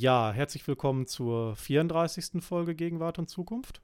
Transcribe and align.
Ja, 0.00 0.30
herzlich 0.30 0.64
willkommen 0.68 1.08
zur 1.08 1.56
34. 1.56 2.40
Folge 2.40 2.76
Gegenwart 2.76 3.18
und 3.18 3.28
Zukunft. 3.28 3.82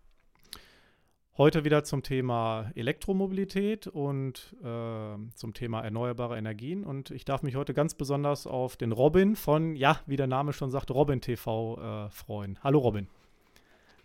Heute 1.37 1.65
wieder 1.65 1.83
zum 1.83 2.05
Thema 2.05 2.71
Elektromobilität 2.77 3.89
und 3.89 4.55
äh, 4.63 5.17
zum 5.35 5.55
Thema 5.55 5.83
erneuerbare 5.83 6.39
Energien. 6.39 6.85
Und 6.85 7.11
ich 7.11 7.25
darf 7.25 7.43
mich 7.43 7.57
heute 7.57 7.75
ganz 7.75 7.97
besonders 7.97 8.47
auf 8.47 8.77
den 8.77 8.93
Robin 8.93 9.35
von, 9.35 9.75
ja, 9.75 9.99
wie 10.07 10.15
der 10.15 10.29
Name 10.29 10.53
schon 10.53 10.71
sagt, 10.71 10.93
Robin 10.93 11.21
TV 11.21 12.07
äh, 12.07 12.11
freuen. 12.11 12.61
Hallo 12.63 12.79
Robin. 12.79 13.09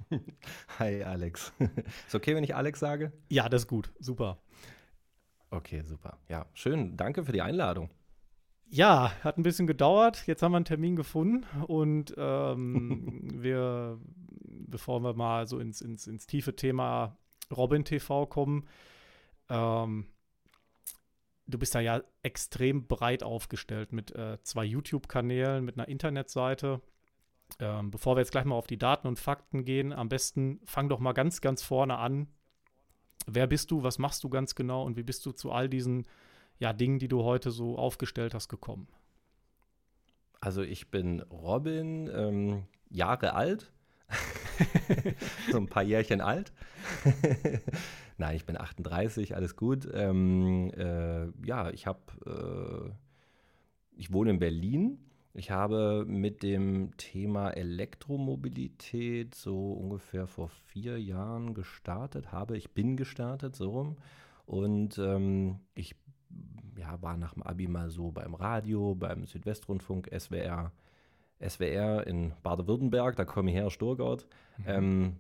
Hi 0.80 1.04
Alex. 1.04 1.54
Ist 2.08 2.16
okay, 2.16 2.34
wenn 2.34 2.44
ich 2.44 2.56
Alex 2.56 2.80
sage? 2.80 3.12
Ja, 3.30 3.50
das 3.50 3.62
ist 3.62 3.68
gut. 3.68 3.92
Super. 4.00 4.40
Okay, 5.52 5.84
super. 5.84 6.18
Ja, 6.28 6.48
schön. 6.56 6.98
Danke 6.98 7.24
für 7.24 7.34
die 7.34 7.44
Einladung. 7.44 7.92
Ja, 8.72 9.12
hat 9.24 9.38
ein 9.38 9.44
bisschen 9.44 9.66
gedauert. 9.66 10.28
Jetzt 10.28 10.44
haben 10.44 10.52
wir 10.52 10.58
einen 10.58 10.66
Termin 10.66 10.96
gefunden 10.96 11.46
und 11.66 12.14
ähm, 12.18 13.32
wir, 13.42 14.00
bevor 14.44 15.02
wir 15.02 15.14
mal 15.14 15.48
so 15.48 15.60
ins, 15.60 15.82
ins, 15.82 16.06
ins 16.06 16.28
tiefe 16.28 16.56
Thema 16.56 17.18
Robin 17.52 17.84
TV 17.84 18.28
kommen, 18.28 18.68
ähm, 19.50 20.06
du 21.48 21.58
bist 21.58 21.74
da 21.74 21.80
ja 21.80 22.04
extrem 22.22 22.86
breit 22.86 23.24
aufgestellt 23.24 23.92
mit 23.92 24.16
äh, 24.16 24.38
zwei 24.44 24.66
YouTube-Kanälen, 24.66 25.66
mit 25.66 25.78
einer 25.78 25.88
Internetseite. 25.88 26.80
Ähm, 27.60 27.90
bevor 27.90 28.16
wir 28.16 28.20
jetzt 28.20 28.32
gleich 28.32 28.46
mal 28.46 28.54
auf 28.54 28.68
die 28.68 28.78
Daten 28.78 29.08
und 29.08 29.18
Fakten 29.18 29.66
gehen, 29.66 29.92
am 29.92 30.10
besten 30.10 30.60
fang 30.66 30.90
doch 30.90 31.00
mal 31.00 31.14
ganz, 31.14 31.42
ganz 31.42 31.64
vorne 31.64 31.98
an. 31.98 32.28
Wer 33.26 33.48
bist 33.48 33.72
du? 33.72 33.82
Was 33.82 33.98
machst 33.98 34.24
du 34.24 34.30
ganz 34.30 34.54
genau? 34.54 34.84
Und 34.84 34.96
wie 34.96 35.04
bist 35.04 35.26
du 35.26 35.32
zu 35.32 35.52
all 35.52 35.68
diesen 35.68 36.06
ja, 36.60 36.74
Dingen, 36.74 37.00
die 37.00 37.08
du 37.08 37.24
heute 37.24 37.52
so 37.52 37.78
aufgestellt 37.78 38.34
hast, 38.34 38.50
gekommen? 38.50 38.88
Also 40.42 40.62
ich 40.62 40.92
bin 40.92 41.22
Robin, 41.22 42.10
ähm, 42.14 42.64
Jahre 42.90 43.34
alt, 43.34 43.72
so 45.52 45.58
ein 45.58 45.68
paar 45.68 45.84
Jährchen 45.84 46.22
alt. 46.22 46.54
Nein, 48.18 48.36
ich 48.36 48.46
bin 48.46 48.58
38, 48.58 49.36
alles 49.36 49.56
gut. 49.56 49.88
Ähm, 49.94 50.72
äh, 50.76 51.28
ja, 51.46 51.70
ich 51.72 51.88
habe, 51.88 52.00
äh, 52.26 52.92
ich 53.96 54.12
wohne 54.12 54.32
in 54.32 54.40
Berlin. 54.40 55.00
Ich 55.34 55.52
habe 55.52 56.06
mit 56.08 56.44
dem 56.44 56.98
Thema 56.98 57.52
Elektromobilität 57.52 59.36
so 59.36 59.72
ungefähr 59.74 60.28
vor 60.28 60.50
vier 60.50 61.00
Jahren 61.00 61.54
gestartet, 61.54 62.32
habe, 62.32 62.58
ich 62.58 62.72
bin 62.72 62.98
gestartet, 62.98 63.56
so 63.56 63.70
rum. 63.70 63.98
Und 64.46 64.98
ähm, 64.98 65.60
ich 65.76 65.96
ja, 66.80 67.02
war 67.02 67.18
nach 67.18 67.34
dem 67.34 67.44
Abi 67.44 67.68
mal 67.68 67.90
so 67.90 68.12
beim 68.12 68.34
Radio, 68.34 68.96
beim 68.96 69.26
Südwestrundfunk, 69.26 70.10
SWR, 70.18 70.72
SWR 71.46 72.08
in 72.08 72.32
Baden-Württemberg, 72.44 73.16
da 73.16 73.26
komme 73.26 73.52
ich 73.52 73.58
her, 73.58 73.70
Sturgart. 73.70 74.28
Mhm. 74.58 74.64
Ähm, 74.68 75.16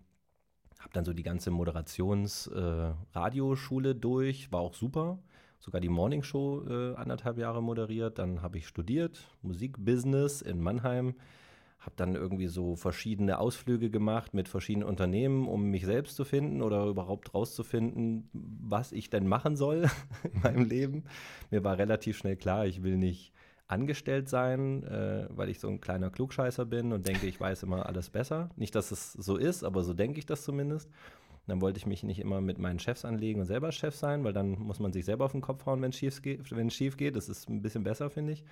habe 0.79 0.93
dann 0.93 1.05
so 1.05 1.13
die 1.13 1.23
ganze 1.23 1.51
Moderations-Radioschule 1.51 3.91
äh, 3.91 3.95
durch, 3.95 4.51
war 4.51 4.61
auch 4.61 4.73
super. 4.73 5.19
Sogar 5.59 5.81
die 5.81 5.89
Morningshow 5.89 6.66
äh, 6.67 6.95
anderthalb 6.95 7.38
Jahre 7.38 7.61
moderiert. 7.61 8.17
Dann 8.17 8.41
habe 8.41 8.57
ich 8.57 8.67
studiert, 8.67 9.27
Musikbusiness 9.41 10.41
in 10.41 10.61
Mannheim 10.61 11.13
habe 11.80 11.95
dann 11.95 12.16
irgendwie 12.16 12.47
so 12.47 12.75
verschiedene 12.75 13.39
Ausflüge 13.39 13.89
gemacht 13.89 14.33
mit 14.33 14.49
verschiedenen 14.49 14.88
Unternehmen, 14.88 15.47
um 15.47 15.69
mich 15.69 15.85
selbst 15.85 16.16
zu 16.16 16.25
finden 16.25 16.61
oder 16.61 16.85
überhaupt 16.85 17.33
rauszufinden, 17.33 18.30
was 18.33 18.91
ich 18.91 19.09
denn 19.09 19.27
machen 19.27 19.55
soll 19.55 19.89
in 20.33 20.41
meinem 20.41 20.66
Leben. 20.66 21.03
Mir 21.52 21.63
war 21.63 21.77
relativ 21.77 22.17
schnell 22.17 22.35
klar, 22.35 22.66
ich 22.66 22.83
will 22.83 22.97
nicht 22.97 23.31
angestellt 23.67 24.27
sein, 24.27 24.83
äh, 24.83 25.27
weil 25.30 25.47
ich 25.47 25.59
so 25.59 25.69
ein 25.69 25.80
kleiner 25.80 26.09
Klugscheißer 26.09 26.66
bin 26.66 26.91
und 26.91 27.07
denke, 27.07 27.27
ich 27.27 27.39
weiß 27.39 27.63
immer 27.63 27.85
alles 27.85 28.09
besser. 28.09 28.50
Nicht, 28.57 28.75
dass 28.75 28.91
es 28.91 29.13
so 29.13 29.38
ist, 29.38 29.63
aber 29.63 29.84
so 29.84 29.94
denke 29.94 30.19
ich 30.19 30.25
das 30.25 30.44
zumindest. 30.44 30.90
dann 31.47 31.61
wollte 31.61 31.78
ich 31.78 31.85
mich 31.85 32.03
nicht 32.03 32.19
immer 32.19 32.41
mit 32.41 32.59
meinen 32.59 32.79
Chefs 32.79 33.06
anlegen 33.06 33.40
und 33.40 33.47
selber 33.47 33.72
Chef 33.72 33.96
sein, 33.96 34.23
weil 34.23 34.34
dann 34.34 34.51
muss 34.59 34.79
man 34.79 34.91
sich 34.91 35.06
selber 35.06 35.25
auf 35.25 35.31
den 35.31 35.41
Kopf 35.41 35.66
hauen, 35.66 35.81
wenn 35.81 35.90
es 35.90 35.97
schief 35.97 36.22
schief 36.69 36.97
geht. 36.97 37.16
Das 37.16 37.29
ist 37.29 37.50
ein 37.50 37.61
bisschen 37.61 37.84
besser, 37.84 38.09
finde 38.09 38.34
ich 38.34 38.44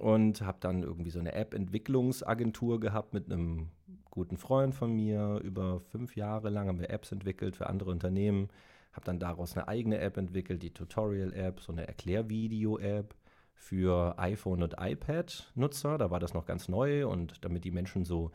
und 0.00 0.40
habe 0.40 0.56
dann 0.60 0.82
irgendwie 0.82 1.10
so 1.10 1.18
eine 1.18 1.34
App-Entwicklungsagentur 1.34 2.80
gehabt 2.80 3.12
mit 3.12 3.30
einem 3.30 3.68
guten 4.10 4.38
Freund 4.38 4.74
von 4.74 4.96
mir. 4.96 5.40
Über 5.44 5.80
fünf 5.80 6.16
Jahre 6.16 6.48
lang 6.48 6.68
haben 6.68 6.80
wir 6.80 6.88
Apps 6.88 7.12
entwickelt 7.12 7.54
für 7.54 7.68
andere 7.68 7.90
Unternehmen. 7.90 8.48
Habe 8.94 9.04
dann 9.04 9.18
daraus 9.18 9.56
eine 9.56 9.68
eigene 9.68 9.98
App 9.98 10.16
entwickelt, 10.16 10.62
die 10.62 10.72
Tutorial-App, 10.72 11.60
so 11.60 11.72
eine 11.72 11.86
Erklärvideo-App 11.86 13.14
für 13.52 14.18
iPhone 14.18 14.62
und 14.62 14.76
iPad-Nutzer. 14.80 15.98
Da 15.98 16.10
war 16.10 16.18
das 16.18 16.32
noch 16.32 16.46
ganz 16.46 16.68
neu 16.68 17.06
und 17.06 17.44
damit 17.44 17.64
die 17.64 17.70
Menschen 17.70 18.06
so, 18.06 18.30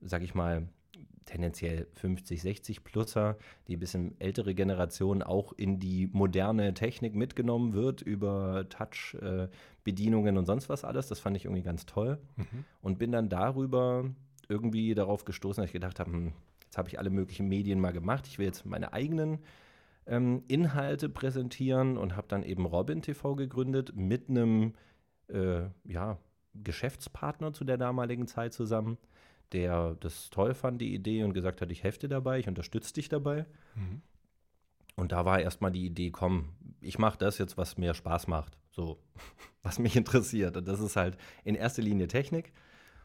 sag 0.00 0.22
ich 0.22 0.34
mal, 0.34 0.68
tendenziell 1.24 1.86
50, 1.94 2.42
60 2.42 2.84
Pluser, 2.84 3.36
die 3.68 3.76
ein 3.76 3.80
bisschen 3.80 4.20
ältere 4.20 4.54
Generation 4.54 5.22
auch 5.22 5.52
in 5.52 5.78
die 5.78 6.08
moderne 6.12 6.74
Technik 6.74 7.14
mitgenommen 7.14 7.72
wird 7.72 8.02
über 8.02 8.68
Touch-Bedienungen 8.68 10.36
und 10.36 10.46
sonst 10.46 10.68
was 10.68 10.84
alles. 10.84 11.08
Das 11.08 11.20
fand 11.20 11.36
ich 11.36 11.44
irgendwie 11.44 11.62
ganz 11.62 11.86
toll 11.86 12.18
mhm. 12.36 12.64
und 12.82 12.98
bin 12.98 13.12
dann 13.12 13.28
darüber 13.28 14.10
irgendwie 14.48 14.94
darauf 14.94 15.24
gestoßen, 15.24 15.62
dass 15.62 15.68
ich 15.68 15.72
gedacht 15.72 16.00
habe, 16.00 16.10
hm, 16.10 16.32
jetzt 16.64 16.76
habe 16.76 16.88
ich 16.88 16.98
alle 16.98 17.10
möglichen 17.10 17.48
Medien 17.48 17.80
mal 17.80 17.92
gemacht. 17.92 18.26
Ich 18.26 18.38
will 18.38 18.46
jetzt 18.46 18.66
meine 18.66 18.92
eigenen 18.92 19.38
ähm, 20.06 20.42
Inhalte 20.48 21.08
präsentieren 21.08 21.96
und 21.96 22.16
habe 22.16 22.26
dann 22.28 22.42
eben 22.42 22.66
Robin 22.66 23.02
TV 23.02 23.36
gegründet 23.36 23.92
mit 23.94 24.28
einem 24.28 24.74
äh, 25.28 25.62
ja, 25.84 26.18
Geschäftspartner 26.54 27.52
zu 27.52 27.64
der 27.64 27.78
damaligen 27.78 28.26
Zeit 28.26 28.52
zusammen 28.52 28.98
der 29.52 29.96
das 30.00 30.30
toll 30.30 30.54
fand, 30.54 30.80
die 30.80 30.94
Idee, 30.94 31.24
und 31.24 31.34
gesagt 31.34 31.60
hat, 31.60 31.70
ich 31.70 31.82
helfe 31.82 32.00
dir 32.00 32.08
dabei, 32.08 32.38
ich 32.38 32.48
unterstütze 32.48 32.94
dich 32.94 33.08
dabei. 33.08 33.46
Mhm. 33.74 34.02
Und 34.96 35.12
da 35.12 35.24
war 35.24 35.40
erstmal 35.40 35.70
die 35.70 35.86
Idee, 35.86 36.10
komm, 36.10 36.50
ich 36.80 36.98
mache 36.98 37.18
das 37.18 37.38
jetzt, 37.38 37.56
was 37.56 37.78
mir 37.78 37.94
Spaß 37.94 38.26
macht, 38.26 38.58
so, 38.70 38.98
was 39.62 39.78
mich 39.78 39.96
interessiert. 39.96 40.56
Und 40.56 40.68
das 40.68 40.80
ist 40.80 40.96
halt 40.96 41.16
in 41.44 41.54
erster 41.54 41.82
Linie 41.82 42.08
Technik. 42.08 42.52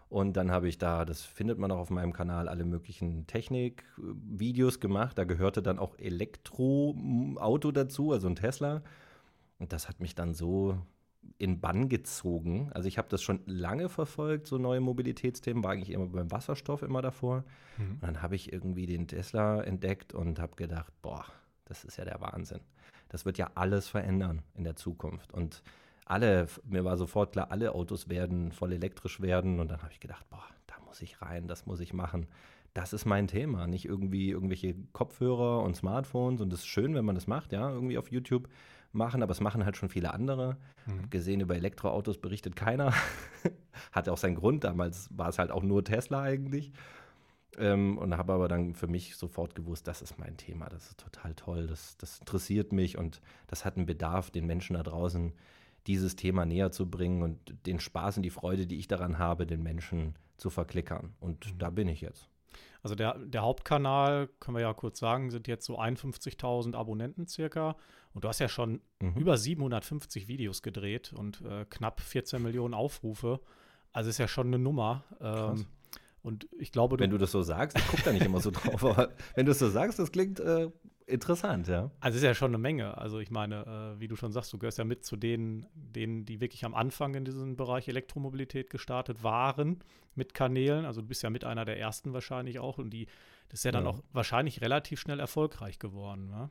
Und 0.08 0.38
dann 0.38 0.52
habe 0.52 0.68
ich 0.68 0.78
da, 0.78 1.04
das 1.04 1.24
findet 1.24 1.58
man 1.58 1.72
auch 1.72 1.80
auf 1.80 1.90
meinem 1.90 2.14
Kanal, 2.14 2.48
alle 2.48 2.64
möglichen 2.64 3.26
Technik-Videos 3.28 4.80
gemacht. 4.80 5.18
Da 5.18 5.24
gehörte 5.24 5.64
dann 5.64 5.80
auch 5.80 5.98
Elektroauto 5.98 7.72
dazu, 7.72 8.12
also 8.12 8.28
ein 8.28 8.36
Tesla. 8.36 8.84
Und 9.58 9.74
das 9.74 9.90
hat 9.90 10.00
mich 10.00 10.16
dann 10.16 10.34
so 10.34 10.78
in 11.38 11.60
Bann 11.60 11.90
gezogen. 11.90 12.70
Also 12.74 12.88
ich 12.88 12.98
habe 12.98 13.10
das 13.10 13.22
schon 13.22 13.42
lange 13.46 13.90
verfolgt, 13.90 14.48
so 14.48 14.58
neue 14.58 14.80
Mobilitätsthemen, 14.80 15.64
war 15.64 15.72
eigentlich 15.72 15.92
immer 15.92 16.08
beim 16.08 16.32
Wasserstoff 16.32 16.82
immer 16.82 17.02
davor. 17.02 17.44
Mhm. 17.78 17.94
Und 17.94 18.04
dann 18.04 18.22
habe 18.22 18.36
ich 18.36 18.54
irgendwie 18.54 18.86
den 18.86 19.08
Tesla 19.08 19.62
entdeckt 19.62 20.14
und 20.14 20.40
habe 20.40 20.56
gedacht, 20.56 20.94
boah, 21.02 21.26
das 21.66 21.84
ist 21.84 21.98
ja 21.98 22.06
der 22.06 22.22
Wahnsinn. 22.22 22.62
Das 23.10 23.26
wird 23.26 23.38
ja 23.38 23.52
alles 23.56 23.88
verändern 23.88 24.42
in 24.56 24.64
der 24.64 24.76
Zukunft. 24.76 25.34
Und 25.34 25.62
alle, 26.06 26.48
mir 26.64 26.86
war 26.86 26.98
sofort 26.98 27.34
klar, 27.34 27.52
alle 27.52 27.74
Autos 27.74 28.10
werden 28.10 28.52
voll 28.52 28.74
elektrisch 28.74 29.22
werden. 29.22 29.60
Und 29.60 29.70
dann 29.70 29.82
habe 29.82 29.92
ich 29.92 30.00
gedacht, 30.00 30.30
boah, 30.30 30.44
da 30.68 30.76
muss 30.86 31.02
ich 31.02 31.22
rein, 31.22 31.48
das 31.48 31.66
muss 31.66 31.80
ich 31.80 31.94
machen. 31.94 32.28
Das 32.74 32.94
ist 32.94 33.06
mein 33.06 33.28
Thema, 33.28 33.68
nicht 33.68 33.86
irgendwie 33.86 34.30
irgendwelche 34.30 34.76
Kopfhörer 34.92 35.64
und 35.64 35.76
Smartphones. 35.76 36.42
Und 36.42 36.52
das 36.52 36.60
ist 36.60 36.68
schön, 36.68 36.94
wenn 36.94 37.06
man 37.06 37.16
das 37.16 37.28
macht, 37.28 37.52
ja, 37.54 37.70
irgendwie 37.70 37.98
auf 37.98 38.12
YouTube 38.12 38.50
machen, 38.96 39.22
aber 39.22 39.32
es 39.32 39.42
machen 39.42 39.66
halt 39.66 39.78
schon 39.78 39.90
viele 39.90 40.14
andere. 40.14 40.58
Mhm. 40.86 41.10
gesehen, 41.10 41.42
über 41.42 41.56
Elektroautos 41.56 42.20
berichtet 42.20 42.56
keiner. 42.56 42.94
Hat 43.92 44.10
auch 44.10 44.18
seinen 44.18 44.36
Grund. 44.36 44.64
Damals 44.64 45.10
war 45.16 45.30
es 45.30 45.40
halt 45.40 45.52
auch 45.52 45.64
nur 45.64 45.84
Tesla 45.84 46.22
eigentlich. 46.22 46.72
Ähm, 47.58 47.98
und 47.98 48.18
habe 48.18 48.34
aber 48.34 48.48
dann 48.48 48.76
für 48.76 48.88
mich 48.88 49.16
sofort 49.16 49.56
gewusst, 49.56 49.88
das 49.88 50.02
ist 50.02 50.20
mein 50.20 50.36
Thema, 50.36 50.68
das 50.68 50.88
ist 50.88 51.00
total 51.00 51.34
toll, 51.36 51.68
das, 51.68 51.96
das 51.96 52.20
interessiert 52.20 52.74
mich 52.74 52.98
und 52.98 53.22
das 53.48 53.64
hat 53.64 53.78
einen 53.78 53.86
Bedarf, 53.86 54.30
den 54.30 54.46
Menschen 54.46 54.74
da 54.74 54.84
draußen 54.84 55.32
dieses 55.88 56.18
Thema 56.18 56.46
näher 56.46 56.72
zu 56.72 56.90
bringen 56.90 57.22
und 57.22 57.66
den 57.66 57.80
Spaß 57.80 58.18
und 58.18 58.24
die 58.24 58.30
Freude, 58.30 58.68
die 58.68 58.78
ich 58.78 58.88
daran 58.88 59.20
habe, 59.20 59.46
den 59.46 59.64
Menschen 59.64 60.16
zu 60.38 60.50
verklickern. 60.50 61.14
Und 61.20 61.54
mhm. 61.54 61.60
da 61.60 61.70
bin 61.70 61.88
ich 61.88 62.02
jetzt. 62.02 62.28
Also 62.82 62.96
der, 62.96 63.18
der 63.18 63.42
Hauptkanal, 63.42 64.28
können 64.40 64.58
wir 64.58 64.62
ja 64.62 64.74
kurz 64.74 65.00
sagen, 65.00 65.32
sind 65.32 65.48
jetzt 65.48 65.66
so 65.66 65.80
51.000 65.80 66.76
Abonnenten 66.76 67.28
circa. 67.28 67.76
Und 68.16 68.24
du 68.24 68.30
hast 68.30 68.40
ja 68.40 68.48
schon 68.48 68.80
mhm. 69.02 69.14
über 69.18 69.38
750 69.38 70.30
Videos 70.30 70.62
gedreht 70.62 71.12
und 71.14 71.42
äh, 71.42 71.66
knapp 71.70 72.00
14 72.00 72.42
Millionen 72.42 72.74
Aufrufe. 72.74 73.42
Also 73.92 74.10
ist 74.10 74.20
ja 74.20 74.30
schon 74.30 74.48
eine 74.48 74.58
Nummer. 74.58 75.04
Ähm, 75.20 75.66
und 76.22 76.48
ich 76.58 76.72
glaube, 76.72 76.96
du 76.96 77.04
wenn 77.04 77.10
du 77.10 77.18
das 77.18 77.34
so 77.34 77.42
sagst, 77.42 77.78
ich 77.78 77.86
gucke 77.88 78.04
da 78.04 78.14
nicht 78.14 78.26
immer 78.26 78.40
so 78.40 78.52
drauf, 78.52 78.86
aber 78.86 79.10
wenn 79.36 79.46
du 79.46 79.52
es 79.52 79.60
so 79.60 79.70
sagst, 79.70 80.00
das 80.00 80.14
klingt 80.14 80.40
äh, 80.40 80.72
interessant, 81.08 81.68
ja. 81.68 81.92
Also 82.00 82.16
ist 82.16 82.24
ja 82.24 82.34
schon 82.34 82.52
eine 82.52 82.58
Menge. 82.58 82.98
Also 82.98 83.20
ich 83.20 83.32
meine, 83.32 83.96
äh, 83.98 84.00
wie 84.00 84.08
du 84.08 84.16
schon 84.16 84.32
sagst, 84.32 84.54
du 84.54 84.58
gehörst 84.58 84.78
ja 84.78 84.86
mit 84.86 85.04
zu 85.04 85.18
denen, 85.18 85.66
denen, 85.74 86.26
die 86.26 86.40
wirklich 86.40 86.64
am 86.64 86.74
Anfang 86.74 87.16
in 87.16 87.26
diesem 87.26 87.58
Bereich 87.58 87.90
Elektromobilität 87.90 88.70
gestartet 88.70 89.24
waren 89.24 89.84
mit 90.16 90.34
Kanälen. 90.34 90.86
Also 90.86 91.02
du 91.02 91.08
bist 91.08 91.22
ja 91.22 91.30
mit 91.30 91.44
einer 91.44 91.66
der 91.66 91.78
ersten 91.80 92.14
wahrscheinlich 92.14 92.60
auch 92.60 92.78
und 92.78 92.92
die, 92.92 93.08
das 93.50 93.60
ist 93.60 93.66
ja 93.66 93.74
dann 93.74 93.84
ja. 93.84 93.90
auch 93.90 94.02
wahrscheinlich 94.14 94.62
relativ 94.62 95.02
schnell 95.02 95.20
erfolgreich 95.20 95.80
geworden, 95.80 96.30
ne? 96.30 96.50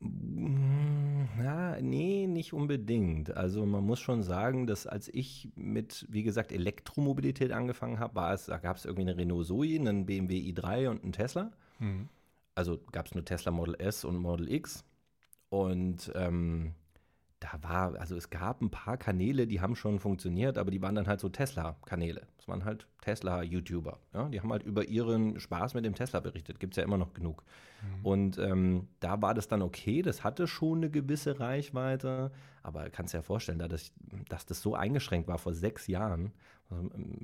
Mm, 0.00 1.24
ja, 1.42 1.80
nee, 1.80 2.26
nicht 2.26 2.52
unbedingt. 2.52 3.36
Also 3.36 3.66
man 3.66 3.84
muss 3.84 4.00
schon 4.00 4.22
sagen, 4.22 4.66
dass 4.66 4.86
als 4.86 5.08
ich 5.08 5.50
mit, 5.56 6.06
wie 6.08 6.22
gesagt, 6.22 6.52
Elektromobilität 6.52 7.52
angefangen 7.52 7.98
habe, 7.98 8.14
war 8.14 8.32
es, 8.32 8.46
da 8.46 8.58
gab 8.58 8.76
es 8.76 8.84
irgendwie 8.84 9.02
eine 9.02 9.16
Renault 9.16 9.46
Zoe, 9.46 9.78
einen 9.78 10.06
BMW 10.06 10.38
i3 10.52 10.88
und 10.88 11.02
einen 11.02 11.12
Tesla. 11.12 11.52
Mhm. 11.78 12.08
Also 12.54 12.78
gab 12.92 13.06
es 13.06 13.14
nur 13.14 13.24
Tesla 13.24 13.52
Model 13.52 13.76
S 13.78 14.04
und 14.04 14.16
Model 14.16 14.50
X. 14.50 14.84
Und 15.50 16.10
ähm, 16.14 16.74
da 17.40 17.62
war, 17.62 17.98
also 17.98 18.16
es 18.16 18.28
gab 18.28 18.60
ein 18.60 18.70
paar 18.70 18.98
Kanäle, 18.98 19.46
die 19.46 19.62
haben 19.62 19.74
schon 19.74 19.98
funktioniert, 19.98 20.58
aber 20.58 20.70
die 20.70 20.82
waren 20.82 20.94
dann 20.94 21.06
halt 21.06 21.20
so 21.20 21.30
Tesla-Kanäle. 21.30 22.26
Das 22.36 22.46
waren 22.46 22.66
halt 22.66 22.86
Tesla-YouTuber. 23.00 23.98
Ja? 24.12 24.28
Die 24.28 24.40
haben 24.40 24.52
halt 24.52 24.62
über 24.62 24.84
ihren 24.84 25.40
Spaß 25.40 25.72
mit 25.72 25.86
dem 25.86 25.94
Tesla 25.94 26.20
berichtet. 26.20 26.60
Gibt 26.60 26.74
es 26.74 26.76
ja 26.76 26.84
immer 26.84 26.98
noch 26.98 27.14
genug. 27.14 27.42
Mhm. 27.82 28.06
Und 28.06 28.38
ähm, 28.38 28.88
da 29.00 29.22
war 29.22 29.32
das 29.32 29.48
dann 29.48 29.62
okay, 29.62 30.02
das 30.02 30.22
hatte 30.22 30.46
schon 30.46 30.78
eine 30.78 30.90
gewisse 30.90 31.40
Reichweite, 31.40 32.30
aber 32.62 32.90
kannst 32.90 33.14
dir 33.14 33.18
ja 33.18 33.22
vorstellen, 33.22 33.58
da 33.58 33.68
das, 33.68 33.90
dass 34.28 34.44
das 34.44 34.60
so 34.60 34.74
eingeschränkt 34.74 35.26
war 35.26 35.38
vor 35.38 35.54
sechs 35.54 35.86
Jahren 35.86 36.32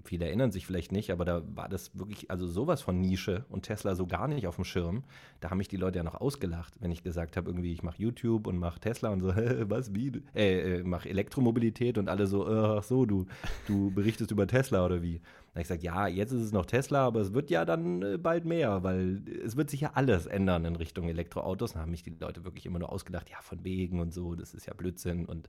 viele 0.04 0.26
erinnern 0.26 0.50
sich 0.50 0.66
vielleicht 0.66 0.92
nicht, 0.92 1.10
aber 1.10 1.24
da 1.24 1.42
war 1.54 1.68
das 1.68 1.96
wirklich, 1.98 2.30
also 2.30 2.46
sowas 2.46 2.82
von 2.82 3.00
Nische 3.00 3.44
und 3.48 3.62
Tesla 3.62 3.94
so 3.94 4.06
gar 4.06 4.26
nicht 4.28 4.46
auf 4.46 4.56
dem 4.56 4.64
Schirm. 4.64 5.04
Da 5.40 5.50
haben 5.50 5.58
mich 5.58 5.68
die 5.68 5.76
Leute 5.76 5.98
ja 5.98 6.02
noch 6.02 6.20
ausgelacht, 6.20 6.74
wenn 6.80 6.90
ich 6.90 7.02
gesagt 7.02 7.36
habe, 7.36 7.50
irgendwie, 7.50 7.72
ich 7.72 7.82
mache 7.82 8.00
YouTube 8.02 8.46
und 8.46 8.58
mache 8.58 8.80
Tesla 8.80 9.10
und 9.10 9.20
so, 9.20 9.28
was, 9.68 9.94
wie, 9.94 10.22
äh, 10.34 10.78
äh 10.78 10.82
mache 10.82 11.08
Elektromobilität 11.08 11.96
und 11.98 12.08
alle 12.08 12.26
so, 12.26 12.46
ach 12.46 12.82
so, 12.82 13.06
du, 13.06 13.26
du 13.66 13.90
berichtest 13.92 14.30
über 14.30 14.46
Tesla 14.46 14.84
oder 14.84 15.02
wie? 15.02 15.20
Da 15.54 15.60
ich 15.60 15.68
gesagt, 15.68 15.84
ja, 15.84 16.06
jetzt 16.06 16.32
ist 16.32 16.42
es 16.42 16.52
noch 16.52 16.66
Tesla, 16.66 17.06
aber 17.06 17.20
es 17.20 17.32
wird 17.32 17.48
ja 17.48 17.64
dann 17.64 18.02
äh, 18.02 18.18
bald 18.18 18.44
mehr, 18.44 18.82
weil 18.82 19.22
es 19.44 19.56
wird 19.56 19.70
sich 19.70 19.80
ja 19.80 19.92
alles 19.94 20.26
ändern 20.26 20.64
in 20.66 20.76
Richtung 20.76 21.08
Elektroautos. 21.08 21.72
Da 21.72 21.80
haben 21.80 21.92
mich 21.92 22.02
die 22.02 22.14
Leute 22.20 22.44
wirklich 22.44 22.66
immer 22.66 22.78
nur 22.78 22.92
ausgelacht, 22.92 23.30
ja, 23.30 23.38
von 23.40 23.64
wegen 23.64 24.00
und 24.00 24.12
so, 24.12 24.34
das 24.34 24.52
ist 24.52 24.66
ja 24.66 24.74
Blödsinn 24.74 25.24
und 25.24 25.48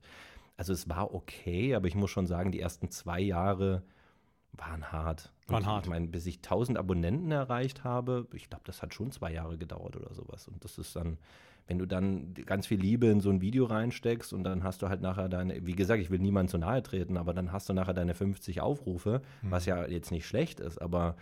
also 0.57 0.74
es 0.74 0.89
war 0.89 1.13
okay, 1.13 1.75
aber 1.75 1.88
ich 1.88 1.95
muss 1.95 2.09
schon 2.09 2.25
sagen, 2.27 2.51
die 2.51 2.59
ersten 2.59 2.89
zwei 2.89 3.21
Jahre 3.21 3.83
waren 4.54 4.92
hart. 4.92 5.31
Waren 5.48 5.65
hart. 5.68 5.86
Ich 5.86 5.89
meine, 5.89 6.07
bis 6.07 6.25
ich 6.25 6.38
1000 6.38 6.77
Abonnenten 6.77 7.31
erreicht 7.31 7.83
habe, 7.83 8.27
ich 8.33 8.50
glaube, 8.50 8.63
das 8.65 8.81
hat 8.81 8.94
schon 8.94 9.12
zwei 9.12 9.31
Jahre 9.31 9.57
gedauert 9.57 9.95
oder 9.95 10.13
sowas. 10.15 10.48
Und 10.48 10.63
das 10.63 10.80
ist 10.80 10.95
dann, 10.95 11.18
wenn 11.68 11.77
du 11.77 11.86
dann 11.86 12.33
ganz 12.33 12.65
viel 12.65 12.80
Liebe 12.80 13.06
in 13.07 13.21
so 13.21 13.30
ein 13.30 13.39
Video 13.39 13.65
reinsteckst 13.65 14.33
und 14.33 14.44
dann 14.44 14.63
hast 14.63 14.81
du 14.81 14.89
halt 14.89 15.01
nachher 15.01 15.30
deine, 15.30 15.65
wie 15.65 15.75
gesagt, 15.75 16.01
ich 16.01 16.09
will 16.09 16.19
niemandem 16.19 16.50
zu 16.50 16.57
nahe 16.57 16.81
treten, 16.81 17.18
aber 17.18 17.36
dann 17.36 17.51
hast 17.51 17.69
du 17.69 17.74
nachher 17.74 17.94
deine 17.94 18.15
50 18.15 18.60
Aufrufe, 18.62 19.21
mhm. 19.44 19.51
was 19.51 19.68
ja 19.68 19.86
jetzt 19.86 20.12
nicht 20.12 20.25
schlecht 20.25 20.60
ist, 20.60 20.81
aber 20.81 21.15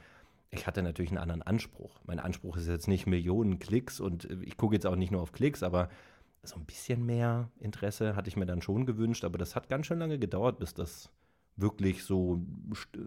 ich 0.49 0.65
hatte 0.65 0.81
natürlich 0.81 1.11
einen 1.11 1.19
anderen 1.19 1.41
Anspruch. 1.41 1.99
Mein 2.05 2.19
Anspruch 2.19 2.55
ist 2.55 2.67
jetzt 2.67 2.87
nicht 2.87 3.05
Millionen 3.05 3.59
Klicks 3.59 3.99
und 3.99 4.25
ich 4.43 4.55
gucke 4.55 4.75
jetzt 4.75 4.85
auch 4.85 4.95
nicht 4.95 5.11
nur 5.11 5.21
auf 5.21 5.33
Klicks, 5.33 5.61
aber 5.61 5.89
so 6.47 6.55
ein 6.55 6.65
bisschen 6.65 7.05
mehr 7.05 7.49
Interesse 7.59 8.15
hatte 8.15 8.29
ich 8.29 8.37
mir 8.37 8.45
dann 8.45 8.61
schon 8.61 8.85
gewünscht, 8.85 9.23
aber 9.23 9.37
das 9.37 9.55
hat 9.55 9.69
ganz 9.69 9.87
schön 9.87 9.99
lange 9.99 10.19
gedauert, 10.19 10.59
bis 10.59 10.73
das 10.73 11.09
wirklich 11.55 12.03
so, 12.03 12.41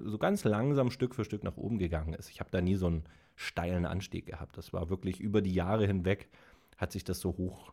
so 0.05 0.19
ganz 0.19 0.45
langsam 0.45 0.91
Stück 0.91 1.15
für 1.15 1.25
Stück 1.25 1.45
nach 1.45 1.57
oben 1.57 1.79
gegangen 1.79 2.15
ist. 2.15 2.31
Ich 2.31 2.41
habe 2.41 2.51
da 2.51 2.61
nie 2.61 2.77
so 2.77 2.87
einen 2.87 3.05
steilen 3.37 3.87
Anstieg 3.87 4.27
gehabt. 4.27 4.57
Das 4.57 4.73
war 4.73 4.89
wirklich 4.91 5.21
über 5.21 5.43
die 5.43 5.53
Jahre 5.53 5.87
hinweg, 5.87 6.29
hat 6.77 6.93
sich 6.93 7.05
das 7.05 7.21
so 7.21 7.37
hoch 7.37 7.73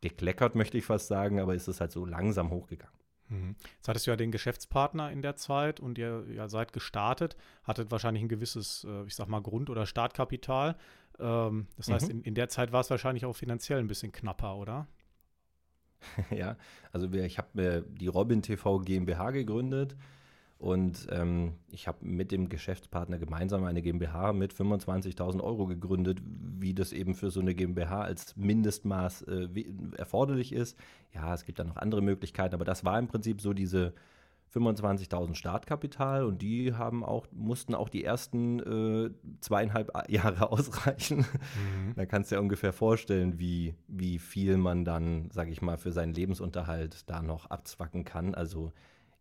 gekleckert, 0.00 0.54
möchte 0.54 0.78
ich 0.78 0.84
fast 0.84 1.08
sagen, 1.08 1.40
aber 1.40 1.54
ist 1.54 1.68
es 1.68 1.80
halt 1.80 1.92
so 1.92 2.04
langsam 2.04 2.50
hochgegangen. 2.50 2.98
Mhm. 3.28 3.56
Jetzt 3.76 3.88
hattest 3.88 4.06
du 4.06 4.10
ja 4.10 4.16
den 4.16 4.30
Geschäftspartner 4.30 5.10
in 5.10 5.22
der 5.22 5.36
Zeit 5.36 5.80
und 5.80 5.98
ihr 5.98 6.24
ja, 6.32 6.48
seid 6.48 6.72
gestartet, 6.72 7.36
hattet 7.64 7.90
wahrscheinlich 7.90 8.22
ein 8.22 8.28
gewisses, 8.28 8.84
äh, 8.88 9.04
ich 9.04 9.14
sag 9.14 9.28
mal, 9.28 9.42
Grund- 9.42 9.70
oder 9.70 9.86
Startkapital. 9.86 10.76
Ähm, 11.20 11.66
das 11.76 11.88
heißt, 11.88 12.08
mhm. 12.08 12.18
in, 12.18 12.22
in 12.22 12.34
der 12.34 12.48
Zeit 12.48 12.72
war 12.72 12.80
es 12.80 12.90
wahrscheinlich 12.90 13.24
auch 13.24 13.34
finanziell 13.34 13.78
ein 13.78 13.88
bisschen 13.88 14.12
knapper, 14.12 14.56
oder? 14.56 14.86
ja, 16.30 16.56
also 16.92 17.12
wir, 17.12 17.24
ich 17.24 17.38
habe 17.38 17.48
mir 17.54 17.80
die 17.82 18.06
Robin 18.06 18.42
TV 18.42 18.78
GmbH 18.80 19.30
gegründet 19.30 19.96
und 20.58 21.06
ähm, 21.10 21.54
ich 21.70 21.86
habe 21.86 21.98
mit 22.04 22.32
dem 22.32 22.48
Geschäftspartner 22.48 23.18
gemeinsam 23.18 23.64
eine 23.64 23.80
GmbH 23.80 24.32
mit 24.32 24.52
25.000 24.52 25.40
Euro 25.40 25.66
gegründet, 25.66 26.20
wie 26.24 26.74
das 26.74 26.92
eben 26.92 27.14
für 27.14 27.30
so 27.30 27.40
eine 27.40 27.54
GmbH 27.54 28.02
als 28.02 28.36
Mindestmaß 28.36 29.22
äh, 29.22 29.48
erforderlich 29.96 30.52
ist. 30.52 30.76
Ja, 31.14 31.32
es 31.32 31.44
gibt 31.44 31.60
da 31.60 31.64
noch 31.64 31.76
andere 31.76 32.02
Möglichkeiten, 32.02 32.54
aber 32.54 32.64
das 32.64 32.84
war 32.84 32.98
im 32.98 33.06
Prinzip 33.06 33.40
so 33.40 33.52
diese 33.52 33.94
25.000 34.54 35.34
Startkapital 35.34 36.24
und 36.24 36.40
die 36.40 36.74
haben 36.74 37.04
auch, 37.04 37.26
mussten 37.32 37.74
auch 37.74 37.88
die 37.88 38.04
ersten 38.04 38.60
äh, 38.60 39.10
zweieinhalb 39.40 39.92
Jahre 40.08 40.50
ausreichen. 40.50 41.18
Mhm. 41.18 41.94
Da 41.96 42.06
kannst 42.06 42.30
du 42.30 42.36
dir 42.36 42.40
ungefähr 42.40 42.72
vorstellen, 42.72 43.38
wie, 43.38 43.74
wie 43.86 44.18
viel 44.18 44.56
man 44.56 44.84
dann, 44.84 45.30
sage 45.30 45.50
ich 45.50 45.62
mal, 45.62 45.76
für 45.76 45.92
seinen 45.92 46.14
Lebensunterhalt 46.14 47.08
da 47.10 47.22
noch 47.22 47.46
abzwacken 47.46 48.04
kann. 48.04 48.34
Also 48.34 48.72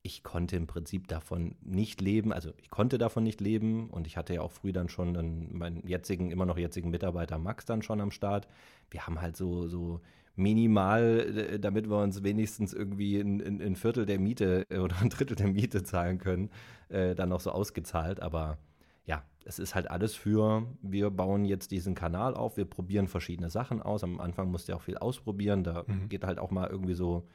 ich 0.01 0.23
konnte 0.23 0.55
im 0.55 0.67
Prinzip 0.67 1.07
davon 1.09 1.55
nicht 1.61 1.99
leben, 1.99 2.31
also 2.31 2.53
ich 2.57 2.69
konnte 2.69 2.97
davon 2.97 3.23
nicht 3.23 3.41
leben 3.41 3.89
und 3.89 4.07
ich 4.07 4.15
hatte 4.15 4.33
ja 4.33 4.41
auch 4.41 4.51
früh 4.51 4.71
dann 4.71 4.87
schon 4.87 5.17
einen, 5.17 5.57
meinen 5.57 5.85
jetzigen, 5.85 6.31
immer 6.31 6.45
noch 6.45 6.57
jetzigen 6.57 6.89
Mitarbeiter 6.89 7.37
Max 7.37 7.65
dann 7.65 7.81
schon 7.81 7.99
am 7.99 8.11
Start. 8.11 8.47
Wir 8.89 9.05
haben 9.05 9.19
halt 9.19 9.35
so, 9.35 9.67
so 9.67 9.99
minimal, 10.37 11.49
äh, 11.53 11.59
damit 11.59 11.89
wir 11.89 11.97
uns 11.97 12.23
wenigstens 12.23 12.73
irgendwie 12.73 13.19
ein, 13.19 13.41
ein, 13.41 13.61
ein, 13.61 13.75
Viertel 13.75 14.05
der 14.05 14.19
Miete 14.19 14.65
äh, 14.69 14.77
oder 14.79 14.95
ein 15.01 15.09
Drittel 15.09 15.35
der 15.35 15.47
Miete 15.47 15.83
zahlen 15.83 16.19
können, 16.19 16.49
äh, 16.89 17.15
dann 17.15 17.29
noch 17.29 17.41
so 17.41 17.51
ausgezahlt. 17.51 18.21
Aber 18.21 18.57
ja, 19.05 19.23
es 19.45 19.59
ist 19.59 19.75
halt 19.75 19.89
alles 19.89 20.15
für, 20.15 20.65
wir 20.81 21.09
bauen 21.09 21.45
jetzt 21.45 21.71
diesen 21.71 21.95
Kanal 21.95 22.35
auf, 22.35 22.57
wir 22.57 22.65
probieren 22.65 23.07
verschiedene 23.07 23.49
Sachen 23.49 23.81
aus. 23.81 24.03
Am 24.03 24.19
Anfang 24.19 24.51
musst 24.51 24.67
du 24.67 24.73
ja 24.73 24.77
auch 24.77 24.83
viel 24.83 24.97
ausprobieren, 24.97 25.63
da 25.63 25.83
mhm. 25.87 26.09
geht 26.09 26.23
halt 26.23 26.39
auch 26.39 26.51
mal 26.51 26.69
irgendwie 26.69 26.93
so 26.93 27.27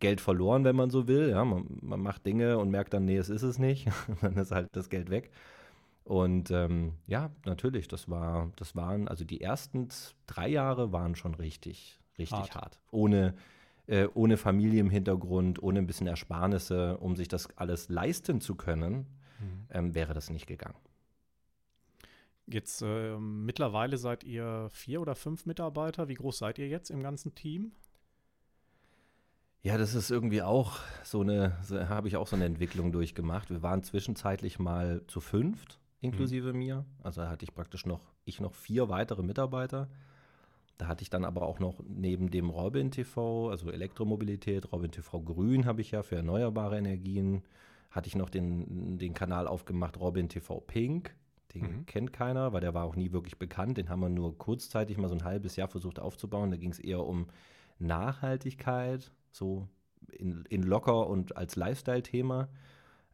Geld 0.00 0.20
verloren, 0.20 0.64
wenn 0.64 0.76
man 0.76 0.90
so 0.90 1.08
will. 1.08 1.30
Ja, 1.30 1.44
man, 1.44 1.66
man 1.82 2.00
macht 2.00 2.26
Dinge 2.26 2.58
und 2.58 2.70
merkt 2.70 2.94
dann, 2.94 3.04
nee, 3.04 3.16
es 3.16 3.28
ist 3.28 3.42
es 3.42 3.58
nicht. 3.58 3.88
dann 4.20 4.36
ist 4.36 4.52
halt 4.52 4.68
das 4.72 4.88
Geld 4.88 5.10
weg. 5.10 5.30
Und 6.04 6.52
ähm, 6.52 6.92
ja, 7.06 7.30
natürlich, 7.44 7.88
das 7.88 8.08
war, 8.08 8.52
das 8.56 8.76
waren, 8.76 9.08
also 9.08 9.24
die 9.24 9.40
ersten 9.40 9.88
drei 10.26 10.48
Jahre 10.48 10.92
waren 10.92 11.16
schon 11.16 11.34
richtig, 11.34 11.98
richtig 12.18 12.38
hart. 12.38 12.54
hart. 12.54 12.80
Ohne, 12.90 13.34
äh, 13.86 14.08
ohne 14.14 14.36
Familie 14.36 14.80
im 14.80 14.90
Hintergrund, 14.90 15.62
ohne 15.62 15.78
ein 15.78 15.86
bisschen 15.86 16.06
Ersparnisse, 16.06 16.98
um 16.98 17.16
sich 17.16 17.28
das 17.28 17.56
alles 17.56 17.88
leisten 17.88 18.40
zu 18.40 18.54
können, 18.54 19.06
mhm. 19.40 19.66
ähm, 19.70 19.94
wäre 19.94 20.14
das 20.14 20.30
nicht 20.30 20.46
gegangen. 20.46 20.76
Jetzt 22.46 22.82
äh, 22.82 23.18
mittlerweile 23.18 23.98
seid 23.98 24.22
ihr 24.22 24.68
vier 24.70 25.00
oder 25.00 25.16
fünf 25.16 25.46
Mitarbeiter. 25.46 26.08
Wie 26.08 26.14
groß 26.14 26.38
seid 26.38 26.58
ihr 26.58 26.68
jetzt 26.68 26.90
im 26.90 27.02
ganzen 27.02 27.34
Team? 27.34 27.72
Ja, 29.62 29.76
das 29.76 29.96
ist 29.96 30.12
irgendwie 30.12 30.42
auch 30.42 30.78
so 31.02 31.22
eine, 31.22 31.58
so, 31.64 31.88
habe 31.88 32.06
ich 32.06 32.16
auch 32.16 32.28
so 32.28 32.36
eine 32.36 32.44
Entwicklung 32.44 32.92
durchgemacht. 32.92 33.50
Wir 33.50 33.64
waren 33.64 33.82
zwischenzeitlich 33.82 34.60
mal 34.60 35.02
zu 35.08 35.20
fünft, 35.20 35.80
inklusive 36.00 36.52
mhm. 36.52 36.58
mir. 36.58 36.84
Also 37.02 37.22
hatte 37.22 37.44
ich 37.44 37.52
praktisch 37.52 37.84
noch, 37.84 38.12
ich 38.24 38.40
noch 38.40 38.54
vier 38.54 38.88
weitere 38.88 39.24
Mitarbeiter. 39.24 39.88
Da 40.78 40.88
hatte 40.88 41.02
ich 41.02 41.10
dann 41.10 41.24
aber 41.24 41.42
auch 41.42 41.58
noch 41.58 41.80
neben 41.86 42.30
dem 42.30 42.50
Robin 42.50 42.90
TV, 42.90 43.50
also 43.50 43.70
Elektromobilität, 43.70 44.72
Robin 44.72 44.90
TV 44.90 45.20
Grün 45.22 45.64
habe 45.64 45.80
ich 45.80 45.90
ja 45.90 46.02
für 46.02 46.16
erneuerbare 46.16 46.76
Energien, 46.76 47.42
hatte 47.90 48.08
ich 48.08 48.16
noch 48.16 48.28
den, 48.28 48.98
den 48.98 49.14
Kanal 49.14 49.46
aufgemacht, 49.46 49.98
Robin 49.98 50.28
TV 50.28 50.60
Pink. 50.60 51.14
Den 51.54 51.62
mhm. 51.62 51.86
kennt 51.86 52.12
keiner, 52.12 52.52
weil 52.52 52.60
der 52.60 52.74
war 52.74 52.84
auch 52.84 52.96
nie 52.96 53.12
wirklich 53.12 53.38
bekannt. 53.38 53.78
Den 53.78 53.88
haben 53.88 54.00
wir 54.00 54.10
nur 54.10 54.36
kurzzeitig 54.36 54.98
mal 54.98 55.08
so 55.08 55.14
ein 55.14 55.24
halbes 55.24 55.56
Jahr 55.56 55.68
versucht 55.68 55.98
aufzubauen. 55.98 56.50
Da 56.50 56.56
ging 56.58 56.70
es 56.70 56.78
eher 56.78 57.04
um 57.04 57.28
Nachhaltigkeit, 57.78 59.12
so 59.30 59.66
in, 60.12 60.44
in 60.50 60.62
locker 60.62 61.06
und 61.06 61.36
als 61.36 61.56
Lifestyle-Thema. 61.56 62.48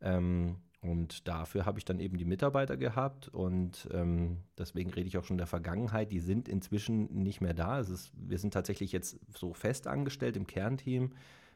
Ähm, 0.01 0.57
und 0.83 1.29
dafür 1.29 1.65
habe 1.65 1.79
ich 1.79 1.85
dann 1.85 2.01
eben 2.01 2.19
die 2.19 2.25
Mitarbeiter 2.25 2.77
gehabt 2.77 3.29
und 3.29 3.89
ähm, 3.93 4.39
deswegen 4.59 4.91
rede 4.91 5.07
ich 5.07 5.17
auch 5.17 5.25
schon 5.25 5.39
der 5.39 5.47
Vergangenheit. 5.47 6.11
Die 6.11 6.19
sind 6.19 6.49
inzwischen 6.49 7.23
nicht 7.23 7.41
mehr 7.41 7.55
da. 7.55 7.79
Es 7.79 7.89
ist, 7.89 8.13
wir 8.17 8.37
sind 8.39 8.53
tatsächlich 8.53 8.91
jetzt 8.91 9.21
so 9.33 9.55
fest 9.55 9.87
angestellt 9.87 10.37
im 10.37 10.49
Kernteam. 10.49 11.13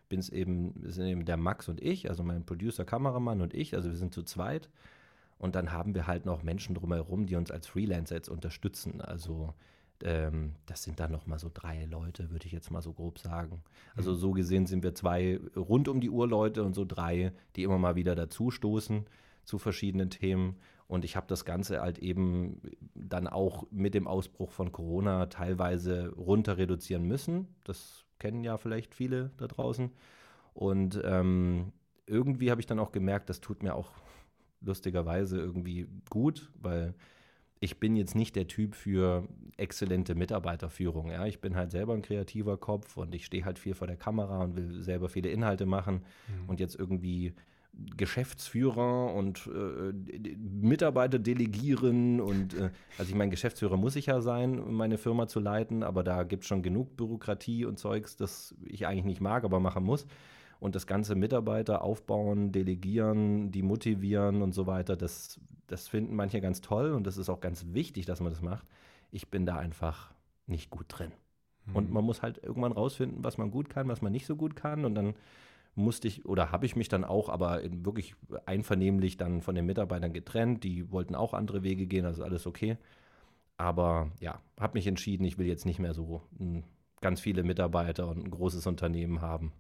Bin 0.09 0.21
es 0.21 0.29
eben, 0.29 0.75
sind 0.85 1.07
eben 1.07 1.25
der 1.25 1.37
Max 1.37 1.69
und 1.69 1.83
ich, 1.83 2.09
also 2.09 2.23
mein 2.23 2.47
Producer, 2.47 2.85
Kameramann 2.85 3.41
und 3.41 3.53
ich. 3.53 3.75
Also 3.75 3.91
wir 3.91 3.97
sind 3.97 4.15
zu 4.15 4.23
zweit. 4.23 4.71
Und 5.39 5.57
dann 5.57 5.73
haben 5.73 5.97
wir 5.97 6.07
halt 6.07 6.25
noch 6.25 6.45
Menschen 6.45 6.77
drumherum, 6.77 7.27
die 7.27 7.35
uns 7.35 7.51
als 7.51 7.67
Freelancer 7.67 8.15
jetzt 8.15 8.29
unterstützen. 8.29 9.01
Also 9.01 9.55
ähm, 10.03 10.55
das 10.67 10.83
sind 10.83 11.01
dann 11.01 11.13
noch 11.13 11.27
mal 11.27 11.39
so 11.39 11.51
drei 11.53 11.85
Leute, 11.87 12.31
würde 12.31 12.47
ich 12.47 12.53
jetzt 12.53 12.71
mal 12.71 12.83
so 12.83 12.93
grob 12.93 13.19
sagen. 13.19 13.63
Also 13.95 14.13
mhm. 14.13 14.17
so 14.17 14.33
gesehen 14.33 14.67
sind 14.67 14.83
wir 14.83 14.95
zwei 14.95 15.41
rund 15.57 15.89
um 15.89 16.01
die 16.01 16.11
Uhr 16.11 16.29
Leute 16.29 16.63
und 16.63 16.75
so 16.75 16.85
drei, 16.85 17.33
die 17.57 17.63
immer 17.63 17.79
mal 17.79 17.97
wieder 17.97 18.15
dazustoßen 18.15 19.07
zu 19.45 19.59
verschiedenen 19.59 20.11
Themen. 20.11 20.57
Und 20.89 21.05
ich 21.05 21.17
habe 21.17 21.27
das 21.27 21.45
Ganze 21.45 21.81
halt 21.81 21.99
eben 21.99 22.61
dann 22.95 23.27
auch 23.27 23.67
mit 23.71 23.95
dem 23.95 24.07
Ausbruch 24.07 24.53
von 24.53 24.71
Corona 24.71 25.27
teilweise 25.27 26.13
runter 26.15 26.59
reduzieren 26.59 27.05
müssen. 27.05 27.49
Das 27.65 28.05
kennen 28.19 28.45
ja 28.45 28.57
vielleicht 28.57 28.95
viele 28.95 29.31
da 29.37 29.47
draußen. 29.47 29.91
Und 30.55 31.01
ähm, 31.05 31.73
irgendwie 32.07 32.51
habe 32.51 32.61
ich 32.61 32.67
dann 32.67 32.79
auch 32.79 32.93
gemerkt, 32.93 33.29
das 33.29 33.41
tut 33.41 33.63
mir 33.63 33.75
auch 33.75 33.91
lustigerweise 34.61 35.39
irgendwie 35.39 35.87
gut, 36.09 36.51
weil 36.61 36.95
ich 37.61 37.79
bin 37.79 37.97
jetzt 37.97 38.15
nicht 38.15 38.37
der 38.37 38.49
Typ 38.49 38.75
für 38.75 39.27
exzellente 39.57 40.15
Mitarbeiterführung. 40.15 41.11
Ja? 41.11 41.27
Ich 41.27 41.41
bin 41.41 41.57
halt 41.57 41.71
selber 41.71 41.95
ein 41.95 42.03
kreativer 42.03 42.57
Kopf 42.59 42.97
und 42.97 43.15
ich 43.15 43.25
stehe 43.25 43.45
halt 43.45 43.59
viel 43.59 43.75
vor 43.75 43.87
der 43.87 43.97
Kamera 43.97 44.43
und 44.43 44.57
will 44.57 44.83
selber 44.83 45.09
viele 45.09 45.31
Inhalte 45.31 45.67
machen 45.67 46.03
mhm. 46.29 46.49
und 46.49 46.61
jetzt 46.61 46.79
irgendwie 46.79 47.35
Geschäftsführer 47.97 49.13
und 49.13 49.49
äh, 49.49 49.93
Mitarbeiter 50.39 51.19
delegieren 51.19 52.21
und 52.21 52.55
äh, 52.55 52.71
also 52.97 53.11
ich 53.11 53.15
meine, 53.15 53.31
Geschäftsführer 53.31 53.77
muss 53.77 53.97
ich 53.97 54.07
ja 54.07 54.21
sein, 54.23 54.59
um 54.59 54.75
meine 54.75 54.97
Firma 54.97 55.27
zu 55.27 55.41
leiten, 55.41 55.83
aber 55.83 56.03
da 56.03 56.23
gibt 56.23 56.45
es 56.45 56.49
schon 56.49 56.63
genug 56.63 56.97
Bürokratie 56.97 57.67
und 57.67 57.79
Zeugs, 57.79 58.17
das 58.17 58.55
ich 58.65 58.87
eigentlich 58.87 59.05
nicht 59.05 59.21
mag, 59.21 59.45
aber 59.45 59.61
machen 59.61 59.85
muss. 59.85 60.07
Und 60.59 60.75
das 60.75 60.87
ganze 60.87 61.15
Mitarbeiter 61.17 61.83
aufbauen, 61.83 62.51
delegieren, 62.51 63.51
die 63.51 63.63
motivieren 63.63 64.41
und 64.41 64.55
so 64.55 64.67
weiter, 64.67 64.97
das, 64.97 65.39
das 65.67 65.89
finden 65.89 66.15
manche 66.15 66.41
ganz 66.41 66.61
toll 66.61 66.93
und 66.93 67.07
das 67.07 67.17
ist 67.17 67.29
auch 67.29 67.41
ganz 67.41 67.67
wichtig, 67.69 68.07
dass 68.07 68.21
man 68.21 68.33
das 68.33 68.43
macht. 68.43 68.67
Ich 69.11 69.29
bin 69.29 69.47
da 69.47 69.57
einfach 69.57 70.13
nicht 70.47 70.71
gut 70.71 70.87
drin. 70.89 71.13
Mhm. 71.67 71.77
Und 71.77 71.91
man 71.91 72.05
muss 72.05 72.23
halt 72.23 72.43
irgendwann 72.43 72.73
rausfinden, 72.73 73.25
was 73.25 73.39
man 73.39 73.51
gut 73.51 73.69
kann, 73.69 73.89
was 73.89 74.03
man 74.03 74.13
nicht 74.13 74.27
so 74.27 74.37
gut 74.37 74.57
kann 74.57 74.85
und 74.85 74.95
dann 74.95 75.15
musste 75.77 76.09
ich 76.09 76.25
oder 76.25 76.53
habe 76.53 76.67
ich 76.67 76.75
mich 76.75 76.89
dann 76.89 77.05
auch, 77.05 77.29
aber 77.29 77.61
wirklich 77.63 78.15
einvernehmlich 78.47 79.19
dann 79.19 79.43
von 79.43 79.55
den 79.55 79.67
Mitarbeitern 79.67 80.13
getrennt. 80.13 80.65
Die 80.65 80.91
wollten 80.91 81.15
auch 81.15 81.35
andere 81.35 81.63
Wege 81.63 81.87
gehen, 81.87 82.07
also 82.07 82.25
alles 82.25 82.47
okay. 82.47 82.79
Aber 83.59 84.11
ja, 84.21 84.41
habe 84.59 84.79
mich 84.79 84.87
entschieden, 84.87 85.25
ich 85.25 85.39
will 85.39 85.47
jetzt 85.47 85.67
nicht 85.67 85.79
mehr 85.79 85.95
so 85.95 86.23
hm, 86.39 86.65
ganz 87.01 87.21
viele 87.21 87.43
Mitarbeiter 87.43 88.09
und 88.09 88.25
ein 88.25 88.31
großes 88.31 88.67
Unternehmen 88.67 89.21
haben. 89.21 89.53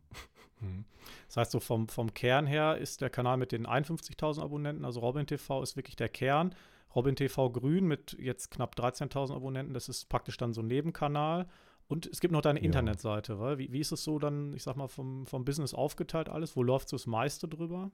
Mhm. 0.60 0.84
Das 1.26 1.36
heißt, 1.36 1.52
so 1.52 1.60
vom, 1.60 1.88
vom 1.88 2.14
Kern 2.14 2.46
her 2.46 2.78
ist 2.78 3.00
der 3.00 3.10
Kanal 3.10 3.36
mit 3.36 3.52
den 3.52 3.66
51.000 3.66 4.40
Abonnenten, 4.42 4.84
also 4.84 5.00
Robin 5.00 5.26
TV 5.26 5.62
ist 5.62 5.76
wirklich 5.76 5.96
der 5.96 6.08
Kern. 6.08 6.54
Robin 6.94 7.14
TV 7.14 7.50
Grün 7.50 7.86
mit 7.86 8.16
jetzt 8.18 8.50
knapp 8.50 8.74
13.000 8.74 9.34
Abonnenten, 9.34 9.74
das 9.74 9.88
ist 9.88 10.08
praktisch 10.08 10.36
dann 10.36 10.52
so 10.54 10.62
ein 10.62 10.66
Nebenkanal. 10.66 11.46
Und 11.88 12.06
es 12.06 12.20
gibt 12.20 12.32
noch 12.32 12.40
deine 12.40 12.58
ja. 12.58 12.64
Internetseite, 12.64 13.38
weil 13.38 13.58
wie, 13.58 13.70
wie 13.72 13.80
ist 13.80 13.92
es 13.92 14.02
so 14.02 14.18
dann, 14.18 14.54
ich 14.54 14.62
sag 14.62 14.76
mal, 14.76 14.88
vom, 14.88 15.26
vom 15.26 15.44
Business 15.44 15.72
aufgeteilt 15.72 16.28
alles? 16.28 16.56
Wo 16.56 16.62
läuft 16.62 16.88
so 16.88 16.96
das 16.96 17.06
meiste 17.06 17.46
drüber? 17.46 17.92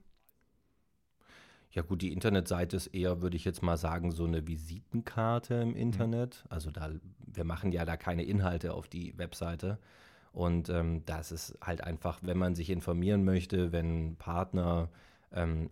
Ja 1.71 1.81
gut, 1.81 2.01
die 2.01 2.13
Internetseite 2.13 2.77
ist 2.77 2.87
eher, 2.87 3.21
würde 3.21 3.35
ich 3.35 3.45
jetzt 3.45 3.63
mal 3.63 3.77
sagen, 3.77 4.11
so 4.11 4.25
eine 4.25 4.47
Visitenkarte 4.47 5.55
im 5.55 5.69
mhm. 5.69 5.75
Internet. 5.75 6.45
Also 6.49 6.71
da, 6.71 6.91
wir 7.25 7.43
machen 7.43 7.71
ja 7.71 7.83
da 7.83 7.97
keine 7.97 8.23
Inhalte 8.23 8.73
auf 8.73 8.87
die 8.87 9.17
Webseite. 9.17 9.79
Und 10.33 10.69
ähm, 10.69 11.03
das 11.05 11.31
ist 11.31 11.57
halt 11.61 11.83
einfach, 11.83 12.19
wenn 12.23 12.37
man 12.37 12.55
sich 12.55 12.71
informieren 12.71 13.23
möchte, 13.23 13.71
wenn 13.71 14.15
Partner 14.17 14.89
ähm, 15.31 15.69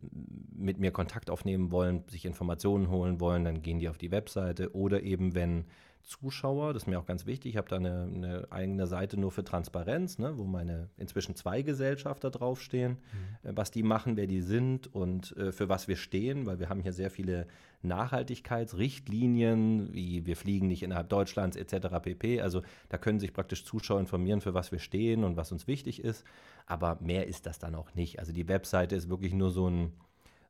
mit 0.56 0.80
mir 0.80 0.92
Kontakt 0.92 1.30
aufnehmen 1.30 1.72
wollen, 1.72 2.04
sich 2.08 2.26
Informationen 2.26 2.90
holen 2.90 3.20
wollen, 3.20 3.44
dann 3.44 3.62
gehen 3.62 3.80
die 3.80 3.90
auf 3.90 3.98
die 3.98 4.12
Webseite. 4.12 4.76
Oder 4.76 5.02
eben, 5.02 5.34
wenn 5.34 5.66
Zuschauer, 6.04 6.74
das 6.74 6.84
ist 6.84 6.88
mir 6.88 7.00
auch 7.00 7.06
ganz 7.06 7.26
wichtig. 7.26 7.52
Ich 7.52 7.58
habe 7.58 7.70
da 7.70 7.78
eine, 7.78 8.04
eine, 8.04 8.48
eigene 8.52 8.88
Seite 8.88 9.20
nur 9.20 9.32
für 9.32 9.44
Transparenz, 9.44 10.20
ne, 10.20 10.38
wo 10.38 10.46
meine 10.46 10.90
inzwischen 10.98 11.36
zwei 11.36 11.62
Gesellschafter 11.62 12.30
draufstehen, 12.30 12.94
mhm. 12.94 13.50
äh, 13.50 13.54
was 13.56 13.72
die 13.72 13.84
machen, 13.84 14.18
wer 14.18 14.28
die 14.28 14.42
sind 14.42 14.94
und 14.94 15.36
äh, 15.38 15.52
für 15.52 15.70
was 15.70 15.88
wir 15.88 15.96
stehen, 15.96 16.46
weil 16.46 16.60
wir 16.60 16.70
haben 16.70 16.82
hier 16.82 16.94
sehr 16.94 17.12
viele 17.12 17.48
Nachhaltigkeitsrichtlinien, 17.84 19.94
wie 19.94 20.26
wir 20.26 20.36
fliegen 20.36 20.68
nicht 20.68 20.84
innerhalb 20.84 21.10
Deutschlands 21.10 21.58
etc. 21.58 21.88
pp. 22.02 22.42
Also 22.42 22.62
da 22.90 22.98
können 22.98 23.20
sich 23.20 23.34
praktisch 23.34 23.66
Zuschauer 23.66 24.00
informieren, 24.00 24.42
für 24.42 24.54
was 24.54 24.72
wir 24.72 24.80
stehen 24.80 25.24
und 25.24 25.38
was 25.38 25.52
uns 25.52 25.68
wichtig 25.68 26.04
ist. 26.04 26.24
Aber 26.66 26.98
mehr 27.02 27.28
ist 27.28 27.46
das 27.46 27.60
dann 27.60 27.76
auch 27.76 27.94
nicht. 27.96 28.20
Also 28.20 28.34
die 28.34 28.48
Webseite 28.48 28.96
ist 28.96 29.10
wirklich 29.10 29.34
nur 29.34 29.52
so 29.52 29.70
ein 29.70 29.94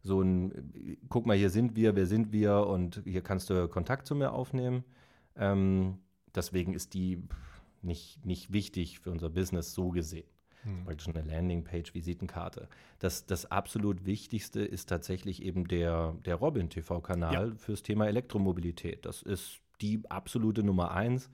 so 0.04 0.22
ein, 0.22 0.98
guck 1.10 1.26
mal, 1.26 1.38
hier 1.38 1.50
sind 1.50 1.76
wir, 1.76 1.96
wer 1.96 2.08
sind 2.08 2.32
wir 2.32 2.68
und 2.68 3.02
hier 3.06 3.22
kannst 3.22 3.50
du 3.50 3.68
Kontakt 3.68 4.08
zu 4.08 4.16
mir 4.16 4.34
aufnehmen. 4.34 4.84
Ähm, 5.42 5.98
deswegen 6.34 6.74
ist 6.74 6.94
die 6.94 7.22
nicht, 7.82 8.26
nicht 8.26 8.54
wichtig 8.54 9.00
für 9.00 9.12
unser 9.12 9.30
Business 9.30 9.74
so 9.74 9.90
gesehen. 9.90 10.28
Hm. 10.64 10.86
Praktisch 10.86 11.08
eine 11.08 11.24
Landingpage, 11.24 11.94
Visitenkarte. 11.94 12.68
Das, 13.00 13.26
das 13.26 13.50
absolut 13.52 14.06
Wichtigste 14.06 14.62
ist 14.62 14.88
tatsächlich 14.88 15.42
eben 15.42 15.68
der, 15.68 16.16
der 16.26 16.36
Robin-TV-Kanal 16.36 17.50
ja. 17.50 17.56
fürs 17.56 17.82
Thema 17.82 18.08
Elektromobilität. 18.08 19.06
Das 19.06 19.24
ist 19.24 19.60
die 19.82 20.02
absolute 20.10 20.64
Nummer 20.64 20.92
eins. 20.92 21.30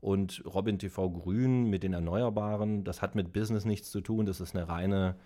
Und 0.00 0.42
Robin 0.44 0.78
TV 0.78 1.10
Grün 1.10 1.70
mit 1.70 1.82
den 1.82 1.94
Erneuerbaren, 1.94 2.84
das 2.84 3.00
hat 3.00 3.14
mit 3.14 3.32
Business 3.32 3.64
nichts 3.64 3.90
zu 3.90 4.02
tun. 4.02 4.26
Das 4.26 4.40
ist 4.40 4.54
eine 4.54 4.68
reine 4.68 5.16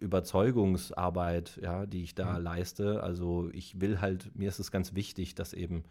Überzeugungsarbeit, 0.00 1.58
ja, 1.62 1.86
die 1.86 2.02
ich 2.02 2.16
da 2.16 2.38
mhm. 2.38 2.44
leiste. 2.44 3.02
Also 3.04 3.48
ich 3.52 3.80
will 3.80 4.00
halt, 4.00 4.36
mir 4.36 4.48
ist 4.48 4.58
es 4.58 4.72
ganz 4.72 4.94
wichtig, 4.94 5.36
dass 5.36 5.52
eben 5.52 5.84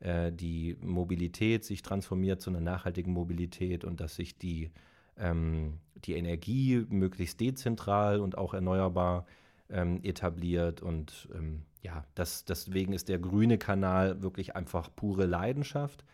äh, 0.00 0.32
die 0.32 0.76
Mobilität 0.80 1.64
sich 1.64 1.82
transformiert 1.82 2.40
zu 2.40 2.50
einer 2.50 2.60
nachhaltigen 2.60 3.12
Mobilität 3.12 3.84
und 3.84 4.00
dass 4.00 4.16
sich 4.16 4.38
die, 4.38 4.70
ähm, 5.16 5.78
die 5.96 6.14
Energie 6.14 6.84
möglichst 6.88 7.40
dezentral 7.40 8.20
und 8.20 8.38
auch 8.38 8.54
erneuerbar 8.54 9.26
ähm, 9.68 10.00
etabliert. 10.02 10.82
Und 10.82 11.28
ähm, 11.34 11.62
ja, 11.82 12.04
das, 12.14 12.44
deswegen 12.44 12.92
ist 12.92 13.08
der 13.08 13.18
grüne 13.18 13.58
Kanal 13.58 14.22
wirklich 14.22 14.56
einfach 14.56 14.90
pure 14.94 15.26
Leidenschaft 15.26 16.04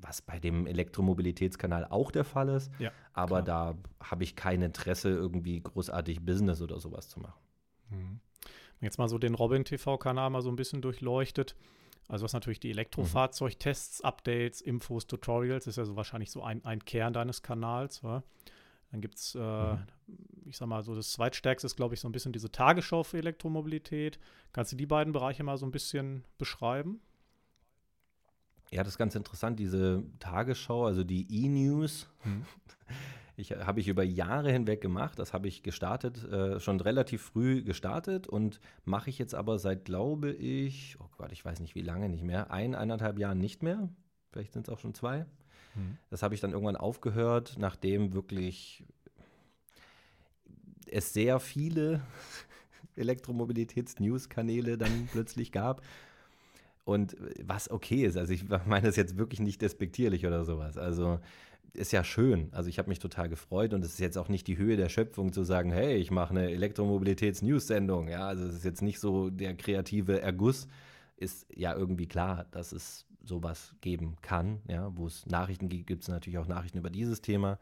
was 0.00 0.22
bei 0.22 0.38
dem 0.38 0.66
Elektromobilitätskanal 0.66 1.86
auch 1.86 2.10
der 2.10 2.24
Fall 2.24 2.48
ist. 2.50 2.70
Ja, 2.78 2.92
aber 3.12 3.42
klar. 3.42 3.74
da 4.00 4.08
habe 4.10 4.24
ich 4.24 4.36
kein 4.36 4.62
Interesse, 4.62 5.10
irgendwie 5.10 5.60
großartig 5.60 6.24
Business 6.24 6.60
oder 6.62 6.78
sowas 6.78 7.08
zu 7.08 7.20
machen. 7.20 7.40
Mhm. 7.90 8.20
Jetzt 8.80 8.98
mal 8.98 9.08
so 9.08 9.18
den 9.18 9.34
Robin 9.34 9.64
TV-Kanal 9.64 10.30
mal 10.30 10.42
so 10.42 10.50
ein 10.50 10.56
bisschen 10.56 10.82
durchleuchtet. 10.82 11.56
Also 12.12 12.24
was 12.24 12.34
natürlich 12.34 12.60
die 12.60 12.68
Elektrofahrzeugtests, 12.68 14.02
Updates, 14.02 14.60
Infos, 14.60 15.06
Tutorials, 15.06 15.66
ist 15.66 15.76
ja 15.76 15.86
so 15.86 15.96
wahrscheinlich 15.96 16.30
so 16.30 16.42
ein, 16.42 16.62
ein 16.62 16.84
Kern 16.84 17.14
deines 17.14 17.40
Kanals. 17.40 18.02
Ja? 18.02 18.22
Dann 18.90 19.00
gibt 19.00 19.14
es, 19.14 19.34
äh, 19.34 19.38
mhm. 19.38 19.86
ich 20.44 20.58
sag 20.58 20.68
mal, 20.68 20.82
so 20.82 20.94
das 20.94 21.12
zweitstärkste 21.12 21.64
ist, 21.64 21.74
glaube 21.74 21.94
ich, 21.94 22.00
so 22.00 22.08
ein 22.10 22.12
bisschen 22.12 22.34
diese 22.34 22.52
Tagesschau 22.52 23.02
für 23.02 23.16
Elektromobilität. 23.16 24.18
Kannst 24.52 24.72
du 24.72 24.76
die 24.76 24.84
beiden 24.84 25.14
Bereiche 25.14 25.42
mal 25.42 25.56
so 25.56 25.64
ein 25.64 25.70
bisschen 25.70 26.26
beschreiben? 26.36 27.00
Ja, 28.70 28.82
das 28.82 28.92
ist 28.92 28.98
ganz 28.98 29.14
interessant, 29.14 29.58
diese 29.58 30.04
Tagesschau, 30.18 30.84
also 30.84 31.04
die 31.04 31.26
E-News. 31.44 32.10
Mhm. 32.24 32.44
Ich, 33.36 33.52
habe 33.52 33.80
ich 33.80 33.88
über 33.88 34.02
Jahre 34.02 34.52
hinweg 34.52 34.80
gemacht. 34.80 35.18
Das 35.18 35.32
habe 35.32 35.48
ich 35.48 35.62
gestartet, 35.62 36.24
äh, 36.24 36.60
schon 36.60 36.80
relativ 36.80 37.22
früh 37.22 37.62
gestartet 37.62 38.26
und 38.26 38.60
mache 38.84 39.10
ich 39.10 39.18
jetzt 39.18 39.34
aber 39.34 39.58
seit, 39.58 39.84
glaube 39.84 40.32
ich, 40.32 40.96
oh 41.00 41.08
Gott, 41.16 41.32
ich 41.32 41.44
weiß 41.44 41.60
nicht 41.60 41.74
wie 41.74 41.82
lange 41.82 42.08
nicht 42.08 42.24
mehr, 42.24 42.50
ein, 42.50 42.74
eineinhalb 42.74 43.18
Jahren 43.18 43.38
nicht 43.38 43.62
mehr. 43.62 43.88
Vielleicht 44.30 44.52
sind 44.52 44.68
es 44.68 44.74
auch 44.74 44.78
schon 44.78 44.94
zwei. 44.94 45.26
Mhm. 45.74 45.96
Das 46.10 46.22
habe 46.22 46.34
ich 46.34 46.40
dann 46.40 46.52
irgendwann 46.52 46.76
aufgehört, 46.76 47.56
nachdem 47.58 48.12
wirklich 48.12 48.84
es 50.90 51.12
sehr 51.12 51.40
viele 51.40 52.02
Elektromobilitäts-News-Kanäle 52.96 54.76
dann 54.76 55.08
plötzlich 55.10 55.52
gab. 55.52 55.82
Und 56.84 57.16
was 57.42 57.70
okay 57.70 58.04
ist, 58.04 58.16
also 58.16 58.32
ich 58.32 58.44
meine 58.66 58.86
das 58.86 58.96
jetzt 58.96 59.16
wirklich 59.16 59.40
nicht 59.40 59.62
despektierlich 59.62 60.26
oder 60.26 60.44
sowas. 60.44 60.76
Also 60.76 61.20
ist 61.74 61.92
ja 61.92 62.04
schön. 62.04 62.48
Also 62.52 62.68
ich 62.68 62.78
habe 62.78 62.88
mich 62.88 62.98
total 62.98 63.28
gefreut 63.28 63.72
und 63.72 63.84
es 63.84 63.94
ist 63.94 64.00
jetzt 64.00 64.18
auch 64.18 64.28
nicht 64.28 64.46
die 64.46 64.58
Höhe 64.58 64.76
der 64.76 64.88
Schöpfung 64.88 65.32
zu 65.32 65.42
sagen, 65.42 65.70
hey, 65.70 65.96
ich 65.96 66.10
mache 66.10 66.30
eine 66.30 66.50
Elektromobilitäts-News-Sendung. 66.50 68.08
Ja, 68.08 68.26
also 68.26 68.44
es 68.44 68.56
ist 68.56 68.64
jetzt 68.64 68.82
nicht 68.82 69.00
so 69.00 69.30
der 69.30 69.54
kreative 69.54 70.20
Erguss. 70.20 70.68
Ist 71.16 71.46
ja 71.54 71.74
irgendwie 71.74 72.06
klar, 72.06 72.46
dass 72.50 72.72
es 72.72 73.06
sowas 73.24 73.74
geben 73.80 74.16
kann. 74.20 74.60
Ja, 74.68 74.94
wo 74.96 75.06
es 75.06 75.24
Nachrichten 75.26 75.68
gibt, 75.68 75.86
gibt 75.86 76.02
es 76.02 76.08
natürlich 76.08 76.38
auch 76.38 76.48
Nachrichten 76.48 76.78
über 76.78 76.90
dieses 76.90 77.22
Thema. 77.22 77.58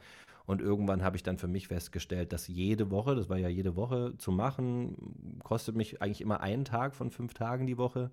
Und 0.46 0.60
irgendwann 0.60 1.04
habe 1.04 1.16
ich 1.16 1.22
dann 1.22 1.38
für 1.38 1.46
mich 1.46 1.68
festgestellt, 1.68 2.32
dass 2.32 2.48
jede 2.48 2.90
Woche, 2.90 3.14
das 3.14 3.28
war 3.28 3.36
ja 3.36 3.48
jede 3.48 3.76
Woche 3.76 4.14
zu 4.18 4.32
machen, 4.32 5.38
kostet 5.44 5.76
mich 5.76 6.02
eigentlich 6.02 6.20
immer 6.20 6.40
einen 6.40 6.64
Tag 6.64 6.94
von 6.94 7.10
fünf 7.10 7.34
Tagen 7.34 7.66
die 7.66 7.78
Woche. 7.78 8.10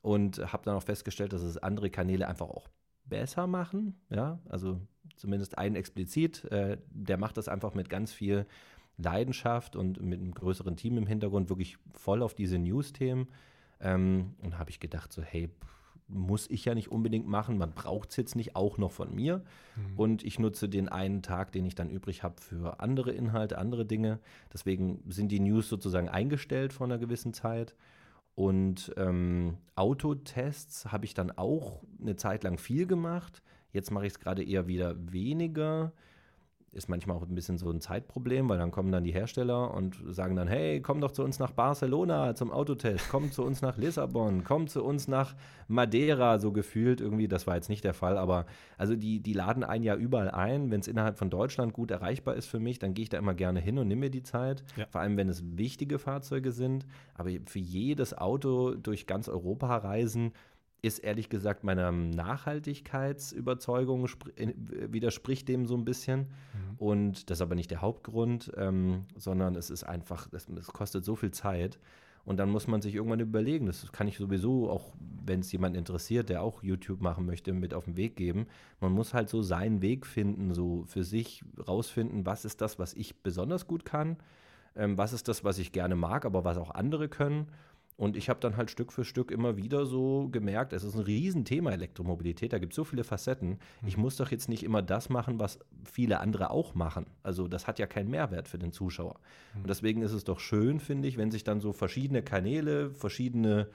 Und 0.00 0.38
habe 0.52 0.64
dann 0.64 0.76
auch 0.76 0.82
festgestellt, 0.82 1.32
dass 1.32 1.42
es 1.42 1.58
andere 1.58 1.90
Kanäle 1.90 2.28
einfach 2.28 2.48
auch 2.48 2.68
besser 3.08 3.46
machen. 3.46 3.94
Ja, 4.10 4.38
also 4.48 4.80
zumindest 5.16 5.58
einen 5.58 5.76
explizit. 5.76 6.44
Äh, 6.44 6.78
der 6.90 7.18
macht 7.18 7.36
das 7.36 7.48
einfach 7.48 7.74
mit 7.74 7.90
ganz 7.90 8.12
viel 8.12 8.46
Leidenschaft 8.96 9.76
und 9.76 10.02
mit 10.02 10.20
einem 10.20 10.32
größeren 10.32 10.76
Team 10.76 10.98
im 10.98 11.06
Hintergrund 11.06 11.48
wirklich 11.48 11.78
voll 11.94 12.22
auf 12.22 12.34
diese 12.34 12.58
News-Themen. 12.58 13.28
Ähm, 13.80 14.34
und 14.42 14.58
habe 14.58 14.70
ich 14.70 14.80
gedacht, 14.80 15.12
so, 15.12 15.22
hey, 15.22 15.50
muss 16.08 16.48
ich 16.50 16.64
ja 16.64 16.74
nicht 16.74 16.90
unbedingt 16.90 17.28
machen, 17.28 17.58
man 17.58 17.72
braucht 17.72 18.10
es 18.10 18.16
jetzt 18.16 18.34
nicht 18.34 18.56
auch 18.56 18.78
noch 18.78 18.90
von 18.92 19.14
mir. 19.14 19.44
Mhm. 19.76 19.98
Und 19.98 20.24
ich 20.24 20.38
nutze 20.38 20.68
den 20.68 20.88
einen 20.88 21.22
Tag, 21.22 21.52
den 21.52 21.66
ich 21.66 21.74
dann 21.74 21.90
übrig 21.90 22.22
habe, 22.22 22.40
für 22.40 22.80
andere 22.80 23.12
Inhalte, 23.12 23.58
andere 23.58 23.84
Dinge. 23.84 24.18
Deswegen 24.52 25.02
sind 25.08 25.30
die 25.30 25.40
News 25.40 25.68
sozusagen 25.68 26.08
eingestellt 26.08 26.72
vor 26.72 26.86
einer 26.86 26.98
gewissen 26.98 27.34
Zeit. 27.34 27.74
Und 28.38 28.92
ähm, 28.96 29.56
Autotests 29.74 30.92
habe 30.92 31.06
ich 31.06 31.12
dann 31.12 31.32
auch 31.32 31.82
eine 32.00 32.14
Zeit 32.14 32.44
lang 32.44 32.56
viel 32.56 32.86
gemacht. 32.86 33.42
Jetzt 33.72 33.90
mache 33.90 34.06
ich 34.06 34.12
es 34.12 34.20
gerade 34.20 34.44
eher 34.44 34.68
wieder 34.68 34.94
weniger. 35.12 35.92
Ist 36.72 36.88
manchmal 36.88 37.16
auch 37.16 37.22
ein 37.22 37.34
bisschen 37.34 37.58
so 37.58 37.70
ein 37.70 37.80
Zeitproblem, 37.80 38.48
weil 38.48 38.58
dann 38.58 38.70
kommen 38.70 38.92
dann 38.92 39.04
die 39.04 39.12
Hersteller 39.12 39.72
und 39.74 39.96
sagen 40.08 40.36
dann, 40.36 40.48
hey, 40.48 40.80
komm 40.80 41.00
doch 41.00 41.12
zu 41.12 41.24
uns 41.24 41.38
nach 41.38 41.52
Barcelona 41.52 42.34
zum 42.34 42.50
Autotest, 42.50 43.08
komm 43.10 43.32
zu 43.32 43.42
uns 43.42 43.62
nach 43.62 43.78
Lissabon, 43.78 44.44
komm 44.44 44.68
zu 44.68 44.84
uns 44.84 45.08
nach 45.08 45.34
Madeira, 45.66 46.38
so 46.38 46.52
gefühlt 46.52 47.00
irgendwie. 47.00 47.26
Das 47.26 47.46
war 47.46 47.54
jetzt 47.54 47.68
nicht 47.68 47.84
der 47.84 47.94
Fall, 47.94 48.18
aber 48.18 48.46
also 48.76 48.96
die, 48.96 49.20
die 49.20 49.32
laden 49.32 49.64
ein 49.64 49.82
Jahr 49.82 49.96
überall 49.96 50.30
ein. 50.30 50.70
Wenn 50.70 50.80
es 50.80 50.88
innerhalb 50.88 51.18
von 51.18 51.30
Deutschland 51.30 51.72
gut 51.72 51.90
erreichbar 51.90 52.34
ist 52.34 52.46
für 52.46 52.60
mich, 52.60 52.78
dann 52.78 52.94
gehe 52.94 53.04
ich 53.04 53.08
da 53.08 53.18
immer 53.18 53.34
gerne 53.34 53.60
hin 53.60 53.78
und 53.78 53.88
nehme 53.88 54.00
mir 54.00 54.10
die 54.10 54.22
Zeit. 54.22 54.62
Ja. 54.76 54.86
Vor 54.90 55.00
allem, 55.00 55.16
wenn 55.16 55.28
es 55.28 55.42
wichtige 55.56 55.98
Fahrzeuge 55.98 56.52
sind. 56.52 56.86
Aber 57.14 57.30
für 57.46 57.58
jedes 57.58 58.16
Auto 58.16 58.74
durch 58.74 59.06
ganz 59.06 59.28
Europa 59.28 59.74
reisen, 59.76 60.32
ist 60.80 61.00
ehrlich 61.00 61.28
gesagt 61.28 61.64
meiner 61.64 61.90
Nachhaltigkeitsüberzeugung, 61.90 64.06
widerspricht 64.36 65.48
dem 65.48 65.66
so 65.66 65.76
ein 65.76 65.84
bisschen. 65.84 66.20
Mhm. 66.20 66.76
Und 66.78 67.28
das 67.30 67.38
ist 67.38 67.42
aber 67.42 67.56
nicht 67.56 67.70
der 67.70 67.82
Hauptgrund, 67.82 68.52
ähm, 68.56 69.04
sondern 69.16 69.56
es 69.56 69.68
ist 69.70 69.84
einfach, 69.84 70.28
es, 70.32 70.48
es, 70.48 70.68
kostet 70.68 71.04
so 71.04 71.16
viel 71.16 71.32
Zeit. 71.32 71.80
Und 72.24 72.36
dann 72.36 72.50
muss 72.50 72.68
man 72.68 72.82
sich 72.82 72.94
irgendwann 72.94 73.20
überlegen, 73.20 73.66
das 73.66 73.90
kann 73.90 74.06
ich 74.06 74.18
sowieso, 74.18 74.70
auch 74.70 74.92
wenn 75.24 75.40
es 75.40 75.50
jemand 75.50 75.76
interessiert, 75.76 76.28
der 76.28 76.42
auch 76.42 76.62
YouTube 76.62 77.00
machen 77.00 77.26
möchte, 77.26 77.52
mit 77.52 77.74
auf 77.74 77.86
den 77.86 77.96
Weg 77.96 78.14
geben. 78.16 78.46
Man 78.80 78.92
muss 78.92 79.14
halt 79.14 79.30
so 79.30 79.42
seinen 79.42 79.82
Weg 79.82 80.06
finden, 80.06 80.52
so 80.52 80.84
für 80.86 81.04
sich 81.04 81.42
rausfinden, 81.66 82.26
was 82.26 82.44
ist 82.44 82.60
das, 82.60 82.78
was 82.78 82.94
ich 82.94 83.22
besonders 83.22 83.66
gut 83.66 83.84
kann, 83.84 84.18
ähm, 84.76 84.96
was 84.98 85.12
ist 85.12 85.26
das, 85.26 85.42
was 85.42 85.58
ich 85.58 85.72
gerne 85.72 85.96
mag, 85.96 86.24
aber 86.24 86.44
was 86.44 86.58
auch 86.58 86.70
andere 86.70 87.08
können 87.08 87.48
und 87.98 88.16
ich 88.16 88.28
habe 88.28 88.38
dann 88.38 88.56
halt 88.56 88.70
Stück 88.70 88.92
für 88.92 89.04
Stück 89.04 89.32
immer 89.32 89.56
wieder 89.56 89.84
so 89.84 90.28
gemerkt, 90.28 90.72
es 90.72 90.84
ist 90.84 90.94
ein 90.94 91.00
Riesenthema 91.00 91.72
Elektromobilität, 91.72 92.52
da 92.52 92.58
gibt 92.58 92.72
es 92.72 92.76
so 92.76 92.84
viele 92.84 93.02
Facetten. 93.02 93.58
Ich 93.84 93.96
mhm. 93.96 94.04
muss 94.04 94.14
doch 94.14 94.30
jetzt 94.30 94.48
nicht 94.48 94.62
immer 94.62 94.82
das 94.82 95.08
machen, 95.08 95.40
was 95.40 95.58
viele 95.84 96.20
andere 96.20 96.50
auch 96.50 96.76
machen. 96.76 97.06
Also 97.24 97.48
das 97.48 97.66
hat 97.66 97.80
ja 97.80 97.88
keinen 97.88 98.08
Mehrwert 98.08 98.46
für 98.46 98.58
den 98.60 98.70
Zuschauer. 98.70 99.18
Mhm. 99.52 99.62
Und 99.62 99.68
deswegen 99.68 100.02
ist 100.02 100.12
es 100.12 100.22
doch 100.22 100.38
schön, 100.38 100.78
finde 100.78 101.08
ich, 101.08 101.16
wenn 101.16 101.32
sich 101.32 101.42
dann 101.42 101.60
so 101.60 101.72
verschiedene 101.72 102.22
Kanäle, 102.22 102.92
verschiedene 102.92 103.68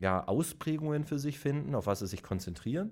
ja, 0.00 0.26
Ausprägungen 0.26 1.04
für 1.04 1.20
sich 1.20 1.38
finden, 1.38 1.76
auf 1.76 1.86
was 1.86 2.00
sie 2.00 2.08
sich 2.08 2.24
konzentrieren. 2.24 2.90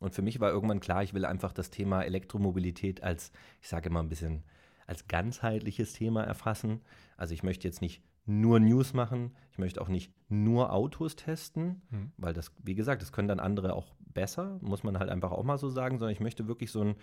Und 0.00 0.14
für 0.14 0.20
mich 0.20 0.38
war 0.38 0.50
irgendwann 0.50 0.80
klar, 0.80 1.02
ich 1.02 1.14
will 1.14 1.24
einfach 1.24 1.54
das 1.54 1.70
Thema 1.70 2.02
Elektromobilität 2.02 3.02
als, 3.02 3.32
ich 3.62 3.68
sage 3.68 3.88
immer 3.88 4.02
ein 4.02 4.10
bisschen, 4.10 4.42
als 4.86 5.08
ganzheitliches 5.08 5.94
Thema 5.94 6.24
erfassen. 6.24 6.82
Also 7.16 7.32
ich 7.32 7.42
möchte 7.42 7.66
jetzt 7.66 7.80
nicht 7.80 8.02
nur 8.24 8.60
News 8.60 8.94
machen. 8.94 9.32
Ich 9.50 9.58
möchte 9.58 9.80
auch 9.80 9.88
nicht 9.88 10.12
nur 10.28 10.72
Autos 10.72 11.16
testen, 11.16 11.82
mhm. 11.90 12.12
weil 12.16 12.34
das, 12.34 12.52
wie 12.62 12.74
gesagt, 12.74 13.02
das 13.02 13.12
können 13.12 13.28
dann 13.28 13.40
andere 13.40 13.74
auch 13.74 13.94
besser, 14.00 14.58
muss 14.62 14.84
man 14.84 14.98
halt 14.98 15.10
einfach 15.10 15.32
auch 15.32 15.44
mal 15.44 15.58
so 15.58 15.68
sagen, 15.68 15.98
sondern 15.98 16.12
ich 16.12 16.20
möchte 16.20 16.46
wirklich 16.46 16.70
so 16.70 16.82
ein 16.82 16.94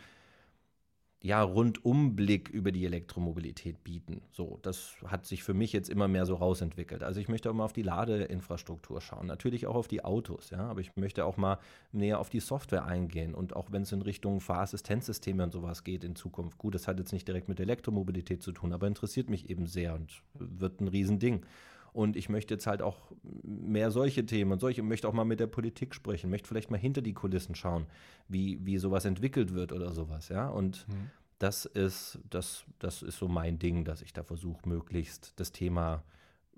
ja, 1.22 1.42
Rundumblick 1.42 2.48
über 2.50 2.72
die 2.72 2.86
Elektromobilität 2.86 3.84
bieten. 3.84 4.22
So, 4.32 4.58
das 4.62 4.94
hat 5.06 5.26
sich 5.26 5.44
für 5.44 5.54
mich 5.54 5.74
jetzt 5.74 5.90
immer 5.90 6.08
mehr 6.08 6.26
so 6.26 6.36
rausentwickelt. 6.36 7.04
Also 7.04 7.20
ich 7.20 7.28
möchte 7.28 7.50
auch 7.50 7.54
mal 7.54 7.66
auf 7.66 7.74
die 7.74 7.82
Ladeinfrastruktur 7.82 9.02
schauen, 9.02 9.28
natürlich 9.28 9.68
auch 9.68 9.76
auf 9.76 9.90
die 9.90 10.04
Autos, 10.06 10.50
ja, 10.50 10.60
aber 10.60 10.80
ich 10.80 10.96
möchte 10.96 11.26
auch 11.26 11.36
mal 11.36 11.60
näher 11.92 12.20
auf 12.20 12.30
die 12.30 12.40
Software 12.40 12.86
eingehen 12.86 13.36
und 13.36 13.54
auch 13.54 13.72
wenn 13.72 13.82
es 13.82 13.92
in 13.92 14.02
Richtung 14.02 14.40
Fahrassistenzsysteme 14.40 15.44
und 15.44 15.52
sowas 15.52 15.84
geht 15.84 16.06
in 16.06 16.16
Zukunft. 16.16 16.58
Gut, 16.58 16.74
das 16.74 16.88
hat 16.88 17.00
jetzt 17.00 17.12
nicht 17.12 17.28
direkt 17.28 17.50
mit 17.50 17.60
Elektromobilität 17.60 18.42
zu 18.42 18.54
tun, 18.54 18.72
aber 18.72 18.88
interessiert 18.88 19.30
mich 19.30 19.50
eben 19.50 19.68
sehr 19.68 19.96
und 19.96 20.24
wird 20.36 20.80
ein 20.80 20.88
Riesending. 20.88 21.46
Und 21.94 22.16
ich 22.16 22.30
möchte 22.30 22.54
jetzt 22.54 22.68
halt 22.68 22.82
auch 22.82 23.12
mehr 23.24 23.92
solche 23.92 24.26
Themen 24.26 24.52
und 24.52 24.60
solche, 24.60 24.84
möchte 24.84 25.08
auch 25.08 25.14
mal 25.14 25.26
mit 25.26 25.40
der 25.40 25.48
Politik 25.48 25.96
sprechen, 25.96 26.30
möchte 26.30 26.48
vielleicht 26.48 26.72
mal 26.72 26.78
hinter 26.78 27.02
die 27.02 27.14
Kulissen 27.14 27.56
schauen, 27.56 27.88
wie, 28.28 28.64
wie 28.66 28.78
sowas 28.78 29.06
entwickelt 29.06 29.54
wird 29.54 29.72
oder 29.72 29.92
sowas, 29.92 30.30
ja. 30.30 30.50
Und 30.50 30.88
mhm. 30.88 31.10
das 31.40 31.66
ist, 31.66 32.20
das, 32.30 32.66
das 32.80 33.02
ist 33.02 33.18
so 33.18 33.28
mein 33.28 33.60
Ding, 33.60 33.86
dass 33.86 34.02
ich 34.02 34.14
da 34.14 34.24
versuche, 34.24 34.68
möglichst 34.68 35.40
das 35.40 35.52
Thema 35.52 36.04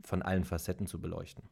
von 0.03 0.21
allen 0.21 0.43
Facetten 0.43 0.87
zu 0.87 0.99
beleuchten. 0.99 1.43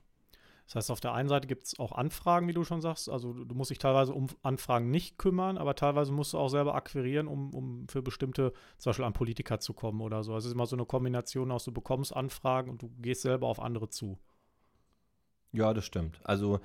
Das 0.70 0.76
heißt, 0.76 0.92
auf 0.92 1.00
der 1.00 1.14
einen 1.14 1.30
Seite 1.30 1.48
gibt 1.48 1.64
es 1.64 1.80
auch 1.80 1.94
Anfragen, 1.94 2.48
wie 2.48 2.54
du 2.54 2.64
schon 2.64 2.80
sagst. 2.80 3.10
Also 3.10 3.34
du 3.34 3.56
musst 3.56 3.72
dich 3.72 3.80
teilweise 3.80 4.14
um 4.14 4.28
Anfragen 4.44 4.92
nicht 4.92 5.18
kümmern, 5.18 5.58
aber 5.58 5.74
teilweise 5.74 6.12
musst 6.12 6.34
du 6.34 6.38
auch 6.38 6.50
selber 6.50 6.76
akquirieren, 6.76 7.28
um, 7.28 7.52
um 7.56 7.88
für 7.88 8.04
bestimmte, 8.04 8.54
zum 8.78 8.92
Beispiel 8.92 9.06
an 9.06 9.14
Politiker 9.14 9.60
zu 9.60 9.74
kommen 9.74 10.00
oder 10.00 10.24
so. 10.24 10.32
Also 10.32 10.46
es 10.46 10.52
ist 10.52 10.54
immer 10.54 10.68
so 10.68 10.76
eine 10.76 10.86
Kombination 10.86 11.52
aus, 11.52 11.64
du 11.64 11.72
bekommst 11.72 12.16
Anfragen 12.16 12.70
und 12.70 12.84
du 12.84 12.92
gehst 13.00 13.24
selber 13.24 13.48
auf 13.48 13.60
andere 13.60 13.90
zu. 13.90 14.20
Ja, 15.52 15.74
das 15.74 15.86
stimmt. 15.86 16.22
Also 16.24 16.60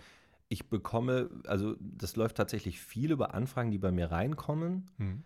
ich 0.50 0.68
bekomme, 0.68 1.30
also 1.46 1.74
das 1.80 2.14
läuft 2.16 2.36
tatsächlich 2.36 2.82
viel 2.82 3.10
über 3.10 3.32
Anfragen, 3.32 3.70
die 3.70 3.78
bei 3.78 3.90
mir 3.90 4.12
reinkommen. 4.12 4.90
Mhm. 4.98 5.24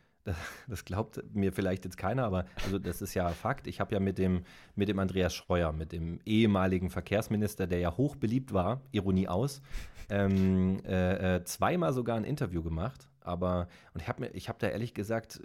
Das, 0.69 0.85
glaubt 0.85 1.23
mir 1.35 1.53
vielleicht 1.53 1.85
jetzt 1.85 1.97
keiner, 1.97 2.25
aber 2.25 2.45
also 2.65 2.79
das 2.79 3.03
ist 3.03 3.15
ja 3.15 3.29
Fakt. 3.31 3.67
Ich 3.67 3.81
habe 3.81 3.95
ja 3.95 4.01
mit 4.01 4.19
dem, 4.19 4.43
mit 4.75 4.89
dem 4.89 4.99
Andreas 4.99 5.35
Schreuer, 5.35 5.73
mit 5.73 5.93
dem 5.93 6.21
ehemaligen 6.25 6.91
Verkehrsminister, 6.91 7.67
der 7.67 7.79
ja 7.79 7.97
hoch 7.97 8.17
beliebt 8.17 8.53
war, 8.53 8.81
Ironie 8.93 9.29
aus, 9.29 9.63
ähm, 10.11 10.81
äh, 10.85 11.37
äh, 11.37 11.45
zweimal 11.45 11.93
sogar 11.93 12.17
ein 12.17 12.25
Interview 12.25 12.63
gemacht. 12.63 13.09
Aber, 13.21 13.69
und 13.95 14.01
ich 14.01 14.09
habe 14.09 14.23
mir, 14.23 14.31
ich 14.35 14.49
habe 14.49 14.59
da 14.59 14.69
ehrlich 14.69 14.95
gesagt 14.95 15.41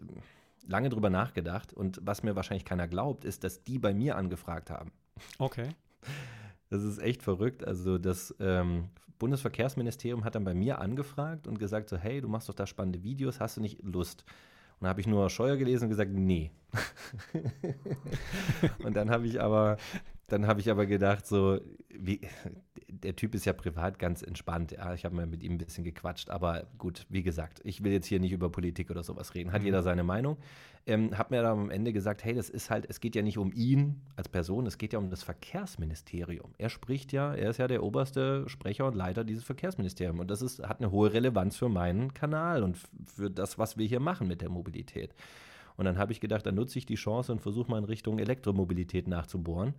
lange 0.68 0.90
drüber 0.90 1.10
nachgedacht. 1.10 1.74
Und 1.74 2.00
was 2.04 2.24
mir 2.24 2.36
wahrscheinlich 2.36 2.66
keiner 2.66 2.88
glaubt, 2.88 3.26
ist, 3.26 3.44
dass 3.44 3.64
die 3.64 3.80
bei 3.80 3.94
mir 3.94 4.16
angefragt 4.16 4.70
haben. 4.70 4.92
Okay. 5.38 5.70
Das 6.70 6.84
ist 6.84 7.00
echt 7.00 7.22
verrückt. 7.24 7.66
Also 7.66 7.98
das 7.98 8.34
ähm, 8.40 8.90
Bundesverkehrsministerium 9.20 10.24
hat 10.24 10.36
dann 10.36 10.44
bei 10.44 10.54
mir 10.54 10.80
angefragt 10.80 11.48
und 11.48 11.60
gesagt 11.60 11.90
so, 11.90 11.98
hey, 11.98 12.22
du 12.22 12.28
machst 12.28 12.50
doch 12.50 12.54
da 12.54 12.66
spannende 12.66 13.04
Videos, 13.04 13.40
hast 13.40 13.58
du 13.58 13.62
nicht 13.62 13.82
Lust? 13.84 14.26
Dann 14.84 14.90
habe 14.90 15.02
ich 15.02 15.08
nur 15.08 15.30
Scheuer 15.30 15.58
gelesen 15.58 15.86
und 15.86 15.90
gesagt, 15.90 16.12
nee. 16.12 16.52
und 18.84 18.96
dann 18.96 19.10
habe 19.10 19.28
ich 19.28 19.42
aber, 19.42 19.78
dann 20.28 20.46
habe 20.46 20.60
ich 20.60 20.70
aber 20.70 20.86
gedacht, 20.86 21.26
so, 21.26 21.60
wie, 21.90 22.22
der 22.88 23.16
Typ 23.16 23.34
ist 23.34 23.46
ja 23.46 23.54
privat 23.54 23.98
ganz 23.98 24.22
entspannt. 24.22 24.74
Ja, 24.74 24.94
ich 24.94 25.06
habe 25.06 25.16
mal 25.16 25.26
mit 25.26 25.42
ihm 25.42 25.54
ein 25.54 25.58
bisschen 25.58 25.84
gequatscht, 25.84 26.30
aber 26.30 26.68
gut, 26.78 27.06
wie 27.10 27.24
gesagt, 27.24 27.62
ich 27.64 27.84
will 27.84 27.94
jetzt 27.94 28.08
hier 28.08 28.20
nicht 28.20 28.34
über 28.34 28.50
Politik 28.50 28.92
oder 28.92 29.04
sowas 29.04 29.34
reden. 29.36 29.52
Hat 29.52 29.62
mhm. 29.62 29.68
jeder 29.68 29.84
seine 29.84 30.04
Meinung. 30.04 30.38
Ähm, 30.86 31.18
habe 31.18 31.34
mir 31.34 31.42
dann 31.42 31.60
am 31.60 31.70
Ende 31.70 31.94
gesagt, 31.94 32.26
hey, 32.26 32.34
das 32.34 32.50
ist 32.50 32.70
halt, 32.70 32.86
es 32.90 33.00
geht 33.00 33.16
ja 33.16 33.22
nicht 33.22 33.38
um 33.38 33.54
ihn 33.54 34.02
als 34.18 34.28
Person, 34.28 34.66
es 34.66 34.78
geht 34.78 34.92
ja 34.92 35.00
um 35.00 35.10
das 35.10 35.24
Verkehrsministerium. 35.24 36.54
Er 36.58 36.70
spricht 36.70 37.14
ja, 37.14 37.34
er 37.34 37.52
ist 37.52 37.58
ja 37.58 37.68
der 37.68 37.84
oberste 37.84 38.50
Sprecher 38.50 38.86
und 38.88 38.96
Leiter 38.96 39.24
dieses 39.24 39.46
Verkehrsministeriums 39.46 40.20
und 40.20 40.30
das 40.30 40.42
ist, 40.42 40.62
hat 40.62 40.80
eine 40.82 40.92
hohe 40.92 41.14
Relevanz 41.14 41.56
für 41.56 41.70
meinen 41.70 42.14
Kanal 42.14 42.64
und 42.64 42.78
für 43.06 43.32
das, 43.32 43.58
was 43.58 43.78
wir 43.78 43.88
hier 43.88 44.02
machen 44.02 44.28
mit 44.28 44.42
der 44.42 44.50
Mobilität. 44.50 45.16
Und 45.78 45.86
dann 45.86 45.98
habe 45.98 46.12
ich 46.12 46.20
gedacht, 46.20 46.46
dann 46.46 46.56
nutze 46.56 46.78
ich 46.78 46.86
die 46.86 46.96
Chance 46.96 47.32
und 47.32 47.40
versuche 47.40 47.72
mal 47.72 47.78
in 47.78 47.86
Richtung 47.86 48.20
Elektromobilität 48.20 49.08
nachzubohren. 49.08 49.74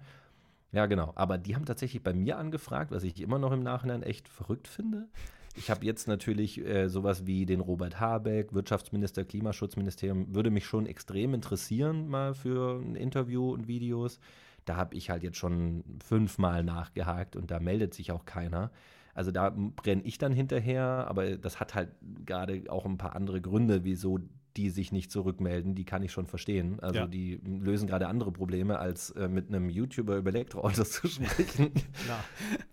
Ja, 0.73 0.87
genau. 0.87 1.13
Aber 1.15 1.39
die 1.39 1.55
haben 1.55 1.67
tatsächlich 1.67 2.03
bei 2.03 2.13
mir 2.13 2.37
angefragt, 2.37 2.91
was 2.91 3.05
ich 3.05 3.21
immer 3.21 3.39
noch 3.39 3.53
im 3.53 3.63
Nachhinein 3.63 4.03
echt 4.03 4.29
verrückt 4.29 4.67
finde. 4.67 5.09
Ich 5.57 5.71
habe 5.71 5.87
jetzt 5.87 6.09
natürlich 6.09 6.65
äh, 6.65 6.89
sowas 6.89 7.27
wie 7.27 7.47
den 7.47 7.61
Robert 7.61 8.01
Habeck, 8.01 8.53
Wirtschaftsminister, 8.53 9.25
Klimaschutzministerium, 9.25 10.35
würde 10.35 10.51
mich 10.51 10.67
schon 10.67 10.87
extrem 10.87 11.33
interessieren, 11.33 12.09
mal 12.09 12.35
für 12.35 12.81
ein 12.81 12.97
Interview 12.97 13.53
und 13.53 13.69
Videos. 13.69 14.19
Da 14.65 14.77
habe 14.77 14.97
ich 14.97 15.11
halt 15.11 15.23
jetzt 15.23 15.37
schon 15.39 15.85
fünfmal 16.05 16.65
nachgehakt 16.65 17.37
und 17.37 17.51
da 17.51 17.61
meldet 17.61 17.95
sich 17.95 18.11
auch 18.11 18.25
keiner. 18.25 18.73
Also 19.15 19.31
da 19.31 19.51
brenne 19.51 20.03
ich 20.03 20.19
dann 20.19 20.33
hinterher, 20.33 21.07
aber 21.09 21.37
das 21.37 21.61
hat 21.61 21.75
halt 21.75 21.91
gerade 22.25 22.65
auch 22.69 22.85
ein 22.85 22.99
paar 22.99 23.15
andere 23.15 23.41
Gründe, 23.41 23.85
wieso 23.85 24.19
die 24.57 24.71
sich 24.71 24.93
nicht 24.93 25.11
zurückmelden, 25.11 25.75
die 25.75 25.85
kann 25.85 26.03
ich 26.03 26.13
schon 26.13 26.27
verstehen. 26.27 26.79
Also 26.81 27.01
ja. 27.01 27.07
die 27.07 27.41
lösen 27.45 27.89
gerade 27.89 28.07
andere 28.07 28.31
Probleme, 28.31 28.79
als 28.79 29.11
äh, 29.11 29.29
mit 29.29 29.49
einem 29.49 29.69
YouTuber 29.69 30.17
über 30.17 30.31
Elektroautos 30.31 30.91
zu 30.93 31.09
sprechen. 31.09 31.73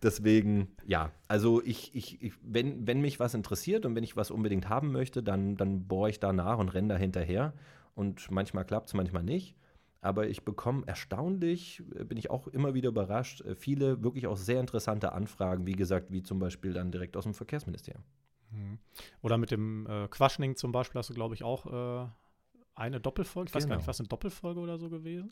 Deswegen, 0.04 0.70
ja, 0.86 1.12
also 1.28 1.62
ich, 1.64 1.96
ich, 1.96 2.22
ich, 2.22 2.34
wenn, 2.44 2.86
wenn 2.86 3.02
mich 3.02 3.20
was 3.20 3.34
interessiert 3.34 3.86
und 3.86 3.96
wenn 3.96 4.04
ich 4.04 4.16
was 4.16 4.30
unbedingt 4.32 4.70
haben 4.70 4.92
möchte, 4.92 5.24
dann, 5.24 5.58
dann 5.58 5.88
bohre 5.88 6.10
ich 6.10 6.20
da 6.20 6.34
nach 6.34 6.60
und 6.60 6.70
renne 6.70 6.90
da 6.90 6.98
hinterher. 6.98 7.54
Und 7.96 8.30
manchmal 8.32 8.66
klappt 8.66 8.90
es, 8.90 8.94
manchmal 8.94 9.24
nicht. 9.24 9.56
Aber 10.02 10.28
ich 10.28 10.44
bekomme 10.44 10.84
erstaunlich, 10.88 11.84
äh, 11.96 12.04
bin 12.04 12.18
ich 12.18 12.30
auch 12.30 12.48
immer 12.48 12.74
wieder 12.74 12.90
überrascht, 12.90 13.42
äh, 13.42 13.56
viele 13.56 14.04
wirklich 14.04 14.28
auch 14.28 14.38
sehr 14.38 14.60
interessante 14.60 15.14
Anfragen, 15.14 15.66
wie 15.68 15.74
gesagt, 15.74 16.12
wie 16.12 16.24
zum 16.24 16.40
Beispiel 16.40 16.74
dann 16.74 16.92
direkt 16.92 17.16
aus 17.18 17.24
dem 17.24 17.34
Verkehrsministerium. 17.34 18.04
Mhm. 18.52 18.80
Oder 19.22 19.38
mit 19.38 19.52
dem 19.52 19.88
äh, 19.88 20.08
Quaschning 20.08 20.56
zum 20.56 20.72
Beispiel 20.72 21.00
hast 21.00 21.10
du, 21.10 21.14
glaube 21.14 21.36
ich, 21.36 21.44
auch 21.44 21.66
äh, 21.66 22.08
eine 22.76 23.00
Doppelfolge. 23.00 23.50
Ich 23.50 23.56
weiß 23.56 23.68
gar 23.68 23.76
nicht, 23.76 23.84
genau. 23.84 23.88
was 23.88 24.00
eine 24.00 24.10
Doppelfolge 24.10 24.60
oder 24.60 24.78
so 24.78 24.90
gewesen? 24.90 25.32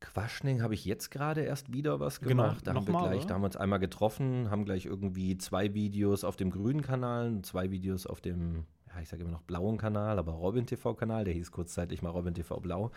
Quaschning 0.00 0.62
habe 0.62 0.74
ich 0.74 0.84
jetzt 0.84 1.10
gerade 1.10 1.42
erst 1.42 1.72
wieder 1.72 2.00
was 2.00 2.20
genau, 2.20 2.30
gemacht. 2.30 2.64
Genau, 2.64 2.72
da 2.72 2.80
haben 2.80 2.86
wir 2.88 3.00
gleich, 3.00 3.18
oder? 3.20 3.26
da 3.28 3.34
haben 3.34 3.42
wir 3.42 3.46
uns 3.46 3.56
einmal 3.56 3.78
getroffen, 3.78 4.50
haben 4.50 4.64
gleich 4.64 4.84
irgendwie 4.84 5.38
zwei 5.38 5.74
Videos 5.74 6.24
auf 6.24 6.36
dem 6.36 6.50
grünen 6.50 6.82
Kanal, 6.82 7.40
zwei 7.42 7.70
Videos 7.70 8.06
auf 8.06 8.20
dem 8.20 8.66
ich 9.00 9.08
sage 9.08 9.22
immer 9.22 9.32
noch 9.32 9.42
blauen 9.42 9.78
Kanal, 9.78 10.18
aber 10.18 10.32
Robin 10.32 10.66
TV-Kanal, 10.66 11.24
der 11.24 11.34
hieß 11.34 11.50
kurzzeitig 11.50 12.02
mal 12.02 12.10
Robin 12.10 12.34
TV 12.34 12.60
Blau, 12.60 12.90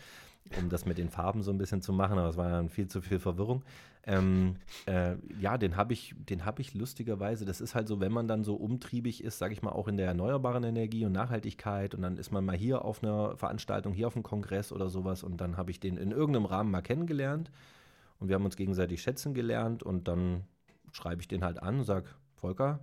um 0.60 0.70
das 0.70 0.86
mit 0.86 0.98
den 0.98 1.10
Farben 1.10 1.42
so 1.42 1.52
ein 1.52 1.58
bisschen 1.58 1.82
zu 1.82 1.94
machen, 1.94 2.18
aber 2.18 2.30
es 2.30 2.38
war 2.38 2.50
dann 2.50 2.70
viel 2.70 2.88
zu 2.88 3.02
viel 3.02 3.20
Verwirrung. 3.20 3.64
Ähm, 4.08 4.58
äh, 4.86 5.16
ja, 5.40 5.58
den 5.58 5.78
habe 5.78 5.94
ich, 5.94 6.14
den 6.18 6.46
habe 6.46 6.62
ich 6.62 6.76
lustigerweise, 6.76 7.46
das 7.46 7.60
ist 7.60 7.74
halt 7.74 7.88
so, 7.88 8.00
wenn 8.00 8.12
man 8.12 8.28
dann 8.28 8.44
so 8.44 8.56
umtriebig 8.56 9.24
ist, 9.24 9.40
sage 9.40 9.54
ich 9.54 9.64
mal, 9.64 9.72
auch 9.72 9.88
in 9.88 9.98
der 9.98 10.08
erneuerbaren 10.08 10.64
Energie 10.64 11.06
und 11.06 11.12
Nachhaltigkeit 11.12 11.96
und 11.96 12.04
dann 12.04 12.18
ist 12.18 12.32
man 12.32 12.46
mal 12.46 12.56
hier 12.56 12.86
auf 12.86 13.04
einer 13.04 13.36
Veranstaltung, 13.36 13.94
hier 13.94 14.08
auf 14.08 14.16
einem 14.16 14.24
Kongress 14.24 14.72
oder 14.72 14.90
sowas 14.90 15.24
und 15.24 15.42
dann 15.42 15.58
habe 15.58 15.72
ich 15.72 15.80
den 15.80 15.98
in 15.98 16.12
irgendeinem 16.12 16.46
Rahmen 16.46 16.70
mal 16.70 16.82
kennengelernt 16.82 17.50
und 18.20 18.28
wir 18.28 18.36
haben 18.36 18.46
uns 18.46 18.56
gegenseitig 18.56 19.02
schätzen 19.02 19.34
gelernt 19.34 19.82
und 19.82 20.08
dann 20.08 20.44
schreibe 20.92 21.22
ich 21.22 21.28
den 21.28 21.44
halt 21.44 21.62
an 21.62 21.80
und 21.80 21.84
sage, 21.84 22.08
Volker, 22.36 22.80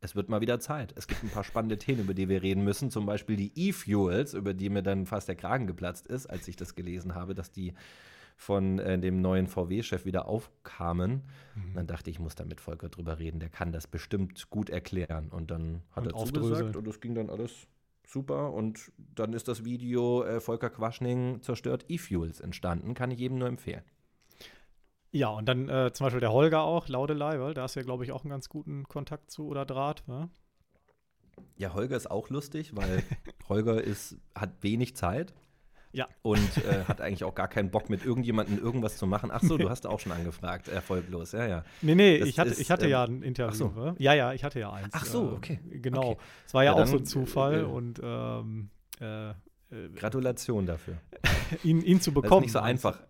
es 0.00 0.14
wird 0.14 0.28
mal 0.28 0.40
wieder 0.40 0.60
Zeit. 0.60 0.92
Es 0.96 1.06
gibt 1.06 1.22
ein 1.24 1.30
paar 1.30 1.44
spannende 1.44 1.78
Themen, 1.78 2.02
über 2.02 2.14
die 2.14 2.28
wir 2.28 2.42
reden 2.42 2.62
müssen. 2.62 2.90
Zum 2.90 3.06
Beispiel 3.06 3.36
die 3.36 3.52
E-Fuels, 3.54 4.34
über 4.34 4.54
die 4.54 4.70
mir 4.70 4.82
dann 4.82 5.06
fast 5.06 5.28
der 5.28 5.34
Kragen 5.36 5.66
geplatzt 5.66 6.06
ist, 6.06 6.26
als 6.26 6.46
ich 6.46 6.56
das 6.56 6.74
gelesen 6.74 7.14
habe, 7.14 7.34
dass 7.34 7.50
die 7.50 7.74
von 8.36 8.78
äh, 8.78 8.98
dem 8.98 9.20
neuen 9.20 9.48
VW-Chef 9.48 10.04
wieder 10.04 10.28
aufkamen. 10.28 11.24
Mhm. 11.56 11.74
Dann 11.74 11.86
dachte 11.88 12.10
ich, 12.10 12.16
ich 12.16 12.20
muss 12.20 12.36
da 12.36 12.44
mit 12.44 12.60
Volker 12.60 12.88
drüber 12.88 13.18
reden. 13.18 13.40
Der 13.40 13.48
kann 13.48 13.72
das 13.72 13.88
bestimmt 13.88 14.48
gut 14.50 14.70
erklären. 14.70 15.28
Und 15.30 15.50
dann 15.50 15.82
hat 15.90 16.06
und 16.06 16.12
er 16.12 16.26
zugesagt 16.26 16.76
und 16.76 16.86
es 16.86 17.00
ging 17.00 17.16
dann 17.16 17.30
alles 17.30 17.66
super. 18.06 18.52
Und 18.52 18.92
dann 19.16 19.32
ist 19.32 19.48
das 19.48 19.64
Video 19.64 20.22
äh, 20.22 20.40
Volker 20.40 20.70
Quaschning 20.70 21.42
zerstört 21.42 21.86
E-Fuels 21.88 22.40
entstanden. 22.40 22.94
Kann 22.94 23.10
ich 23.10 23.18
jedem 23.18 23.38
nur 23.38 23.48
empfehlen. 23.48 23.82
Ja, 25.10 25.28
und 25.30 25.46
dann 25.46 25.68
äh, 25.68 25.92
zum 25.92 26.06
Beispiel 26.06 26.20
der 26.20 26.32
Holger 26.32 26.62
auch, 26.62 26.88
Laudelei, 26.88 27.40
weil 27.40 27.54
da 27.54 27.64
ist 27.64 27.76
ja, 27.76 27.82
glaube 27.82 28.04
ich, 28.04 28.12
auch 28.12 28.24
einen 28.24 28.30
ganz 28.30 28.48
guten 28.48 28.84
Kontakt 28.84 29.30
zu 29.30 29.46
oder 29.46 29.64
Draht. 29.64 30.04
Ja, 30.06 30.28
ja 31.56 31.74
Holger 31.74 31.96
ist 31.96 32.10
auch 32.10 32.28
lustig, 32.28 32.76
weil 32.76 33.02
Holger 33.48 33.82
ist, 33.82 34.16
hat 34.34 34.62
wenig 34.62 34.96
Zeit. 34.96 35.34
Ja. 35.92 36.06
Und 36.20 36.58
äh, 36.58 36.84
hat 36.88 37.00
eigentlich 37.00 37.24
auch 37.24 37.34
gar 37.34 37.48
keinen 37.48 37.70
Bock, 37.70 37.88
mit 37.88 38.04
irgendjemandem 38.04 38.58
irgendwas 38.58 38.98
zu 38.98 39.06
machen. 39.06 39.30
Ach 39.32 39.42
so, 39.42 39.56
du 39.56 39.70
hast 39.70 39.86
auch 39.86 39.98
schon 39.98 40.12
angefragt, 40.12 40.68
erfolglos, 40.68 41.32
ja, 41.32 41.46
ja. 41.46 41.64
Nee, 41.80 41.94
nee, 41.94 42.16
ich 42.16 42.38
hatte, 42.38 42.50
ist, 42.50 42.60
ich 42.60 42.70
hatte 42.70 42.84
ähm, 42.84 42.90
ja 42.90 43.04
ein 43.04 43.22
Interview. 43.22 43.70
Ach 43.70 43.74
so. 43.76 43.94
Ja, 43.98 44.12
ja, 44.12 44.34
ich 44.34 44.44
hatte 44.44 44.60
ja 44.60 44.70
eins. 44.70 44.90
Ach 44.92 45.06
so, 45.06 45.32
okay. 45.32 45.58
Äh, 45.70 45.78
genau. 45.78 46.10
Okay. 46.10 46.22
Es 46.46 46.54
war 46.54 46.64
ja, 46.64 46.76
ja 46.76 46.82
auch 46.82 46.86
so 46.86 46.98
ein 46.98 47.06
Zufall 47.06 47.60
äh, 47.60 47.64
und 47.64 48.00
ähm, 48.02 48.70
äh, 49.00 49.30
äh, 49.70 49.88
Gratulation 49.94 50.66
dafür. 50.66 50.98
ihn, 51.64 51.82
ihn 51.82 52.00
zu 52.00 52.12
bekommen. 52.12 52.30
Das 52.30 52.38
ist 52.38 52.42
nicht 52.42 52.52
so 52.52 52.58
einfach. 52.60 53.00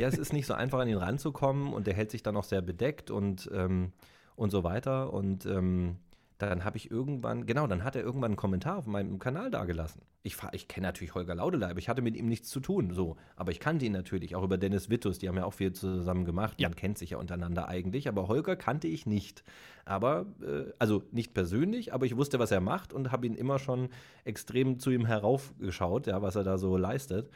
Ja, 0.00 0.08
es 0.08 0.16
ist 0.16 0.32
nicht 0.32 0.46
so 0.46 0.54
einfach, 0.54 0.78
an 0.78 0.88
ihn 0.88 0.96
ranzukommen 0.96 1.74
und 1.74 1.86
der 1.86 1.92
hält 1.92 2.10
sich 2.10 2.22
dann 2.22 2.34
auch 2.34 2.44
sehr 2.44 2.62
bedeckt 2.62 3.10
und, 3.10 3.50
ähm, 3.52 3.92
und 4.34 4.50
so 4.50 4.64
weiter. 4.64 5.12
Und 5.12 5.44
ähm, 5.44 5.96
dann 6.38 6.64
habe 6.64 6.78
ich 6.78 6.90
irgendwann, 6.90 7.44
genau, 7.44 7.66
dann 7.66 7.84
hat 7.84 7.96
er 7.96 8.02
irgendwann 8.02 8.30
einen 8.30 8.36
Kommentar 8.36 8.78
auf 8.78 8.86
meinem 8.86 9.18
Kanal 9.18 9.50
dagelassen. 9.50 10.00
Ich, 10.22 10.38
ich 10.52 10.68
kenne 10.68 10.86
natürlich 10.86 11.14
Holger 11.14 11.34
Laudelei, 11.34 11.68
aber 11.68 11.78
ich 11.78 11.90
hatte 11.90 12.00
mit 12.00 12.16
ihm 12.16 12.28
nichts 12.28 12.48
zu 12.48 12.60
tun, 12.60 12.94
so. 12.94 13.16
Aber 13.36 13.52
ich 13.52 13.60
kannte 13.60 13.84
ihn 13.84 13.92
natürlich, 13.92 14.34
auch 14.36 14.42
über 14.42 14.56
Dennis 14.56 14.88
Wittus, 14.88 15.18
die 15.18 15.28
haben 15.28 15.36
ja 15.36 15.44
auch 15.44 15.52
viel 15.52 15.72
zusammen 15.74 16.24
gemacht. 16.24 16.58
Ja. 16.58 16.68
Man 16.70 16.76
kennt 16.76 16.96
sich 16.96 17.10
ja 17.10 17.18
untereinander 17.18 17.68
eigentlich, 17.68 18.08
aber 18.08 18.26
Holger 18.26 18.56
kannte 18.56 18.88
ich 18.88 19.04
nicht. 19.04 19.44
Aber, 19.84 20.24
äh, 20.42 20.72
also 20.78 21.02
nicht 21.12 21.34
persönlich, 21.34 21.92
aber 21.92 22.06
ich 22.06 22.16
wusste, 22.16 22.38
was 22.38 22.50
er 22.50 22.60
macht 22.60 22.94
und 22.94 23.12
habe 23.12 23.26
ihn 23.26 23.34
immer 23.34 23.58
schon 23.58 23.90
extrem 24.24 24.78
zu 24.78 24.90
ihm 24.90 25.04
heraufgeschaut, 25.04 26.06
ja, 26.06 26.22
was 26.22 26.36
er 26.36 26.44
da 26.44 26.56
so 26.56 26.78
leistet. 26.78 27.28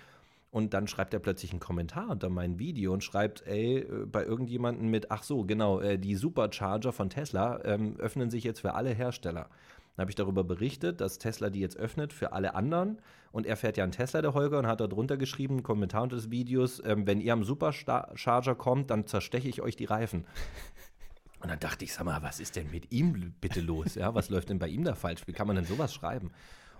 Und 0.54 0.72
dann 0.72 0.86
schreibt 0.86 1.12
er 1.12 1.18
plötzlich 1.18 1.50
einen 1.50 1.58
Kommentar 1.58 2.10
unter 2.10 2.28
mein 2.28 2.60
Video 2.60 2.92
und 2.92 3.02
schreibt, 3.02 3.44
ey, 3.44 3.78
äh, 3.78 4.06
bei 4.06 4.24
irgendjemandem 4.24 4.88
mit, 4.88 5.10
ach 5.10 5.24
so, 5.24 5.42
genau, 5.42 5.80
äh, 5.80 5.98
die 5.98 6.14
Supercharger 6.14 6.92
von 6.92 7.10
Tesla 7.10 7.58
ähm, 7.64 7.96
öffnen 7.98 8.30
sich 8.30 8.44
jetzt 8.44 8.60
für 8.60 8.74
alle 8.74 8.90
Hersteller. 8.90 9.48
Dann 9.96 10.04
habe 10.04 10.12
ich 10.12 10.14
darüber 10.14 10.44
berichtet, 10.44 11.00
dass 11.00 11.18
Tesla 11.18 11.50
die 11.50 11.58
jetzt 11.58 11.76
öffnet 11.76 12.12
für 12.12 12.32
alle 12.32 12.54
anderen. 12.54 13.00
Und 13.32 13.48
er 13.48 13.56
fährt 13.56 13.76
ja 13.76 13.82
einen 13.82 13.90
Tesla, 13.90 14.22
der 14.22 14.34
Holger, 14.34 14.60
und 14.60 14.68
hat 14.68 14.80
da 14.80 14.86
drunter 14.86 15.16
geschrieben, 15.16 15.54
einen 15.54 15.62
Kommentar 15.64 16.04
unter 16.04 16.14
des 16.14 16.30
Videos, 16.30 16.80
ähm, 16.86 17.04
wenn 17.04 17.20
ihr 17.20 17.32
am 17.32 17.42
Supercharger 17.42 18.54
kommt, 18.54 18.90
dann 18.90 19.08
zersteche 19.08 19.48
ich 19.48 19.60
euch 19.60 19.74
die 19.74 19.86
Reifen. 19.86 20.24
Und 21.40 21.50
dann 21.50 21.58
dachte 21.58 21.84
ich, 21.84 21.92
sag 21.92 22.04
mal, 22.04 22.22
was 22.22 22.40
ist 22.40 22.56
denn 22.56 22.70
mit 22.70 22.90
ihm 22.90 23.34
bitte 23.40 23.60
los? 23.60 23.96
Ja, 23.96 24.14
was 24.14 24.30
läuft 24.30 24.48
denn 24.48 24.58
bei 24.58 24.68
ihm 24.68 24.84
da 24.84 24.94
falsch? 24.94 25.26
Wie 25.26 25.32
kann 25.32 25.46
man 25.46 25.56
denn 25.56 25.66
sowas 25.66 25.92
schreiben? 25.92 26.30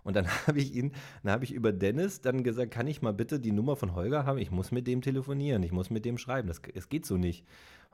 Und 0.05 0.15
dann 0.15 0.27
habe 0.47 0.61
ich 0.61 0.75
ihn, 0.75 0.93
dann 1.23 1.33
habe 1.33 1.45
ich 1.45 1.53
über 1.53 1.73
Dennis 1.73 2.21
dann 2.21 2.45
gesagt, 2.45 2.71
kann 2.71 2.87
ich 2.87 3.03
mal 3.03 3.13
bitte 3.13 3.41
die 3.41 3.53
Nummer 3.53 3.75
von 3.75 3.95
Holger 3.95 4.25
haben? 4.25 4.39
Ich 4.39 4.51
muss 4.51 4.71
mit 4.71 4.87
dem 4.87 5.03
telefonieren, 5.03 5.63
ich 5.63 5.73
muss 5.73 5.91
mit 5.91 6.05
dem 6.05 6.19
schreiben. 6.19 6.47
Das, 6.47 6.61
es 6.75 6.89
geht 6.89 7.07
so 7.07 7.17
nicht. 7.17 7.45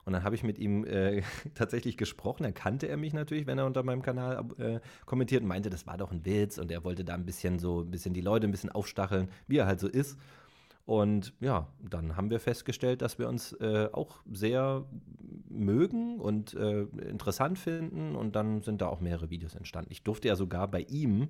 Und 0.05 0.15
dann 0.15 0.25
habe 0.25 0.35
ich 0.35 0.43
mit 0.43 0.59
ihm 0.59 0.85
äh, 0.85 1.23
tatsächlich 1.55 1.97
gesprochen. 1.97 2.43
Dann 2.43 2.55
kannte 2.55 2.89
er 2.89 2.97
mich 2.97 3.13
natürlich, 3.13 3.47
wenn 3.47 3.59
er 3.59 3.67
unter 3.67 3.83
meinem 3.83 4.03
Kanal 4.03 4.45
äh, 4.59 4.81
kommentiert 5.07 5.43
und 5.43 5.49
meinte, 5.49 5.71
das 5.71 5.87
war 5.87 5.97
doch 5.97 6.11
ein 6.11 6.25
Witz 6.25 6.59
und 6.59 6.71
er 6.71 6.85
wollte 6.85 7.05
da 7.05 7.15
ein 7.15 7.27
bisschen 7.27 7.59
so, 7.59 7.81
ein 7.81 7.91
bisschen 7.91 8.15
die 8.15 8.21
Leute 8.21 8.47
ein 8.47 8.51
bisschen 8.51 8.71
aufstacheln, 8.71 9.29
wie 9.47 9.59
er 9.59 9.67
halt 9.67 9.81
so 9.81 9.89
ist. 9.89 10.19
Und 10.87 11.35
ja, 11.41 11.69
dann 11.89 12.17
haben 12.17 12.31
wir 12.31 12.41
festgestellt, 12.41 13.03
dass 13.03 13.19
wir 13.19 13.29
uns 13.29 13.53
äh, 13.61 13.89
auch 13.93 14.23
sehr 14.33 14.85
mögen 15.49 16.19
und 16.19 16.55
äh, 16.55 16.83
interessant 17.09 17.59
finden. 17.59 18.17
Und 18.17 18.35
dann 18.35 18.63
sind 18.63 18.81
da 18.81 18.89
auch 18.89 19.01
mehrere 19.01 19.31
Videos 19.31 19.55
entstanden. 19.55 19.93
Ich 19.93 20.03
durfte 20.03 20.27
ja 20.27 20.35
sogar 20.35 20.67
bei 20.69 20.81
ihm 20.81 21.29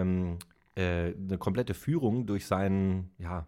ähm, 0.00 0.38
äh, 0.74 1.14
eine 1.14 1.38
komplette 1.38 1.74
Führung 1.74 2.26
durch 2.26 2.46
seinen, 2.46 3.10
ja, 3.18 3.46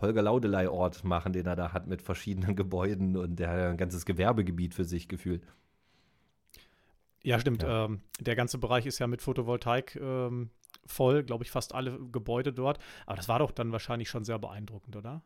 Holger 0.00 0.22
Laudelei-Ort 0.22 1.04
machen, 1.04 1.32
den 1.32 1.46
er 1.46 1.56
da 1.56 1.72
hat 1.72 1.86
mit 1.86 2.02
verschiedenen 2.02 2.56
Gebäuden 2.56 3.16
und 3.16 3.36
der 3.36 3.50
hat 3.50 3.58
ein 3.58 3.76
ganzes 3.76 4.04
Gewerbegebiet 4.04 4.74
für 4.74 4.84
sich 4.84 5.08
gefühlt. 5.08 5.46
Ja, 7.22 7.38
stimmt. 7.38 7.62
Ja. 7.62 7.84
Ähm, 7.84 8.00
der 8.18 8.34
ganze 8.34 8.58
Bereich 8.58 8.84
ist 8.86 8.98
ja 8.98 9.06
mit 9.06 9.22
Photovoltaik 9.22 9.96
ähm, 9.96 10.50
voll, 10.86 11.22
glaube 11.22 11.44
ich, 11.44 11.50
fast 11.50 11.74
alle 11.74 11.98
Gebäude 12.10 12.52
dort. 12.52 12.78
Aber 13.06 13.16
das 13.16 13.28
war 13.28 13.38
doch 13.38 13.52
dann 13.52 13.70
wahrscheinlich 13.70 14.08
schon 14.08 14.24
sehr 14.24 14.40
beeindruckend, 14.40 14.96
oder? 14.96 15.22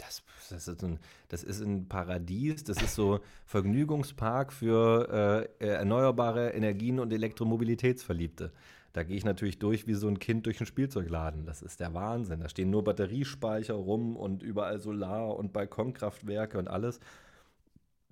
Das, 0.00 0.22
das, 0.50 0.68
ist 0.68 0.82
ein, 0.82 0.98
das 1.28 1.44
ist 1.44 1.60
ein 1.60 1.88
Paradies, 1.88 2.64
das 2.64 2.80
ist 2.82 2.94
so 2.94 3.20
Vergnügungspark 3.44 4.52
für 4.52 5.48
äh, 5.60 5.66
erneuerbare 5.66 6.50
Energien 6.50 6.98
und 6.98 7.12
Elektromobilitätsverliebte. 7.12 8.52
Da 8.92 9.04
gehe 9.04 9.16
ich 9.16 9.24
natürlich 9.24 9.58
durch 9.58 9.86
wie 9.86 9.94
so 9.94 10.08
ein 10.08 10.18
Kind 10.18 10.46
durch 10.46 10.58
einen 10.58 10.66
Spielzeugladen. 10.66 11.46
Das 11.46 11.62
ist 11.62 11.78
der 11.78 11.94
Wahnsinn. 11.94 12.40
Da 12.40 12.48
stehen 12.48 12.70
nur 12.70 12.82
Batteriespeicher 12.82 13.74
rum 13.74 14.16
und 14.16 14.42
überall 14.42 14.80
Solar- 14.80 15.36
und 15.36 15.52
Balkonkraftwerke 15.52 16.58
und 16.58 16.68
alles. 16.68 16.98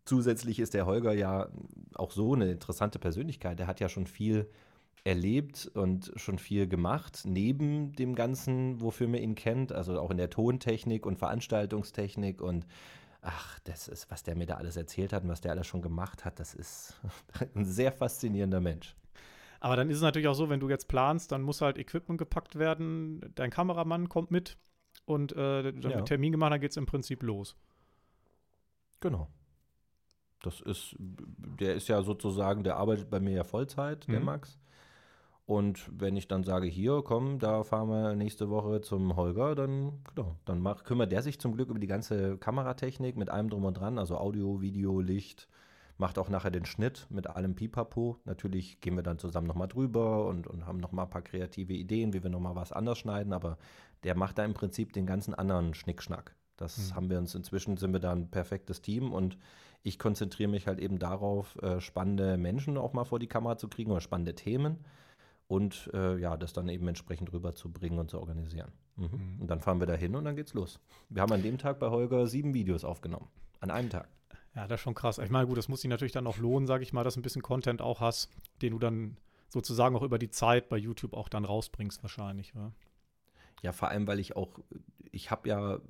Zusätzlich 0.04 0.60
ist 0.60 0.74
der 0.74 0.86
Holger 0.86 1.12
ja 1.12 1.48
auch 1.94 2.12
so 2.12 2.34
eine 2.34 2.50
interessante 2.50 2.98
Persönlichkeit. 2.98 3.58
Der 3.58 3.66
hat 3.66 3.80
ja 3.80 3.88
schon 3.88 4.06
viel 4.06 4.48
erlebt 5.04 5.70
und 5.74 6.12
schon 6.16 6.38
viel 6.38 6.66
gemacht, 6.66 7.22
neben 7.24 7.92
dem 7.92 8.14
Ganzen, 8.14 8.80
wofür 8.80 9.08
man 9.08 9.20
ihn 9.20 9.34
kennt, 9.34 9.72
also 9.72 9.98
auch 10.00 10.10
in 10.10 10.16
der 10.16 10.30
Tontechnik 10.30 11.06
und 11.06 11.18
Veranstaltungstechnik 11.18 12.40
und 12.40 12.66
ach, 13.20 13.58
das 13.60 13.88
ist, 13.88 14.10
was 14.10 14.22
der 14.22 14.36
mir 14.36 14.46
da 14.46 14.54
alles 14.54 14.76
erzählt 14.76 15.12
hat 15.12 15.24
und 15.24 15.28
was 15.28 15.40
der 15.40 15.52
alles 15.52 15.66
schon 15.66 15.82
gemacht 15.82 16.24
hat, 16.24 16.40
das 16.40 16.54
ist 16.54 17.00
ein 17.54 17.64
sehr 17.64 17.92
faszinierender 17.92 18.60
Mensch. 18.60 18.94
Aber 19.60 19.76
dann 19.76 19.90
ist 19.90 19.96
es 19.96 20.02
natürlich 20.02 20.28
auch 20.28 20.34
so, 20.34 20.48
wenn 20.48 20.60
du 20.60 20.68
jetzt 20.68 20.88
planst, 20.88 21.32
dann 21.32 21.42
muss 21.42 21.60
halt 21.60 21.78
Equipment 21.78 22.18
gepackt 22.18 22.58
werden, 22.58 23.32
dein 23.34 23.50
Kameramann 23.50 24.08
kommt 24.08 24.30
mit 24.30 24.56
und 25.04 25.32
äh, 25.32 25.72
dann 25.72 25.80
ja. 25.82 25.96
wird 25.96 26.08
Termin 26.08 26.32
gemacht, 26.32 26.52
dann 26.52 26.60
geht 26.60 26.70
es 26.70 26.76
im 26.76 26.86
Prinzip 26.86 27.22
los. 27.22 27.56
Genau. 29.00 29.28
Das 30.42 30.60
ist, 30.60 30.94
der 30.98 31.74
ist 31.74 31.88
ja 31.88 32.02
sozusagen, 32.02 32.62
der 32.62 32.76
arbeitet 32.76 33.10
bei 33.10 33.18
mir 33.18 33.32
ja 33.32 33.44
Vollzeit, 33.44 34.06
der 34.06 34.20
mhm. 34.20 34.26
Max. 34.26 34.58
Und 35.48 35.90
wenn 35.98 36.14
ich 36.14 36.28
dann 36.28 36.44
sage, 36.44 36.66
hier, 36.66 37.00
komm, 37.02 37.38
da 37.38 37.64
fahren 37.64 37.88
wir 37.88 38.14
nächste 38.14 38.50
Woche 38.50 38.82
zum 38.82 39.16
Holger, 39.16 39.54
dann, 39.54 39.94
genau, 40.14 40.36
dann 40.44 40.60
mach, 40.60 40.84
kümmert 40.84 41.10
der 41.10 41.22
sich 41.22 41.40
zum 41.40 41.54
Glück 41.54 41.70
über 41.70 41.78
die 41.78 41.86
ganze 41.86 42.36
Kameratechnik 42.36 43.16
mit 43.16 43.30
allem 43.30 43.48
drum 43.48 43.64
und 43.64 43.72
dran, 43.72 43.98
also 43.98 44.18
Audio, 44.18 44.60
Video, 44.60 45.00
Licht, 45.00 45.48
macht 45.96 46.18
auch 46.18 46.28
nachher 46.28 46.50
den 46.50 46.66
Schnitt 46.66 47.06
mit 47.08 47.28
allem 47.28 47.54
Pipapo. 47.54 48.18
Natürlich 48.26 48.82
gehen 48.82 48.94
wir 48.96 49.02
dann 49.02 49.18
zusammen 49.18 49.46
nochmal 49.46 49.68
drüber 49.68 50.26
und, 50.26 50.46
und 50.46 50.66
haben 50.66 50.80
nochmal 50.80 51.06
ein 51.06 51.10
paar 51.10 51.22
kreative 51.22 51.72
Ideen, 51.72 52.12
wie 52.12 52.22
wir 52.22 52.28
nochmal 52.28 52.54
was 52.54 52.70
anders 52.70 52.98
schneiden, 52.98 53.32
aber 53.32 53.56
der 54.04 54.14
macht 54.14 54.36
da 54.36 54.44
im 54.44 54.52
Prinzip 54.52 54.92
den 54.92 55.06
ganzen 55.06 55.34
anderen 55.34 55.72
Schnickschnack. 55.72 56.34
Das 56.58 56.76
mhm. 56.76 56.94
haben 56.94 57.08
wir 57.08 57.16
uns 57.16 57.34
inzwischen, 57.34 57.78
sind 57.78 57.94
wir 57.94 58.00
da 58.00 58.12
ein 58.12 58.30
perfektes 58.30 58.82
Team 58.82 59.14
und 59.14 59.38
ich 59.82 59.98
konzentriere 59.98 60.50
mich 60.50 60.66
halt 60.66 60.78
eben 60.78 60.98
darauf, 60.98 61.56
äh, 61.62 61.80
spannende 61.80 62.36
Menschen 62.36 62.76
auch 62.76 62.92
mal 62.92 63.04
vor 63.04 63.18
die 63.18 63.28
Kamera 63.28 63.56
zu 63.56 63.68
kriegen 63.68 63.90
oder 63.90 64.02
spannende 64.02 64.34
Themen 64.34 64.84
und 65.48 65.90
äh, 65.94 66.18
ja, 66.18 66.36
das 66.36 66.52
dann 66.52 66.68
eben 66.68 66.86
entsprechend 66.86 67.32
rüberzubringen 67.32 67.98
und 67.98 68.10
zu 68.10 68.20
organisieren. 68.20 68.70
Mhm. 68.96 69.04
Mhm. 69.04 69.40
Und 69.40 69.48
dann 69.48 69.60
fahren 69.60 69.80
wir 69.80 69.86
da 69.86 69.94
hin 69.94 70.14
und 70.14 70.24
dann 70.24 70.36
geht's 70.36 70.54
los. 70.54 70.78
Wir 71.08 71.22
haben 71.22 71.32
an 71.32 71.42
dem 71.42 71.58
Tag 71.58 71.78
bei 71.80 71.88
Holger 71.88 72.26
sieben 72.26 72.54
Videos 72.54 72.84
aufgenommen. 72.84 73.28
An 73.60 73.70
einem 73.70 73.90
Tag. 73.90 74.08
Ja, 74.54 74.66
das 74.68 74.80
ist 74.80 74.82
schon 74.82 74.94
krass. 74.94 75.18
Ich 75.18 75.30
meine, 75.30 75.46
gut, 75.46 75.56
das 75.56 75.68
muss 75.68 75.80
sich 75.80 75.90
natürlich 75.90 76.12
dann 76.12 76.26
auch 76.26 76.38
lohnen, 76.38 76.66
sage 76.66 76.82
ich 76.82 76.92
mal, 76.92 77.02
dass 77.02 77.14
du 77.14 77.20
ein 77.20 77.22
bisschen 77.22 77.42
Content 77.42 77.80
auch 77.80 78.00
hast, 78.00 78.30
den 78.60 78.72
du 78.72 78.78
dann 78.78 79.16
sozusagen 79.48 79.96
auch 79.96 80.02
über 80.02 80.18
die 80.18 80.30
Zeit 80.30 80.68
bei 80.68 80.76
YouTube 80.76 81.14
auch 81.14 81.28
dann 81.28 81.44
rausbringst, 81.44 82.02
wahrscheinlich. 82.02 82.52
Ja, 82.54 82.72
ja 83.62 83.72
vor 83.72 83.88
allem, 83.88 84.06
weil 84.06 84.18
ich 84.18 84.36
auch, 84.36 84.58
ich 85.10 85.30
habe 85.30 85.48
ja 85.48 85.80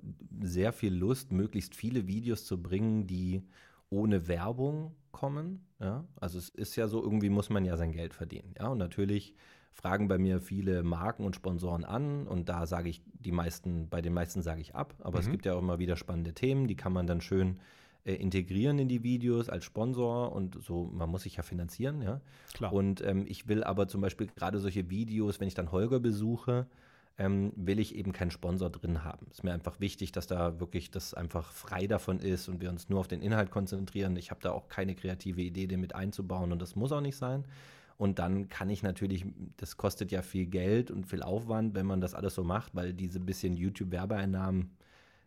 sehr 0.40 0.72
viel 0.72 0.94
Lust, 0.94 1.32
möglichst 1.32 1.74
viele 1.74 2.06
Videos 2.06 2.44
zu 2.44 2.62
bringen, 2.62 3.06
die 3.06 3.42
ohne 3.90 4.29
Werbung 4.29 4.94
kommen. 5.12 5.66
Ja? 5.81 6.05
Also 6.20 6.38
es 6.38 6.48
ist 6.48 6.77
ja 6.77 6.88
so, 6.88 7.03
irgendwie 7.03 7.31
muss 7.31 7.51
man 7.51 7.64
ja 7.64 7.77
sein 7.77 7.92
Geld 7.92 8.14
verdienen. 8.14 8.55
Ja? 8.59 8.68
Und 8.68 8.79
natürlich 8.79 9.35
fragen 9.72 10.09
bei 10.09 10.18
mir 10.18 10.40
viele 10.40 10.83
Marken 10.83 11.24
und 11.24 11.37
Sponsoren 11.37 11.85
an 11.85 12.27
und 12.27 12.48
da 12.48 12.66
sage 12.66 12.88
ich 12.88 13.03
die 13.12 13.33
meisten, 13.33 13.88
bei 13.88 14.01
den 14.01 14.12
meisten 14.12 14.42
sage 14.42 14.61
ich 14.61 14.74
ab. 14.74 14.94
Aber 15.01 15.18
mhm. 15.18 15.24
es 15.24 15.31
gibt 15.31 15.46
ja 15.46 15.55
auch 15.55 15.61
immer 15.61 15.79
wieder 15.79 15.96
spannende 15.96 16.35
Themen, 16.35 16.66
die 16.66 16.74
kann 16.74 16.92
man 16.92 17.07
dann 17.07 17.20
schön 17.20 17.61
äh, 18.05 18.14
integrieren 18.14 18.79
in 18.79 18.88
die 18.88 19.03
Videos 19.03 19.48
als 19.48 19.64
Sponsor 19.64 20.33
und 20.33 20.62
so, 20.62 20.90
man 20.92 21.11
muss 21.11 21.22
sich 21.22 21.37
ja 21.37 21.42
finanzieren, 21.42 22.03
ja. 22.03 22.20
Klar. 22.55 22.72
Und 22.72 23.03
ähm, 23.03 23.24
ich 23.29 23.48
will 23.48 23.62
aber 23.62 23.87
zum 23.87 24.01
Beispiel 24.01 24.27
gerade 24.27 24.59
solche 24.59 24.90
Videos, 24.90 25.40
wenn 25.40 25.48
ich 25.48 25.55
dann 25.55 25.70
Holger 25.70 26.01
besuche, 26.01 26.66
ähm, 27.18 27.52
will 27.57 27.81
ich 27.81 27.96
eben 27.96 28.12
keinen 28.12 28.31
Sponsor 28.31 28.70
drin 28.70 29.02
haben. 29.02 29.26
Es 29.31 29.38
ist 29.38 29.44
mir 29.44 29.52
einfach 29.52 29.81
wichtig, 29.81 30.12
dass 30.12 30.28
da 30.28 30.61
wirklich 30.61 30.90
das 30.92 31.14
einfach 31.14 31.52
frei 31.52 31.88
davon 31.88 32.20
ist 32.20 32.48
und 32.48 32.61
wir 32.61 32.70
uns 32.70 32.88
nur 32.88 33.00
auf 33.00 33.09
den 33.09 33.20
Inhalt 33.20 33.50
konzentrieren. 33.50 34.16
Ich 34.16 34.31
habe 34.31 34.40
da 34.40 34.52
auch 34.52 34.68
keine 34.68 34.94
kreative 34.94 35.42
Idee, 35.42 35.66
den 35.66 35.81
mit 35.81 35.94
einzubauen 35.96 36.52
und 36.52 36.62
das 36.62 36.76
muss 36.76 36.92
auch 36.92 37.00
nicht 37.00 37.16
sein. 37.16 37.44
Und 37.96 38.20
dann 38.20 38.48
kann 38.48 38.70
ich 38.70 38.85
natürlich, 38.85 39.26
das 39.57 39.76
kostet 39.76 40.12
ja 40.12 40.22
viel 40.22 40.46
Geld 40.46 40.92
und 40.92 41.09
viel 41.09 41.22
Aufwand, 41.24 41.74
wenn 41.74 41.87
man 41.87 42.00
das 42.00 42.14
alles 42.14 42.37
so 42.37 42.44
macht, 42.44 42.76
weil 42.76 42.94
diese 42.94 43.18
bisschen 43.18 43.57
YouTube-Werbeeinnahmen, 43.57 44.70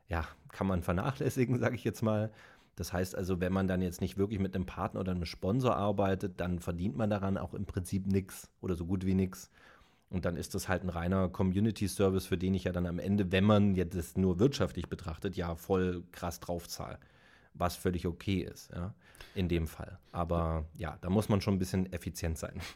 ja, 0.08 0.26
kann 0.54 0.68
man 0.68 0.82
vernachlässigen, 0.84 1.60
sage 1.60 1.76
ich 1.76 1.84
jetzt 1.84 2.02
mal. 2.02 2.32
Das 2.78 2.94
heißt 2.94 3.16
also, 3.16 3.42
wenn 3.42 3.52
man 3.52 3.68
dann 3.68 3.82
jetzt 3.82 4.00
nicht 4.00 4.18
wirklich 4.18 4.40
mit 4.40 4.56
einem 4.56 4.66
Partner 4.66 5.02
oder 5.02 5.12
einem 5.12 5.26
Sponsor 5.26 5.76
arbeitet, 5.76 6.40
dann 6.40 6.60
verdient 6.60 6.96
man 6.96 7.10
daran 7.10 7.38
auch 7.38 7.54
im 7.54 7.66
Prinzip 7.66 8.08
nichts 8.08 8.50
oder 8.62 8.76
so 8.76 8.86
gut 8.86 9.06
wie 9.06 9.14
nichts. 9.14 9.52
Und 10.12 10.26
dann 10.26 10.36
ist 10.36 10.54
das 10.56 10.68
halt 10.68 10.84
ein 10.84 10.90
reiner 10.90 11.30
Community-Service, 11.30 12.26
für 12.26 12.38
den 12.38 12.54
ich 12.54 12.66
ja 12.66 12.74
dann 12.74 12.86
am 12.86 13.00
Ende, 13.00 13.32
wenn 13.32 13.46
man 13.46 13.76
jetzt 13.76 13.96
das 13.96 14.18
nur 14.18 14.40
wirtschaftlich 14.40 14.90
betrachtet, 14.90 15.38
ja 15.38 15.56
voll 15.56 16.04
krass 16.12 16.42
draufzahle. 16.42 17.00
Was 17.54 17.76
völlig 17.76 18.06
okay 18.06 18.42
ist, 18.42 18.72
ja, 18.72 18.94
in 19.36 19.48
dem 19.48 19.68
Fall. 19.68 20.00
Aber 20.12 20.66
ja, 20.78 20.98
da 21.02 21.10
muss 21.10 21.30
man 21.30 21.42
schon 21.42 21.56
ein 21.56 21.60
bisschen 21.60 21.92
effizient 21.92 22.38
sein. 22.38 22.60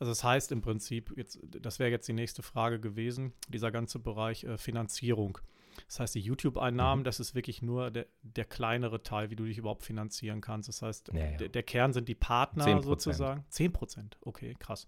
Also 0.00 0.12
das 0.12 0.22
heißt 0.22 0.52
im 0.52 0.60
Prinzip, 0.60 1.12
jetzt, 1.16 1.40
das 1.60 1.80
wäre 1.80 1.90
jetzt 1.90 2.06
die 2.06 2.12
nächste 2.12 2.42
Frage 2.42 2.78
gewesen, 2.78 3.32
dieser 3.48 3.72
ganze 3.72 3.98
Bereich 3.98 4.44
äh, 4.44 4.56
Finanzierung. 4.56 5.38
Das 5.86 6.00
heißt, 6.00 6.14
die 6.14 6.20
YouTube-Einnahmen, 6.20 7.00
mhm. 7.02 7.04
das 7.04 7.20
ist 7.20 7.34
wirklich 7.34 7.62
nur 7.62 7.90
der, 7.90 8.06
der, 8.22 8.44
kleinere 8.44 9.02
Teil, 9.02 9.30
wie 9.30 9.36
du 9.36 9.44
dich 9.44 9.58
überhaupt 9.58 9.82
finanzieren 9.84 10.40
kannst. 10.40 10.68
Das 10.68 10.82
heißt, 10.82 11.10
ja, 11.12 11.30
ja. 11.30 11.36
Der, 11.36 11.48
der, 11.48 11.62
Kern 11.62 11.92
sind 11.92 12.08
die 12.08 12.14
Partner 12.14 12.64
10%. 12.64 12.82
sozusagen. 12.82 13.44
10 13.48 13.72
Prozent, 13.72 14.18
okay, 14.20 14.54
krass. 14.58 14.86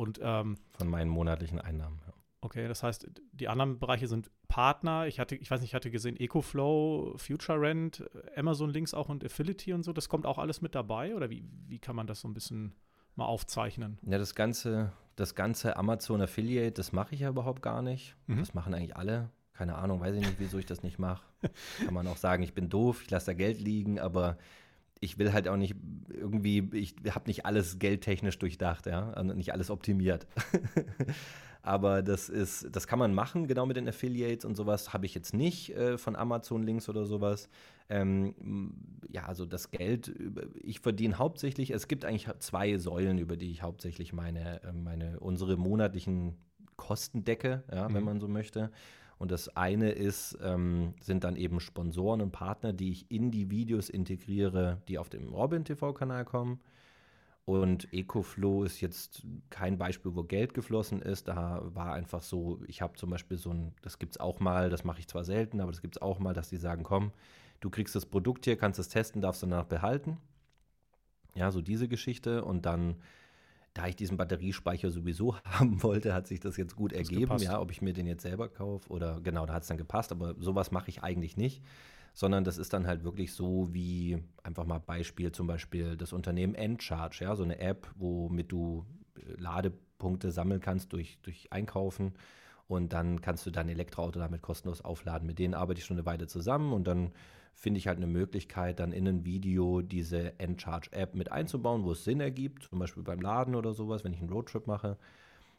Und, 0.00 0.18
ähm, 0.22 0.56
Von 0.78 0.88
meinen 0.88 1.10
monatlichen 1.10 1.60
Einnahmen. 1.60 2.00
Ja. 2.06 2.14
Okay, 2.40 2.66
das 2.68 2.82
heißt, 2.82 3.10
die 3.32 3.48
anderen 3.48 3.78
Bereiche 3.78 4.08
sind 4.08 4.30
Partner. 4.48 5.06
Ich 5.06 5.20
hatte, 5.20 5.36
ich 5.36 5.50
weiß 5.50 5.60
nicht, 5.60 5.70
ich 5.70 5.74
hatte 5.74 5.90
gesehen, 5.90 6.16
EcoFlow, 6.16 7.18
Future 7.18 7.60
Rent, 7.60 8.08
Amazon 8.34 8.70
Links 8.70 8.94
auch 8.94 9.10
und 9.10 9.22
Affiliate 9.22 9.74
und 9.74 9.82
so. 9.82 9.92
Das 9.92 10.08
kommt 10.08 10.24
auch 10.24 10.38
alles 10.38 10.62
mit 10.62 10.74
dabei 10.74 11.14
oder 11.14 11.28
wie, 11.28 11.44
wie 11.68 11.78
kann 11.78 11.96
man 11.96 12.06
das 12.06 12.22
so 12.22 12.28
ein 12.28 12.32
bisschen 12.32 12.72
mal 13.14 13.26
aufzeichnen? 13.26 13.98
Ja, 14.06 14.16
das 14.16 14.34
ganze, 14.34 14.90
das 15.16 15.34
ganze 15.34 15.76
Amazon 15.76 16.22
Affiliate, 16.22 16.72
das 16.72 16.92
mache 16.92 17.14
ich 17.14 17.20
ja 17.20 17.28
überhaupt 17.28 17.60
gar 17.60 17.82
nicht. 17.82 18.16
Mhm. 18.26 18.38
Das 18.38 18.54
machen 18.54 18.72
eigentlich 18.72 18.96
alle. 18.96 19.28
Keine 19.52 19.74
Ahnung, 19.74 20.00
weiß 20.00 20.14
ich 20.14 20.22
nicht, 20.22 20.38
wieso 20.38 20.56
ich 20.56 20.64
das 20.64 20.82
nicht 20.82 20.98
mache. 20.98 21.22
Kann 21.84 21.92
man 21.92 22.06
auch 22.06 22.16
sagen, 22.16 22.42
ich 22.42 22.54
bin 22.54 22.70
doof, 22.70 23.02
ich 23.02 23.10
lasse 23.10 23.26
da 23.26 23.34
Geld 23.34 23.60
liegen, 23.60 24.00
aber 24.00 24.38
ich 25.00 25.18
will 25.18 25.32
halt 25.32 25.48
auch 25.48 25.56
nicht 25.56 25.74
irgendwie, 26.08 26.68
ich 26.72 26.94
habe 27.10 27.28
nicht 27.28 27.46
alles 27.46 27.78
geldtechnisch 27.78 28.38
durchdacht, 28.38 28.86
ja, 28.86 29.22
nicht 29.22 29.52
alles 29.52 29.70
optimiert. 29.70 30.26
Aber 31.62 32.02
das 32.02 32.30
ist, 32.30 32.68
das 32.74 32.86
kann 32.86 32.98
man 32.98 33.12
machen, 33.12 33.46
genau 33.46 33.66
mit 33.66 33.76
den 33.76 33.86
Affiliates 33.86 34.46
und 34.46 34.56
sowas 34.56 34.94
habe 34.94 35.04
ich 35.04 35.14
jetzt 35.14 35.34
nicht 35.34 35.74
äh, 35.76 35.98
von 35.98 36.16
Amazon 36.16 36.62
Links 36.62 36.88
oder 36.88 37.04
sowas. 37.04 37.50
Ähm, 37.90 38.72
ja, 39.10 39.26
also 39.26 39.44
das 39.44 39.70
Geld, 39.70 40.14
ich 40.62 40.80
verdiene 40.80 41.18
hauptsächlich, 41.18 41.70
es 41.70 41.86
gibt 41.86 42.04
eigentlich 42.04 42.28
zwei 42.38 42.78
Säulen, 42.78 43.18
über 43.18 43.36
die 43.36 43.50
ich 43.50 43.62
hauptsächlich 43.62 44.12
meine, 44.14 44.62
äh, 44.62 44.72
meine 44.72 45.20
unsere 45.20 45.58
monatlichen 45.58 46.36
Kosten 46.76 47.24
decke, 47.24 47.62
ja, 47.70 47.88
mhm. 47.88 47.94
wenn 47.94 48.04
man 48.04 48.20
so 48.20 48.28
möchte. 48.28 48.70
Und 49.20 49.30
das 49.30 49.54
eine 49.54 49.90
ist, 49.90 50.38
ähm, 50.42 50.94
sind 51.02 51.24
dann 51.24 51.36
eben 51.36 51.60
Sponsoren 51.60 52.22
und 52.22 52.32
Partner, 52.32 52.72
die 52.72 52.90
ich 52.90 53.10
in 53.10 53.30
die 53.30 53.50
Videos 53.50 53.90
integriere, 53.90 54.80
die 54.88 54.96
auf 54.96 55.10
dem 55.10 55.28
Robin 55.28 55.62
TV-Kanal 55.62 56.24
kommen. 56.24 56.58
Und 57.44 57.92
EcoFlow 57.92 58.64
ist 58.64 58.80
jetzt 58.80 59.26
kein 59.50 59.76
Beispiel, 59.76 60.16
wo 60.16 60.22
Geld 60.22 60.54
geflossen 60.54 61.02
ist. 61.02 61.28
Da 61.28 61.60
war 61.74 61.92
einfach 61.92 62.22
so, 62.22 62.62
ich 62.66 62.80
habe 62.80 62.94
zum 62.94 63.10
Beispiel 63.10 63.36
so 63.36 63.50
ein, 63.50 63.74
das 63.82 63.98
gibt 63.98 64.12
es 64.12 64.20
auch 64.20 64.40
mal, 64.40 64.70
das 64.70 64.84
mache 64.84 65.00
ich 65.00 65.06
zwar 65.06 65.24
selten, 65.24 65.60
aber 65.60 65.70
das 65.70 65.82
gibt 65.82 65.96
es 65.96 66.02
auch 66.02 66.18
mal, 66.18 66.32
dass 66.32 66.48
die 66.48 66.56
sagen, 66.56 66.82
komm, 66.82 67.12
du 67.60 67.68
kriegst 67.68 67.94
das 67.94 68.06
Produkt 68.06 68.46
hier, 68.46 68.56
kannst 68.56 68.80
es 68.80 68.88
testen, 68.88 69.20
darfst 69.20 69.42
danach 69.42 69.66
behalten. 69.66 70.16
Ja, 71.34 71.50
so 71.50 71.60
diese 71.60 71.88
Geschichte. 71.88 72.42
Und 72.42 72.64
dann 72.64 72.96
da 73.74 73.86
ich 73.86 73.96
diesen 73.96 74.16
Batteriespeicher 74.16 74.90
sowieso 74.90 75.36
haben 75.44 75.82
wollte, 75.82 76.14
hat 76.14 76.26
sich 76.26 76.40
das 76.40 76.56
jetzt 76.56 76.76
gut 76.76 76.92
ergeben. 76.92 77.38
Ja, 77.38 77.60
ob 77.60 77.70
ich 77.70 77.82
mir 77.82 77.92
den 77.92 78.06
jetzt 78.06 78.22
selber 78.22 78.48
kaufe 78.48 78.90
oder 78.90 79.20
genau, 79.20 79.46
da 79.46 79.54
hat 79.54 79.62
es 79.62 79.68
dann 79.68 79.78
gepasst. 79.78 80.12
Aber 80.12 80.34
sowas 80.38 80.70
mache 80.70 80.88
ich 80.88 81.02
eigentlich 81.02 81.36
nicht, 81.36 81.62
sondern 82.12 82.44
das 82.44 82.58
ist 82.58 82.72
dann 82.72 82.86
halt 82.86 83.04
wirklich 83.04 83.32
so 83.32 83.72
wie 83.72 84.22
einfach 84.42 84.66
mal 84.66 84.80
Beispiel 84.80 85.32
zum 85.32 85.46
Beispiel 85.46 85.96
das 85.96 86.12
Unternehmen 86.12 86.54
Endcharge, 86.54 87.24
ja, 87.24 87.36
so 87.36 87.44
eine 87.44 87.58
App, 87.60 87.88
womit 87.96 88.50
du 88.52 88.84
äh, 89.16 89.40
Ladepunkte 89.40 90.32
sammeln 90.32 90.60
kannst 90.60 90.92
durch, 90.92 91.18
durch 91.22 91.52
Einkaufen. 91.52 92.14
Und 92.70 92.92
dann 92.92 93.20
kannst 93.20 93.44
du 93.46 93.50
dein 93.50 93.68
Elektroauto 93.68 94.20
damit 94.20 94.42
kostenlos 94.42 94.80
aufladen. 94.80 95.26
Mit 95.26 95.40
denen 95.40 95.54
arbeite 95.54 95.80
ich 95.80 95.84
schon 95.84 95.96
eine 95.96 96.06
Weile 96.06 96.28
zusammen 96.28 96.72
und 96.72 96.86
dann 96.86 97.10
finde 97.52 97.78
ich 97.78 97.88
halt 97.88 97.96
eine 97.96 98.06
Möglichkeit, 98.06 98.78
dann 98.78 98.92
in 98.92 99.08
ein 99.08 99.24
Video 99.24 99.82
diese 99.82 100.38
Endcharge-App 100.38 101.16
mit 101.16 101.32
einzubauen, 101.32 101.82
wo 101.82 101.90
es 101.90 102.04
Sinn 102.04 102.20
ergibt, 102.20 102.68
zum 102.70 102.78
Beispiel 102.78 103.02
beim 103.02 103.20
Laden 103.20 103.56
oder 103.56 103.74
sowas, 103.74 104.04
wenn 104.04 104.12
ich 104.12 104.20
einen 104.20 104.30
Roadtrip 104.30 104.68
mache. 104.68 104.98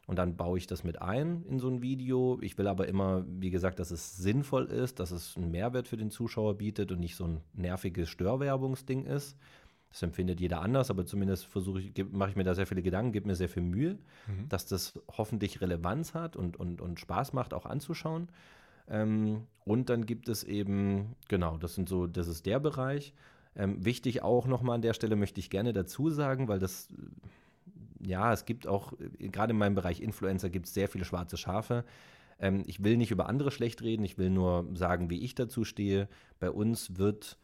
Und 0.08 0.20
dann 0.20 0.38
baue 0.38 0.58
ich 0.58 0.68
das 0.68 0.86
mit 0.86 1.02
ein 1.02 1.44
in 1.50 1.60
so 1.60 1.68
ein 1.68 1.82
Video. 1.82 2.40
Ich 2.42 2.58
will 2.58 2.68
aber 2.68 2.88
immer, 2.88 3.26
wie 3.28 3.52
gesagt, 3.52 3.80
dass 3.80 3.92
es 3.92 4.16
sinnvoll 4.16 4.68
ist, 4.68 5.02
dass 5.02 5.12
es 5.12 5.36
einen 5.36 5.52
Mehrwert 5.52 5.90
für 5.90 5.98
den 5.98 6.12
Zuschauer 6.12 6.58
bietet 6.58 6.94
und 6.94 7.02
nicht 7.02 7.18
so 7.18 7.26
ein 7.26 7.42
nerviges 7.52 8.08
Störwerbungsding 8.08 9.04
ist. 9.06 9.36
Das 9.92 10.02
empfindet 10.04 10.40
jeder 10.40 10.62
anders, 10.62 10.90
aber 10.90 11.06
zumindest 11.06 11.46
versuche 11.46 11.82
ich, 11.82 11.94
mache 12.12 12.32
ich 12.32 12.36
mir 12.36 12.46
da 12.46 12.56
sehr 12.56 12.66
viele 12.66 12.82
Gedanken, 12.82 13.12
gebe 13.12 13.28
mir 13.28 13.36
sehr 13.36 13.50
viel 13.50 13.64
Mühe, 13.64 13.98
mhm. 14.28 14.48
dass 14.48 14.66
das 14.66 15.00
hoffentlich 15.18 15.60
Relevanz 15.60 16.14
hat 16.14 16.38
und, 16.38 16.58
und, 16.58 16.82
und 16.82 17.00
Spaß 17.00 17.34
macht, 17.34 17.54
auch 17.54 17.66
anzuschauen. 17.66 18.30
Ähm, 18.90 19.48
und 19.66 19.90
dann 19.90 20.06
gibt 20.06 20.30
es 20.30 20.44
eben, 20.44 21.16
genau, 21.28 21.58
das 21.58 21.76
sind 21.76 21.90
so, 21.90 22.08
das 22.08 22.28
ist 22.28 22.46
der 22.46 22.60
Bereich. 22.60 23.14
Ähm, 23.56 23.84
wichtig 23.84 24.22
auch 24.22 24.48
nochmal 24.48 24.76
an 24.76 24.82
der 24.82 24.94
Stelle 24.94 25.18
möchte 25.18 25.42
ich 25.42 25.50
gerne 25.50 25.74
dazu 25.74 26.10
sagen, 26.10 26.48
weil 26.48 26.60
das, 26.60 26.88
ja, 28.00 28.32
es 28.32 28.46
gibt 28.46 28.66
auch, 28.68 28.94
gerade 29.20 29.52
in 29.52 29.58
meinem 29.58 29.76
Bereich 29.76 30.02
Influencer 30.02 30.50
gibt 30.50 30.68
es 30.68 30.74
sehr 30.74 30.88
viele 30.88 31.04
schwarze 31.04 31.36
Schafe. 31.36 31.84
Ähm, 32.40 32.64
ich 32.66 32.82
will 32.84 32.96
nicht 32.96 33.12
über 33.12 33.28
andere 33.28 33.52
schlecht 33.52 33.82
reden, 33.82 34.06
ich 34.06 34.18
will 34.18 34.30
nur 34.30 34.68
sagen, 34.74 35.10
wie 35.10 35.20
ich 35.20 35.36
dazu 35.36 35.66
stehe. 35.66 36.08
Bei 36.40 36.50
uns 36.50 36.98
wird 36.98 37.38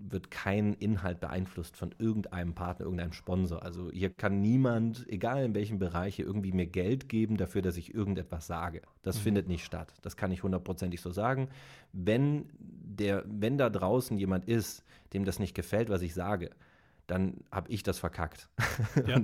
wird 0.00 0.30
kein 0.30 0.74
Inhalt 0.74 1.20
beeinflusst 1.20 1.76
von 1.76 1.94
irgendeinem 1.98 2.54
Partner, 2.54 2.84
irgendeinem 2.84 3.12
Sponsor. 3.12 3.62
Also 3.62 3.90
hier 3.90 4.10
kann 4.10 4.40
niemand, 4.40 5.06
egal 5.08 5.44
in 5.44 5.54
welchem 5.54 5.78
Bereich, 5.78 6.16
hier 6.16 6.26
irgendwie 6.26 6.52
mir 6.52 6.66
Geld 6.66 7.08
geben 7.08 7.36
dafür, 7.36 7.62
dass 7.62 7.76
ich 7.76 7.94
irgendetwas 7.94 8.46
sage. 8.46 8.82
Das 9.02 9.16
mhm. 9.16 9.22
findet 9.22 9.48
nicht 9.48 9.64
statt. 9.64 9.92
Das 10.02 10.16
kann 10.16 10.30
ich 10.30 10.42
hundertprozentig 10.42 11.00
so 11.00 11.10
sagen. 11.10 11.48
Wenn, 11.92 12.46
der, 12.58 13.24
wenn 13.26 13.58
da 13.58 13.70
draußen 13.70 14.16
jemand 14.18 14.46
ist, 14.46 14.84
dem 15.12 15.24
das 15.24 15.38
nicht 15.38 15.54
gefällt, 15.54 15.88
was 15.88 16.02
ich 16.02 16.14
sage, 16.14 16.50
dann 17.06 17.38
habe 17.50 17.70
ich 17.70 17.82
das 17.82 17.98
verkackt. 17.98 18.48
Ja. 19.06 19.20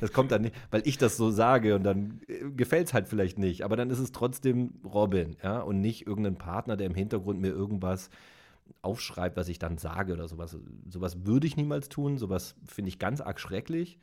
das 0.00 0.12
kommt 0.12 0.30
dann 0.30 0.42
nicht, 0.42 0.54
weil 0.70 0.82
ich 0.84 0.98
das 0.98 1.16
so 1.16 1.30
sage 1.30 1.74
und 1.74 1.84
dann 1.84 2.20
äh, 2.26 2.50
gefällt 2.56 2.88
es 2.88 2.94
halt 2.94 3.08
vielleicht 3.08 3.38
nicht. 3.38 3.62
Aber 3.62 3.76
dann 3.76 3.90
ist 3.90 3.98
es 3.98 4.12
trotzdem 4.12 4.74
Robin, 4.84 5.36
ja, 5.42 5.60
und 5.60 5.80
nicht 5.80 6.06
irgendein 6.06 6.36
Partner, 6.36 6.76
der 6.76 6.86
im 6.86 6.94
Hintergrund 6.94 7.40
mir 7.40 7.50
irgendwas 7.50 8.10
aufschreibt, 8.82 9.36
was 9.36 9.48
ich 9.48 9.58
dann 9.58 9.78
sage 9.78 10.12
oder 10.12 10.28
sowas. 10.28 10.56
Sowas 10.88 11.26
würde 11.26 11.46
ich 11.46 11.56
niemals 11.56 11.88
tun. 11.88 12.18
Sowas 12.18 12.56
finde 12.66 12.88
ich 12.88 12.98
ganz 12.98 13.20
arg 13.20 13.40
schrecklich. 13.40 13.98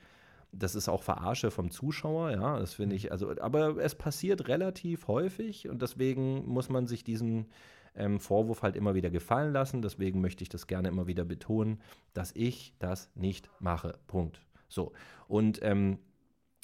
Das 0.52 0.76
ist 0.76 0.90
auch 0.90 1.02
Verarsche 1.02 1.50
vom 1.50 1.72
Zuschauer, 1.72 2.30
ja, 2.30 2.60
das 2.60 2.76
finde 2.76 2.96
ich, 2.96 3.12
also, 3.12 3.34
aber 3.42 3.78
es 3.78 3.96
passiert 3.96 4.48
relativ 4.48 5.08
häufig 5.08 5.68
und 5.68 5.82
deswegen 5.82 6.48
muss 6.48 6.70
man 6.70 6.86
sich 6.86 7.04
diesen 7.04 7.48
ähm, 7.96 8.20
Vorwurf 8.20 8.62
halt 8.62 8.76
immer 8.76 8.96
wieder 8.96 9.10
gefallen 9.10 9.54
lassen. 9.54 9.82
Deswegen 9.82 10.22
möchte 10.22 10.44
ich 10.44 10.50
das 10.50 10.68
gerne 10.68 10.88
immer 10.88 11.08
wieder 11.08 11.26
betonen, 11.26 11.82
dass 12.14 12.32
ich 12.36 12.74
das 12.80 13.10
nicht 13.16 13.50
mache. 13.60 13.98
Punkt. 14.08 14.42
So. 14.68 14.94
Und 15.28 15.60
ähm, 15.62 16.00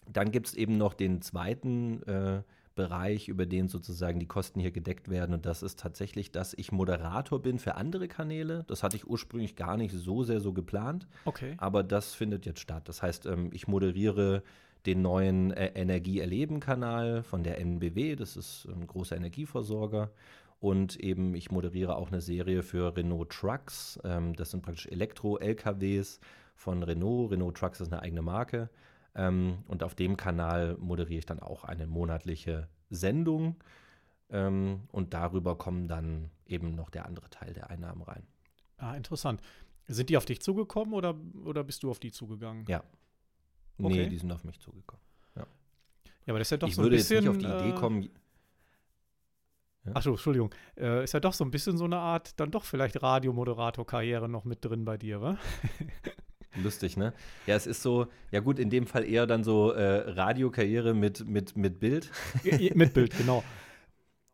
dann 0.08 0.32
gibt 0.32 0.48
es 0.48 0.56
eben 0.56 0.78
noch 0.78 0.94
den 0.94 1.22
zweiten 1.22 2.04
äh, 2.04 2.42
Bereich, 2.80 3.28
über 3.28 3.46
den 3.46 3.68
sozusagen 3.68 4.22
die 4.22 4.26
Kosten 4.26 4.62
hier 4.62 4.72
gedeckt 4.72 5.10
werden. 5.10 5.34
Und 5.34 5.46
das 5.46 5.63
ist 5.63 5.82
tatsächlich, 5.82 6.32
dass 6.32 6.54
ich 6.54 6.72
Moderator 6.72 7.42
bin 7.42 7.60
für 7.60 7.76
andere 7.76 8.08
Kanäle. 8.08 8.63
Das 8.68 8.84
hatte 8.84 8.96
ich 8.96 9.06
ursprünglich 9.06 9.58
gar 9.58 9.76
nicht 9.76 9.94
so 9.94 10.24
sehr 10.24 10.39
so 10.39 10.54
geplant. 10.54 11.06
Okay. 11.26 11.56
Aber 11.58 11.84
das 11.84 12.13
findet 12.13 12.46
jetzt 12.46 12.62
statt. 12.62 12.88
Das 12.88 13.04
heißt, 13.04 13.26
ähm, 13.26 13.50
ich 13.52 13.68
moderiere 13.68 14.44
den 14.86 15.02
neuen 15.02 15.52
äh, 15.52 15.74
Energie-Erleben-Kanal 15.76 17.24
von 17.24 17.44
der 17.44 17.60
NBW, 17.60 18.15
das 18.15 18.38
ist 18.38 18.65
ein 18.70 18.88
großer 18.88 19.18
Energieversorger. 19.18 20.10
Und 20.62 20.96
eben, 20.96 21.36
ich 21.36 21.52
moderiere 21.52 21.98
auch 21.98 22.08
eine 22.08 22.22
Serie 22.22 22.63
für 22.63 22.96
Renault 22.96 23.30
Trucks. 23.30 24.00
Ähm, 24.06 24.38
das 24.38 24.52
sind 24.52 24.62
praktisch 24.62 24.88
Elektro-LKWs 24.88 26.22
von 26.56 26.82
Renault. 26.84 27.32
Renault 27.32 27.58
Trucks 27.58 27.82
ist 27.82 27.92
eine 27.92 28.02
eigene 28.02 28.22
Marke. 28.22 28.70
Ähm, 29.20 29.64
und 29.68 29.84
auf 29.84 29.96
dem 29.96 30.16
Kanal 30.16 30.78
moderiere 30.78 31.20
ich 31.20 31.26
dann 31.26 31.42
auch 31.42 31.66
eine 31.66 31.88
monatliche 31.88 32.70
Sendung. 32.90 33.62
Ähm, 34.30 34.84
und 34.94 35.14
darüber 35.14 35.58
kommen 35.58 35.90
dann 35.90 36.32
eben 36.46 36.74
noch 36.74 36.90
der 36.90 37.06
andere 37.06 37.30
Teil 37.30 37.54
der 37.54 37.70
Einnahmen 37.70 38.02
rein. 38.02 38.26
Ah, 38.78 38.96
interessant. 38.96 39.42
Sind 39.88 40.10
die 40.10 40.16
auf 40.16 40.26
dich 40.26 40.40
zugekommen 40.42 40.94
oder, 40.94 41.16
oder 41.44 41.66
bist 41.66 41.84
du 41.84 41.92
auf 41.92 42.00
die 42.00 42.12
zugegangen? 42.12 42.64
Ja. 42.70 42.82
Okay. 43.78 44.04
Nee, 44.04 44.08
die 44.08 44.18
sind 44.18 44.32
auf 44.32 44.46
mich 44.46 44.58
zugekommen. 44.62 45.04
Ja, 45.36 45.42
ja 46.26 46.32
aber 46.32 46.40
das 46.40 46.48
ist 46.48 46.52
ja 46.52 46.58
doch 46.58 46.70
ich 46.70 46.76
so 46.76 46.84
ein 46.84 46.90
bisschen. 46.90 47.18
Ich 47.18 47.26
würde 47.26 47.40
jetzt 47.40 47.44
nicht 47.44 47.54
auf 47.54 47.60
die 47.60 47.66
Idee 47.66 47.76
äh, 47.76 47.80
kommen. 47.80 48.10
Ja? 49.86 49.96
Achso, 49.96 50.12
Entschuldigung. 50.12 50.56
Äh, 50.78 51.04
ist 51.04 51.14
ja 51.14 51.20
doch 51.20 51.34
so 51.34 51.44
ein 51.44 51.52
bisschen 51.52 51.78
so 51.78 51.84
eine 51.84 51.98
Art, 51.98 52.40
dann 52.40 52.52
doch 52.52 52.64
vielleicht 52.64 53.02
Radiomoderator-Karriere 53.02 54.30
noch 54.30 54.46
mit 54.46 54.64
drin 54.64 54.86
bei 54.86 54.98
dir, 54.98 55.22
wa? 55.22 55.38
Lustig, 56.64 56.98
ne? 56.98 57.14
Ja, 57.46 57.56
es 57.56 57.68
ist 57.68 57.82
so, 57.82 58.08
ja 58.32 58.40
gut, 58.40 58.60
in 58.60 58.70
dem 58.70 58.88
Fall 58.88 59.06
eher 59.06 59.28
dann 59.28 59.44
so 59.44 59.72
äh, 59.72 60.10
Radiokarriere 60.12 60.94
mit, 60.94 61.28
mit, 61.28 61.56
mit 61.56 61.80
Bild. 61.80 62.10
mit 62.74 62.94
Bild, 62.94 63.16
genau. 63.18 63.44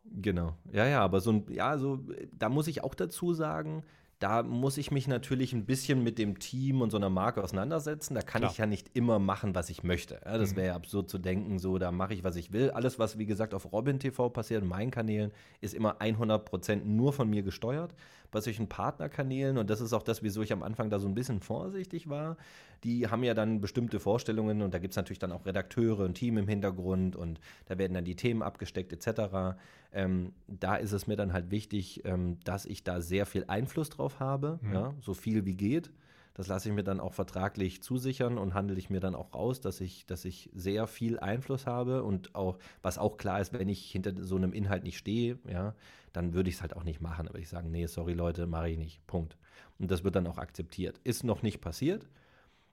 Genau. 0.04 0.54
Ja, 0.72 0.86
ja, 0.86 1.02
aber 1.02 1.20
so 1.20 1.32
ein, 1.32 1.46
ja, 1.50 1.76
so, 1.78 2.00
da 2.32 2.48
muss 2.48 2.68
ich 2.68 2.82
auch 2.82 2.94
dazu 2.94 3.34
sagen, 3.34 3.82
da 4.18 4.42
muss 4.42 4.78
ich 4.78 4.90
mich 4.90 5.08
natürlich 5.08 5.52
ein 5.52 5.66
bisschen 5.66 6.02
mit 6.02 6.18
dem 6.18 6.38
Team 6.38 6.80
und 6.80 6.90
so 6.90 6.96
einer 6.96 7.10
Marke 7.10 7.42
auseinandersetzen. 7.42 8.14
Da 8.14 8.22
kann 8.22 8.40
Klar. 8.40 8.50
ich 8.50 8.58
ja 8.58 8.66
nicht 8.66 8.96
immer 8.96 9.18
machen, 9.18 9.54
was 9.54 9.68
ich 9.68 9.82
möchte. 9.82 10.20
Ja, 10.24 10.38
das 10.38 10.52
mhm. 10.52 10.56
wäre 10.56 10.66
ja 10.68 10.74
absurd 10.74 11.10
zu 11.10 11.18
denken, 11.18 11.58
so, 11.58 11.76
da 11.76 11.92
mache 11.92 12.14
ich, 12.14 12.24
was 12.24 12.36
ich 12.36 12.52
will. 12.52 12.70
Alles, 12.70 12.98
was, 12.98 13.18
wie 13.18 13.26
gesagt, 13.26 13.52
auf 13.52 13.72
Robin 13.72 13.98
TV 13.98 14.30
passiert, 14.30 14.62
in 14.62 14.68
meinen 14.68 14.90
Kanälen, 14.90 15.32
ist 15.60 15.74
immer 15.74 16.00
100% 16.00 16.84
nur 16.84 17.12
von 17.12 17.28
mir 17.28 17.42
gesteuert. 17.42 17.94
Bei 18.36 18.42
solchen 18.42 18.68
Partnerkanälen, 18.68 19.56
und 19.56 19.70
das 19.70 19.80
ist 19.80 19.94
auch 19.94 20.02
das, 20.02 20.22
wieso 20.22 20.42
ich 20.42 20.52
am 20.52 20.62
Anfang 20.62 20.90
da 20.90 20.98
so 20.98 21.08
ein 21.08 21.14
bisschen 21.14 21.40
vorsichtig 21.40 22.10
war, 22.10 22.36
die 22.84 23.08
haben 23.08 23.24
ja 23.24 23.32
dann 23.32 23.62
bestimmte 23.62 23.98
Vorstellungen 23.98 24.60
und 24.60 24.74
da 24.74 24.78
gibt 24.78 24.92
es 24.92 24.96
natürlich 24.96 25.18
dann 25.18 25.32
auch 25.32 25.46
Redakteure 25.46 26.00
und 26.00 26.12
Team 26.12 26.36
im 26.36 26.46
Hintergrund 26.46 27.16
und 27.16 27.40
da 27.64 27.78
werden 27.78 27.94
dann 27.94 28.04
die 28.04 28.14
Themen 28.14 28.42
abgesteckt 28.42 28.92
etc. 28.92 29.56
Ähm, 29.90 30.34
da 30.48 30.76
ist 30.76 30.92
es 30.92 31.06
mir 31.06 31.16
dann 31.16 31.32
halt 31.32 31.50
wichtig, 31.50 32.04
ähm, 32.04 32.38
dass 32.44 32.66
ich 32.66 32.84
da 32.84 33.00
sehr 33.00 33.24
viel 33.24 33.44
Einfluss 33.48 33.88
drauf 33.88 34.20
habe, 34.20 34.58
mhm. 34.60 34.74
ja, 34.74 34.94
so 35.00 35.14
viel 35.14 35.46
wie 35.46 35.54
geht. 35.54 35.90
Das 36.34 36.48
lasse 36.48 36.68
ich 36.68 36.74
mir 36.74 36.84
dann 36.84 37.00
auch 37.00 37.14
vertraglich 37.14 37.82
zusichern 37.82 38.36
und 38.36 38.52
handle 38.52 38.76
ich 38.76 38.90
mir 38.90 39.00
dann 39.00 39.14
auch 39.14 39.32
raus, 39.32 39.62
dass 39.62 39.80
ich, 39.80 40.04
dass 40.04 40.26
ich 40.26 40.50
sehr 40.54 40.86
viel 40.86 41.18
Einfluss 41.18 41.66
habe 41.66 42.02
und 42.02 42.34
auch, 42.34 42.58
was 42.82 42.98
auch 42.98 43.16
klar 43.16 43.40
ist, 43.40 43.54
wenn 43.54 43.70
ich 43.70 43.90
hinter 43.90 44.12
so 44.22 44.36
einem 44.36 44.52
Inhalt 44.52 44.84
nicht 44.84 44.98
stehe, 44.98 45.38
ja, 45.50 45.74
dann 46.16 46.32
würde 46.32 46.48
ich 46.48 46.56
es 46.56 46.62
halt 46.62 46.74
auch 46.74 46.82
nicht 46.82 47.02
machen. 47.02 47.28
Aber 47.28 47.38
ich 47.38 47.50
sage, 47.50 47.68
nee, 47.68 47.84
sorry 47.84 48.14
Leute, 48.14 48.46
mache 48.46 48.70
ich 48.70 48.78
nicht. 48.78 49.06
Punkt. 49.06 49.36
Und 49.78 49.90
das 49.90 50.02
wird 50.02 50.16
dann 50.16 50.26
auch 50.26 50.38
akzeptiert. 50.38 50.98
Ist 51.04 51.24
noch 51.24 51.42
nicht 51.42 51.60
passiert, 51.60 52.08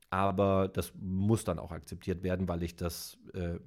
aber 0.09 0.69
das 0.69 0.93
muss 0.95 1.43
dann 1.43 1.59
auch 1.59 1.71
akzeptiert 1.71 2.23
werden, 2.23 2.47
weil 2.47 2.63
ich 2.63 2.77
das 2.77 3.17
äh, 3.33 3.59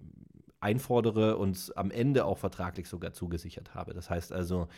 einfordere 0.60 1.36
und 1.36 1.72
am 1.76 1.90
Ende 1.90 2.24
auch 2.24 2.38
vertraglich 2.38 2.88
sogar 2.88 3.12
zugesichert 3.12 3.74
habe. 3.74 3.92
Das 3.92 4.08
heißt 4.08 4.32
also, 4.32 4.68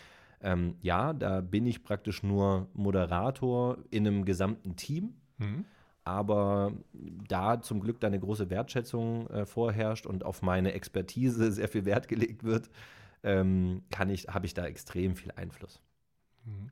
ähm, 0.41 0.75
ja, 0.83 1.13
da 1.13 1.43
bin 1.43 1.65
ich 1.67 1.85
praktisch 1.85 2.25
nur 2.25 2.67
Moderator 2.75 3.79
in 3.91 4.05
einem 4.05 4.25
gesamten 4.25 4.75
Team. 4.75 5.15
Mhm. 5.39 5.65
Aber 6.03 6.73
da 6.93 7.61
zum 7.61 7.81
Glück 7.81 8.01
da 8.01 8.09
eine 8.09 8.19
große 8.19 8.51
Wertschätzung 8.51 9.29
äh, 9.29 9.47
vorherrscht 9.47 10.07
und 10.07 10.25
auf 10.25 10.43
meine 10.43 10.73
Expertise 10.73 11.53
sehr 11.53 11.69
viel 11.69 11.85
Wert 11.85 12.09
gelegt 12.09 12.43
wird, 12.43 12.69
ähm, 13.23 13.83
kann 13.91 14.11
ich, 14.11 14.29
habe 14.29 14.47
ich 14.47 14.55
da 14.55 14.67
extrem 14.67 15.17
viel 15.17 15.33
Einfluss. 15.33 15.81
Mhm. 16.45 16.71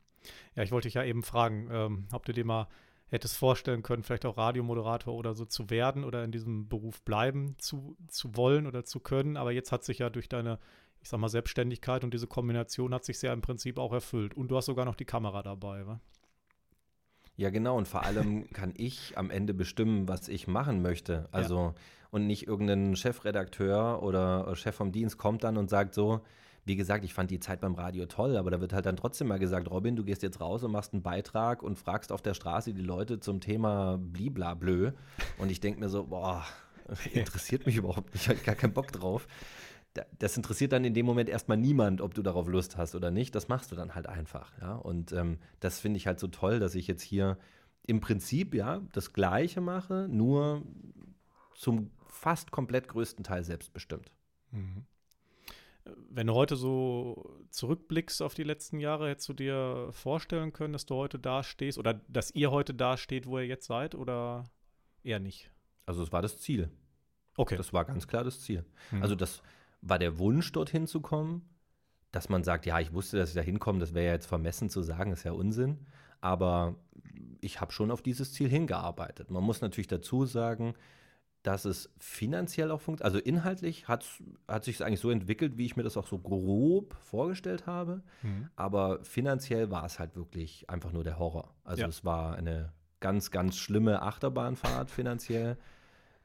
Ja, 0.55 0.63
ich 0.63 0.73
wollte 0.73 0.89
dich 0.89 0.95
ja 0.95 1.05
eben 1.05 1.23
fragen, 1.23 1.69
ähm, 1.71 2.09
ob 2.13 2.25
du 2.25 2.33
dir 2.33 2.45
mal 2.45 2.69
hättest 3.09 3.37
vorstellen 3.37 3.83
können, 3.83 4.03
vielleicht 4.03 4.27
auch 4.27 4.37
Radiomoderator 4.37 5.15
oder 5.15 5.35
so 5.35 5.45
zu 5.45 5.71
werden 5.71 6.05
oder 6.05 6.25
in 6.25 6.33
diesem 6.33 6.69
Beruf 6.69 7.03
bleiben 7.03 7.55
zu, 7.59 7.97
zu 8.09 8.37
wollen 8.37 8.67
oder 8.67 8.85
zu 8.85 9.01
können. 9.01 9.37
Aber 9.37 9.53
jetzt 9.53 9.71
hat 9.71 9.85
sich 9.85 9.99
ja 9.99 10.11
durch 10.11 10.29
deine, 10.29 10.59
ich 11.01 11.09
sag 11.09 11.21
mal, 11.21 11.29
Selbstständigkeit 11.29 12.03
und 12.03 12.13
diese 12.13 12.27
Kombination 12.27 12.93
hat 12.93 13.05
sich 13.05 13.23
ja 13.23 13.33
im 13.33 13.43
Prinzip 13.43 13.79
auch 13.79 13.93
erfüllt. 13.93 14.35
Und 14.35 14.49
du 14.49 14.57
hast 14.57 14.67
sogar 14.67 14.85
noch 14.85 14.97
die 14.97 15.05
Kamera 15.05 15.43
dabei, 15.43 15.87
wa? 15.87 16.01
Ja, 17.37 17.51
genau. 17.51 17.77
Und 17.77 17.89
vor 17.89 18.05
allem 18.05 18.51
kann 18.53 18.73
ich 18.77 19.17
am 19.17 19.31
Ende 19.31 19.55
bestimmen, 19.55 20.09
was 20.09 20.29
ich 20.29 20.47
machen 20.47 20.83
möchte. 20.83 21.29
Also, 21.33 21.57
ja. 21.57 21.75
und 22.11 22.27
nicht 22.27 22.47
irgendein 22.47 22.97
Chefredakteur 22.97 24.03
oder 24.03 24.55
Chef 24.57 24.75
vom 24.75 24.93
Dienst 24.93 25.19
kommt 25.19 25.45
dann 25.45 25.57
und 25.57 25.71
sagt 25.71 25.95
so, 25.95 26.23
wie 26.67 26.75
gesagt, 26.75 27.05
ich 27.05 27.15
fand 27.15 27.31
die 27.31 27.39
Zeit 27.39 27.61
beim 27.61 27.77
Radio 27.77 28.07
toll, 28.07 28.37
aber 28.37 28.51
da 28.51 28.61
wird 28.61 28.73
halt 28.73 28.87
dann 28.87 28.97
trotzdem 28.97 29.29
mal 29.29 29.39
gesagt, 29.39 29.71
Robin, 29.71 29.95
du 29.95 30.03
gehst 30.03 30.25
jetzt 30.25 30.41
raus 30.41 30.65
und 30.65 30.73
machst 30.73 30.93
einen 30.93 31.03
Beitrag 31.03 31.63
und 31.63 31.79
fragst 31.79 32.11
auf 32.11 32.23
der 32.23 32.35
Straße 32.35 32.75
die 32.75 32.83
Leute 32.83 33.21
zum 33.21 33.41
Thema 33.41 33.99
bliblablö. 33.99 34.91
Und 35.39 35.53
ich 35.53 35.61
denke 35.61 35.79
mir 35.79 35.89
so, 35.89 36.05
boah, 36.05 36.45
interessiert 37.13 37.67
mich 37.67 37.77
überhaupt 37.77 38.13
nicht, 38.13 38.25
ich 38.25 38.29
habe 38.29 38.41
gar 38.41 38.57
keinen 38.57 38.73
Bock 38.73 38.91
drauf. 38.91 39.29
Das 40.19 40.37
interessiert 40.37 40.73
dann 40.73 40.85
in 40.85 40.95
dem 40.95 41.07
Moment 41.07 41.29
erstmal 41.29 41.57
niemand, 41.57 42.01
ob 42.01 42.15
du 42.15 42.23
darauf 42.23 42.49
Lust 42.49 42.77
hast 42.77 42.95
oder 42.95 43.11
nicht. 43.11 43.35
Das 43.35 43.49
machst 43.49 43.73
du 43.73 43.77
dann 43.77 43.95
halt 43.95 44.07
einfach. 44.07 44.53
Ja? 44.61 44.75
Und 44.75 45.13
ähm, 45.13 45.39
das 45.61 45.81
finde 45.81 45.99
ich 45.99 46.07
halt 46.07 46.21
so 46.21 46.29
toll, 46.29 46.59
dass 46.59 46.75
ich 46.75 46.87
jetzt 46.87 47.03
hier 47.03 47.39
im 47.87 48.01
Prinzip 48.01 48.55
ja 48.55 48.83
das 48.93 49.13
Gleiche 49.13 49.61
mache, 49.61 50.09
nur 50.11 50.63
zum 51.55 51.91
fast 52.07 52.51
komplett 52.51 52.89
größten 52.89 53.25
Teil 53.25 53.45
selbstbestimmt. 53.45 54.11
Mhm. 54.51 54.85
Wenn 56.11 56.27
du 56.27 56.35
heute 56.35 56.57
so 56.57 57.47
zurückblickst 57.51 58.21
auf 58.21 58.35
die 58.35 58.43
letzten 58.43 58.81
Jahre, 58.81 59.09
hättest 59.09 59.29
du 59.29 59.35
dir 59.35 59.89
vorstellen 59.93 60.53
können, 60.53 60.73
dass 60.73 60.87
du 60.87 60.97
heute 60.97 61.19
da 61.19 61.45
stehst 61.45 61.79
oder 61.79 61.95
dass 62.09 62.33
ihr 62.33 62.51
heute 62.51 62.75
da 62.75 62.97
steht, 62.97 63.27
wo 63.27 63.39
ihr 63.39 63.47
jetzt 63.47 63.67
seid 63.67 63.95
oder 63.95 64.45
eher 65.05 65.21
nicht? 65.21 65.53
Also 65.85 66.03
es 66.03 66.11
war 66.11 66.23
das 66.23 66.41
Ziel. 66.41 66.71
Okay. 67.37 67.57
Das 67.57 67.73
war 67.73 67.85
ganz 67.85 68.09
klar 68.09 68.25
das 68.25 68.41
Ziel. 68.41 68.65
Mhm. 68.91 69.03
Also 69.03 69.15
das 69.15 69.43
war 69.89 69.99
der 69.99 70.19
Wunsch, 70.19 70.53
dorthin 70.53 70.87
zu 70.87 71.01
kommen. 71.01 71.49
Dass 72.13 72.29
man 72.29 72.45
sagt, 72.45 72.67
ja, 72.67 72.81
ich 72.81 72.93
wusste, 72.93 73.19
dass 73.19 73.31
ich 73.31 73.35
da 73.35 73.43
hinkomme, 73.43 73.79
das 73.79 73.93
wäre 73.93 74.07
ja 74.07 74.13
jetzt 74.13 74.27
vermessen 74.27 74.71
zu 74.71 74.83
sagen, 74.83 75.13
ist 75.13 75.25
ja 75.25 75.33
Unsinn. 75.33 75.87
Aber 76.21 76.77
ich 77.41 77.61
habe 77.61 77.73
schon 77.73 77.91
auf 77.91 78.01
dieses 78.01 78.33
Ziel 78.33 78.49
hingearbeitet. 78.49 79.31
Man 79.31 79.43
muss 79.43 79.61
natürlich 79.61 79.89
dazu 79.89 80.25
sagen, 80.25 80.75
dass 81.43 81.65
es 81.65 81.93
finanziell 81.99 82.71
auch 82.73 82.81
funktioniert. 82.81 83.15
Also 83.15 83.19
inhaltlich 83.19 83.87
hat, 83.87 84.05
hat 84.49 84.65
sich 84.65 84.77
es 84.77 84.83
eigentlich 84.83 85.01
so 85.01 85.11
entwickelt, 85.11 85.57
wie 85.57 85.67
ich 85.67 85.77
mir 85.77 85.85
das 85.85 85.97
auch 85.97 86.07
so 86.07 86.19
grob 86.19 86.95
vorgestellt 87.05 87.67
habe. 87.67 88.03
Mhm. 88.23 88.49
Aber 88.57 89.05
finanziell 89.05 89.71
war 89.71 89.85
es 89.85 89.99
halt 89.99 90.17
wirklich 90.17 90.69
einfach 90.69 90.93
nur 90.93 91.05
der 91.05 91.19
Horror. 91.19 91.55
Also 91.63 91.83
ja. 91.83 91.89
es 91.89 92.05
war 92.05 92.35
eine 92.35 92.73
ganz, 92.99 93.31
ganz 93.31 93.57
schlimme 93.57 94.03
Achterbahnfahrt 94.03 94.91
finanziell. 94.91 95.57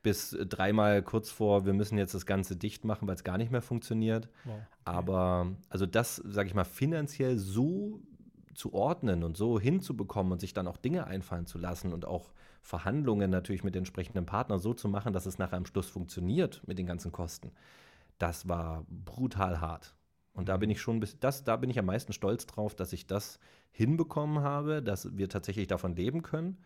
Bis 0.04 0.36
dreimal 0.48 1.04
kurz 1.04 1.30
vor, 1.30 1.66
wir 1.66 1.74
müssen 1.74 1.98
jetzt 1.98 2.16
das 2.16 2.26
Ganze 2.26 2.56
dicht 2.56 2.86
machen, 2.86 3.08
weil 3.08 3.16
es 3.16 3.24
gar 3.24 3.38
nicht 3.38 3.52
mehr 3.52 3.62
funktioniert. 3.62 4.30
Wow. 4.46 4.54
Okay. 4.56 4.64
Aber 4.86 5.52
also 5.70 5.86
das, 5.86 6.16
sage 6.16 6.48
ich 6.48 6.56
mal, 6.56 6.64
finanziell 6.64 7.38
so 7.38 8.02
zu 8.54 8.74
ordnen 8.74 9.24
und 9.24 9.38
so 9.38 9.60
hinzubekommen 9.60 10.32
und 10.32 10.42
sich 10.42 10.54
dann 10.54 10.68
auch 10.68 10.78
Dinge 10.78 11.08
einfallen 11.08 11.46
zu 11.46 11.58
lassen 11.58 11.94
und 11.94 12.06
auch 12.06 12.34
Verhandlungen 12.62 13.32
natürlich 13.32 13.64
mit 13.64 13.76
entsprechenden 13.76 14.26
Partnern 14.26 14.60
so 14.60 14.74
zu 14.74 14.88
machen, 14.88 15.14
dass 15.14 15.26
es 15.26 15.40
nachher 15.40 15.58
am 15.58 15.66
Schluss 15.66 15.90
funktioniert 15.90 16.62
mit 16.68 16.78
den 16.78 16.86
ganzen 16.86 17.12
Kosten, 17.12 17.52
das 18.18 18.48
war 18.48 18.86
brutal 18.88 19.62
hart. 19.62 19.96
Und 20.34 20.48
da 20.48 20.58
bin 20.58 20.70
ich 20.70 20.80
schon, 20.80 21.04
das, 21.20 21.44
da 21.44 21.58
bin 21.58 21.70
ich 21.70 21.80
am 21.80 21.86
meisten 21.86 22.14
stolz 22.14 22.46
drauf, 22.46 22.76
dass 22.76 22.94
ich 22.94 23.08
das 23.08 23.40
hinbekommen 23.72 24.44
habe, 24.44 24.82
dass 24.82 25.18
wir 25.18 25.28
tatsächlich 25.28 25.68
davon 25.68 25.96
leben 25.96 26.22
können, 26.22 26.58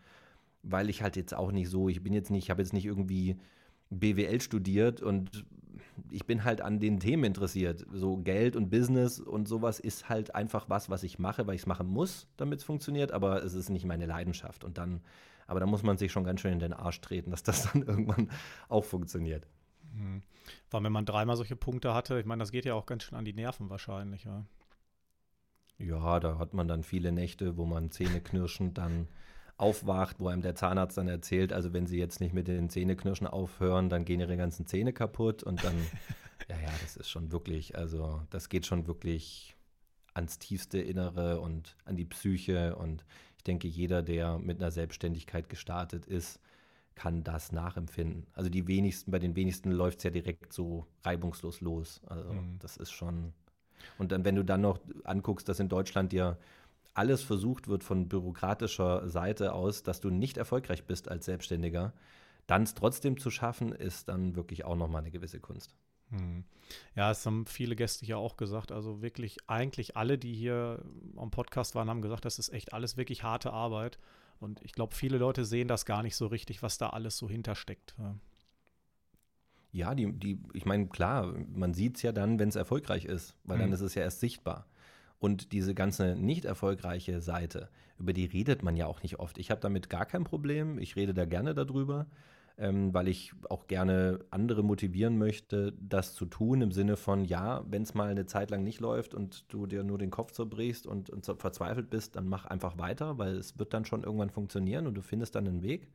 weil 0.68 0.90
ich 0.90 1.02
halt 1.02 1.16
jetzt 1.16 1.34
auch 1.34 1.52
nicht 1.52 1.68
so, 1.68 1.88
ich 1.88 2.02
bin 2.02 2.12
jetzt 2.12 2.30
nicht, 2.30 2.44
ich 2.44 2.50
habe 2.50 2.62
jetzt 2.62 2.72
nicht 2.72 2.86
irgendwie 2.86 3.36
BWL 3.90 4.40
studiert 4.40 5.00
und 5.02 5.44
ich 6.10 6.26
bin 6.26 6.44
halt 6.44 6.60
an 6.60 6.80
den 6.80 7.00
Themen 7.00 7.24
interessiert. 7.24 7.86
So 7.92 8.18
Geld 8.18 8.56
und 8.56 8.70
Business 8.70 9.20
und 9.20 9.48
sowas 9.48 9.80
ist 9.80 10.08
halt 10.08 10.34
einfach 10.34 10.68
was, 10.68 10.90
was 10.90 11.02
ich 11.02 11.18
mache, 11.18 11.46
weil 11.46 11.54
ich 11.54 11.62
es 11.62 11.66
machen 11.66 11.86
muss, 11.86 12.26
damit 12.36 12.60
es 12.60 12.64
funktioniert, 12.64 13.12
aber 13.12 13.42
es 13.42 13.54
ist 13.54 13.70
nicht 13.70 13.84
meine 13.84 14.06
Leidenschaft. 14.06 14.64
Und 14.64 14.78
dann 14.78 15.00
aber 15.46 15.60
da 15.60 15.66
muss 15.66 15.82
man 15.82 15.96
sich 15.96 16.12
schon 16.12 16.24
ganz 16.24 16.40
schön 16.40 16.52
in 16.52 16.58
den 16.58 16.72
Arsch 16.72 17.00
treten, 17.00 17.30
dass 17.30 17.42
das 17.42 17.62
dann 17.72 17.82
irgendwann 17.82 18.30
auch 18.68 18.84
funktioniert. 18.84 19.46
Mhm. 19.94 20.22
Weil 20.70 20.84
wenn 20.84 20.92
man 20.92 21.06
dreimal 21.06 21.36
solche 21.36 21.56
Punkte 21.56 21.94
hatte, 21.94 22.18
ich 22.18 22.26
meine, 22.26 22.40
das 22.40 22.50
geht 22.50 22.64
ja 22.64 22.74
auch 22.74 22.86
ganz 22.86 23.04
schön 23.04 23.18
an 23.18 23.24
die 23.24 23.32
Nerven 23.32 23.70
wahrscheinlich, 23.70 24.24
ja. 24.24 24.44
Ja, 25.78 26.20
da 26.20 26.38
hat 26.38 26.54
man 26.54 26.68
dann 26.68 26.82
viele 26.82 27.12
Nächte, 27.12 27.56
wo 27.56 27.66
man 27.66 27.90
zähneknirschend 27.90 28.78
dann 28.78 29.08
aufwacht, 29.58 30.20
wo 30.20 30.28
einem 30.28 30.42
der 30.42 30.54
Zahnarzt 30.54 30.98
dann 30.98 31.08
erzählt, 31.08 31.52
also 31.52 31.72
wenn 31.72 31.86
sie 31.86 31.98
jetzt 31.98 32.20
nicht 32.20 32.34
mit 32.34 32.46
den 32.46 32.68
Zähneknirschen 32.68 33.26
aufhören, 33.26 33.88
dann 33.88 34.04
gehen 34.04 34.20
ihre 34.20 34.36
ganzen 34.36 34.66
Zähne 34.66 34.92
kaputt 34.92 35.42
und 35.42 35.64
dann, 35.64 35.74
ja, 36.48 36.56
ja, 36.60 36.70
das 36.82 36.96
ist 36.96 37.08
schon 37.08 37.32
wirklich, 37.32 37.76
also 37.76 38.20
das 38.30 38.48
geht 38.48 38.66
schon 38.66 38.86
wirklich 38.86 39.56
ans 40.12 40.38
tiefste 40.38 40.78
Innere 40.78 41.40
und 41.40 41.76
an 41.84 41.96
die 41.96 42.04
Psyche 42.04 42.76
und 42.76 43.04
denke, 43.46 43.68
jeder, 43.68 44.02
der 44.02 44.38
mit 44.38 44.60
einer 44.60 44.70
Selbstständigkeit 44.70 45.48
gestartet 45.48 46.06
ist, 46.06 46.40
kann 46.94 47.22
das 47.22 47.52
nachempfinden. 47.52 48.26
Also 48.32 48.48
die 48.48 48.66
wenigsten, 48.66 49.10
bei 49.10 49.18
den 49.18 49.36
wenigsten 49.36 49.70
läuft 49.70 49.98
es 49.98 50.04
ja 50.04 50.10
direkt 50.10 50.52
so 50.52 50.86
reibungslos 51.04 51.60
los. 51.60 52.00
Also 52.06 52.32
mhm. 52.32 52.58
das 52.58 52.76
ist 52.76 52.90
schon. 52.90 53.32
Und 53.98 54.12
dann, 54.12 54.24
wenn 54.24 54.34
du 54.34 54.44
dann 54.44 54.62
noch 54.62 54.80
anguckst, 55.04 55.48
dass 55.48 55.60
in 55.60 55.68
Deutschland 55.68 56.12
dir 56.12 56.38
alles 56.96 57.22
versucht 57.22 57.68
wird 57.68 57.84
von 57.84 58.08
bürokratischer 58.08 59.08
Seite 59.08 59.52
aus, 59.52 59.82
dass 59.82 60.00
du 60.00 60.10
nicht 60.10 60.36
erfolgreich 60.36 60.84
bist 60.84 61.08
als 61.08 61.26
Selbstständiger, 61.26 61.92
dann 62.46 62.62
es 62.62 62.74
trotzdem 62.74 63.18
zu 63.18 63.30
schaffen, 63.30 63.72
ist 63.72 64.08
dann 64.08 64.36
wirklich 64.36 64.64
auch 64.64 64.76
nochmal 64.76 65.02
eine 65.02 65.10
gewisse 65.10 65.40
Kunst. 65.40 65.74
Hm. 66.10 66.44
Ja, 66.94 67.10
es 67.10 67.26
haben 67.26 67.46
viele 67.46 67.76
Gäste 67.76 68.06
hier 68.06 68.18
auch 68.18 68.36
gesagt. 68.36 68.72
Also 68.72 69.02
wirklich, 69.02 69.36
eigentlich 69.46 69.96
alle, 69.96 70.16
die 70.16 70.34
hier 70.34 70.82
am 71.16 71.30
Podcast 71.30 71.74
waren, 71.74 71.90
haben 71.90 72.02
gesagt, 72.02 72.24
das 72.24 72.38
ist 72.38 72.52
echt 72.52 72.72
alles 72.72 72.96
wirklich 72.96 73.22
harte 73.22 73.52
Arbeit. 73.52 73.98
Und 74.38 74.62
ich 74.62 74.72
glaube, 74.72 74.94
viele 74.94 75.18
Leute 75.18 75.44
sehen 75.44 75.68
das 75.68 75.84
gar 75.84 76.02
nicht 76.02 76.16
so 76.16 76.26
richtig, 76.26 76.62
was 76.62 76.78
da 76.78 76.90
alles 76.90 77.18
so 77.18 77.28
hintersteckt. 77.28 77.94
Ja, 79.72 79.94
die, 79.94 80.12
die, 80.12 80.38
ich 80.54 80.64
meine, 80.64 80.86
klar, 80.86 81.34
man 81.52 81.74
sieht 81.74 81.96
es 81.96 82.02
ja 82.02 82.12
dann, 82.12 82.38
wenn 82.38 82.48
es 82.48 82.56
erfolgreich 82.56 83.04
ist, 83.04 83.36
weil 83.44 83.58
mhm. 83.58 83.62
dann 83.62 83.72
ist 83.72 83.80
es 83.80 83.94
ja 83.94 84.02
erst 84.02 84.20
sichtbar. 84.20 84.66
Und 85.18 85.52
diese 85.52 85.74
ganze 85.74 86.14
nicht 86.16 86.44
erfolgreiche 86.44 87.20
Seite, 87.20 87.70
über 87.98 88.12
die 88.12 88.26
redet 88.26 88.62
man 88.62 88.76
ja 88.76 88.86
auch 88.86 89.02
nicht 89.02 89.18
oft. 89.18 89.38
Ich 89.38 89.50
habe 89.50 89.60
damit 89.60 89.88
gar 89.88 90.04
kein 90.04 90.24
Problem. 90.24 90.78
Ich 90.78 90.96
rede 90.96 91.14
da 91.14 91.24
gerne 91.24 91.54
darüber 91.54 92.06
ähm, 92.58 92.94
weil 92.94 93.08
ich 93.08 93.32
auch 93.50 93.66
gerne 93.66 94.20
andere 94.30 94.62
motivieren 94.62 95.18
möchte, 95.18 95.74
das 95.78 96.14
zu 96.14 96.24
tun, 96.24 96.62
im 96.62 96.72
Sinne 96.72 96.96
von, 96.96 97.24
ja, 97.24 97.64
wenn 97.68 97.82
es 97.82 97.94
mal 97.94 98.08
eine 98.08 98.26
Zeit 98.26 98.50
lang 98.50 98.62
nicht 98.62 98.80
läuft 98.80 99.14
und 99.14 99.44
du 99.52 99.66
dir 99.66 99.84
nur 99.84 99.98
den 99.98 100.10
Kopf 100.10 100.32
zerbrichst 100.32 100.86
und, 100.86 101.10
und 101.10 101.26
verzweifelt 101.26 101.90
bist, 101.90 102.16
dann 102.16 102.28
mach 102.28 102.46
einfach 102.46 102.78
weiter, 102.78 103.18
weil 103.18 103.36
es 103.36 103.58
wird 103.58 103.74
dann 103.74 103.84
schon 103.84 104.04
irgendwann 104.04 104.30
funktionieren 104.30 104.86
und 104.86 104.94
du 104.94 105.02
findest 105.02 105.34
dann 105.34 105.46
einen 105.46 105.62
Weg. 105.62 105.88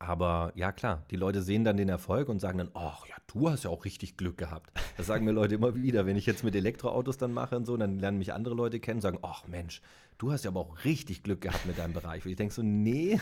Aber 0.00 0.52
ja, 0.54 0.70
klar, 0.70 1.02
die 1.10 1.16
Leute 1.16 1.42
sehen 1.42 1.64
dann 1.64 1.76
den 1.76 1.88
Erfolg 1.88 2.28
und 2.28 2.38
sagen 2.38 2.58
dann, 2.58 2.70
ach 2.74 3.06
ja, 3.06 3.16
du 3.26 3.50
hast 3.50 3.64
ja 3.64 3.70
auch 3.70 3.84
richtig 3.84 4.16
Glück 4.16 4.38
gehabt. 4.38 4.70
Das 4.96 5.06
sagen 5.06 5.24
mir 5.24 5.32
Leute 5.32 5.56
immer 5.56 5.74
wieder. 5.74 6.06
Wenn 6.06 6.16
ich 6.16 6.26
jetzt 6.26 6.44
mit 6.44 6.54
Elektroautos 6.54 7.18
dann 7.18 7.32
mache 7.32 7.56
und 7.56 7.64
so, 7.64 7.76
dann 7.76 7.98
lernen 7.98 8.18
mich 8.18 8.32
andere 8.32 8.54
Leute 8.54 8.78
kennen 8.78 8.98
und 8.98 9.02
sagen, 9.02 9.18
ach 9.22 9.46
Mensch, 9.48 9.82
du 10.18 10.32
hast 10.32 10.44
ja 10.44 10.50
aber 10.50 10.60
auch 10.60 10.84
richtig 10.84 11.22
Glück 11.22 11.40
gehabt 11.40 11.64
mit 11.64 11.78
deinem 11.78 11.94
Bereich. 11.94 12.24
Und 12.24 12.30
ich 12.32 12.36
denke 12.36 12.52
so, 12.52 12.62
nee, 12.62 13.18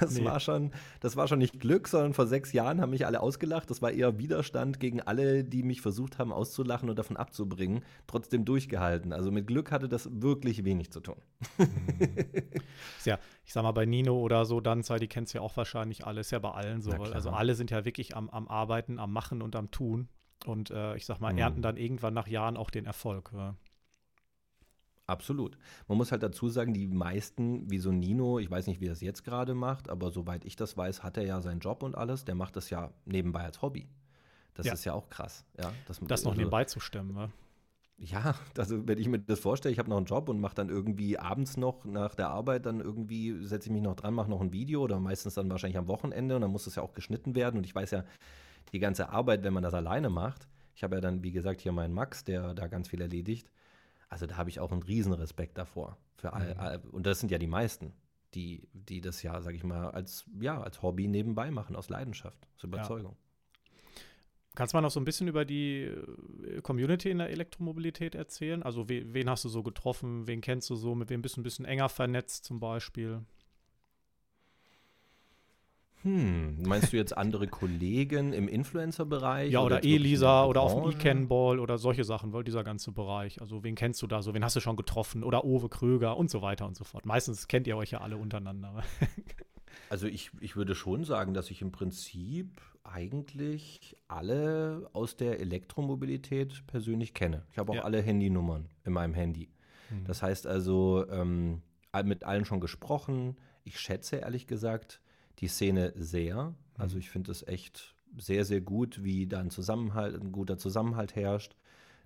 das 0.00 0.18
nee. 0.18 0.24
war 0.24 0.38
schon, 0.40 0.72
das 1.00 1.16
war 1.16 1.26
schon 1.26 1.38
nicht 1.38 1.58
Glück, 1.58 1.88
sondern 1.88 2.12
vor 2.12 2.26
sechs 2.26 2.52
Jahren 2.52 2.80
haben 2.80 2.90
mich 2.90 3.06
alle 3.06 3.20
ausgelacht. 3.20 3.70
Das 3.70 3.82
war 3.82 3.90
eher 3.90 4.18
Widerstand 4.18 4.78
gegen 4.78 5.00
alle, 5.00 5.42
die 5.42 5.62
mich 5.62 5.80
versucht 5.80 6.18
haben 6.18 6.32
auszulachen 6.32 6.90
und 6.90 6.98
davon 6.98 7.16
abzubringen, 7.16 7.82
trotzdem 8.06 8.44
durchgehalten. 8.44 9.12
Also 9.12 9.30
mit 9.30 9.46
Glück 9.46 9.72
hatte 9.72 9.88
das 9.88 10.08
wirklich 10.12 10.64
wenig 10.64 10.92
zu 10.92 11.00
tun. 11.00 11.16
Mhm. 11.58 11.66
ja, 13.04 13.18
ich 13.44 13.52
sag 13.52 13.62
mal, 13.62 13.72
bei 13.72 13.86
Nino 13.86 14.18
oder 14.18 14.44
so, 14.44 14.60
dann 14.60 14.82
die 15.00 15.08
kennt 15.08 15.28
es 15.28 15.32
ja 15.32 15.40
auch 15.40 15.56
wahrscheinlich 15.56 16.06
alle, 16.06 16.20
ist 16.20 16.30
ja 16.30 16.38
bei 16.38 16.50
allen 16.50 16.82
so. 16.82 16.90
Also 16.92 17.30
alle 17.30 17.54
sind 17.54 17.70
ja 17.70 17.84
wirklich 17.84 18.16
am, 18.16 18.28
am 18.28 18.48
Arbeiten, 18.48 18.98
am 18.98 19.12
Machen 19.12 19.40
und 19.40 19.56
am 19.56 19.70
Tun. 19.70 20.08
Und 20.44 20.70
äh, 20.70 20.94
ich 20.96 21.06
sag 21.06 21.20
mal, 21.20 21.32
mhm. 21.32 21.38
ernten 21.38 21.62
dann 21.62 21.78
irgendwann 21.78 22.12
nach 22.12 22.28
Jahren 22.28 22.58
auch 22.58 22.70
den 22.70 22.84
Erfolg. 22.84 23.30
Ja. 23.34 23.56
Absolut. 25.06 25.58
Man 25.86 25.98
muss 25.98 26.12
halt 26.12 26.22
dazu 26.22 26.48
sagen, 26.48 26.72
die 26.72 26.86
meisten, 26.86 27.70
wie 27.70 27.78
so 27.78 27.92
Nino, 27.92 28.38
ich 28.38 28.50
weiß 28.50 28.66
nicht, 28.66 28.80
wie 28.80 28.86
er 28.86 28.92
es 28.92 29.02
jetzt 29.02 29.22
gerade 29.22 29.54
macht, 29.54 29.90
aber 29.90 30.10
soweit 30.10 30.44
ich 30.44 30.56
das 30.56 30.76
weiß, 30.76 31.02
hat 31.02 31.18
er 31.18 31.24
ja 31.24 31.42
seinen 31.42 31.60
Job 31.60 31.82
und 31.82 31.94
alles. 31.94 32.24
Der 32.24 32.34
macht 32.34 32.56
das 32.56 32.70
ja 32.70 32.90
nebenbei 33.04 33.42
als 33.42 33.60
Hobby. 33.60 33.88
Das 34.54 34.66
ja. 34.66 34.72
ist 34.72 34.84
ja 34.84 34.94
auch 34.94 35.10
krass. 35.10 35.44
Ja, 35.58 35.72
das, 35.86 36.00
das 36.00 36.24
noch 36.24 36.30
also, 36.30 36.40
nebenbei 36.40 36.64
zu 36.64 36.80
stemmen, 36.80 37.12
ne? 37.12 37.30
Ja, 37.98 38.34
also 38.58 38.86
wenn 38.88 38.98
ich 38.98 39.08
mir 39.08 39.18
das 39.18 39.40
vorstelle, 39.40 39.72
ich 39.72 39.78
habe 39.78 39.90
noch 39.90 39.98
einen 39.98 40.06
Job 40.06 40.28
und 40.28 40.40
mache 40.40 40.54
dann 40.54 40.68
irgendwie 40.68 41.18
abends 41.18 41.56
noch 41.56 41.84
nach 41.84 42.14
der 42.14 42.28
Arbeit 42.30 42.66
dann 42.66 42.80
irgendwie, 42.80 43.44
setze 43.44 43.68
ich 43.68 43.72
mich 43.72 43.82
noch 43.82 43.96
dran, 43.96 44.14
mache 44.14 44.30
noch 44.30 44.40
ein 44.40 44.52
Video 44.52 44.82
oder 44.82 44.98
meistens 45.00 45.34
dann 45.34 45.50
wahrscheinlich 45.50 45.78
am 45.78 45.88
Wochenende 45.88 46.34
und 46.36 46.40
dann 46.40 46.50
muss 46.50 46.66
es 46.66 46.76
ja 46.76 46.82
auch 46.82 46.94
geschnitten 46.94 47.34
werden 47.34 47.58
und 47.58 47.64
ich 47.64 47.74
weiß 47.74 47.90
ja, 47.90 48.04
die 48.72 48.78
ganze 48.78 49.10
Arbeit, 49.10 49.44
wenn 49.44 49.52
man 49.52 49.62
das 49.62 49.74
alleine 49.74 50.10
macht, 50.10 50.48
ich 50.74 50.82
habe 50.82 50.96
ja 50.96 51.00
dann, 51.00 51.22
wie 51.22 51.30
gesagt, 51.30 51.60
hier 51.60 51.72
meinen 51.72 51.94
Max, 51.94 52.24
der 52.24 52.54
da 52.54 52.66
ganz 52.66 52.88
viel 52.88 53.00
erledigt, 53.00 53.48
also 54.14 54.26
da 54.26 54.36
habe 54.36 54.48
ich 54.48 54.60
auch 54.60 54.70
einen 54.70 54.84
Riesenrespekt 54.84 55.58
davor. 55.58 55.98
Für 56.14 56.34
all, 56.34 56.54
mhm. 56.54 56.60
all, 56.60 56.78
und 56.92 57.04
das 57.04 57.18
sind 57.18 57.32
ja 57.32 57.38
die 57.38 57.48
meisten, 57.48 57.92
die, 58.34 58.68
die 58.72 59.00
das 59.00 59.24
ja, 59.24 59.42
sage 59.42 59.56
ich 59.56 59.64
mal, 59.64 59.90
als, 59.90 60.24
ja, 60.40 60.62
als 60.62 60.82
Hobby 60.82 61.08
nebenbei 61.08 61.50
machen, 61.50 61.74
aus 61.74 61.88
Leidenschaft, 61.88 62.38
aus 62.56 62.62
Überzeugung. 62.62 63.16
Ja. 63.16 63.70
Kannst 64.54 64.72
du 64.72 64.76
mal 64.76 64.82
noch 64.82 64.92
so 64.92 65.00
ein 65.00 65.04
bisschen 65.04 65.26
über 65.26 65.44
die 65.44 65.82
äh, 65.82 66.60
Community 66.62 67.10
in 67.10 67.18
der 67.18 67.30
Elektromobilität 67.30 68.14
erzählen? 68.14 68.62
Also 68.62 68.88
we, 68.88 69.02
wen 69.12 69.28
hast 69.28 69.44
du 69.44 69.48
so 69.48 69.64
getroffen? 69.64 70.28
Wen 70.28 70.40
kennst 70.40 70.70
du 70.70 70.76
so? 70.76 70.94
Mit 70.94 71.10
wem 71.10 71.20
bist 71.20 71.36
du 71.36 71.40
ein 71.40 71.44
bisschen 71.44 71.64
enger 71.64 71.88
vernetzt 71.88 72.44
zum 72.44 72.60
Beispiel? 72.60 73.22
Hm, 76.04 76.62
meinst 76.62 76.92
du 76.92 76.98
jetzt 76.98 77.16
andere 77.16 77.46
Kollegen 77.46 78.34
im 78.34 78.46
Influencer-Bereich? 78.46 79.50
Ja, 79.50 79.60
oder, 79.60 79.76
oder 79.76 79.84
Elisa 79.84 80.44
oder 80.44 80.60
auf 80.60 80.74
dem 80.74 80.90
E-Cannball 80.90 81.58
oder 81.58 81.78
solche 81.78 82.04
Sachen, 82.04 82.34
weil 82.34 82.44
dieser 82.44 82.62
ganze 82.62 82.92
Bereich. 82.92 83.40
Also 83.40 83.64
wen 83.64 83.74
kennst 83.74 84.02
du 84.02 84.06
da 84.06 84.20
so? 84.20 84.34
Wen 84.34 84.44
hast 84.44 84.54
du 84.54 84.60
schon 84.60 84.76
getroffen? 84.76 85.24
Oder 85.24 85.46
Owe 85.46 85.70
Kröger 85.70 86.18
und 86.18 86.30
so 86.30 86.42
weiter 86.42 86.66
und 86.66 86.76
so 86.76 86.84
fort. 86.84 87.06
Meistens 87.06 87.48
kennt 87.48 87.66
ihr 87.66 87.78
euch 87.78 87.90
ja 87.90 88.02
alle 88.02 88.18
untereinander. 88.18 88.82
also 89.88 90.06
ich, 90.06 90.30
ich 90.40 90.56
würde 90.56 90.74
schon 90.74 91.04
sagen, 91.04 91.32
dass 91.32 91.50
ich 91.50 91.62
im 91.62 91.72
Prinzip 91.72 92.60
eigentlich 92.82 93.96
alle 94.06 94.90
aus 94.92 95.16
der 95.16 95.40
Elektromobilität 95.40 96.66
persönlich 96.66 97.14
kenne. 97.14 97.46
Ich 97.50 97.56
habe 97.56 97.72
auch 97.72 97.76
ja. 97.76 97.84
alle 97.84 98.02
Handynummern 98.02 98.68
in 98.84 98.92
meinem 98.92 99.14
Handy. 99.14 99.48
Mhm. 99.88 100.04
Das 100.04 100.22
heißt 100.22 100.46
also, 100.46 101.08
ähm, 101.08 101.62
mit 102.04 102.24
allen 102.24 102.44
schon 102.44 102.60
gesprochen. 102.60 103.36
Ich 103.62 103.80
schätze 103.80 104.16
ehrlich 104.16 104.46
gesagt 104.46 105.00
die 105.38 105.48
Szene 105.48 105.92
sehr. 105.96 106.54
Also 106.76 106.96
mhm. 106.96 107.00
ich 107.00 107.10
finde 107.10 107.30
es 107.32 107.46
echt 107.46 107.94
sehr, 108.16 108.44
sehr 108.44 108.60
gut, 108.60 109.02
wie 109.02 109.26
da 109.26 109.40
ein 109.40 109.50
Zusammenhalt, 109.50 110.20
ein 110.20 110.32
guter 110.32 110.58
Zusammenhalt 110.58 111.16
herrscht. 111.16 111.56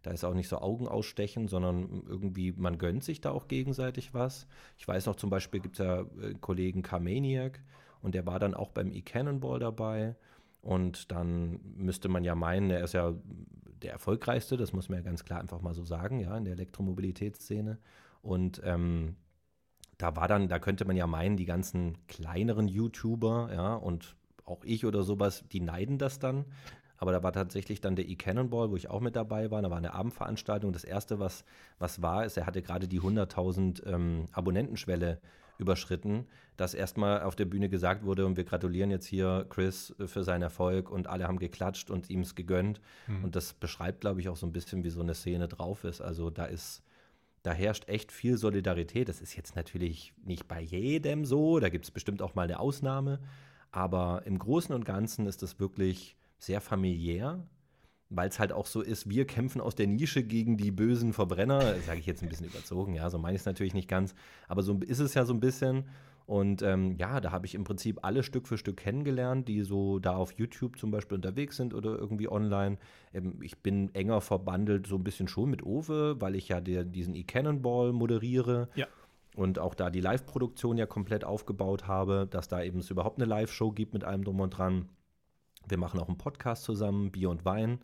Da 0.03 0.12
ist 0.12 0.24
auch 0.24 0.35
nicht 0.35 0.49
so 0.49 0.59
Augen 0.59 0.87
ausstechen, 0.87 1.49
sondern 1.49 2.05
irgendwie, 2.07 2.53
man 2.53 2.79
gönnt 2.79 3.05
sich 3.05 3.20
da 3.20 3.31
auch 3.31 3.49
gegenseitig 3.49 4.14
was. 4.14 4.47
Ich 4.76 4.87
weiß 4.87 5.07
noch 5.07 5.16
zum 5.16 5.29
Beispiel, 5.29 5.61
gibt 5.61 5.79
es 5.79 5.85
ja 5.85 6.01
äh, 6.01 6.35
Kollegen 6.41 6.83
Carmaniac 6.83 7.61
und 8.01 8.14
der 8.14 8.24
war 8.24 8.39
dann 8.39 8.55
auch 8.55 8.70
beim 8.70 8.93
E-Cannonball 8.93 9.59
dabei. 9.59 10.16
Und 10.62 11.11
dann 11.12 11.61
müsste 11.76 12.09
man 12.09 12.24
ja 12.24 12.35
meinen, 12.35 12.70
er 12.70 12.85
ist 12.85 12.95
ja 12.95 13.14
der 13.83 13.93
erfolgreichste, 13.93 14.57
das 14.57 14.72
muss 14.72 14.89
man 14.89 14.99
ja 14.99 15.05
ganz 15.05 15.24
klar 15.24 15.41
einfach 15.41 15.61
mal 15.61 15.74
so 15.74 15.85
sagen, 15.85 16.20
ja, 16.20 16.37
in 16.37 16.45
der 16.45 16.55
Elektromobilitätsszene. 16.55 17.79
Und 18.22 18.61
ähm, 18.64 19.16
da 19.99 20.14
war 20.16 20.28
dann, 20.28 20.49
da 20.49 20.59
könnte 20.59 20.84
man 20.84 20.96
ja 20.96 21.07
meinen, 21.07 21.36
die 21.36 21.44
ganzen 21.44 21.99
kleineren 22.07 22.68
YouTuber, 22.68 23.51
ja, 23.53 23.74
und 23.74 24.16
auch 24.44 24.64
ich 24.64 24.86
oder 24.86 25.03
sowas, 25.03 25.44
die 25.53 25.61
neiden 25.61 25.99
das 25.99 26.18
dann. 26.18 26.44
Aber 26.96 27.12
da 27.12 27.22
war 27.22 27.32
tatsächlich 27.32 27.80
dann 27.80 27.94
der 27.94 28.09
E-Cannonball, 28.09 28.70
wo 28.70 28.76
ich 28.76 28.90
auch 28.90 29.01
mit 29.01 29.14
dabei 29.14 29.51
war. 29.51 29.62
Da 29.62 29.70
war 29.70 29.76
eine 29.76 29.94
Abendveranstaltung. 29.94 30.72
Das 30.72 30.82
erste, 30.82 31.20
was, 31.20 31.44
was 31.78 32.03
war, 32.03 32.24
ist, 32.24 32.36
er 32.36 32.46
hatte 32.46 32.61
gerade 32.61 32.88
die 32.88 33.01
100.000 33.01 33.86
ähm, 33.86 34.26
Abonnentenschwelle 34.32 35.20
überschritten, 35.59 36.26
dass 36.57 36.74
erstmal 36.74 37.22
auf 37.22 37.36
der 37.36 37.44
Bühne 37.44 37.68
gesagt 37.68 38.05
wurde, 38.05 38.26
und 38.26 38.36
wir 38.36 38.44
gratulieren 38.44 38.90
jetzt 38.90 39.07
hier 39.07 39.46
Chris 39.49 39.94
für 40.07 40.24
seinen 40.24 40.42
Erfolg 40.42 40.90
und 40.90 41.09
alle 41.09 41.26
haben 41.26 41.38
geklatscht 41.38 41.90
und 41.90 42.11
ihm 42.11 42.20
es 42.20 42.34
gegönnt. 42.34 42.80
Mhm. 43.07 43.24
Und 43.24 43.36
das 43.36 43.55
beschreibt, 43.55 44.01
glaube 44.01 44.20
ich, 44.20 44.28
auch 44.28 44.36
so 44.36 44.46
ein 44.46 44.53
bisschen, 44.53 44.82
wie 44.84 44.90
so 44.90 45.01
eine 45.01 45.14
Szene 45.14 45.49
drauf 45.49 45.84
ist. 45.84 46.01
Also 46.01 46.30
da 46.30 46.46
ist 46.46 46.82
da 47.49 47.55
herrscht 47.55 47.88
echt 47.88 48.12
viel 48.12 48.36
Solidarität. 48.36 49.09
Das 49.09 49.22
ist 49.22 49.34
jetzt 49.34 49.57
natürlich 49.57 50.12
nicht 50.22 50.49
bei 50.49 50.61
jedem 50.61 51.24
so, 51.24 51.61
da 51.61 51.70
gibt 51.70 51.86
es 51.86 51.90
bestimmt 51.90 52.20
auch 52.20 52.34
mal 52.34 52.42
eine 52.42 52.61
Ausnahme. 52.61 53.20
Aber 53.70 54.20
im 54.26 54.38
Großen 54.38 54.74
und 54.74 54.84
Ganzen 54.84 55.24
ist 55.24 55.42
es 55.42 55.59
wirklich 55.59 56.18
sehr 56.38 56.61
familiär, 56.61 57.42
weil 58.11 58.28
es 58.28 58.38
halt 58.38 58.53
auch 58.53 58.66
so 58.66 58.82
ist, 58.82 59.09
wir 59.09 59.26
kämpfen 59.26 59.62
aus 59.62 59.74
der 59.74 59.86
Nische 59.86 60.22
gegen 60.22 60.59
die 60.59 60.70
bösen 60.70 61.14
Verbrenner. 61.14 61.76
Sage 61.86 62.01
ich 62.01 62.07
jetzt 62.07 62.22
ein 62.22 62.28
bisschen 62.28 62.49
überzogen, 62.49 62.92
ja, 62.92 63.09
so 63.09 63.18
meine 63.18 63.36
ich 63.36 63.40
es 63.40 63.46
natürlich 63.46 63.72
nicht 63.72 63.88
ganz. 63.88 64.14
Aber 64.46 64.62
so 64.62 64.78
ist 64.80 64.99
es 64.99 65.14
ja 65.14 65.24
so 65.24 65.32
ein 65.32 65.40
bisschen. 65.40 65.86
Und 66.29 66.61
ähm, 66.61 66.95
ja, 66.99 67.22
da 67.22 67.33
habe 67.33 67.47
ich 67.47 67.55
im 67.55 67.64
Prinzip 67.64 68.01
alle 68.03 68.22
Stück 68.22 68.49
für 68.49 68.59
Stück 68.59 68.76
kennengelernt, 68.76 69.49
die 69.49 69.62
so 69.62 69.99
da 69.99 70.14
auf 70.14 70.33
YouTube 70.33 70.79
zum 70.79 70.91
Beispiel 70.91 71.14
unterwegs 71.14 71.57
sind 71.57 71.72
oder 71.72 71.99
irgendwie 71.99 72.29
online. 72.29 72.76
Ähm, 73.14 73.41
ich 73.41 73.62
bin 73.62 73.95
enger 73.95 74.20
verbandelt 74.20 74.87
so 74.87 74.97
ein 74.97 75.05
bisschen 75.05 75.26
schon 75.26 75.49
mit 75.49 75.64
Owe, 75.64 76.20
weil 76.20 76.35
ich 76.35 76.49
ja 76.49 76.61
der, 76.61 76.85
diesen 76.85 77.14
E-Cannonball 77.14 77.95
moderiere. 77.95 78.68
Ja. 78.74 78.87
Und 79.37 79.59
auch 79.59 79.74
da 79.74 79.89
die 79.89 80.03
Live-Produktion 80.03 80.76
ja 80.76 80.85
komplett 80.85 81.24
aufgebaut 81.24 81.87
habe, 81.87 82.29
dass 82.31 82.47
da 82.47 82.62
eben 82.62 82.81
es 82.81 82.91
überhaupt 82.91 83.16
eine 83.16 83.26
Live-Show 83.26 83.72
gibt 83.72 83.95
mit 83.95 84.05
allem 84.05 84.22
drum 84.22 84.41
und 84.41 84.51
dran. 84.51 84.91
Wir 85.66 85.79
machen 85.79 85.99
auch 85.99 86.09
einen 86.09 86.18
Podcast 86.18 86.64
zusammen, 86.64 87.11
Bier 87.11 87.31
und 87.31 87.47
Wein. 87.47 87.81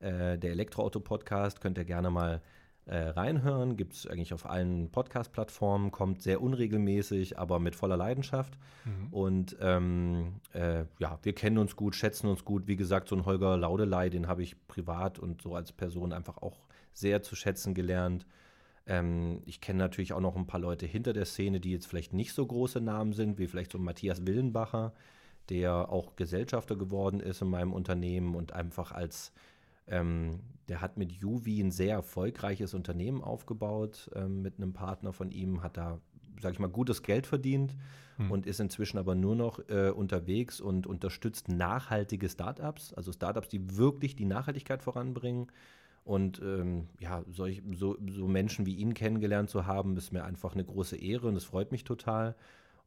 Äh, 0.00 0.36
der 0.36 0.50
Elektroauto-Podcast 0.50 1.62
könnt 1.62 1.78
ihr 1.78 1.86
gerne 1.86 2.10
mal 2.10 2.42
äh, 2.86 3.08
reinhören. 3.08 3.76
Gibt 3.76 3.92
es 3.94 4.06
eigentlich 4.06 4.32
auf 4.32 4.46
allen 4.46 4.90
Podcast-Plattformen, 4.90 5.90
kommt 5.90 6.22
sehr 6.22 6.40
unregelmäßig, 6.40 7.38
aber 7.38 7.58
mit 7.58 7.76
voller 7.76 7.96
Leidenschaft. 7.96 8.56
Mhm. 8.84 9.12
Und 9.12 9.56
ähm, 9.60 10.40
äh, 10.52 10.84
ja, 10.98 11.18
wir 11.22 11.34
kennen 11.34 11.58
uns 11.58 11.76
gut, 11.76 11.94
schätzen 11.94 12.28
uns 12.28 12.44
gut. 12.44 12.66
Wie 12.66 12.76
gesagt, 12.76 13.08
so 13.08 13.16
ein 13.16 13.26
Holger 13.26 13.56
Laudelei, 13.56 14.08
den 14.08 14.28
habe 14.28 14.42
ich 14.42 14.66
privat 14.68 15.18
und 15.18 15.42
so 15.42 15.54
als 15.54 15.72
Person 15.72 16.12
einfach 16.12 16.38
auch 16.38 16.66
sehr 16.92 17.22
zu 17.22 17.36
schätzen 17.36 17.74
gelernt. 17.74 18.26
Ähm, 18.86 19.42
ich 19.44 19.60
kenne 19.60 19.80
natürlich 19.80 20.12
auch 20.12 20.20
noch 20.20 20.36
ein 20.36 20.46
paar 20.46 20.60
Leute 20.60 20.86
hinter 20.86 21.12
der 21.12 21.24
Szene, 21.24 21.60
die 21.60 21.72
jetzt 21.72 21.86
vielleicht 21.86 22.12
nicht 22.12 22.32
so 22.32 22.46
große 22.46 22.80
Namen 22.80 23.12
sind, 23.12 23.38
wie 23.38 23.48
vielleicht 23.48 23.72
so 23.72 23.78
Matthias 23.78 24.26
Willenbacher, 24.26 24.94
der 25.48 25.90
auch 25.90 26.16
Gesellschafter 26.16 26.76
geworden 26.76 27.20
ist 27.20 27.42
in 27.42 27.48
meinem 27.48 27.72
Unternehmen 27.72 28.34
und 28.34 28.52
einfach 28.52 28.92
als, 28.92 29.32
ähm, 29.86 30.40
der 30.68 30.80
hat 30.80 30.96
mit 30.96 31.12
Juvi 31.12 31.60
ein 31.60 31.70
sehr 31.70 31.94
erfolgreiches 31.94 32.74
Unternehmen 32.74 33.22
aufgebaut 33.22 34.10
ähm, 34.14 34.42
mit 34.42 34.58
einem 34.58 34.72
Partner 34.72 35.12
von 35.12 35.30
ihm, 35.30 35.62
hat 35.62 35.76
da, 35.76 36.00
sag 36.40 36.52
ich 36.52 36.58
mal, 36.58 36.68
gutes 36.68 37.02
Geld 37.02 37.26
verdient 37.26 37.76
hm. 38.16 38.30
und 38.30 38.46
ist 38.46 38.60
inzwischen 38.60 38.98
aber 38.98 39.14
nur 39.14 39.36
noch 39.36 39.60
äh, 39.68 39.90
unterwegs 39.90 40.60
und 40.60 40.86
unterstützt 40.86 41.48
nachhaltige 41.48 42.28
Startups, 42.28 42.92
also 42.94 43.12
Startups, 43.12 43.48
die 43.48 43.76
wirklich 43.76 44.16
die 44.16 44.24
Nachhaltigkeit 44.24 44.82
voranbringen. 44.82 45.48
Und 46.04 46.40
ähm, 46.40 46.86
ja, 47.00 47.24
solch, 47.32 47.62
so, 47.72 47.96
so 48.08 48.28
Menschen 48.28 48.64
wie 48.64 48.76
ihn 48.76 48.94
kennengelernt 48.94 49.50
zu 49.50 49.66
haben, 49.66 49.96
ist 49.96 50.12
mir 50.12 50.24
einfach 50.24 50.54
eine 50.54 50.64
große 50.64 50.96
Ehre 50.96 51.26
und 51.26 51.34
es 51.34 51.44
freut 51.44 51.72
mich 51.72 51.82
total. 51.82 52.36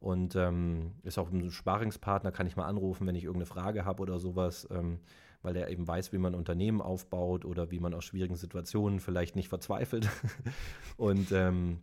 Und 0.00 0.34
ähm, 0.36 0.92
ist 1.02 1.18
auch 1.18 1.30
ein 1.30 1.50
Sparingspartner, 1.50 2.32
kann 2.32 2.46
ich 2.46 2.56
mal 2.56 2.64
anrufen, 2.64 3.06
wenn 3.06 3.14
ich 3.14 3.24
irgendeine 3.24 3.44
Frage 3.44 3.84
habe 3.84 4.00
oder 4.02 4.18
sowas, 4.18 4.66
ähm, 4.70 4.98
weil 5.42 5.56
er 5.56 5.68
eben 5.70 5.86
weiß, 5.86 6.12
wie 6.12 6.18
man 6.18 6.34
Unternehmen 6.34 6.80
aufbaut 6.80 7.44
oder 7.44 7.70
wie 7.70 7.80
man 7.80 7.94
aus 7.94 8.04
schwierigen 8.04 8.36
Situationen 8.36 9.00
vielleicht 9.00 9.36
nicht 9.36 9.48
verzweifelt. 9.48 10.08
und 10.96 11.32
ähm, 11.32 11.80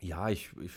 ja, 0.00 0.28
ich, 0.30 0.50
ich 0.60 0.72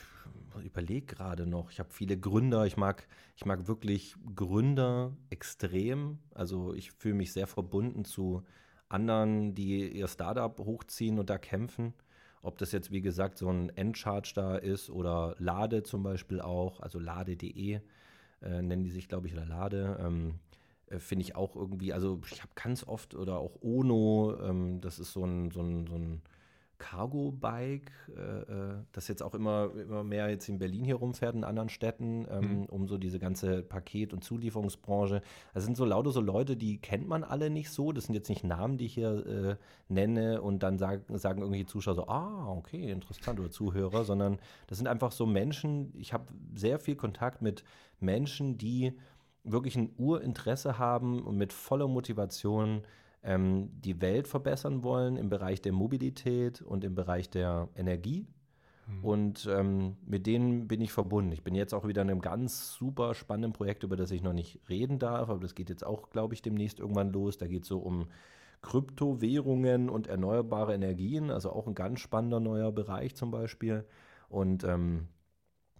überlege 0.63 1.05
gerade 1.05 1.47
noch. 1.47 1.71
Ich 1.71 1.79
habe 1.79 1.89
viele 1.91 2.17
Gründer. 2.17 2.65
Ich 2.65 2.77
mag, 2.77 3.07
ich 3.35 3.45
mag 3.45 3.67
wirklich 3.67 4.15
Gründer 4.35 5.17
extrem. 5.29 6.19
Also 6.33 6.73
ich 6.73 6.91
fühle 6.91 7.15
mich 7.15 7.33
sehr 7.33 7.47
verbunden 7.47 8.05
zu 8.05 8.43
anderen, 8.87 9.55
die 9.55 9.91
ihr 9.91 10.07
Startup 10.07 10.57
hochziehen 10.59 11.19
und 11.19 11.29
da 11.29 11.37
kämpfen. 11.37 11.93
Ob 12.41 12.59
das 12.59 12.71
jetzt, 12.71 12.91
wie 12.91 13.01
gesagt, 13.01 13.39
so 13.39 13.49
ein 13.49 13.69
Endcharge 13.69 14.33
da 14.35 14.55
ist 14.55 14.91
oder 14.91 15.35
Lade 15.39 15.81
zum 15.81 16.03
Beispiel 16.03 16.39
auch, 16.39 16.79
also 16.79 16.99
lade.de 16.99 17.81
äh, 18.41 18.61
nennen 18.61 18.83
die 18.83 18.91
sich, 18.91 19.07
glaube 19.07 19.27
ich, 19.27 19.33
oder 19.33 19.45
Lade. 19.45 19.97
Ähm, 19.99 20.35
äh, 20.89 20.99
Finde 20.99 21.23
ich 21.23 21.35
auch 21.35 21.55
irgendwie, 21.55 21.93
also 21.93 22.21
ich 22.31 22.41
habe 22.41 22.51
ganz 22.55 22.83
oft 22.87 23.15
oder 23.15 23.39
auch 23.39 23.61
Ono, 23.61 24.35
ähm, 24.41 24.81
das 24.81 24.99
ist 24.99 25.13
so 25.13 25.23
ein, 25.23 25.51
so 25.51 25.61
ein, 25.61 25.87
so 25.87 25.95
ein 25.95 26.21
Cargo-Bike, 26.77 27.91
äh, 28.15 28.21
äh, 28.21 28.75
das 28.91 29.07
jetzt 29.07 29.23
auch 29.23 29.33
immer, 29.33 29.71
immer 29.75 30.03
mehr 30.03 30.29
jetzt 30.29 30.49
in 30.49 30.59
Berlin 30.59 30.83
hier 30.83 30.95
rumfährt, 30.95 31.33
in 31.33 31.43
anderen 31.43 31.69
Städten, 31.69 32.27
ähm, 32.29 32.59
mhm. 32.59 32.65
um 32.65 32.87
so 32.87 32.97
diese 32.97 33.17
ganze 33.17 33.63
Paket- 33.63 34.13
und 34.13 34.23
Zulieferungsbranche. 34.23 35.21
Das 35.53 35.63
sind 35.63 35.77
so 35.77 35.85
lauter 35.85 36.11
so 36.11 36.21
Leute, 36.21 36.57
die 36.57 36.77
kennt 36.77 37.07
man 37.07 37.23
alle 37.23 37.49
nicht 37.49 37.69
so. 37.69 37.91
Das 37.91 38.05
sind 38.05 38.15
jetzt 38.15 38.29
nicht 38.29 38.43
Namen, 38.43 38.77
die 38.77 38.85
ich 38.85 38.93
hier 38.93 39.25
äh, 39.25 39.55
nenne 39.87 40.41
und 40.41 40.63
dann 40.63 40.77
sag, 40.77 41.01
sagen 41.13 41.41
irgendwelche 41.41 41.65
Zuschauer 41.65 41.95
so, 41.95 42.07
ah, 42.07 42.51
okay, 42.51 42.91
interessant, 42.91 43.39
oder 43.39 43.51
Zuhörer, 43.51 44.03
sondern 44.03 44.37
das 44.67 44.77
sind 44.77 44.87
einfach 44.87 45.11
so 45.11 45.25
Menschen, 45.25 45.93
ich 45.97 46.13
habe 46.13 46.25
sehr 46.55 46.79
viel 46.79 46.95
Kontakt 46.95 47.41
mit 47.41 47.63
Menschen, 47.99 48.57
die 48.57 48.93
wirklich 49.45 49.75
ein 49.75 49.91
Urinteresse 49.97 50.77
haben 50.77 51.21
und 51.21 51.37
mit 51.37 51.53
voller 51.53 51.87
Motivation 51.87 52.81
ähm, 53.23 53.69
die 53.73 54.01
Welt 54.01 54.27
verbessern 54.27 54.83
wollen 54.83 55.17
im 55.17 55.29
Bereich 55.29 55.61
der 55.61 55.71
Mobilität 55.71 56.61
und 56.61 56.83
im 56.83 56.95
Bereich 56.95 57.29
der 57.29 57.69
Energie. 57.75 58.27
Mhm. 58.87 59.03
Und 59.03 59.49
ähm, 59.51 59.97
mit 60.05 60.27
denen 60.27 60.67
bin 60.67 60.81
ich 60.81 60.91
verbunden. 60.91 61.31
Ich 61.31 61.43
bin 61.43 61.55
jetzt 61.55 61.73
auch 61.73 61.87
wieder 61.87 62.01
in 62.01 62.09
einem 62.09 62.21
ganz 62.21 62.73
super 62.73 63.13
spannenden 63.13 63.53
Projekt, 63.53 63.83
über 63.83 63.95
das 63.95 64.11
ich 64.11 64.21
noch 64.21 64.33
nicht 64.33 64.59
reden 64.69 64.99
darf, 64.99 65.29
aber 65.29 65.39
das 65.39 65.55
geht 65.55 65.69
jetzt 65.69 65.85
auch, 65.85 66.09
glaube 66.09 66.33
ich, 66.33 66.41
demnächst 66.41 66.79
irgendwann 66.79 67.11
los. 67.11 67.37
Da 67.37 67.47
geht 67.47 67.63
es 67.63 67.69
so 67.69 67.79
um 67.79 68.07
Kryptowährungen 68.61 69.89
und 69.89 70.07
erneuerbare 70.07 70.73
Energien, 70.73 71.29
also 71.29 71.51
auch 71.51 71.67
ein 71.67 71.75
ganz 71.75 71.99
spannender 71.99 72.39
neuer 72.39 72.71
Bereich 72.71 73.15
zum 73.15 73.31
Beispiel. 73.31 73.85
Und 74.27 74.63
ähm, 74.63 75.07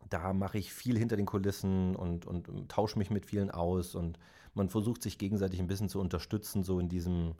da 0.09 0.33
mache 0.33 0.57
ich 0.57 0.73
viel 0.73 0.97
hinter 0.97 1.15
den 1.15 1.25
Kulissen 1.25 1.95
und, 1.95 2.25
und, 2.25 2.49
und 2.49 2.69
tausche 2.69 2.97
mich 2.97 3.09
mit 3.09 3.25
vielen 3.25 3.51
aus 3.51 3.95
und 3.95 4.19
man 4.53 4.69
versucht 4.69 5.03
sich 5.03 5.17
gegenseitig 5.17 5.59
ein 5.59 5.67
bisschen 5.67 5.89
zu 5.89 5.99
unterstützen, 5.99 6.63
so 6.63 6.79
in 6.79 6.89
diesem, 6.89 7.35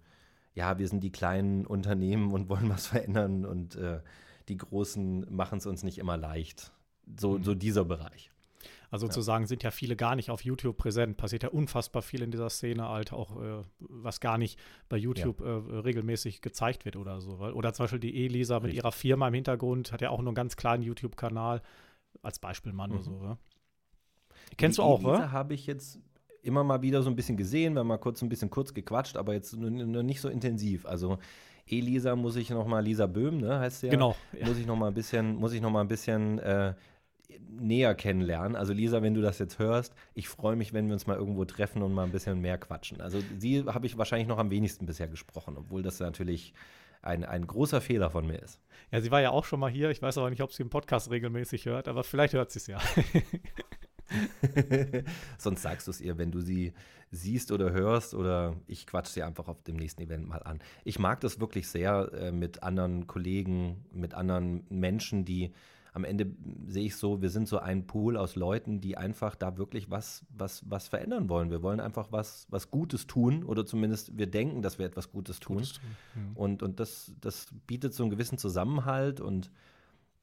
ja, 0.53 0.78
wir 0.78 0.88
sind 0.88 1.01
die 1.01 1.11
kleinen 1.11 1.66
Unternehmen 1.66 2.34
und 2.34 2.49
wollen 2.49 2.70
was 2.70 2.88
verändern 2.88 3.45
und 3.45 3.76
äh, 3.76 4.01
die 4.49 4.57
Großen 4.57 5.26
machen 5.34 5.59
es 5.59 5.66
uns 5.66 5.84
nicht 5.84 5.97
immer 5.97 6.18
leicht. 6.18 6.72
So, 7.20 7.38
mhm. 7.38 7.43
so 7.43 7.55
dieser 7.55 7.86
Bereich. 7.86 8.32
Also 8.91 9.07
sozusagen 9.07 9.43
ja. 9.43 9.47
sind 9.47 9.63
ja 9.63 9.72
viele 9.72 9.95
gar 9.95 10.16
nicht 10.16 10.30
auf 10.30 10.43
YouTube 10.43 10.78
präsent. 10.78 11.18
Passiert 11.18 11.43
ja 11.43 11.49
unfassbar 11.49 12.01
viel 12.01 12.22
in 12.22 12.32
dieser 12.32 12.49
Szene, 12.49 12.88
halt 12.88 13.13
auch, 13.13 13.41
äh, 13.41 13.63
was 13.80 14.20
gar 14.20 14.38
nicht 14.38 14.59
bei 14.89 14.97
YouTube 14.97 15.41
ja. 15.41 15.47
äh, 15.47 15.80
regelmäßig 15.80 16.41
gezeigt 16.41 16.86
wird 16.86 16.95
oder 16.95 17.20
so. 17.20 17.39
Oder 17.39 17.74
zum 17.74 17.84
Beispiel 17.84 17.99
die 17.99 18.26
Elisa 18.26 18.59
mit 18.59 18.74
ihrer 18.74 18.91
Firma 18.91 19.28
im 19.28 19.34
Hintergrund 19.34 19.91
hat 19.91 20.01
ja 20.01 20.09
auch 20.11 20.20
nur 20.20 20.30
einen 20.30 20.36
ganz 20.36 20.55
kleinen 20.55 20.84
YouTube-Kanal, 20.84 21.61
als 22.22 22.39
Beispiel 22.39 22.74
mal 22.74 22.88
nur 22.88 22.99
mhm. 22.99 23.03
so. 23.03 23.22
Ja? 23.24 23.38
Kennst 24.57 24.78
die 24.78 24.82
du 24.82 24.88
auch, 24.88 25.03
oder? 25.03 25.32
habe 25.32 25.53
ich 25.53 25.66
jetzt 25.66 25.99
immer 26.41 26.63
mal 26.63 26.82
wieder 26.82 27.01
so 27.01 27.09
ein 27.09 27.16
bisschen 27.16 27.38
gesehen, 27.38 27.74
wir 27.74 27.80
haben 27.80 27.88
mal 27.88 27.97
kurz 27.97 28.22
ein 28.22 28.30
bisschen 28.30 28.49
kurz 28.49 28.74
gequatscht, 28.74 29.18
aber 29.18 29.34
jetzt 29.34 29.55
nur, 29.55 29.70
nur 29.70 30.03
nicht 30.03 30.22
so 30.22 30.30
intensiv. 30.30 30.86
Also 30.86 31.18
Elisa 31.68 32.16
muss 32.16 32.36
ich 32.36 32.51
noch 32.51 32.68
mal, 32.68 32.82
Lisa 32.82 33.07
Böhm, 33.07 33.39
ne, 33.39 33.59
heißt 33.59 33.84
der? 33.84 33.89
Genau. 33.89 34.16
Ja. 34.39 34.47
Muss 34.47 34.57
ich 34.57 34.68
noch 34.68 34.76
mal 34.76 34.88
ein 34.88 34.93
bisschen, 34.93 35.36
muss 35.36 35.53
ich 35.53 35.61
noch 35.61 35.72
mal 35.72 35.82
ein 35.82 35.88
bisschen 35.88 36.38
äh, 36.39 36.76
näher 37.49 37.95
kennenlernen. 37.95 38.55
Also 38.55 38.74
Lisa, 38.74 39.01
wenn 39.01 39.16
du 39.16 39.22
das 39.22 39.39
jetzt 39.39 39.57
hörst, 39.57 39.93
ich 40.13 40.28
freue 40.28 40.55
mich, 40.55 40.74
wenn 40.74 40.86
wir 40.86 40.93
uns 40.93 41.07
mal 41.07 41.18
irgendwo 41.18 41.45
treffen 41.45 41.82
und 41.82 41.93
mal 41.93 42.03
ein 42.03 42.11
bisschen 42.11 42.39
mehr 42.39 42.59
quatschen. 42.59 43.01
Also 43.01 43.20
sie 43.39 43.66
habe 43.66 43.88
ich 43.88 43.97
wahrscheinlich 43.97 44.28
noch 44.28 44.38
am 44.38 44.51
wenigsten 44.51 44.86
bisher 44.86 45.07
gesprochen, 45.07 45.55
obwohl 45.57 45.82
das 45.82 45.99
natürlich 45.99 46.53
ein, 47.06 47.24
ein 47.24 47.45
großer 47.47 47.82
Fehler 47.82 48.10
von 48.10 48.26
mir 48.28 48.41
ist. 48.41 48.60
Ja, 48.91 49.01
sie 49.01 49.12
war 49.12 49.22
ja 49.22 49.32
auch 49.32 49.45
schon 49.45 49.60
mal 49.60 49.72
hier. 49.72 49.89
Ich 49.89 50.01
weiß 50.01 50.18
aber 50.18 50.30
nicht, 50.30 50.41
ob 50.41 50.51
sie 50.53 50.64
den 50.64 50.70
Podcast 50.70 51.10
regelmäßig 51.10 51.66
hört, 51.66 51.88
aber 51.88 52.03
vielleicht 52.03 52.34
hört 52.34 52.51
sie 52.51 52.60
es 52.60 52.68
ja. 52.68 52.80
Sonst 55.38 55.62
sagst 55.62 55.88
du 55.88 55.91
es 55.91 56.01
ihr, 56.01 56.18
wenn 56.18 56.32
du 56.32 56.39
sie 56.41 56.74
siehst 57.12 57.51
oder 57.51 57.72
hörst 57.72 58.14
oder 58.14 58.56
ich 58.68 58.86
quatsch 58.86 59.08
sie 59.08 59.24
einfach 59.24 59.47
auf 59.47 59.64
dem 59.64 59.76
nächsten 59.76 60.01
Event 60.01 60.28
mal 60.28 60.43
an. 60.43 60.60
Ich 60.84 60.99
mag 60.99 61.20
das 61.22 61.39
wirklich 61.39 61.68
sehr 61.68 62.12
äh, 62.14 62.32
mit 62.32 62.64
anderen 62.64 63.08
Kollegen, 63.08 63.86
mit 63.91 64.14
anderen 64.14 64.66
Menschen, 64.70 65.26
die 65.26 65.53
am 65.96 66.04
Ende 66.04 66.28
sehe 66.68 66.86
ich 66.86 66.98
so, 66.98 67.22
wir 67.22 67.30
sind 67.30 67.48
so 67.48 67.58
ein 67.58 67.88
Pool 67.88 68.18
aus 68.18 68.36
Leuten, 68.36 68.82
die 68.82 68.98
einfach 68.98 69.34
da 69.34 69.58
wirklich 69.58 69.89
was, 69.89 70.26
was, 70.30 70.70
was 70.70 70.89
verändern 70.89 71.30
wollen. 71.30 71.52
Wir 71.52 71.64
wollen 71.64 71.80
einfach 71.80 72.12
was, 72.12 72.48
was 72.50 72.70
Gutes 72.70 73.08
tun 73.08 73.46
oder 73.46 73.66
zumindest 73.66 74.18
wir 74.18 74.28
denken, 74.28 74.62
dass 74.62 74.78
wir 74.78 74.86
etwas 74.86 75.10
Gutes 75.10 75.39
tun. 75.39 75.58
Gutes 75.58 75.74
tun 75.74 75.96
ja. 76.16 76.22
Und, 76.36 76.64
und 76.64 76.82
das, 76.82 77.14
das 77.22 77.48
bietet 77.66 77.93
so 77.93 78.04
einen 78.04 78.10
gewissen 78.10 78.38
Zusammenhalt 78.38 79.22
und 79.22 79.52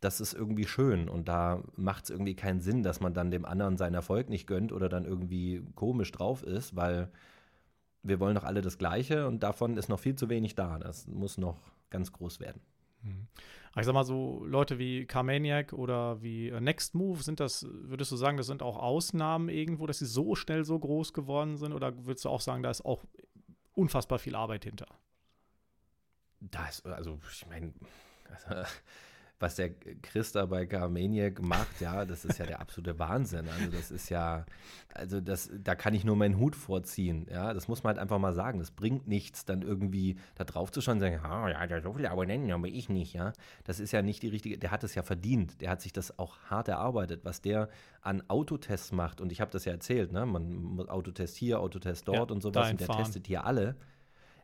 das 0.01 0.21
ist 0.21 0.35
irgendwie 0.35 0.67
schön 0.67 1.09
und 1.09 1.29
da 1.29 1.63
macht 1.75 2.05
es 2.05 2.11
irgendwie 2.11 2.37
keinen 2.37 2.61
Sinn, 2.61 2.83
dass 2.83 3.01
man 3.01 3.15
dann 3.15 3.31
dem 3.31 3.47
anderen 3.47 3.79
seinen 3.79 3.95
Erfolg 3.95 4.29
nicht 4.29 4.47
gönnt 4.47 4.73
oder 4.73 4.91
dann 4.91 5.07
irgendwie 5.07 5.63
komisch 5.75 6.13
drauf 6.13 6.43
ist, 6.43 6.77
weil 6.77 7.11
wir 8.03 8.21
wollen 8.21 8.35
doch 8.35 8.45
alle 8.45 8.61
das 8.61 8.77
Gleiche 8.77 9.27
und 9.27 9.43
davon 9.43 9.79
ist 9.79 9.89
noch 9.89 10.01
viel 10.01 10.17
zu 10.17 10.29
wenig 10.29 10.55
da. 10.55 10.79
Das 10.79 11.07
muss 11.07 11.39
noch 11.39 11.57
ganz 11.89 12.13
groß 12.13 12.41
werden. 12.41 12.61
Ich 13.79 13.87
sag 13.87 13.95
mal 13.95 14.05
so, 14.05 14.45
Leute 14.45 14.79
wie 14.79 15.07
Carmaniac 15.07 15.73
oder 15.73 16.21
wie 16.21 16.51
äh, 16.51 16.61
Next 16.61 16.95
Move, 16.95 17.23
sind 17.23 17.41
das, 17.41 17.67
würdest 17.71 18.13
du 18.13 18.17
sagen, 18.17 18.37
das 18.37 18.47
sind 18.47 18.63
auch 18.63 18.77
Ausnahmen 18.77 19.49
irgendwo, 19.49 19.87
dass 19.87 19.99
sie 19.99 20.07
so 20.07 20.35
schnell 20.35 20.65
so 20.65 20.79
groß 20.79 21.15
geworden 21.15 21.57
sind? 21.57 21.73
Oder 21.73 22.05
würdest 22.05 22.27
du 22.27 22.29
auch 22.29 22.43
sagen, 22.43 22.63
da 22.63 22.71
ist 22.71 22.85
auch 22.85 23.05
unfassbar 23.75 24.19
viel 24.19 24.35
Arbeit 24.35 24.65
hinter? 24.65 24.87
Da 26.41 26.67
ist, 26.67 26.85
also, 26.85 27.19
ich 27.31 27.47
meine, 27.47 27.73
also, 28.29 28.71
was 29.43 29.57
der 29.57 29.71
Chris 30.03 30.33
da 30.33 30.47
bei 30.47 30.67
Carmaniac 30.67 31.43
macht, 31.43 31.81
ja, 31.81 32.05
das 32.05 32.25
ist 32.25 32.39
ja 32.39 32.47
der 32.47 32.61
absolute 32.61 32.99
Wahnsinn. 32.99 33.49
Also 33.49 33.71
das 33.71 33.91
ist 33.91 34.09
ja, 34.09 34.47
also 34.95 35.21
das, 35.21 35.51
da 35.53 35.75
kann 35.75 35.95
ich 35.95 36.05
nur 36.05 36.17
meinen 36.17 36.39
Hut 36.39 36.55
vorziehen, 36.55 37.27
ja, 37.31 37.53
das 37.53 37.67
muss 37.67 37.83
man 37.83 37.95
halt 37.95 37.99
einfach 37.99 38.19
mal 38.19 38.33
sagen. 38.33 38.61
Das 38.61 38.71
bringt 38.71 39.09
nichts, 39.09 39.45
dann 39.45 39.63
irgendwie 39.63 40.17
da 40.37 40.45
drauf 40.45 40.71
zu 40.71 40.81
schauen 40.81 40.95
und 40.95 41.01
sagen, 41.01 41.21
oh, 41.25 41.49
ja, 41.49 41.67
der 41.67 41.83
so 41.83 41.93
viele 41.93 42.11
Abonnenten, 42.11 42.53
aber 42.53 42.69
ich 42.69 42.89
nicht, 42.89 43.15
ja. 43.15 43.33
Das 43.65 43.81
ist 43.81 43.93
ja 43.93 44.01
nicht 44.01 44.23
die 44.23 44.29
richtige, 44.29 44.59
der 44.59 44.71
hat 44.71 44.85
es 44.85 44.95
ja 44.95 45.03
verdient, 45.03 45.61
der 45.61 45.71
hat 45.71 45.83
sich 45.83 45.93
das 45.93 46.19
auch 46.19 46.39
hart 46.49 46.69
erarbeitet, 46.69 47.25
was 47.25 47.43
der 47.43 47.69
an 48.01 48.23
Autotests 48.29 48.93
macht 48.93 49.21
und 49.21 49.33
ich 49.33 49.41
habe 49.41 49.51
das 49.51 49.65
ja 49.65 49.73
erzählt, 49.73 50.13
ne, 50.13 50.25
man 50.25 50.89
Autotest 50.89 51.37
hier, 51.37 51.61
Autotest 51.61 52.07
dort 52.07 52.31
ja, 52.31 52.35
und 52.35 52.43
sowas 52.43 52.71
und 52.71 52.81
der 52.81 52.87
fahren. 52.87 53.05
testet 53.05 53.27
hier 53.27 53.45
alle 53.45 53.77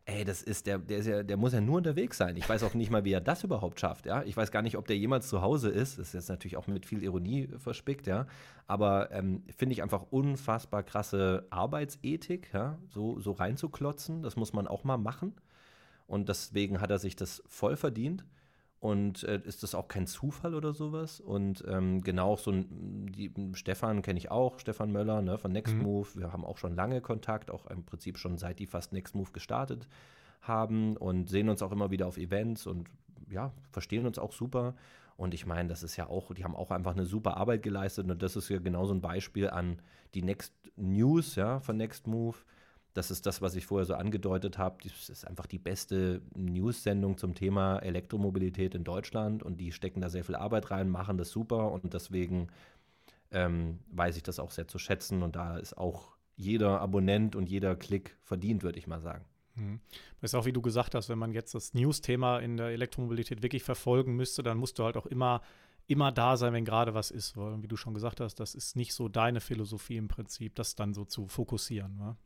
ey, 0.08 0.24
das 0.24 0.42
ist 0.42 0.66
der, 0.66 0.78
der 0.78 0.98
ist 0.98 1.06
ja, 1.06 1.22
der 1.22 1.36
muss 1.36 1.52
ja 1.52 1.60
nur 1.60 1.76
unterwegs 1.76 2.16
sein. 2.16 2.36
Ich 2.36 2.48
weiß 2.48 2.62
auch 2.62 2.72
nicht 2.72 2.90
mal, 2.90 3.04
wie 3.04 3.12
er 3.12 3.20
das 3.20 3.44
überhaupt 3.44 3.78
schafft, 3.78 4.06
ja. 4.06 4.22
Ich 4.22 4.36
weiß 4.36 4.50
gar 4.50 4.62
nicht, 4.62 4.78
ob 4.78 4.86
der 4.86 4.96
jemals 4.96 5.28
zu 5.28 5.42
Hause 5.42 5.68
ist. 5.68 5.98
Das 5.98 6.08
ist 6.08 6.14
jetzt 6.14 6.28
natürlich 6.30 6.56
auch 6.56 6.66
mit 6.66 6.86
viel 6.86 7.02
Ironie 7.02 7.48
verspickt, 7.58 8.06
ja. 8.06 8.26
Aber 8.66 9.12
ähm, 9.12 9.42
finde 9.54 9.74
ich 9.74 9.82
einfach 9.82 10.06
unfassbar 10.10 10.82
krasse 10.82 11.46
Arbeitsethik, 11.50 12.50
ja, 12.54 12.78
so, 12.88 13.20
so 13.20 13.32
reinzuklotzen. 13.32 14.22
Das 14.22 14.36
muss 14.36 14.54
man 14.54 14.66
auch 14.66 14.82
mal 14.82 14.96
machen. 14.96 15.34
Und 16.06 16.30
deswegen 16.30 16.80
hat 16.80 16.90
er 16.90 16.98
sich 16.98 17.14
das 17.14 17.42
voll 17.46 17.76
verdient. 17.76 18.24
Und 18.80 19.24
äh, 19.24 19.40
ist 19.44 19.64
das 19.64 19.74
auch 19.74 19.88
kein 19.88 20.06
Zufall 20.06 20.54
oder 20.54 20.72
sowas? 20.72 21.18
Und 21.20 21.64
ähm, 21.66 22.00
genau 22.00 22.36
so 22.36 22.52
ein, 22.52 23.06
die, 23.10 23.32
Stefan 23.54 24.02
kenne 24.02 24.18
ich 24.18 24.30
auch, 24.30 24.60
Stefan 24.60 24.92
Möller 24.92 25.20
ne, 25.20 25.36
von 25.36 25.50
Nextmove. 25.50 26.14
Mhm. 26.14 26.20
Wir 26.20 26.32
haben 26.32 26.44
auch 26.44 26.58
schon 26.58 26.76
lange 26.76 27.00
Kontakt, 27.00 27.50
auch 27.50 27.66
im 27.66 27.84
Prinzip 27.84 28.18
schon 28.18 28.38
seit 28.38 28.60
die 28.60 28.66
fast 28.66 28.92
Nextmove 28.92 29.32
gestartet 29.32 29.88
haben 30.40 30.96
und 30.96 31.28
sehen 31.28 31.48
uns 31.48 31.62
auch 31.62 31.72
immer 31.72 31.90
wieder 31.90 32.06
auf 32.06 32.18
Events 32.18 32.66
und 32.66 32.88
ja, 33.28 33.52
verstehen 33.72 34.06
uns 34.06 34.18
auch 34.18 34.32
super. 34.32 34.74
Und 35.16 35.34
ich 35.34 35.46
meine, 35.46 35.68
das 35.68 35.82
ist 35.82 35.96
ja 35.96 36.06
auch, 36.06 36.32
die 36.32 36.44
haben 36.44 36.54
auch 36.54 36.70
einfach 36.70 36.92
eine 36.92 37.04
super 37.04 37.36
Arbeit 37.36 37.64
geleistet. 37.64 38.08
Und 38.08 38.22
das 38.22 38.36
ist 38.36 38.48
ja 38.48 38.60
genau 38.60 38.86
so 38.86 38.94
ein 38.94 39.00
Beispiel 39.00 39.50
an 39.50 39.82
die 40.14 40.22
Next 40.22 40.54
News, 40.76 41.34
ja, 41.34 41.58
von 41.58 41.76
Next 41.76 42.06
Move. 42.06 42.36
Das 42.98 43.12
ist 43.12 43.26
das, 43.26 43.40
was 43.40 43.54
ich 43.54 43.64
vorher 43.64 43.86
so 43.86 43.94
angedeutet 43.94 44.58
habe. 44.58 44.78
Das 44.82 45.08
ist 45.08 45.24
einfach 45.24 45.46
die 45.46 45.60
beste 45.60 46.20
News-Sendung 46.34 47.16
zum 47.16 47.36
Thema 47.36 47.78
Elektromobilität 47.78 48.74
in 48.74 48.82
Deutschland. 48.82 49.44
Und 49.44 49.60
die 49.60 49.70
stecken 49.70 50.00
da 50.00 50.08
sehr 50.08 50.24
viel 50.24 50.34
Arbeit 50.34 50.72
rein, 50.72 50.88
machen 50.88 51.16
das 51.16 51.30
super. 51.30 51.70
Und 51.70 51.94
deswegen 51.94 52.48
ähm, 53.30 53.78
weiß 53.92 54.16
ich 54.16 54.24
das 54.24 54.40
auch 54.40 54.50
sehr 54.50 54.66
zu 54.66 54.80
schätzen. 54.80 55.22
Und 55.22 55.36
da 55.36 55.58
ist 55.58 55.78
auch 55.78 56.16
jeder 56.34 56.80
Abonnent 56.80 57.36
und 57.36 57.48
jeder 57.48 57.76
Klick 57.76 58.16
verdient, 58.20 58.64
würde 58.64 58.80
ich 58.80 58.88
mal 58.88 59.00
sagen. 59.00 59.24
Mhm. 59.54 59.78
Ist 60.20 60.34
auch, 60.34 60.44
wie 60.44 60.52
du 60.52 60.60
gesagt 60.60 60.96
hast, 60.96 61.08
wenn 61.08 61.20
man 61.20 61.30
jetzt 61.30 61.54
das 61.54 61.74
News-Thema 61.74 62.40
in 62.40 62.56
der 62.56 62.70
Elektromobilität 62.70 63.44
wirklich 63.44 63.62
verfolgen 63.62 64.16
müsste, 64.16 64.42
dann 64.42 64.58
musst 64.58 64.76
du 64.76 64.82
halt 64.82 64.96
auch 64.96 65.06
immer, 65.06 65.40
immer 65.86 66.10
da 66.10 66.36
sein, 66.36 66.52
wenn 66.52 66.64
gerade 66.64 66.94
was 66.94 67.12
ist. 67.12 67.36
Weil, 67.36 67.62
wie 67.62 67.68
du 67.68 67.76
schon 67.76 67.94
gesagt 67.94 68.18
hast, 68.20 68.40
das 68.40 68.56
ist 68.56 68.74
nicht 68.74 68.92
so 68.92 69.08
deine 69.08 69.40
Philosophie 69.40 69.98
im 69.98 70.08
Prinzip, 70.08 70.56
das 70.56 70.74
dann 70.74 70.94
so 70.94 71.04
zu 71.04 71.28
fokussieren. 71.28 71.96
Wa? 72.00 72.16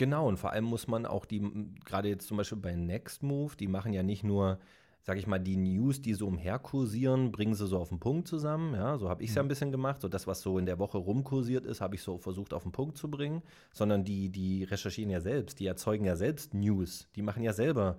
Genau, 0.00 0.26
und 0.26 0.38
vor 0.38 0.52
allem 0.52 0.64
muss 0.64 0.88
man 0.88 1.04
auch 1.04 1.26
die, 1.26 1.42
gerade 1.84 2.08
jetzt 2.08 2.26
zum 2.26 2.38
Beispiel 2.38 2.56
bei 2.56 2.74
Nextmove, 2.74 3.54
die 3.54 3.68
machen 3.68 3.92
ja 3.92 4.02
nicht 4.02 4.24
nur 4.24 4.58
sag 5.02 5.18
ich 5.18 5.26
mal, 5.26 5.38
die 5.38 5.56
News, 5.56 6.00
die 6.00 6.14
so 6.14 6.26
umherkursieren, 6.26 7.32
bringen 7.32 7.52
sie 7.52 7.66
so 7.66 7.78
auf 7.78 7.90
den 7.90 8.00
Punkt 8.00 8.28
zusammen. 8.28 8.74
Ja, 8.74 8.96
so 8.96 9.10
habe 9.10 9.22
ich 9.22 9.28
es 9.28 9.36
ja 9.36 9.42
ein 9.42 9.46
mhm. 9.46 9.50
bisschen 9.50 9.72
gemacht. 9.72 10.00
So 10.00 10.08
das, 10.08 10.26
was 10.26 10.40
so 10.40 10.58
in 10.58 10.64
der 10.64 10.78
Woche 10.78 10.96
rumkursiert 10.96 11.66
ist, 11.66 11.82
habe 11.82 11.96
ich 11.96 12.02
so 12.02 12.16
versucht 12.16 12.54
auf 12.54 12.62
den 12.62 12.72
Punkt 12.72 12.96
zu 12.96 13.10
bringen. 13.10 13.42
Sondern 13.74 14.04
die, 14.04 14.30
die 14.30 14.64
recherchieren 14.64 15.10
ja 15.10 15.20
selbst, 15.20 15.60
die 15.60 15.66
erzeugen 15.66 16.06
ja 16.06 16.16
selbst 16.16 16.54
News. 16.54 17.08
Die 17.14 17.22
machen 17.22 17.42
ja 17.42 17.52
selber 17.52 17.98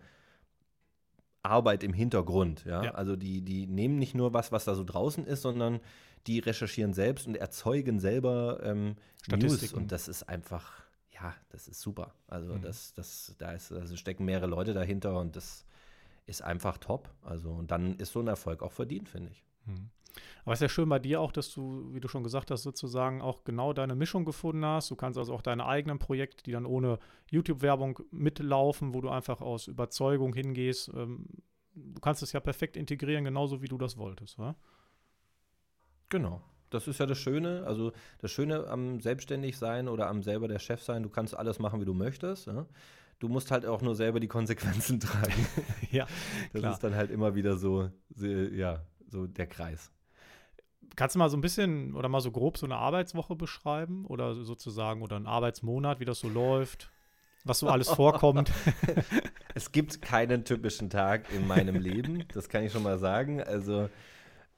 Arbeit 1.44 1.84
im 1.84 1.94
Hintergrund. 1.94 2.66
Ja? 2.66 2.84
ja. 2.84 2.92
Also 2.92 3.16
die, 3.16 3.42
die 3.42 3.68
nehmen 3.68 4.00
nicht 4.00 4.16
nur 4.16 4.34
was, 4.34 4.52
was 4.52 4.66
da 4.66 4.74
so 4.74 4.84
draußen 4.84 5.26
ist, 5.26 5.42
sondern 5.44 5.80
die 6.28 6.40
recherchieren 6.40 6.94
selbst 6.94 7.28
und 7.28 7.36
erzeugen 7.36 8.00
selber 8.00 8.60
ähm, 8.64 8.96
News. 9.28 9.74
Und 9.74 9.92
das 9.92 10.08
ist 10.08 10.30
einfach, 10.30 10.81
ja, 11.22 11.36
das 11.50 11.68
ist 11.68 11.82
super. 11.82 12.14
Also 12.28 12.56
mhm. 12.56 12.62
das, 12.62 12.94
das, 12.94 13.36
da 13.38 13.52
ist, 13.52 13.72
also 13.72 13.96
stecken 13.96 14.26
mehrere 14.26 14.48
Leute 14.48 14.74
dahinter 14.74 15.20
und 15.20 15.36
das 15.36 15.66
ist 16.26 16.42
einfach 16.42 16.78
top. 16.78 17.10
Also, 17.22 17.52
und 17.52 17.72
dann 17.72 17.98
ist 17.98 18.14
so 18.14 18.20
ein 18.22 18.28
Erfolg 18.28 18.64
auch 18.64 18.72
verdient, 18.72 19.10
finde 19.10 19.32
ich. 19.32 19.44
Hm. 19.66 19.90
Aber 20.44 20.54
es 20.54 20.58
ist 20.58 20.64
ja 20.64 20.70
schön 20.70 20.90
bei 20.90 21.00
dir 21.00 21.22
auch, 21.22 21.32
dass 21.32 21.54
du, 21.54 21.94
wie 21.94 22.00
du 22.00 22.08
schon 22.08 22.24
gesagt 22.24 22.52
hast, 22.52 22.64
sozusagen 22.64 23.22
auch 23.22 23.44
genau 23.44 23.72
deine 23.74 23.96
Mischung 23.96 24.26
gefunden 24.26 24.66
hast. 24.66 24.92
Du 24.92 24.96
kannst 24.96 25.18
also 25.18 25.34
auch 25.34 25.42
deine 25.42 25.66
eigenen 25.66 26.00
Projekte, 26.00 26.44
die 26.44 26.52
dann 26.52 26.66
ohne 26.66 27.00
YouTube-Werbung 27.30 28.00
mitlaufen, 28.12 28.94
wo 28.94 29.02
du 29.02 29.10
einfach 29.10 29.42
aus 29.42 29.68
Überzeugung 29.68 30.34
hingehst. 30.34 30.90
Ähm, 30.94 31.28
du 31.76 32.02
kannst 32.02 32.24
es 32.24 32.34
ja 32.34 32.40
perfekt 32.40 32.76
integrieren, 32.76 33.24
genauso 33.24 33.62
wie 33.62 33.68
du 33.68 33.78
das 33.78 33.98
wolltest, 33.98 34.38
oder? 34.40 34.56
Genau. 36.10 36.42
Das 36.72 36.88
ist 36.88 37.00
ja 37.00 37.06
das 37.06 37.20
Schöne. 37.20 37.64
Also 37.68 37.92
das 38.20 38.32
Schöne 38.32 38.68
am 38.68 39.00
Selbstständigsein 39.00 39.88
oder 39.88 40.08
am 40.08 40.24
selber 40.24 40.48
der 40.48 40.60
Chef 40.60 40.82
sein, 40.82 41.04
du 41.04 41.10
kannst 41.10 41.38
alles 41.38 41.60
machen, 41.60 41.80
wie 41.80 41.86
du 41.86 41.94
möchtest. 41.94 42.48
Ja? 42.48 42.66
du 43.22 43.30
musst 43.30 43.52
halt 43.52 43.66
auch 43.66 43.82
nur 43.82 43.96
selber 43.96 44.20
die 44.20 44.28
Konsequenzen 44.28 45.00
tragen. 45.00 45.48
ja, 45.92 46.08
das 46.52 46.62
klar. 46.62 46.74
ist 46.74 46.80
dann 46.84 46.96
halt 46.96 47.12
immer 47.12 47.36
wieder 47.36 47.56
so, 47.56 47.90
ja, 48.18 48.82
so 49.08 49.28
der 49.28 49.48
Kreis. 49.48 49.92
Kannst 50.96 51.16
du 51.16 51.20
mal 51.20 51.30
so 51.30 51.38
ein 51.38 51.42
bisschen 51.42 51.96
oder 51.96 52.10
mal 52.10 52.20
so 52.20 52.32
grob 52.32 52.58
so 52.58 52.66
eine 52.66 52.76
Arbeitswoche 52.76 53.36
beschreiben 53.36 54.06
oder 54.06 54.36
sozusagen 54.44 55.02
oder 55.02 55.16
einen 55.16 55.28
Arbeitsmonat, 55.28 56.02
wie 56.02 56.06
das 56.06 56.20
so 56.20 56.28
läuft, 56.28 56.92
was 57.46 57.60
so 57.60 57.70
alles 57.70 57.90
vorkommt? 57.90 58.52
es 59.56 59.72
gibt 59.72 60.02
keinen 60.02 60.44
typischen 60.44 60.90
Tag 60.90 61.32
in 61.32 61.48
meinem 61.48 61.76
Leben, 61.76 62.26
das 62.34 62.50
kann 62.50 62.64
ich 62.64 62.74
schon 62.74 62.84
mal 62.84 62.98
sagen. 62.98 63.42
Also 63.42 63.90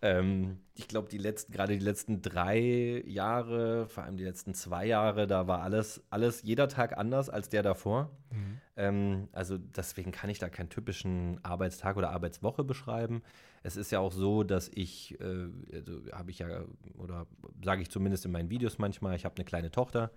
ähm, 0.04 0.60
ich 0.76 0.90
glaube, 0.90 1.08
die 1.08 1.18
letzten, 1.18 1.54
gerade 1.54 1.78
die 1.78 1.84
letzten 1.84 2.22
drei 2.22 3.02
Jahre, 3.08 3.88
vor 3.88 4.04
allem 4.04 4.18
die 4.18 4.26
letzten 4.26 4.54
zwei 4.54 4.86
Jahre, 4.86 5.28
da 5.28 5.48
war 5.48 5.62
alles, 5.62 6.04
alles 6.10 6.42
jeder 6.44 6.68
Tag 6.68 6.98
anders 6.98 7.30
als 7.30 7.48
der 7.48 7.64
davor. 7.64 8.12
Mhm. 8.30 8.62
Ähm, 8.76 9.30
also 9.32 9.58
deswegen 9.58 10.12
kann 10.12 10.30
ich 10.30 10.40
da 10.40 10.50
keinen 10.50 10.70
typischen 10.70 11.40
Arbeitstag 11.44 11.96
oder 11.96 12.10
Arbeitswoche 12.10 12.66
beschreiben. 12.66 13.24
Es 13.64 13.78
ist 13.78 13.92
ja 13.92 14.00
auch 14.00 14.12
so, 14.12 14.44
dass 14.44 14.70
ich, 14.74 15.18
äh, 15.22 15.48
also 15.74 16.02
habe 16.12 16.32
ich 16.32 16.40
ja, 16.40 16.66
oder 16.98 17.26
sage 17.64 17.82
ich 17.82 17.90
zumindest 17.90 18.26
in 18.26 18.34
meinen 18.34 18.50
Videos 18.50 18.80
manchmal, 18.80 19.16
ich 19.16 19.24
habe 19.24 19.36
eine 19.38 19.46
kleine 19.46 19.72
Tochter 19.72 20.12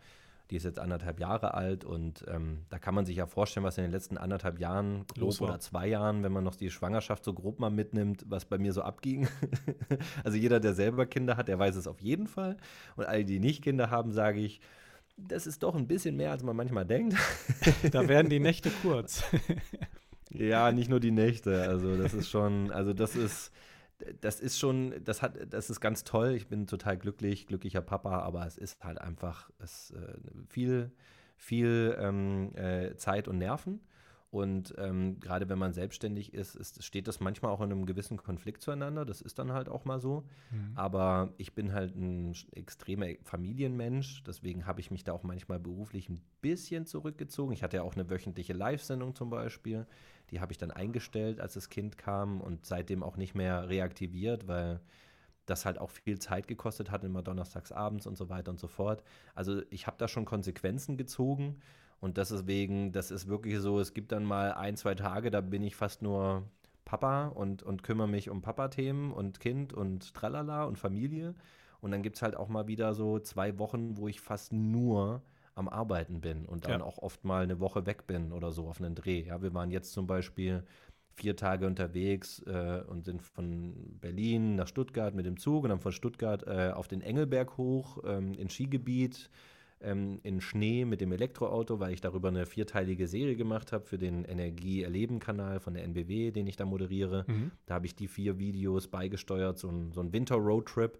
die 0.50 0.56
ist 0.56 0.64
jetzt 0.64 0.78
anderthalb 0.78 1.18
Jahre 1.18 1.54
alt 1.54 1.84
und 1.84 2.24
ähm, 2.28 2.66
da 2.70 2.78
kann 2.78 2.94
man 2.94 3.04
sich 3.04 3.16
ja 3.16 3.26
vorstellen, 3.26 3.64
was 3.64 3.78
in 3.78 3.84
den 3.84 3.90
letzten 3.90 4.16
anderthalb 4.16 4.60
Jahren, 4.60 5.04
grob 5.18 5.40
oder 5.40 5.58
zwei 5.58 5.88
Jahren, 5.88 6.22
wenn 6.22 6.32
man 6.32 6.44
noch 6.44 6.54
die 6.54 6.70
Schwangerschaft 6.70 7.24
so 7.24 7.34
grob 7.34 7.58
mal 7.58 7.70
mitnimmt, 7.70 8.24
was 8.28 8.44
bei 8.44 8.56
mir 8.56 8.72
so 8.72 8.82
abging. 8.82 9.28
also 10.24 10.36
jeder, 10.36 10.60
der 10.60 10.74
selber 10.74 11.06
Kinder 11.06 11.36
hat, 11.36 11.48
der 11.48 11.58
weiß 11.58 11.74
es 11.74 11.88
auf 11.88 12.00
jeden 12.00 12.28
Fall. 12.28 12.56
Und 12.94 13.06
alle, 13.06 13.24
die 13.24 13.40
nicht 13.40 13.62
Kinder 13.62 13.90
haben, 13.90 14.12
sage 14.12 14.40
ich, 14.40 14.60
das 15.16 15.46
ist 15.46 15.62
doch 15.62 15.74
ein 15.74 15.88
bisschen 15.88 16.16
mehr, 16.16 16.30
als 16.30 16.42
man 16.42 16.54
manchmal 16.54 16.84
denkt. 16.84 17.16
da 17.90 18.06
werden 18.06 18.28
die 18.28 18.40
Nächte 18.40 18.70
kurz. 18.82 19.24
ja, 20.30 20.70
nicht 20.70 20.90
nur 20.90 21.00
die 21.00 21.10
Nächte. 21.10 21.62
Also 21.62 21.96
das 21.96 22.14
ist 22.14 22.30
schon, 22.30 22.70
also 22.70 22.92
das 22.92 23.16
ist 23.16 23.50
das 24.20 24.40
ist 24.40 24.58
schon, 24.58 24.94
das 25.04 25.22
hat, 25.22 25.52
das 25.52 25.70
ist 25.70 25.80
ganz 25.80 26.04
toll. 26.04 26.32
Ich 26.34 26.48
bin 26.48 26.66
total 26.66 26.96
glücklich, 26.96 27.46
glücklicher 27.46 27.80
Papa, 27.80 28.20
aber 28.20 28.46
es 28.46 28.58
ist 28.58 28.82
halt 28.84 29.00
einfach 29.00 29.50
es, 29.58 29.90
äh, 29.92 30.18
viel, 30.48 30.92
viel 31.36 31.96
ähm, 31.98 32.54
äh, 32.56 32.96
Zeit 32.96 33.28
und 33.28 33.38
Nerven. 33.38 33.80
Und 34.30 34.74
ähm, 34.76 35.20
gerade 35.20 35.48
wenn 35.48 35.58
man 35.58 35.72
selbstständig 35.72 36.34
ist, 36.34 36.56
ist, 36.56 36.84
steht 36.84 37.06
das 37.06 37.20
manchmal 37.20 37.52
auch 37.52 37.60
in 37.60 37.70
einem 37.70 37.86
gewissen 37.86 38.16
Konflikt 38.16 38.60
zueinander. 38.60 39.04
Das 39.04 39.20
ist 39.20 39.38
dann 39.38 39.52
halt 39.52 39.68
auch 39.68 39.84
mal 39.84 40.00
so. 40.00 40.24
Mhm. 40.50 40.72
Aber 40.74 41.32
ich 41.36 41.54
bin 41.54 41.72
halt 41.72 41.94
ein 41.94 42.34
extremer 42.52 43.06
Familienmensch. 43.22 44.24
Deswegen 44.24 44.66
habe 44.66 44.80
ich 44.80 44.90
mich 44.90 45.04
da 45.04 45.12
auch 45.12 45.22
manchmal 45.22 45.60
beruflich 45.60 46.08
ein 46.08 46.20
bisschen 46.40 46.86
zurückgezogen. 46.86 47.52
Ich 47.52 47.62
hatte 47.62 47.76
ja 47.76 47.82
auch 47.82 47.94
eine 47.94 48.10
wöchentliche 48.10 48.52
Live-Sendung 48.52 49.14
zum 49.14 49.30
Beispiel. 49.30 49.86
Die 50.30 50.40
habe 50.40 50.52
ich 50.52 50.58
dann 50.58 50.72
eingestellt, 50.72 51.40
als 51.40 51.54
das 51.54 51.68
Kind 51.68 51.96
kam 51.96 52.40
und 52.40 52.66
seitdem 52.66 53.04
auch 53.04 53.16
nicht 53.16 53.36
mehr 53.36 53.68
reaktiviert, 53.68 54.48
weil 54.48 54.80
das 55.46 55.64
halt 55.64 55.78
auch 55.78 55.90
viel 55.90 56.18
Zeit 56.18 56.48
gekostet 56.48 56.90
hat, 56.90 57.04
immer 57.04 57.22
donnerstags 57.22 57.70
abends 57.70 58.06
und 58.06 58.16
so 58.16 58.28
weiter 58.28 58.50
und 58.50 58.58
so 58.58 58.66
fort. 58.66 59.04
Also 59.36 59.62
ich 59.70 59.86
habe 59.86 59.96
da 59.98 60.08
schon 60.08 60.24
Konsequenzen 60.24 60.96
gezogen 60.96 61.60
und 62.00 62.16
deswegen, 62.18 62.92
das 62.92 63.10
ist 63.10 63.26
wirklich 63.26 63.58
so, 63.58 63.80
es 63.80 63.94
gibt 63.94 64.12
dann 64.12 64.24
mal 64.24 64.52
ein, 64.52 64.76
zwei 64.76 64.94
Tage, 64.94 65.30
da 65.30 65.40
bin 65.40 65.62
ich 65.62 65.76
fast 65.76 66.02
nur 66.02 66.44
Papa 66.84 67.28
und, 67.28 67.62
und 67.62 67.82
kümmere 67.82 68.08
mich 68.08 68.30
um 68.30 68.42
Papa-Themen 68.42 69.12
und 69.12 69.40
Kind 69.40 69.72
und 69.72 70.14
Tralala 70.14 70.64
und 70.64 70.78
Familie. 70.78 71.34
Und 71.80 71.90
dann 71.90 72.02
gibt 72.02 72.16
es 72.16 72.22
halt 72.22 72.36
auch 72.36 72.48
mal 72.48 72.68
wieder 72.68 72.94
so 72.94 73.18
zwei 73.18 73.58
Wochen, 73.58 73.96
wo 73.96 74.08
ich 74.08 74.20
fast 74.20 74.52
nur 74.52 75.22
am 75.54 75.68
Arbeiten 75.68 76.20
bin 76.20 76.46
und 76.46 76.66
dann 76.66 76.80
ja. 76.80 76.86
auch 76.86 76.98
oft 76.98 77.24
mal 77.24 77.42
eine 77.42 77.60
Woche 77.60 77.86
weg 77.86 78.06
bin 78.06 78.32
oder 78.32 78.52
so 78.52 78.68
auf 78.68 78.80
einen 78.80 78.94
Dreh. 78.94 79.22
Ja, 79.22 79.42
wir 79.42 79.54
waren 79.54 79.70
jetzt 79.70 79.92
zum 79.92 80.06
Beispiel 80.06 80.64
vier 81.14 81.34
Tage 81.34 81.66
unterwegs 81.66 82.40
äh, 82.46 82.82
und 82.86 83.04
sind 83.04 83.22
von 83.22 83.74
Berlin 84.00 84.54
nach 84.54 84.68
Stuttgart 84.68 85.14
mit 85.14 85.24
dem 85.24 85.38
Zug 85.38 85.64
und 85.64 85.70
dann 85.70 85.80
von 85.80 85.92
Stuttgart 85.92 86.46
äh, 86.46 86.72
auf 86.72 86.88
den 86.88 87.00
Engelberg 87.00 87.56
hoch 87.56 87.98
ähm, 88.04 88.34
ins 88.34 88.52
Skigebiet 88.52 89.30
ähm, 89.80 90.20
in 90.22 90.40
Schnee 90.40 90.84
mit 90.84 91.00
dem 91.00 91.12
Elektroauto, 91.12 91.80
weil 91.80 91.92
ich 91.92 92.00
darüber 92.00 92.28
eine 92.28 92.46
vierteilige 92.46 93.08
Serie 93.08 93.36
gemacht 93.36 93.72
habe 93.72 93.84
für 93.84 93.98
den 93.98 94.24
Energie-Erleben-Kanal 94.24 95.60
von 95.60 95.74
der 95.74 95.84
NBW, 95.84 96.30
den 96.30 96.46
ich 96.46 96.56
da 96.56 96.64
moderiere. 96.64 97.24
Mhm. 97.26 97.50
Da 97.66 97.74
habe 97.74 97.86
ich 97.86 97.94
die 97.94 98.08
vier 98.08 98.38
Videos 98.38 98.88
beigesteuert, 98.88 99.58
so 99.58 99.68
ein, 99.68 99.92
so 99.92 100.00
ein 100.00 100.12
Winter-Roadtrip. 100.12 100.98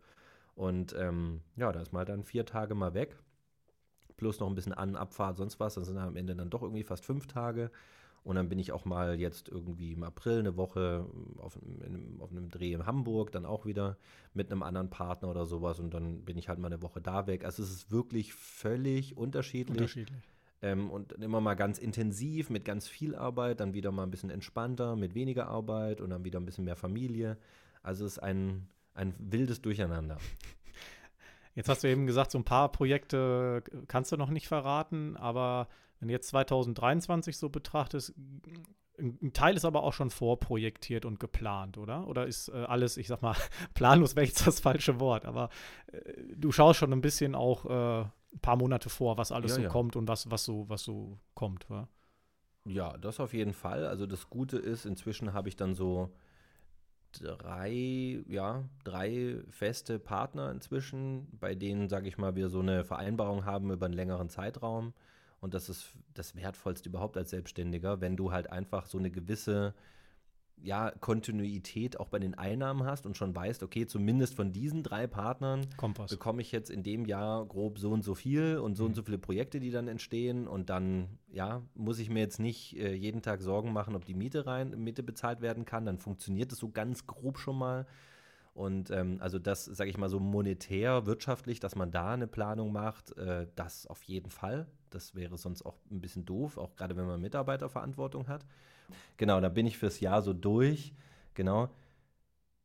Und 0.54 0.94
ähm, 0.98 1.40
ja, 1.56 1.72
da 1.72 1.80
ist 1.80 1.92
mal 1.92 2.04
dann 2.04 2.24
vier 2.24 2.44
Tage 2.44 2.74
mal 2.74 2.94
weg. 2.94 3.16
Plus 4.16 4.40
noch 4.40 4.48
ein 4.48 4.54
bisschen 4.54 4.72
An-, 4.72 4.96
Abfahrt, 4.96 5.36
sonst 5.36 5.60
was. 5.60 5.74
Das 5.74 5.86
sind 5.86 5.98
am 5.98 6.16
Ende 6.16 6.34
dann 6.34 6.50
doch 6.50 6.62
irgendwie 6.62 6.84
fast 6.84 7.04
fünf 7.04 7.26
Tage. 7.26 7.70
Und 8.26 8.34
dann 8.34 8.48
bin 8.48 8.58
ich 8.58 8.72
auch 8.72 8.84
mal 8.84 9.20
jetzt 9.20 9.48
irgendwie 9.48 9.92
im 9.92 10.02
April 10.02 10.40
eine 10.40 10.56
Woche 10.56 11.06
auf, 11.38 11.56
in, 11.86 12.18
auf, 12.20 12.32
einem 12.32 12.48
Dreh 12.48 12.72
in 12.72 12.84
Hamburg, 12.84 13.30
dann 13.30 13.46
auch 13.46 13.66
wieder 13.66 13.98
mit 14.34 14.50
einem 14.50 14.64
anderen 14.64 14.90
Partner 14.90 15.28
oder 15.28 15.46
sowas. 15.46 15.78
Und 15.78 15.94
dann 15.94 16.24
bin 16.24 16.36
ich 16.36 16.48
halt 16.48 16.58
mal 16.58 16.66
eine 16.66 16.82
Woche 16.82 17.00
da 17.00 17.28
weg. 17.28 17.44
Also 17.44 17.62
es 17.62 17.70
ist 17.70 17.92
wirklich 17.92 18.34
völlig 18.34 19.16
unterschiedlich. 19.16 19.78
Unterschiedlich. 19.78 20.18
Ähm, 20.60 20.90
und 20.90 21.12
immer 21.12 21.40
mal 21.40 21.54
ganz 21.54 21.78
intensiv 21.78 22.50
mit 22.50 22.64
ganz 22.64 22.88
viel 22.88 23.14
Arbeit, 23.14 23.60
dann 23.60 23.74
wieder 23.74 23.92
mal 23.92 24.02
ein 24.02 24.10
bisschen 24.10 24.30
entspannter 24.30 24.96
mit 24.96 25.14
weniger 25.14 25.46
Arbeit 25.46 26.00
und 26.00 26.10
dann 26.10 26.24
wieder 26.24 26.40
ein 26.40 26.46
bisschen 26.46 26.64
mehr 26.64 26.74
Familie. 26.74 27.38
Also 27.84 28.06
es 28.06 28.14
ist 28.14 28.18
ein, 28.24 28.66
ein 28.94 29.14
wildes 29.20 29.62
Durcheinander. 29.62 30.18
Jetzt 31.54 31.68
hast 31.68 31.84
du 31.84 31.88
eben 31.88 32.08
gesagt, 32.08 32.32
so 32.32 32.38
ein 32.38 32.44
paar 32.44 32.72
Projekte 32.72 33.62
kannst 33.86 34.10
du 34.10 34.16
noch 34.16 34.30
nicht 34.30 34.48
verraten, 34.48 35.16
aber 35.16 35.68
wenn 35.98 36.08
du 36.08 36.12
jetzt 36.12 36.28
2023 36.28 37.36
so 37.36 37.48
betrachtest, 37.48 38.14
ein 38.98 39.32
Teil 39.32 39.56
ist 39.56 39.64
aber 39.64 39.82
auch 39.82 39.92
schon 39.92 40.10
vorprojektiert 40.10 41.04
und 41.04 41.20
geplant, 41.20 41.76
oder? 41.76 42.06
Oder 42.06 42.26
ist 42.26 42.48
äh, 42.48 42.64
alles, 42.66 42.96
ich 42.96 43.08
sag 43.08 43.22
mal, 43.22 43.36
planlos 43.74 44.16
wäre 44.16 44.26
jetzt 44.26 44.46
das 44.46 44.60
falsche 44.60 45.00
Wort, 45.00 45.26
aber 45.26 45.50
äh, 45.92 46.00
du 46.34 46.52
schaust 46.52 46.78
schon 46.78 46.92
ein 46.92 47.02
bisschen 47.02 47.34
auch 47.34 47.66
äh, 47.66 48.00
ein 48.36 48.40
paar 48.40 48.56
Monate 48.56 48.88
vor, 48.88 49.18
was 49.18 49.32
alles 49.32 49.52
ja, 49.52 49.56
so 49.56 49.62
ja. 49.62 49.68
kommt 49.68 49.96
und 49.96 50.08
was, 50.08 50.30
was 50.30 50.44
so, 50.44 50.68
was 50.68 50.82
so 50.82 51.18
kommt, 51.34 51.70
oder? 51.70 51.88
Ja, 52.64 52.96
das 52.98 53.20
auf 53.20 53.32
jeden 53.32 53.52
Fall. 53.52 53.86
Also 53.86 54.06
das 54.06 54.28
Gute 54.28 54.58
ist, 54.58 54.86
inzwischen 54.86 55.32
habe 55.32 55.48
ich 55.48 55.56
dann 55.56 55.74
so 55.74 56.10
drei, 57.12 58.22
ja, 58.28 58.64
drei 58.84 59.36
feste 59.48 59.98
Partner 59.98 60.50
inzwischen, 60.50 61.28
bei 61.38 61.54
denen, 61.54 61.88
sage 61.88 62.08
ich 62.08 62.18
mal, 62.18 62.34
wir 62.34 62.48
so 62.48 62.60
eine 62.60 62.84
Vereinbarung 62.84 63.44
haben 63.44 63.70
über 63.70 63.86
einen 63.86 63.94
längeren 63.94 64.28
Zeitraum. 64.28 64.92
Und 65.40 65.54
das 65.54 65.68
ist 65.68 65.94
das 66.14 66.34
Wertvollste 66.34 66.88
überhaupt 66.88 67.16
als 67.16 67.30
Selbstständiger, 67.30 68.00
wenn 68.00 68.16
du 68.16 68.32
halt 68.32 68.50
einfach 68.50 68.86
so 68.86 68.98
eine 68.98 69.10
gewisse 69.10 69.74
ja, 70.62 70.90
Kontinuität 70.90 72.00
auch 72.00 72.08
bei 72.08 72.18
den 72.18 72.34
Einnahmen 72.34 72.84
hast 72.84 73.06
und 73.06 73.16
schon 73.16 73.34
weißt, 73.34 73.62
okay, 73.62 73.86
zumindest 73.86 74.34
von 74.34 74.52
diesen 74.52 74.82
drei 74.82 75.06
Partnern 75.06 75.66
bekomme 76.08 76.40
ich 76.40 76.50
jetzt 76.50 76.70
in 76.70 76.82
dem 76.82 77.04
Jahr 77.04 77.44
grob 77.44 77.78
so 77.78 77.90
und 77.90 78.02
so 78.02 78.14
viel 78.14 78.58
und 78.58 78.74
so 78.74 78.84
mhm. 78.84 78.88
und 78.88 78.94
so 78.94 79.02
viele 79.02 79.18
Projekte, 79.18 79.60
die 79.60 79.70
dann 79.70 79.88
entstehen 79.88 80.48
und 80.48 80.70
dann, 80.70 81.18
ja, 81.30 81.62
muss 81.74 81.98
ich 81.98 82.08
mir 82.08 82.20
jetzt 82.20 82.40
nicht 82.40 82.76
äh, 82.78 82.94
jeden 82.94 83.22
Tag 83.22 83.42
Sorgen 83.42 83.72
machen, 83.72 83.94
ob 83.94 84.04
die 84.04 84.14
Miete 84.14 84.46
rein, 84.46 84.70
Miete 84.82 85.02
bezahlt 85.02 85.40
werden 85.40 85.64
kann, 85.64 85.84
dann 85.84 85.98
funktioniert 85.98 86.52
es 86.52 86.58
so 86.58 86.70
ganz 86.70 87.06
grob 87.06 87.38
schon 87.38 87.58
mal. 87.58 87.86
Und 88.54 88.90
ähm, 88.90 89.18
also 89.20 89.38
das, 89.38 89.66
sage 89.66 89.90
ich 89.90 89.98
mal, 89.98 90.08
so 90.08 90.18
monetär, 90.18 91.04
wirtschaftlich, 91.04 91.60
dass 91.60 91.76
man 91.76 91.90
da 91.90 92.14
eine 92.14 92.26
Planung 92.26 92.72
macht, 92.72 93.14
äh, 93.18 93.46
das 93.54 93.86
auf 93.86 94.02
jeden 94.04 94.30
Fall. 94.30 94.66
Das 94.96 95.14
wäre 95.14 95.36
sonst 95.36 95.60
auch 95.66 95.76
ein 95.90 96.00
bisschen 96.00 96.24
doof, 96.24 96.56
auch 96.56 96.74
gerade 96.74 96.96
wenn 96.96 97.06
man 97.06 97.20
Mitarbeiterverantwortung 97.20 98.28
hat. 98.28 98.46
Genau, 99.18 99.42
da 99.42 99.50
bin 99.50 99.66
ich 99.66 99.76
fürs 99.76 100.00
Jahr 100.00 100.22
so 100.22 100.32
durch. 100.32 100.94
Genau. 101.34 101.68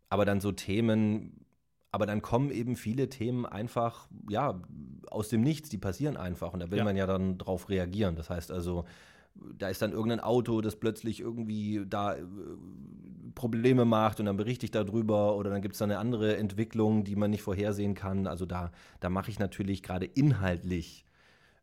Aber 0.07 0.23
dann 0.23 0.39
so 0.39 0.53
Themen, 0.53 1.45
aber 1.91 2.05
dann 2.05 2.21
kommen 2.21 2.49
eben 2.49 2.77
viele 2.77 3.09
Themen 3.09 3.45
einfach, 3.45 4.07
ja, 4.29 4.61
aus 5.07 5.27
dem 5.27 5.41
Nichts, 5.41 5.67
die 5.67 5.77
passieren 5.77 6.15
einfach. 6.15 6.53
Und 6.53 6.61
da 6.61 6.71
will 6.71 6.77
ja. 6.77 6.84
man 6.86 6.95
ja 6.95 7.05
dann 7.05 7.38
drauf 7.38 7.67
reagieren. 7.67 8.15
Das 8.15 8.29
heißt 8.29 8.49
also, 8.49 8.86
da 9.36 9.67
ist 9.67 9.82
dann 9.82 9.91
irgendein 9.91 10.21
Auto, 10.21 10.61
das 10.61 10.77
plötzlich 10.77 11.19
irgendwie 11.19 11.86
da 11.86 12.15
äh, 12.15 12.23
Probleme 13.36 13.84
macht 13.84 14.21
und 14.21 14.25
dann 14.27 14.38
berichte 14.38 14.65
ich 14.65 14.71
darüber 14.71 15.36
oder 15.36 15.49
dann 15.49 15.61
gibt 15.61 15.73
es 15.73 15.79
da 15.79 15.86
eine 15.86 15.99
andere 15.99 16.38
Entwicklung, 16.38 17.03
die 17.03 17.17
man 17.17 17.32
nicht 17.32 17.41
vorhersehen 17.41 17.93
kann. 17.93 18.25
Also 18.25 18.45
da, 18.45 18.71
da 19.01 19.09
mache 19.09 19.32
ich 19.32 19.38
natürlich 19.38 19.84
gerade 19.84 20.05
inhaltlich 20.05 21.03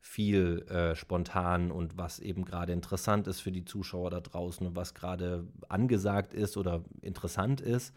viel 0.00 0.62
äh, 0.68 0.94
spontan 0.94 1.70
und 1.70 1.98
was 1.98 2.20
eben 2.20 2.44
gerade 2.44 2.72
interessant 2.72 3.26
ist 3.26 3.40
für 3.40 3.52
die 3.52 3.64
Zuschauer 3.64 4.10
da 4.10 4.20
draußen 4.20 4.66
und 4.66 4.76
was 4.76 4.94
gerade 4.94 5.46
angesagt 5.68 6.34
ist 6.34 6.56
oder 6.56 6.84
interessant 7.02 7.60
ist. 7.60 7.94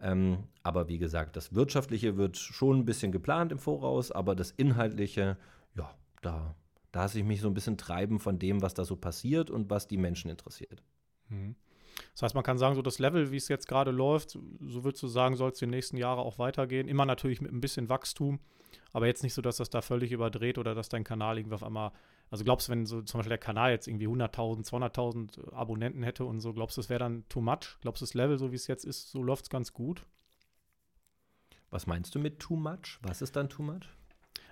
Ähm, 0.00 0.44
aber 0.62 0.88
wie 0.88 0.98
gesagt, 0.98 1.36
das 1.36 1.54
Wirtschaftliche 1.54 2.16
wird 2.16 2.36
schon 2.36 2.80
ein 2.80 2.84
bisschen 2.84 3.12
geplant 3.12 3.52
im 3.52 3.58
Voraus, 3.58 4.10
aber 4.10 4.34
das 4.34 4.50
Inhaltliche, 4.50 5.36
ja, 5.74 5.94
da, 6.22 6.54
lasse 6.92 7.18
ich 7.18 7.24
mich 7.24 7.40
so 7.40 7.48
ein 7.48 7.54
bisschen 7.54 7.78
treiben 7.78 8.18
von 8.18 8.38
dem, 8.38 8.62
was 8.62 8.74
da 8.74 8.84
so 8.84 8.96
passiert 8.96 9.50
und 9.50 9.70
was 9.70 9.88
die 9.88 9.96
Menschen 9.96 10.30
interessiert. 10.30 10.82
Mhm. 11.28 11.56
Das 12.12 12.22
heißt, 12.22 12.34
man 12.34 12.44
kann 12.44 12.58
sagen, 12.58 12.74
so 12.74 12.82
das 12.82 12.98
Level, 12.98 13.30
wie 13.32 13.36
es 13.36 13.48
jetzt 13.48 13.68
gerade 13.68 13.90
läuft, 13.90 14.30
so 14.30 14.84
würdest 14.84 15.02
du 15.02 15.08
sagen, 15.08 15.36
soll 15.36 15.50
es 15.50 15.58
die 15.58 15.66
nächsten 15.66 15.96
Jahre 15.96 16.22
auch 16.22 16.38
weitergehen. 16.38 16.88
Immer 16.88 17.06
natürlich 17.06 17.40
mit 17.40 17.52
ein 17.52 17.60
bisschen 17.60 17.88
Wachstum, 17.88 18.40
aber 18.92 19.06
jetzt 19.06 19.22
nicht 19.22 19.34
so, 19.34 19.42
dass 19.42 19.56
das 19.56 19.70
da 19.70 19.80
völlig 19.80 20.12
überdreht 20.12 20.58
oder 20.58 20.74
dass 20.74 20.88
dein 20.88 21.04
Kanal 21.04 21.38
irgendwie 21.38 21.54
auf 21.54 21.62
einmal, 21.62 21.92
also 22.30 22.44
glaubst 22.44 22.68
du, 22.68 22.72
wenn 22.72 22.86
so 22.86 23.02
zum 23.02 23.18
Beispiel 23.18 23.30
der 23.30 23.38
Kanal 23.38 23.70
jetzt 23.70 23.88
irgendwie 23.88 24.08
100.000, 24.08 24.66
200.000 24.68 25.52
Abonnenten 25.52 26.02
hätte 26.02 26.24
und 26.24 26.40
so, 26.40 26.52
glaubst 26.52 26.76
du, 26.76 26.80
das 26.80 26.90
wäre 26.90 27.00
dann 27.00 27.28
too 27.28 27.40
much? 27.40 27.78
Glaubst 27.80 28.02
du, 28.02 28.04
das 28.04 28.14
Level, 28.14 28.38
so 28.38 28.52
wie 28.52 28.56
es 28.56 28.66
jetzt 28.66 28.84
ist, 28.84 29.10
so 29.10 29.22
läuft 29.22 29.44
es 29.44 29.50
ganz 29.50 29.72
gut? 29.72 30.06
Was 31.70 31.86
meinst 31.86 32.14
du 32.14 32.18
mit 32.18 32.38
too 32.38 32.56
much? 32.56 32.98
Was 33.02 33.22
ist 33.22 33.34
dann 33.36 33.48
too 33.48 33.62
much? 33.62 33.88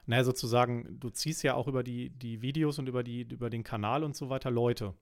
Naja, 0.06 0.24
sozusagen, 0.24 0.98
du 0.98 1.10
ziehst 1.10 1.42
ja 1.42 1.54
auch 1.54 1.68
über 1.68 1.82
die, 1.82 2.10
die 2.10 2.42
Videos 2.42 2.78
und 2.78 2.88
über, 2.88 3.02
die, 3.02 3.22
über 3.22 3.50
den 3.50 3.62
Kanal 3.62 4.02
und 4.04 4.16
so 4.16 4.30
weiter 4.30 4.50
Leute. 4.50 4.94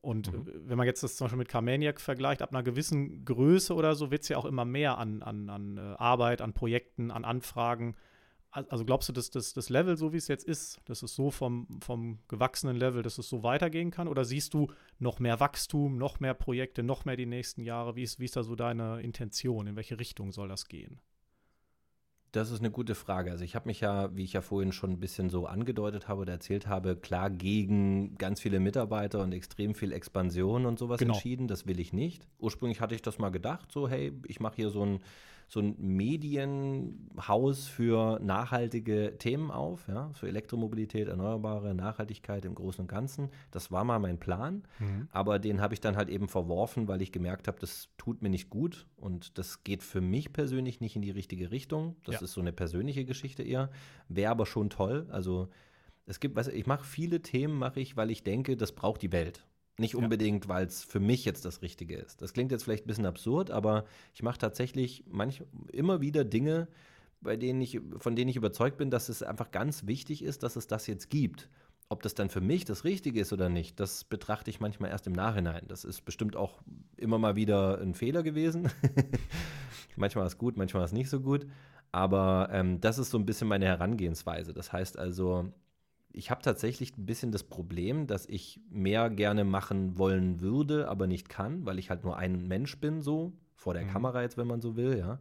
Und 0.00 0.32
mhm. 0.32 0.46
wenn 0.68 0.78
man 0.78 0.86
jetzt 0.86 1.02
das 1.02 1.16
zum 1.16 1.26
Beispiel 1.26 1.38
mit 1.38 1.48
Carmaniac 1.48 2.00
vergleicht, 2.00 2.42
ab 2.42 2.52
einer 2.52 2.62
gewissen 2.62 3.24
Größe 3.24 3.74
oder 3.74 3.94
so, 3.94 4.10
wird 4.10 4.22
es 4.22 4.28
ja 4.28 4.36
auch 4.36 4.44
immer 4.44 4.64
mehr 4.64 4.98
an, 4.98 5.22
an, 5.22 5.50
an 5.50 5.76
äh, 5.76 5.80
Arbeit, 5.80 6.40
an 6.40 6.52
Projekten, 6.52 7.10
an 7.10 7.24
Anfragen. 7.24 7.96
Also 8.50 8.84
glaubst 8.84 9.08
du, 9.08 9.12
dass 9.12 9.30
das, 9.30 9.52
das 9.52 9.68
Level, 9.68 9.98
so 9.98 10.12
wie 10.12 10.16
es 10.16 10.26
jetzt 10.26 10.44
ist, 10.44 10.80
dass 10.86 11.02
es 11.02 11.14
so 11.14 11.30
vom, 11.30 11.80
vom 11.82 12.18
gewachsenen 12.28 12.76
Level, 12.76 13.02
dass 13.02 13.18
es 13.18 13.28
so 13.28 13.42
weitergehen 13.42 13.90
kann? 13.90 14.08
Oder 14.08 14.24
siehst 14.24 14.54
du 14.54 14.68
noch 14.98 15.18
mehr 15.18 15.38
Wachstum, 15.38 15.98
noch 15.98 16.18
mehr 16.18 16.34
Projekte, 16.34 16.82
noch 16.82 17.04
mehr 17.04 17.16
die 17.16 17.26
nächsten 17.26 17.62
Jahre? 17.62 17.94
Wie 17.94 18.02
ist, 18.02 18.18
wie 18.18 18.24
ist 18.24 18.36
da 18.36 18.42
so 18.42 18.56
deine 18.56 19.02
Intention? 19.02 19.66
In 19.66 19.76
welche 19.76 19.98
Richtung 19.98 20.32
soll 20.32 20.48
das 20.48 20.66
gehen? 20.66 20.98
Das 22.32 22.50
ist 22.50 22.60
eine 22.60 22.70
gute 22.70 22.94
Frage. 22.94 23.30
Also 23.30 23.42
ich 23.44 23.54
habe 23.54 23.68
mich 23.68 23.80
ja, 23.80 24.14
wie 24.14 24.24
ich 24.24 24.34
ja 24.34 24.42
vorhin 24.42 24.72
schon 24.72 24.92
ein 24.92 25.00
bisschen 25.00 25.30
so 25.30 25.46
angedeutet 25.46 26.08
habe 26.08 26.22
oder 26.22 26.32
erzählt 26.32 26.66
habe, 26.66 26.94
klar 26.94 27.30
gegen 27.30 28.16
ganz 28.18 28.40
viele 28.40 28.60
Mitarbeiter 28.60 29.22
und 29.22 29.32
extrem 29.32 29.74
viel 29.74 29.92
Expansion 29.92 30.66
und 30.66 30.78
sowas 30.78 30.98
genau. 30.98 31.14
entschieden. 31.14 31.48
Das 31.48 31.66
will 31.66 31.80
ich 31.80 31.92
nicht. 31.92 32.26
Ursprünglich 32.38 32.80
hatte 32.80 32.94
ich 32.94 33.02
das 33.02 33.18
mal 33.18 33.30
gedacht, 33.30 33.72
so 33.72 33.88
hey, 33.88 34.12
ich 34.26 34.40
mache 34.40 34.56
hier 34.56 34.70
so 34.70 34.84
ein 34.84 35.00
so 35.48 35.60
ein 35.60 35.74
Medienhaus 35.78 37.66
für 37.66 38.20
nachhaltige 38.20 39.16
Themen 39.18 39.50
auf, 39.50 39.88
ja, 39.88 40.10
für 40.12 40.28
Elektromobilität, 40.28 41.08
Erneuerbare, 41.08 41.74
Nachhaltigkeit 41.74 42.44
im 42.44 42.54
Großen 42.54 42.82
und 42.82 42.88
Ganzen. 42.88 43.30
Das 43.50 43.72
war 43.72 43.82
mal 43.82 43.98
mein 43.98 44.18
Plan, 44.18 44.62
mhm. 44.78 45.08
aber 45.10 45.38
den 45.38 45.62
habe 45.62 45.72
ich 45.72 45.80
dann 45.80 45.96
halt 45.96 46.10
eben 46.10 46.28
verworfen, 46.28 46.86
weil 46.86 47.00
ich 47.00 47.12
gemerkt 47.12 47.48
habe, 47.48 47.58
das 47.60 47.88
tut 47.96 48.20
mir 48.20 48.28
nicht 48.28 48.50
gut 48.50 48.86
und 48.96 49.38
das 49.38 49.64
geht 49.64 49.82
für 49.82 50.02
mich 50.02 50.34
persönlich 50.34 50.82
nicht 50.82 50.96
in 50.96 51.02
die 51.02 51.10
richtige 51.10 51.50
Richtung. 51.50 51.96
Das 52.04 52.16
ja. 52.16 52.20
ist 52.20 52.32
so 52.32 52.42
eine 52.42 52.52
persönliche 52.52 53.06
Geschichte 53.06 53.42
eher. 53.42 53.70
Wäre 54.08 54.32
aber 54.32 54.44
schon 54.44 54.68
toll. 54.68 55.06
Also 55.10 55.48
es 56.04 56.20
gibt, 56.20 56.36
weißt 56.36 56.48
du, 56.48 56.52
ich 56.52 56.66
mache 56.66 56.84
viele 56.84 57.22
Themen, 57.22 57.58
mache 57.58 57.80
ich, 57.80 57.96
weil 57.96 58.10
ich 58.10 58.22
denke, 58.22 58.56
das 58.58 58.72
braucht 58.72 59.00
die 59.00 59.12
Welt. 59.12 59.46
Nicht 59.78 59.94
unbedingt, 59.94 60.44
ja. 60.44 60.48
weil 60.48 60.66
es 60.66 60.82
für 60.82 61.00
mich 61.00 61.24
jetzt 61.24 61.44
das 61.44 61.62
Richtige 61.62 61.96
ist. 61.96 62.20
Das 62.20 62.32
klingt 62.32 62.50
jetzt 62.50 62.64
vielleicht 62.64 62.84
ein 62.84 62.88
bisschen 62.88 63.06
absurd, 63.06 63.50
aber 63.50 63.84
ich 64.12 64.22
mache 64.22 64.38
tatsächlich 64.38 65.04
manch, 65.08 65.42
immer 65.72 66.00
wieder 66.00 66.24
Dinge, 66.24 66.68
bei 67.20 67.36
denen 67.36 67.60
ich, 67.60 67.80
von 67.98 68.16
denen 68.16 68.28
ich 68.28 68.36
überzeugt 68.36 68.76
bin, 68.76 68.90
dass 68.90 69.08
es 69.08 69.22
einfach 69.22 69.50
ganz 69.50 69.86
wichtig 69.86 70.22
ist, 70.22 70.42
dass 70.42 70.56
es 70.56 70.66
das 70.66 70.86
jetzt 70.88 71.10
gibt. 71.10 71.48
Ob 71.88 72.02
das 72.02 72.14
dann 72.14 72.28
für 72.28 72.40
mich 72.40 72.64
das 72.64 72.84
Richtige 72.84 73.20
ist 73.20 73.32
oder 73.32 73.48
nicht, 73.48 73.80
das 73.80 74.04
betrachte 74.04 74.50
ich 74.50 74.60
manchmal 74.60 74.90
erst 74.90 75.06
im 75.06 75.14
Nachhinein. 75.14 75.64
Das 75.68 75.84
ist 75.84 76.04
bestimmt 76.04 76.36
auch 76.36 76.60
immer 76.96 77.18
mal 77.18 77.34
wieder 77.34 77.80
ein 77.80 77.94
Fehler 77.94 78.22
gewesen. 78.22 78.70
manchmal 79.96 80.26
es 80.26 80.38
gut, 80.38 80.56
manchmal 80.56 80.84
es 80.84 80.92
nicht 80.92 81.08
so 81.08 81.20
gut. 81.20 81.46
Aber 81.92 82.50
ähm, 82.52 82.80
das 82.80 82.98
ist 82.98 83.10
so 83.10 83.18
ein 83.18 83.24
bisschen 83.24 83.48
meine 83.48 83.64
Herangehensweise. 83.64 84.52
Das 84.52 84.72
heißt 84.72 84.98
also, 84.98 85.52
ich 86.18 86.32
habe 86.32 86.42
tatsächlich 86.42 86.98
ein 86.98 87.06
bisschen 87.06 87.30
das 87.30 87.44
Problem, 87.44 88.08
dass 88.08 88.26
ich 88.26 88.60
mehr 88.70 89.08
gerne 89.08 89.44
machen 89.44 89.98
wollen 89.98 90.40
würde, 90.40 90.88
aber 90.88 91.06
nicht 91.06 91.28
kann, 91.28 91.64
weil 91.64 91.78
ich 91.78 91.90
halt 91.90 92.02
nur 92.02 92.16
ein 92.16 92.48
Mensch 92.48 92.78
bin, 92.78 93.02
so 93.02 93.32
vor 93.54 93.72
der 93.72 93.84
mhm. 93.84 93.90
Kamera 93.90 94.22
jetzt, 94.22 94.36
wenn 94.36 94.48
man 94.48 94.60
so 94.60 94.74
will, 94.74 94.98
ja. 94.98 95.20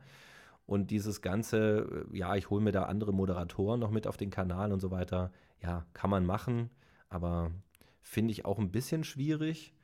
Und 0.65 0.89
dieses 0.89 1.21
ganze, 1.21 2.07
äh, 2.11 2.17
ja, 2.17 2.35
ich 2.35 2.49
hole 2.49 2.63
mir 2.63 2.71
da 2.71 2.83
andere 2.83 3.13
Moderatoren 3.13 3.79
noch 3.79 3.91
mit 3.91 4.07
auf 4.07 4.17
den 4.17 4.31
Kanal 4.31 4.73
und 4.73 4.79
so 4.79 4.89
weiter, 4.89 5.31
ja, 5.61 5.85
kann 5.93 6.09
man 6.09 6.25
machen, 6.25 6.71
aber 7.09 7.51
finde 8.01 8.31
ich 8.31 8.45
auch 8.45 8.57
ein 8.57 8.71
bisschen 8.71 9.03
schwierig. 9.03 9.75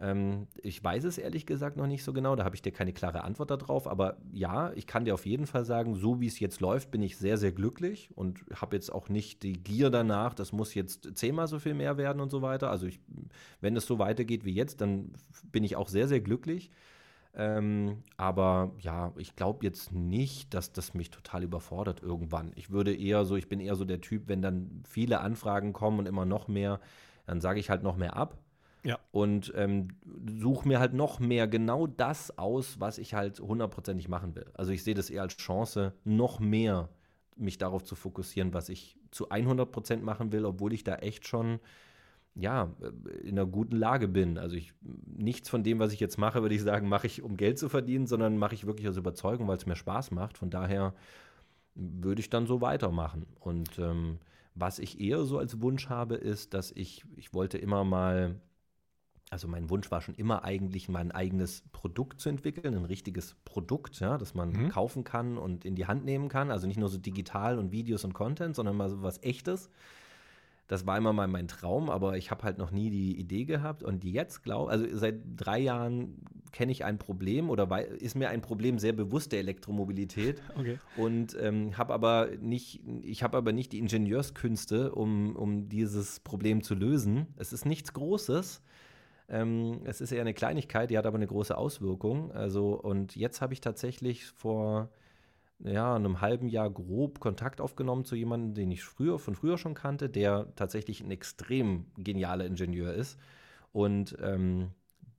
Ähm, 0.00 0.46
ich 0.62 0.82
weiß 0.82 1.04
es 1.04 1.18
ehrlich 1.18 1.44
gesagt 1.44 1.76
noch 1.76 1.88
nicht 1.88 2.04
so 2.04 2.12
genau, 2.12 2.36
da 2.36 2.44
habe 2.44 2.54
ich 2.54 2.62
dir 2.62 2.70
keine 2.70 2.92
klare 2.92 3.24
Antwort 3.24 3.50
darauf, 3.50 3.88
aber 3.88 4.16
ja, 4.32 4.72
ich 4.74 4.86
kann 4.86 5.04
dir 5.04 5.14
auf 5.14 5.26
jeden 5.26 5.46
Fall 5.46 5.64
sagen, 5.64 5.96
so 5.96 6.20
wie 6.20 6.28
es 6.28 6.38
jetzt 6.38 6.60
läuft, 6.60 6.90
bin 6.92 7.02
ich 7.02 7.16
sehr, 7.16 7.36
sehr 7.36 7.50
glücklich 7.50 8.10
und 8.14 8.44
habe 8.54 8.76
jetzt 8.76 8.92
auch 8.92 9.08
nicht 9.08 9.42
die 9.42 9.54
Gier 9.54 9.90
danach, 9.90 10.34
das 10.34 10.52
muss 10.52 10.74
jetzt 10.74 11.16
zehnmal 11.16 11.48
so 11.48 11.58
viel 11.58 11.74
mehr 11.74 11.96
werden 11.96 12.20
und 12.20 12.30
so 12.30 12.42
weiter. 12.42 12.70
Also 12.70 12.86
ich, 12.86 13.00
wenn 13.60 13.76
es 13.76 13.86
so 13.86 13.98
weitergeht 13.98 14.44
wie 14.44 14.54
jetzt, 14.54 14.80
dann 14.80 15.12
bin 15.50 15.64
ich 15.64 15.74
auch 15.74 15.88
sehr, 15.88 16.06
sehr 16.06 16.20
glücklich. 16.20 16.70
Ähm, 17.34 18.02
aber 18.16 18.72
ja, 18.78 19.12
ich 19.16 19.36
glaube 19.36 19.64
jetzt 19.64 19.92
nicht, 19.92 20.54
dass 20.54 20.72
das 20.72 20.94
mich 20.94 21.10
total 21.10 21.42
überfordert 21.42 22.02
irgendwann. 22.02 22.52
Ich 22.54 22.70
würde 22.70 22.94
eher 22.94 23.24
so, 23.24 23.36
ich 23.36 23.48
bin 23.48 23.60
eher 23.60 23.74
so 23.74 23.84
der 23.84 24.00
Typ, 24.00 24.28
wenn 24.28 24.42
dann 24.42 24.82
viele 24.88 25.20
Anfragen 25.20 25.72
kommen 25.72 25.98
und 25.98 26.06
immer 26.06 26.24
noch 26.24 26.48
mehr, 26.48 26.80
dann 27.26 27.40
sage 27.40 27.60
ich 27.60 27.68
halt 27.68 27.82
noch 27.82 27.96
mehr 27.96 28.16
ab 28.16 28.38
ja. 28.84 28.98
Und 29.10 29.52
ähm, 29.56 29.88
suche 30.40 30.66
mir 30.66 30.78
halt 30.78 30.94
noch 30.94 31.18
mehr 31.20 31.48
genau 31.48 31.86
das 31.86 32.38
aus, 32.38 32.80
was 32.80 32.98
ich 32.98 33.14
halt 33.14 33.40
hundertprozentig 33.40 34.08
machen 34.08 34.34
will. 34.34 34.46
Also 34.54 34.72
ich 34.72 34.84
sehe 34.84 34.94
das 34.94 35.10
eher 35.10 35.22
als 35.22 35.36
Chance, 35.36 35.92
noch 36.04 36.40
mehr 36.40 36.88
mich 37.36 37.58
darauf 37.58 37.84
zu 37.84 37.94
fokussieren, 37.94 38.52
was 38.54 38.68
ich 38.68 38.96
zu 39.10 39.28
100 39.28 39.70
Prozent 39.70 40.02
machen 40.02 40.32
will, 40.32 40.44
obwohl 40.44 40.72
ich 40.72 40.84
da 40.84 40.96
echt 40.96 41.26
schon 41.26 41.60
ja, 42.34 42.72
in 43.22 43.30
einer 43.30 43.46
guten 43.46 43.76
Lage 43.76 44.06
bin. 44.06 44.38
Also 44.38 44.54
ich, 44.54 44.72
nichts 44.80 45.48
von 45.48 45.64
dem, 45.64 45.80
was 45.80 45.92
ich 45.92 45.98
jetzt 45.98 46.18
mache, 46.18 46.42
würde 46.42 46.54
ich 46.54 46.62
sagen, 46.62 46.88
mache 46.88 47.08
ich, 47.08 47.22
um 47.22 47.36
Geld 47.36 47.58
zu 47.58 47.68
verdienen, 47.68 48.06
sondern 48.06 48.38
mache 48.38 48.54
ich 48.54 48.64
wirklich 48.64 48.88
aus 48.88 48.96
Überzeugung, 48.96 49.48
weil 49.48 49.56
es 49.56 49.66
mir 49.66 49.74
Spaß 49.74 50.12
macht. 50.12 50.38
Von 50.38 50.50
daher 50.50 50.94
würde 51.74 52.20
ich 52.20 52.30
dann 52.30 52.46
so 52.46 52.60
weitermachen. 52.60 53.26
Und 53.40 53.78
ähm, 53.80 54.18
was 54.54 54.78
ich 54.78 55.00
eher 55.00 55.24
so 55.24 55.38
als 55.38 55.60
Wunsch 55.60 55.88
habe, 55.88 56.14
ist, 56.14 56.54
dass 56.54 56.70
ich, 56.70 57.04
ich 57.16 57.34
wollte 57.34 57.58
immer 57.58 57.82
mal 57.82 58.36
also 59.30 59.48
mein 59.48 59.68
Wunsch 59.70 59.90
war 59.90 60.00
schon 60.00 60.14
immer 60.14 60.44
eigentlich, 60.44 60.88
mein 60.88 61.12
eigenes 61.12 61.62
Produkt 61.72 62.20
zu 62.20 62.28
entwickeln, 62.28 62.74
ein 62.74 62.84
richtiges 62.84 63.36
Produkt, 63.44 64.00
ja, 64.00 64.16
das 64.16 64.34
man 64.34 64.52
mhm. 64.52 64.68
kaufen 64.70 65.04
kann 65.04 65.36
und 65.36 65.64
in 65.64 65.74
die 65.74 65.86
Hand 65.86 66.04
nehmen 66.04 66.28
kann. 66.28 66.50
Also 66.50 66.66
nicht 66.66 66.78
nur 66.78 66.88
so 66.88 66.98
digital 66.98 67.58
und 67.58 67.72
Videos 67.72 68.04
und 68.04 68.14
Content, 68.14 68.56
sondern 68.56 68.76
mal 68.76 68.88
so 68.88 69.02
was 69.02 69.22
Echtes. 69.22 69.70
Das 70.66 70.86
war 70.86 70.98
immer 70.98 71.14
mal 71.14 71.28
mein 71.28 71.48
Traum, 71.48 71.88
aber 71.88 72.18
ich 72.18 72.30
habe 72.30 72.42
halt 72.42 72.58
noch 72.58 72.70
nie 72.70 72.90
die 72.90 73.18
Idee 73.18 73.44
gehabt. 73.44 73.82
Und 73.82 74.04
jetzt 74.04 74.42
glaube 74.42 74.70
also 74.70 74.86
seit 74.92 75.20
drei 75.36 75.58
Jahren 75.58 76.16
kenne 76.52 76.72
ich 76.72 76.84
ein 76.84 76.98
Problem 76.98 77.50
oder 77.50 77.86
ist 77.88 78.16
mir 78.16 78.30
ein 78.30 78.42
Problem 78.42 78.78
sehr 78.78 78.92
bewusst 78.92 79.32
der 79.32 79.40
Elektromobilität. 79.40 80.42
Okay. 80.58 80.78
Und 80.96 81.36
ähm, 81.40 81.78
habe 81.78 81.94
aber 81.94 82.30
nicht, 82.40 82.80
ich 83.02 83.22
habe 83.22 83.36
aber 83.36 83.52
nicht 83.52 83.72
die 83.72 83.78
Ingenieurskünste, 83.78 84.92
um, 84.92 85.36
um 85.36 85.68
dieses 85.68 86.18
Problem 86.18 86.64
zu 86.64 86.74
lösen. 86.74 87.28
Es 87.36 87.52
ist 87.52 87.64
nichts 87.64 87.92
Großes. 87.92 88.60
Ähm, 89.28 89.80
es 89.84 90.00
ist 90.00 90.12
eher 90.12 90.22
eine 90.22 90.34
Kleinigkeit, 90.34 90.90
die 90.90 90.98
hat 90.98 91.06
aber 91.06 91.16
eine 91.16 91.26
große 91.26 91.56
Auswirkung. 91.56 92.32
Also, 92.32 92.74
und 92.74 93.16
jetzt 93.16 93.40
habe 93.40 93.52
ich 93.52 93.60
tatsächlich 93.60 94.26
vor 94.26 94.90
ja, 95.60 95.94
einem 95.94 96.20
halben 96.20 96.48
Jahr 96.48 96.70
grob 96.70 97.20
Kontakt 97.20 97.60
aufgenommen 97.60 98.04
zu 98.04 98.14
jemandem, 98.14 98.54
den 98.54 98.70
ich 98.70 98.84
früher, 98.84 99.18
von 99.18 99.34
früher 99.34 99.58
schon 99.58 99.74
kannte, 99.74 100.08
der 100.08 100.54
tatsächlich 100.54 101.02
ein 101.02 101.10
extrem 101.10 101.86
genialer 101.96 102.46
Ingenieur 102.46 102.94
ist. 102.94 103.18
Und 103.72 104.16
ähm, 104.22 104.70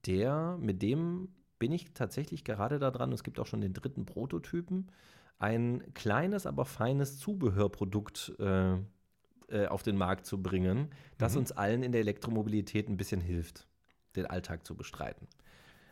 der, 0.06 0.56
mit 0.60 0.82
dem 0.82 1.28
bin 1.58 1.72
ich 1.72 1.92
tatsächlich 1.92 2.42
gerade 2.42 2.78
daran, 2.78 3.12
es 3.12 3.22
gibt 3.22 3.38
auch 3.38 3.46
schon 3.46 3.60
den 3.60 3.74
dritten 3.74 4.06
Prototypen, 4.06 4.90
ein 5.38 5.82
kleines, 5.94 6.46
aber 6.46 6.64
feines 6.64 7.18
Zubehörprodukt 7.18 8.34
äh, 8.38 8.74
äh, 9.48 9.66
auf 9.68 9.82
den 9.82 9.96
Markt 9.96 10.26
zu 10.26 10.42
bringen, 10.42 10.88
das 11.18 11.34
mhm. 11.34 11.40
uns 11.40 11.52
allen 11.52 11.82
in 11.82 11.92
der 11.92 12.00
Elektromobilität 12.00 12.88
ein 12.88 12.96
bisschen 12.96 13.20
hilft, 13.20 13.66
den 14.16 14.26
Alltag 14.26 14.66
zu 14.66 14.74
bestreiten. 14.74 15.26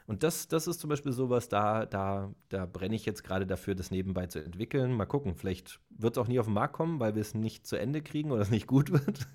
Und 0.08 0.22
das, 0.22 0.48
das 0.48 0.66
ist 0.66 0.80
zum 0.80 0.88
Beispiel 0.88 1.12
sowas, 1.12 1.50
da, 1.50 1.84
da, 1.84 2.32
da 2.48 2.64
brenne 2.64 2.94
ich 2.94 3.04
jetzt 3.04 3.22
gerade 3.24 3.46
dafür, 3.46 3.74
das 3.74 3.90
nebenbei 3.90 4.26
zu 4.26 4.42
entwickeln. 4.42 4.94
Mal 4.94 5.04
gucken, 5.04 5.34
vielleicht 5.34 5.80
wird 5.90 6.16
es 6.16 6.18
auch 6.18 6.28
nie 6.28 6.40
auf 6.40 6.46
den 6.46 6.54
Markt 6.54 6.72
kommen, 6.72 6.98
weil 6.98 7.14
wir 7.14 7.20
es 7.20 7.34
nicht 7.34 7.66
zu 7.66 7.76
Ende 7.76 8.00
kriegen 8.00 8.30
oder 8.30 8.40
es 8.40 8.50
nicht 8.50 8.66
gut 8.66 8.90
wird. 9.06 9.28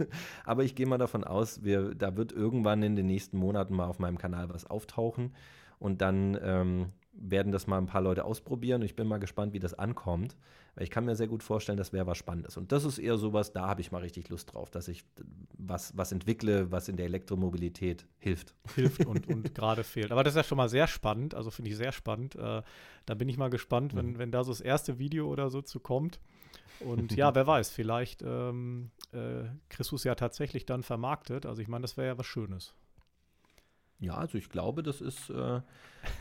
Aber 0.45 0.63
ich 0.63 0.73
gehe 0.73 0.88
mal 0.88 0.97
davon 0.97 1.23
aus, 1.23 1.63
wir, 1.63 1.93
da 1.93 2.17
wird 2.17 2.31
irgendwann 2.31 2.81
in 2.81 2.95
den 2.95 3.05
nächsten 3.05 3.38
Monaten 3.38 3.75
mal 3.75 3.86
auf 3.86 3.99
meinem 3.99 4.17
Kanal 4.17 4.49
was 4.49 4.65
auftauchen. 4.65 5.36
Und 5.77 6.01
dann 6.01 6.39
ähm, 6.41 6.91
werden 7.14 7.51
das 7.51 7.68
mal 7.68 7.78
ein 7.78 7.86
paar 7.86 8.01
Leute 8.01 8.26
ausprobieren. 8.26 8.82
Und 8.82 8.86
ich 8.86 8.95
bin 8.95 9.07
mal 9.07 9.20
gespannt, 9.20 9.53
wie 9.53 9.59
das 9.59 9.74
ankommt. 9.74 10.36
Weil 10.76 10.86
ich 10.86 10.89
kann 10.89 11.05
mir 11.05 11.16
sehr 11.16 11.28
gut 11.28 11.43
vorstellen, 11.43 11.78
das 11.78 11.93
wäre 11.93 12.07
was 12.07 12.18
Spannendes. 12.18 12.57
Und 12.57 12.72
das 12.72 12.84
ist 12.84 12.97
eher 12.97 13.18
sowas, 13.18 13.53
da 13.53 13.68
habe 13.68 13.82
ich 13.82 13.91
mal 13.91 14.01
richtig 14.01 14.30
Lust 14.30 14.53
drauf, 14.53 14.72
dass 14.72 14.88
ich 14.88 15.03
was, 15.55 15.95
was 15.95 16.11
entwickle, 16.11 16.72
was 16.72 16.89
in 16.89 16.97
der 16.97 17.05
Elektromobilität 17.05 18.07
hilft. 18.18 18.55
Hilft 18.74 19.05
und, 19.05 19.28
und 19.34 19.53
gerade 19.53 19.84
fehlt. 19.84 20.11
Aber 20.11 20.24
das 20.24 20.34
ist 20.34 20.38
ja 20.38 20.43
schon 20.43 20.57
mal 20.57 20.70
sehr 20.70 20.88
spannend, 20.88 21.36
also 21.36 21.51
finde 21.51 21.70
ich 21.70 21.78
sehr 21.78 21.91
spannend. 21.91 22.36
Äh, 22.36 22.64
da 23.05 23.14
bin 23.14 23.30
ich 23.30 23.38
mal 23.38 23.51
gespannt, 23.51 23.95
wenn, 23.95 24.14
mhm. 24.14 24.18
wenn 24.18 24.32
da 24.32 24.43
so 24.43 24.51
das 24.51 24.61
erste 24.61 24.97
Video 24.97 25.28
oder 25.28 25.51
so 25.51 25.61
zu 25.61 25.80
kommt. 25.80 26.20
Und 26.80 27.11
ja, 27.16 27.36
wer 27.36 27.45
weiß, 27.45 27.70
vielleicht 27.70 28.24
ähm, 28.24 28.89
äh, 29.11 29.43
es 29.78 30.03
ja 30.03 30.16
tatsächlich 30.16 30.66
dann 30.66 30.82
vermarktet. 30.82 31.45
Also 31.45 31.61
ich 31.61 31.68
meine, 31.68 31.84
das 31.84 31.97
wäre 31.97 32.07
ja 32.07 32.18
was 32.18 32.26
Schönes. 32.26 32.74
Ja, 34.03 34.15
also 34.15 34.37
ich 34.37 34.49
glaube, 34.49 34.83
das 34.83 34.99
ist 34.99 35.29
äh, 35.29 35.61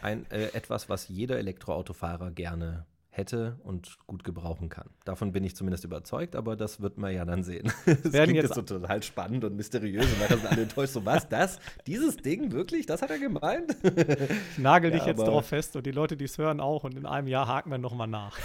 ein, 0.02 0.30
äh, 0.30 0.52
etwas, 0.54 0.88
was 0.88 1.08
jeder 1.08 1.38
Elektroautofahrer 1.38 2.30
gerne 2.30 2.86
hätte 3.10 3.58
und 3.62 3.98
gut 4.06 4.24
gebrauchen 4.24 4.70
kann. 4.70 4.88
Davon 5.04 5.32
bin 5.32 5.44
ich 5.44 5.54
zumindest 5.54 5.84
überzeugt, 5.84 6.34
aber 6.34 6.56
das 6.56 6.80
wird 6.80 6.96
man 6.96 7.12
ja 7.12 7.26
dann 7.26 7.42
sehen. 7.42 7.70
Das 7.84 8.12
klingt 8.12 8.34
jetzt 8.34 8.54
so 8.54 8.62
total 8.62 9.02
spannend 9.02 9.44
und 9.44 9.54
mysteriös 9.54 10.06
und 10.06 10.20
nachher 10.20 10.38
sind 10.38 10.50
alle 10.50 10.62
enttäuscht. 10.62 10.94
So, 10.94 11.04
was, 11.04 11.28
das? 11.28 11.58
Dieses 11.86 12.16
Ding, 12.16 12.52
wirklich? 12.52 12.86
Das 12.86 13.02
hat 13.02 13.10
er 13.10 13.18
gemeint? 13.18 13.76
Ich 13.82 14.58
nagel 14.58 14.92
dich 14.92 15.02
ja, 15.02 15.08
jetzt 15.08 15.18
drauf 15.18 15.46
fest 15.46 15.76
und 15.76 15.84
die 15.84 15.90
Leute, 15.90 16.16
die 16.16 16.24
es 16.24 16.38
hören, 16.38 16.60
auch 16.60 16.84
und 16.84 16.96
in 16.96 17.04
einem 17.04 17.28
Jahr 17.28 17.48
haken 17.48 17.70
wir 17.70 17.78
nochmal 17.78 18.06
nach. 18.06 18.38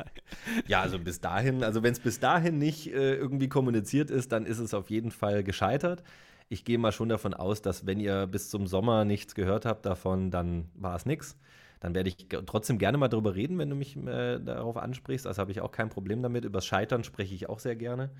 ja, 0.68 0.82
also 0.82 0.98
bis 1.00 1.20
dahin, 1.20 1.64
also 1.64 1.82
wenn 1.82 1.92
es 1.92 2.00
bis 2.00 2.20
dahin 2.20 2.58
nicht 2.58 2.86
äh, 2.86 3.14
irgendwie 3.14 3.48
kommuniziert 3.48 4.10
ist, 4.10 4.30
dann 4.30 4.46
ist 4.46 4.60
es 4.60 4.72
auf 4.72 4.88
jeden 4.88 5.10
Fall 5.10 5.42
gescheitert. 5.42 6.04
Ich 6.48 6.64
gehe 6.64 6.78
mal 6.78 6.92
schon 6.92 7.08
davon 7.08 7.34
aus, 7.34 7.62
dass 7.62 7.86
wenn 7.86 8.00
ihr 8.00 8.26
bis 8.26 8.50
zum 8.50 8.66
Sommer 8.66 9.04
nichts 9.04 9.34
gehört 9.34 9.64
habt 9.64 9.84
davon, 9.86 10.30
dann 10.30 10.70
war 10.74 10.94
es 10.94 11.06
nichts 11.06 11.36
dann 11.80 11.94
werde 11.94 12.08
ich 12.08 12.26
trotzdem 12.46 12.78
gerne 12.78 12.98
mal 12.98 13.08
darüber 13.08 13.34
reden, 13.34 13.58
wenn 13.58 13.70
du 13.70 13.76
mich 13.76 13.96
äh, 13.96 14.38
darauf 14.38 14.76
ansprichst. 14.76 15.26
Also 15.26 15.40
habe 15.40 15.50
ich 15.50 15.60
auch 15.60 15.72
kein 15.72 15.90
Problem 15.90 16.22
damit. 16.22 16.44
Über 16.44 16.60
Scheitern 16.60 17.04
spreche 17.04 17.34
ich 17.34 17.48
auch 17.48 17.58
sehr 17.58 17.76
gerne. 17.76 18.10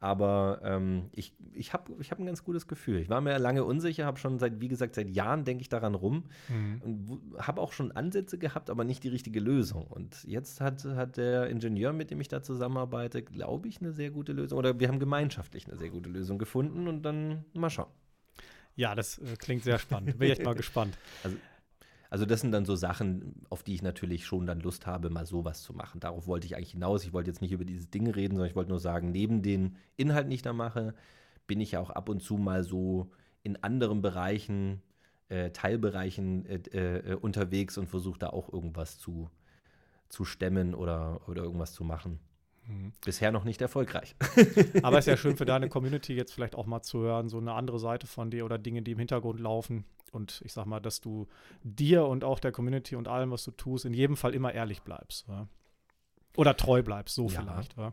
Aber 0.00 0.60
ähm, 0.62 1.10
ich, 1.12 1.34
ich 1.52 1.72
habe 1.72 1.92
ich 1.98 2.12
hab 2.12 2.20
ein 2.20 2.26
ganz 2.26 2.44
gutes 2.44 2.68
Gefühl. 2.68 3.00
Ich 3.00 3.08
war 3.08 3.20
mir 3.20 3.36
lange 3.38 3.64
unsicher, 3.64 4.06
habe 4.06 4.18
schon 4.18 4.38
seit, 4.38 4.60
wie 4.60 4.68
gesagt, 4.68 4.94
seit 4.94 5.10
Jahren 5.10 5.44
denke 5.44 5.62
ich 5.62 5.68
daran 5.68 5.96
rum 5.96 6.24
mhm. 6.48 6.82
und 6.84 7.20
habe 7.38 7.60
auch 7.60 7.72
schon 7.72 7.90
Ansätze 7.90 8.38
gehabt, 8.38 8.70
aber 8.70 8.84
nicht 8.84 9.02
die 9.02 9.08
richtige 9.08 9.40
Lösung. 9.40 9.86
Und 9.88 10.22
jetzt 10.24 10.60
hat, 10.60 10.84
hat 10.84 11.16
der 11.16 11.48
Ingenieur, 11.48 11.92
mit 11.92 12.12
dem 12.12 12.20
ich 12.20 12.28
da 12.28 12.42
zusammenarbeite, 12.42 13.22
glaube 13.22 13.66
ich, 13.66 13.80
eine 13.80 13.92
sehr 13.92 14.10
gute 14.10 14.32
Lösung. 14.32 14.58
Oder 14.58 14.78
wir 14.78 14.86
haben 14.86 15.00
gemeinschaftlich 15.00 15.66
eine 15.66 15.76
sehr 15.76 15.90
gute 15.90 16.08
Lösung 16.08 16.38
gefunden 16.38 16.86
und 16.86 17.02
dann 17.02 17.44
mal 17.54 17.70
schauen. 17.70 17.90
Ja, 18.76 18.94
das 18.94 19.18
äh, 19.18 19.36
klingt 19.36 19.64
sehr 19.64 19.80
spannend. 19.80 20.16
Bin 20.16 20.28
ich 20.28 20.38
echt 20.38 20.44
mal 20.44 20.54
gespannt. 20.56 20.96
Also 21.24 21.36
also 22.10 22.24
das 22.24 22.40
sind 22.40 22.52
dann 22.52 22.64
so 22.64 22.74
Sachen, 22.74 23.34
auf 23.50 23.62
die 23.62 23.74
ich 23.74 23.82
natürlich 23.82 24.24
schon 24.24 24.46
dann 24.46 24.60
Lust 24.60 24.86
habe, 24.86 25.10
mal 25.10 25.26
sowas 25.26 25.62
zu 25.62 25.74
machen. 25.74 26.00
Darauf 26.00 26.26
wollte 26.26 26.46
ich 26.46 26.56
eigentlich 26.56 26.72
hinaus. 26.72 27.04
Ich 27.04 27.12
wollte 27.12 27.30
jetzt 27.30 27.42
nicht 27.42 27.52
über 27.52 27.64
dieses 27.64 27.90
Ding 27.90 28.08
reden, 28.08 28.34
sondern 28.34 28.48
ich 28.48 28.56
wollte 28.56 28.70
nur 28.70 28.80
sagen, 28.80 29.10
neben 29.10 29.42
den 29.42 29.76
Inhalten, 29.96 30.30
die 30.30 30.36
ich 30.36 30.42
da 30.42 30.52
mache, 30.52 30.94
bin 31.46 31.60
ich 31.60 31.72
ja 31.72 31.80
auch 31.80 31.90
ab 31.90 32.08
und 32.08 32.22
zu 32.22 32.38
mal 32.38 32.64
so 32.64 33.10
in 33.42 33.62
anderen 33.62 34.00
Bereichen, 34.00 34.82
äh, 35.28 35.50
Teilbereichen 35.50 36.46
äh, 36.46 36.98
äh, 36.98 37.14
unterwegs 37.14 37.76
und 37.76 37.88
versuche 37.88 38.18
da 38.18 38.30
auch 38.30 38.50
irgendwas 38.50 38.98
zu, 38.98 39.30
zu 40.08 40.24
stemmen 40.24 40.74
oder, 40.74 41.20
oder 41.28 41.42
irgendwas 41.42 41.74
zu 41.74 41.84
machen. 41.84 42.20
Mhm. 42.66 42.92
Bisher 43.04 43.32
noch 43.32 43.44
nicht 43.44 43.60
erfolgreich. 43.60 44.16
Aber 44.82 44.98
es 44.98 45.06
ist 45.06 45.10
ja 45.10 45.16
schön 45.18 45.36
für 45.36 45.44
deine 45.46 45.68
Community 45.68 46.14
jetzt 46.14 46.32
vielleicht 46.32 46.54
auch 46.54 46.66
mal 46.66 46.82
zu 46.82 47.00
hören, 47.00 47.28
so 47.28 47.38
eine 47.38 47.52
andere 47.52 47.78
Seite 47.78 48.06
von 48.06 48.30
dir 48.30 48.46
oder 48.46 48.58
Dinge, 48.58 48.80
die 48.80 48.92
im 48.92 48.98
Hintergrund 48.98 49.40
laufen, 49.40 49.84
und 50.12 50.40
ich 50.44 50.52
sag 50.52 50.66
mal, 50.66 50.80
dass 50.80 51.00
du 51.00 51.26
dir 51.62 52.04
und 52.06 52.24
auch 52.24 52.38
der 52.38 52.52
Community 52.52 52.96
und 52.96 53.08
allem, 53.08 53.30
was 53.30 53.44
du 53.44 53.50
tust, 53.50 53.84
in 53.84 53.94
jedem 53.94 54.16
Fall 54.16 54.34
immer 54.34 54.52
ehrlich 54.52 54.82
bleibst. 54.82 55.26
Ja? 55.28 55.48
Oder 56.36 56.56
treu 56.56 56.82
bleibst, 56.82 57.14
so 57.14 57.28
ja. 57.28 57.40
vielleicht. 57.40 57.76
Ja, 57.76 57.92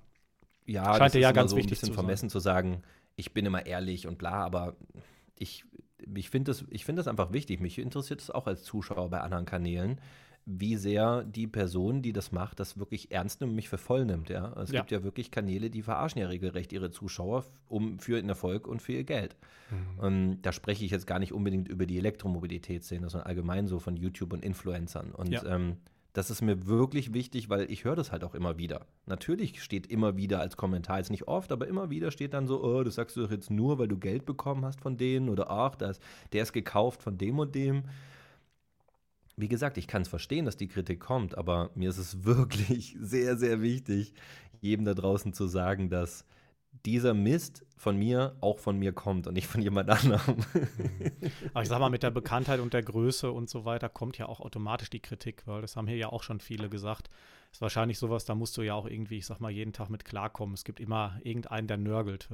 ja 0.66 0.96
Scheint 0.96 1.14
dir 1.14 1.20
ja 1.20 1.32
ganz 1.32 1.52
so 1.52 1.58
wichtig 1.58 1.72
ein 1.72 1.82
bisschen 1.82 1.88
zu 1.90 1.94
vermessen 1.94 2.30
zu 2.30 2.40
sagen, 2.40 2.84
ich 3.16 3.34
bin 3.34 3.46
immer 3.46 3.66
ehrlich 3.66 4.08
und 4.08 4.18
bla, 4.18 4.44
aber 4.46 4.76
ich, 5.38 5.66
ich 6.16 6.30
finde 6.30 6.52
das, 6.52 6.64
find 6.84 7.00
das 7.00 7.08
einfach 7.08 7.32
wichtig. 7.32 7.62
Mich 7.62 7.80
interessiert 7.80 8.22
es 8.22 8.30
auch 8.30 8.48
als 8.48 8.64
Zuschauer 8.64 9.10
bei 9.10 9.22
anderen 9.22 9.46
Kanälen, 9.46 10.00
wie 10.46 10.76
sehr 10.76 11.24
die 11.24 11.48
Person, 11.48 12.04
die 12.04 12.14
das 12.14 12.32
macht, 12.32 12.60
das 12.60 12.78
wirklich 12.78 13.12
ernst 13.12 13.42
nimmt 13.42 13.52
und 13.52 13.56
mich 13.56 13.68
für 13.68 13.80
voll 13.80 14.06
nimmt. 14.06 14.30
Ja? 14.30 14.54
Es 14.62 14.72
ja. 14.72 14.82
gibt 14.82 14.92
ja 14.92 15.04
wirklich 15.04 15.32
Kanäle, 15.32 15.72
die 15.72 15.82
verarschen 15.82 16.22
ja 16.22 16.28
regelrecht 16.28 16.72
ihre 16.72 16.92
Zuschauer 16.92 17.46
um, 17.68 17.98
für 17.98 18.18
ihren 18.18 18.30
Erfolg 18.30 18.68
und 18.68 18.82
für 18.82 18.94
ihr 18.94 19.04
Geld. 19.04 19.36
Mhm. 19.72 20.00
Und 20.00 20.42
da 20.44 20.52
spreche 20.52 20.86
ich 20.86 20.92
jetzt 20.92 21.08
gar 21.08 21.18
nicht 21.18 21.34
unbedingt 21.34 21.68
über 21.68 21.88
die 21.88 21.98
Elektromobilitätsszene, 21.98 23.10
sondern 23.10 23.28
allgemein 23.28 23.68
so 23.68 23.80
von 23.80 23.98
YouTube 23.98 24.34
und 24.34 24.46
Influencern. 24.46 25.12
Und 25.12 25.32
ja. 25.32 25.44
ähm, 25.46 25.78
das 26.14 26.30
ist 26.30 26.42
mir 26.42 26.68
wirklich 26.68 27.14
wichtig, 27.14 27.50
weil 27.50 27.70
ich 27.72 27.84
höre 27.84 27.96
das 27.96 28.12
halt 28.12 28.24
auch 28.24 28.36
immer 28.36 28.58
wieder. 28.58 28.86
Natürlich 29.08 29.64
steht 29.64 29.88
immer 29.88 30.16
wieder 30.16 30.40
als 30.40 30.58
Kommentar, 30.58 31.00
jetzt 31.00 31.10
nicht 31.12 31.28
oft, 31.28 31.52
aber 31.52 31.68
immer 31.68 31.90
wieder 31.90 32.12
steht 32.12 32.36
dann 32.36 32.48
so, 32.48 32.64
oh, 32.64 32.84
das 32.84 32.96
sagst 32.96 33.18
du 33.18 33.24
doch 33.24 33.32
jetzt 33.32 33.50
nur, 33.50 33.80
weil 33.80 33.88
du 33.88 33.98
Geld 33.98 34.26
bekommen 34.26 34.64
hast 34.64 34.80
von 34.80 34.96
denen 34.96 35.28
oder 35.28 35.50
ach, 35.50 35.76
das, 35.76 36.00
der 36.32 36.44
ist 36.44 36.54
gekauft 36.54 37.02
von 37.02 37.18
dem 37.18 37.40
und 37.40 37.54
dem 37.56 37.84
wie 39.38 39.48
gesagt, 39.48 39.78
ich 39.78 39.88
kann 39.88 40.04
es 40.04 40.08
verstehen, 40.08 40.46
dass 40.46 40.58
die 40.58 40.68
Kritik 40.68 41.00
kommt, 41.00 41.38
aber 41.38 41.72
mir 41.76 41.90
ist 41.90 41.98
es 41.98 42.24
wirklich 42.26 42.96
sehr, 43.00 43.38
sehr 43.38 43.62
wichtig, 43.62 44.14
jedem 44.62 44.86
da 44.86 44.94
draußen 44.94 45.34
zu 45.34 45.48
sagen, 45.48 45.90
dass 45.90 46.26
dieser 46.86 47.14
Mist 47.14 47.66
von 47.78 47.98
mir 47.98 48.36
auch 48.42 48.60
von 48.60 48.78
mir 48.78 48.94
kommt 48.94 49.28
und 49.28 49.34
nicht 49.34 49.48
von 49.48 49.62
jemand 49.62 49.90
anderem. 50.04 50.38
Aber 51.54 51.64
ich 51.64 51.70
sag 51.70 51.80
mal, 51.80 51.90
mit 51.90 52.04
der 52.04 52.12
Bekanntheit 52.12 52.60
und 52.60 52.74
der 52.74 52.84
Größe 52.84 53.32
und 53.32 53.50
so 53.50 53.66
weiter 53.66 53.90
kommt 53.90 54.18
ja 54.18 54.28
auch 54.28 54.40
automatisch 54.40 54.90
die 54.90 55.00
Kritik, 55.00 55.44
weil 55.46 55.62
das 55.62 55.76
haben 55.76 55.88
hier 55.88 55.98
ja 55.98 56.10
auch 56.10 56.24
schon 56.24 56.40
viele 56.40 56.70
gesagt. 56.70 57.10
Ist 57.52 57.62
wahrscheinlich 57.62 57.98
sowas, 57.98 58.26
da 58.26 58.36
musst 58.36 58.58
du 58.58 58.62
ja 58.62 58.74
auch 58.74 58.86
irgendwie, 58.86 59.18
ich 59.18 59.26
sag 59.26 59.40
mal, 59.40 59.52
jeden 59.52 59.74
Tag 59.74 59.90
mit 59.90 60.04
klarkommen. 60.04 60.54
Es 60.54 60.64
gibt 60.64 60.80
immer 60.80 61.20
irgendeinen, 61.24 61.68
der 61.68 61.78
nörgelt. 61.78 62.30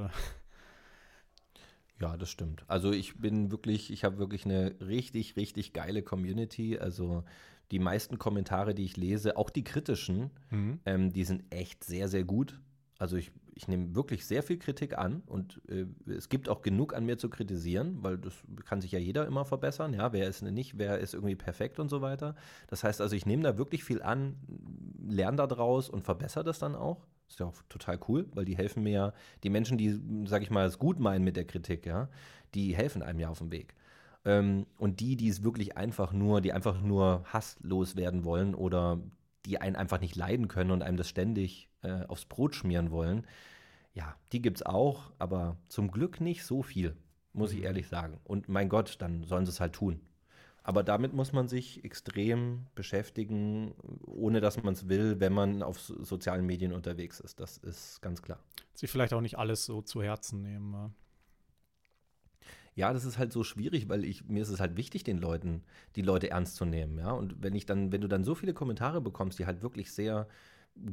Ja, 2.02 2.18
das 2.18 2.30
stimmt. 2.30 2.64
Also 2.68 2.91
ich 2.91 3.20
bin 3.20 3.52
wirklich, 3.52 3.91
ich 3.91 4.04
habe 4.04 4.18
wirklich 4.18 4.45
eine 4.45 4.76
richtig, 4.82 5.36
richtig 5.36 5.72
geile 5.72 6.02
Community. 6.02 6.80
Also 6.80 7.24
die 7.70 7.80
meisten 7.80 8.18
Kommentare, 8.18 8.74
die 8.74 8.86
ich 8.86 8.97
lese, 8.97 9.38
auch 9.38 9.49
die 9.49 9.64
kritischen, 9.64 10.32
mhm. 10.49 10.80
ähm, 10.86 11.14
die 11.14 11.24
sind 11.24 11.43
echt 11.52 11.84
sehr, 11.84 12.08
sehr 12.08 12.24
gut. 12.24 12.60
Also 12.97 13.18
ich, 13.18 13.32
ich 13.56 13.68
nehme 13.68 13.95
wirklich 13.95 14.26
sehr 14.26 14.41
viel 14.41 14.58
Kritik 14.58 14.97
an 14.97 15.22
und 15.28 15.62
äh, 15.70 15.86
es 16.12 16.30
gibt 16.30 16.49
auch 16.49 16.62
genug 16.62 16.93
an 16.95 17.06
mir 17.06 17.18
zu 17.18 17.30
kritisieren, 17.30 17.97
weil 18.02 18.18
das 18.18 18.34
kann 18.66 18.82
sich 18.82 18.91
ja 18.91 18.99
jeder 18.99 19.28
immer 19.28 19.45
verbessern. 19.45 19.93
Ja, 19.93 20.12
wer 20.12 20.28
ist 20.28 20.41
nicht, 20.41 20.78
wer 20.78 20.99
ist 20.99 21.14
irgendwie 21.14 21.36
perfekt 21.36 21.80
und 21.80 21.89
so 21.89 22.02
weiter. 22.02 22.36
Das 22.68 22.84
heißt 22.84 22.99
also, 22.99 23.16
ich 23.16 23.26
nehme 23.26 23.43
da 23.43 23.58
wirklich 23.58 23.84
viel 23.84 24.02
an, 24.02 24.36
lerne 25.08 25.38
da 25.38 25.47
draus 25.47 25.89
und 25.89 26.04
verbessere 26.04 26.43
das 26.43 26.58
dann 26.60 26.76
auch. 26.76 27.06
Ist 27.32 27.39
ja 27.39 27.45
auch 27.47 27.55
total 27.69 27.99
cool, 28.09 28.27
weil 28.34 28.45
die 28.45 28.57
helfen 28.57 28.84
mir 28.84 28.91
ja, 28.91 29.13
die 29.43 29.49
Menschen, 29.49 29.77
die, 29.77 29.99
sag 30.27 30.41
ich 30.41 30.51
mal, 30.51 30.65
es 30.67 30.79
gut 30.79 30.99
meinen 30.99 31.23
mit 31.23 31.38
der 31.38 31.45
Kritik, 31.45 31.86
ja, 31.86 32.09
die 32.55 32.75
helfen 32.75 33.01
einem 33.03 33.19
ja 33.19 33.29
auf 33.29 33.39
dem 33.39 33.51
Weg. 33.51 33.73
Ähm, 34.25 34.67
und 34.77 34.99
die, 34.99 35.15
die 35.15 35.29
es 35.29 35.43
wirklich 35.43 35.77
einfach 35.77 36.13
nur, 36.13 36.41
die 36.41 36.53
einfach 36.53 36.82
nur 36.82 37.23
hasslos 37.25 37.95
werden 37.95 38.25
wollen 38.25 38.53
oder 38.53 38.99
die 39.45 39.59
einen 39.59 39.75
einfach 39.77 40.01
nicht 40.01 40.15
leiden 40.15 40.47
können 40.49 40.71
und 40.71 40.84
einem 40.84 40.97
das 40.97 41.09
ständig 41.09 41.69
äh, 41.84 42.05
aufs 42.07 42.25
Brot 42.25 42.55
schmieren 42.55 42.91
wollen, 42.91 43.25
Ja, 43.93 44.15
die 44.34 44.41
gibt 44.41 44.57
es 44.57 44.63
auch, 44.65 45.11
aber 45.19 45.57
zum 45.69 45.91
Glück 45.91 46.21
nicht 46.21 46.45
so 46.45 46.63
viel, 46.63 46.95
muss 47.34 47.53
ich 47.53 47.61
Mhm. 47.61 47.63
ehrlich 47.63 47.88
sagen. 47.88 48.19
Und 48.25 48.49
mein 48.49 48.69
Gott, 48.69 48.97
dann 48.99 49.23
sollen 49.23 49.45
sie 49.45 49.51
es 49.51 49.59
halt 49.61 49.73
tun. 49.73 50.01
Aber 50.64 50.84
damit 50.84 51.14
muss 51.14 51.34
man 51.34 51.47
sich 51.47 51.84
extrem 51.84 52.68
beschäftigen, 52.76 53.74
ohne 54.05 54.41
dass 54.41 54.62
man 54.62 54.74
es 54.74 54.88
will, 54.89 55.20
wenn 55.20 55.34
man 55.34 55.64
auf 55.64 55.80
so- 55.80 56.03
sozialen 56.03 56.45
Medien 56.45 56.72
unterwegs 56.74 57.20
ist. 57.20 57.39
Das 57.39 57.57
ist 57.57 58.01
ganz 58.01 58.22
klar. 58.22 58.39
Sich 58.74 58.89
vielleicht 58.91 59.14
auch 59.14 59.22
nicht 59.22 59.38
alles 59.38 59.66
so 59.66 59.82
zu 59.82 60.01
Herzen 60.03 60.41
nehmen. 60.41 60.74
ja. 60.74 60.91
Ja, 62.76 62.93
das 62.93 63.03
ist 63.05 63.18
halt 63.18 63.34
so 63.34 63.43
schwierig, 63.43 63.89
weil 63.89 64.05
ich, 64.05 64.26
mir 64.30 64.41
ist 64.41 64.49
es 64.49 64.59
halt 64.62 64.78
wichtig, 64.78 65.03
den 65.03 65.18
Leuten, 65.18 65.64
die 65.95 66.01
Leute 66.01 66.30
ernst 66.30 66.55
zu 66.55 66.66
nehmen, 66.66 66.97
ja. 66.99 67.12
Und 67.12 67.41
wenn 67.43 67.53
ich 67.55 67.66
dann, 67.66 67.91
wenn 67.91 68.01
du 68.01 68.07
dann 68.07 68.24
so 68.24 68.34
viele 68.36 68.53
Kommentare 68.53 69.01
bekommst, 69.01 69.39
die 69.39 69.45
halt 69.45 69.62
wirklich 69.62 69.91
sehr 69.91 70.28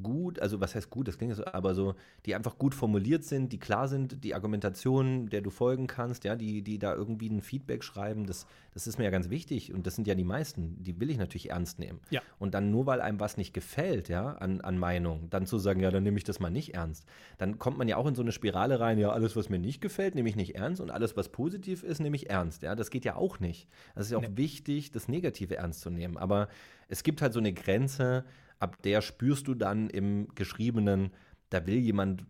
gut, 0.02 0.38
also 0.40 0.60
was 0.60 0.74
heißt 0.74 0.90
gut, 0.90 1.08
das 1.08 1.16
klingt 1.18 1.34
so, 1.34 1.44
aber 1.46 1.74
so, 1.74 1.94
die 2.26 2.34
einfach 2.34 2.58
gut 2.58 2.74
formuliert 2.74 3.24
sind, 3.24 3.52
die 3.52 3.58
klar 3.58 3.88
sind, 3.88 4.22
die 4.24 4.34
Argumentation, 4.34 5.28
der 5.28 5.40
du 5.40 5.50
folgen 5.50 5.86
kannst, 5.86 6.24
ja, 6.24 6.36
die, 6.36 6.62
die 6.62 6.78
da 6.78 6.94
irgendwie 6.94 7.28
ein 7.28 7.40
Feedback 7.40 7.84
schreiben, 7.84 8.26
das, 8.26 8.46
das 8.74 8.86
ist 8.86 8.98
mir 8.98 9.04
ja 9.04 9.10
ganz 9.10 9.30
wichtig 9.30 9.72
und 9.72 9.86
das 9.86 9.94
sind 9.94 10.06
ja 10.06 10.14
die 10.14 10.24
meisten, 10.24 10.82
die 10.82 11.00
will 11.00 11.10
ich 11.10 11.16
natürlich 11.16 11.50
ernst 11.50 11.78
nehmen. 11.78 12.00
Ja. 12.10 12.20
Und 12.38 12.54
dann 12.54 12.70
nur 12.70 12.86
weil 12.86 13.00
einem 13.00 13.20
was 13.20 13.36
nicht 13.36 13.54
gefällt, 13.54 14.08
ja, 14.08 14.32
an, 14.32 14.60
an 14.60 14.78
Meinung, 14.78 15.30
dann 15.30 15.46
zu 15.46 15.58
sagen, 15.58 15.80
ja, 15.80 15.90
dann 15.90 16.02
nehme 16.02 16.18
ich 16.18 16.24
das 16.24 16.40
mal 16.40 16.50
nicht 16.50 16.74
ernst. 16.74 17.06
Dann 17.38 17.58
kommt 17.58 17.78
man 17.78 17.88
ja 17.88 17.96
auch 17.96 18.06
in 18.06 18.14
so 18.14 18.22
eine 18.22 18.32
Spirale 18.32 18.80
rein, 18.80 18.98
ja, 18.98 19.10
alles, 19.10 19.36
was 19.36 19.48
mir 19.48 19.58
nicht 19.58 19.80
gefällt, 19.80 20.14
nehme 20.14 20.28
ich 20.28 20.36
nicht 20.36 20.56
ernst 20.56 20.80
und 20.80 20.90
alles, 20.90 21.16
was 21.16 21.30
positiv 21.30 21.82
ist, 21.82 22.00
nehme 22.00 22.16
ich 22.16 22.28
ernst. 22.30 22.62
Ja, 22.62 22.74
das 22.74 22.90
geht 22.90 23.04
ja 23.04 23.16
auch 23.16 23.40
nicht. 23.40 23.68
Es 23.94 24.06
ist 24.06 24.12
ja 24.12 24.18
auch 24.18 24.22
Nee. 24.22 24.36
wichtig, 24.36 24.90
das 24.90 25.08
Negative 25.08 25.56
ernst 25.56 25.80
zu 25.80 25.90
nehmen. 25.90 26.16
Aber 26.18 26.48
es 26.88 27.02
gibt 27.02 27.22
halt 27.22 27.32
so 27.32 27.38
eine 27.38 27.52
Grenze, 27.52 28.24
ab 28.58 28.82
der 28.82 29.00
spürst 29.00 29.48
du 29.48 29.54
dann 29.54 29.90
im 29.90 30.28
Geschriebenen, 30.34 31.12
da 31.50 31.66
will 31.66 31.78
jemand, 31.78 32.24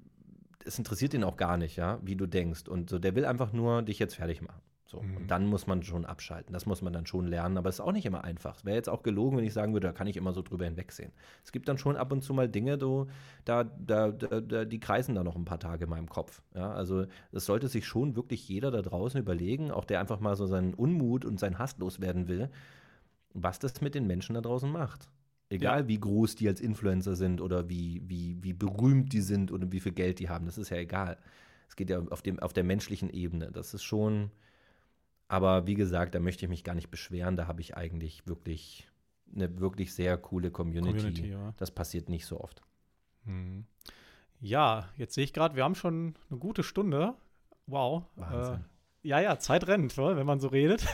es 0.65 0.79
interessiert 0.79 1.15
ihn 1.15 1.25
auch 1.25 1.37
gar 1.37 1.57
nicht, 1.57 1.77
ja, 1.77 1.99
wie 2.03 2.17
du 2.17 2.27
denkst. 2.27 2.69
Und 2.69 2.91
so, 2.91 2.99
der 2.99 3.15
will 3.15 3.25
einfach 3.25 3.53
nur 3.53 3.83
dich 3.83 3.99
jetzt 3.99 4.17
fertig 4.17 4.43
machen. 4.43 4.61
So. 4.89 5.03
Mhm. 5.03 5.17
Und 5.19 5.31
dann 5.31 5.47
muss 5.47 5.67
man 5.67 5.83
schon 5.83 6.07
abschalten. 6.07 6.55
Das 6.55 6.65
muss 6.65 6.81
man 6.81 6.95
dann 6.95 7.05
schon 7.05 7.27
lernen, 7.27 7.59
aber 7.59 7.69
es 7.69 7.77
ist 7.77 7.81
auch 7.81 7.93
nicht 7.93 8.07
immer 8.07 8.25
einfach. 8.25 8.57
Es 8.57 8.65
wäre 8.65 8.77
jetzt 8.77 8.89
auch 8.89 9.03
gelogen, 9.03 9.37
wenn 9.37 9.45
ich 9.45 9.53
sagen 9.53 9.75
würde, 9.75 9.87
da 9.87 9.93
kann 9.93 10.07
ich 10.07 10.17
immer 10.17 10.33
so 10.33 10.41
drüber 10.41 10.65
hinwegsehen. 10.65 11.13
Es 11.45 11.53
gibt 11.53 11.69
dann 11.69 11.77
schon 11.77 11.97
ab 11.97 12.11
und 12.11 12.23
zu 12.23 12.33
mal 12.33 12.49
Dinge, 12.49 12.79
do, 12.79 13.07
da, 13.45 13.65
da, 13.65 14.11
da, 14.11 14.65
die 14.65 14.81
kreisen 14.81 15.15
da 15.15 15.23
noch 15.23 15.37
ein 15.37 15.45
paar 15.45 15.61
Tage 15.61 15.85
in 15.85 15.91
meinem 15.91 16.09
Kopf. 16.09 16.43
Ja, 16.55 16.73
also 16.73 17.05
es 17.33 17.45
sollte 17.45 17.69
sich 17.69 17.87
schon 17.87 18.17
wirklich 18.17 18.49
jeder 18.49 18.71
da 18.71 18.81
draußen 18.81 19.21
überlegen, 19.21 19.71
auch 19.71 19.85
der 19.85 20.01
einfach 20.01 20.21
mal 20.21 20.37
so 20.37 20.47
seinen 20.47 20.73
Unmut 20.73 21.27
und 21.27 21.39
seinen 21.39 21.59
Hass 21.59 21.77
loswerden 21.77 22.27
will, 22.27 22.49
was 23.35 23.59
das 23.59 23.83
mit 23.83 23.95
den 23.95 24.07
Menschen 24.07 24.35
da 24.35 24.41
draußen 24.41 24.73
macht. 24.73 25.11
Egal 25.51 25.89
wie 25.89 25.99
groß 25.99 26.35
die 26.35 26.49
als 26.49 26.61
Influencer 26.61 27.17
sind 27.17 27.41
oder 27.41 27.69
wie, 27.71 28.03
wie, 28.07 28.37
wie 28.43 28.53
berühmt 28.53 29.13
die 29.13 29.23
sind 29.23 29.51
oder 29.51 29.73
wie 29.73 29.81
viel 29.81 29.93
Geld 29.93 30.19
die 30.19 30.29
haben, 30.29 30.45
das 30.45 30.59
ist 30.59 30.69
ja 30.71 30.77
egal. 30.77 31.17
Es 31.69 31.77
geht 31.77 31.89
ja 31.89 32.01
auf, 32.11 32.21
dem, 32.21 32.39
auf 32.39 32.53
der 32.53 32.65
menschlichen 32.65 33.09
Ebene. 33.09 33.51
Das 33.51 33.73
ist 33.73 33.83
schon, 33.83 34.31
aber 35.27 35.67
wie 35.67 35.75
gesagt, 35.75 36.15
da 36.15 36.21
möchte 36.21 36.45
ich 36.45 36.51
mich 36.51 36.65
gar 36.65 36.75
nicht 36.75 36.91
beschweren. 36.91 37.37
Da 37.37 37.47
habe 37.47 37.63
ich 37.63 37.77
eigentlich 37.77 38.27
wirklich 38.27 38.89
eine 39.35 39.59
wirklich 39.59 39.95
sehr 39.95 40.19
coole 40.19 40.51
Community. 40.51 40.97
Community, 40.97 41.31
ja. 41.31 41.55
Das 41.57 41.71
passiert 41.71 42.09
nicht 42.09 42.27
so 42.27 42.41
oft. 42.41 42.63
Mhm. 43.25 43.65
Ja, 44.41 44.89
jetzt 44.97 45.15
sehe 45.15 45.25
ich 45.25 45.33
gerade, 45.33 45.57
wir 45.57 45.65
haben 45.65 45.75
schon 45.75 46.15
eine 46.31 46.39
gute 46.39 46.63
Stunde. 46.63 47.15
Wow. 47.67 48.05
Wahnsinn. 48.17 48.55
Äh, 48.55 49.09
ja, 49.09 49.21
ja, 49.21 49.39
Zeit 49.39 49.67
rennt, 49.67 49.97
wenn 49.97 50.27
man 50.27 50.41
so 50.41 50.49
redet. 50.49 50.87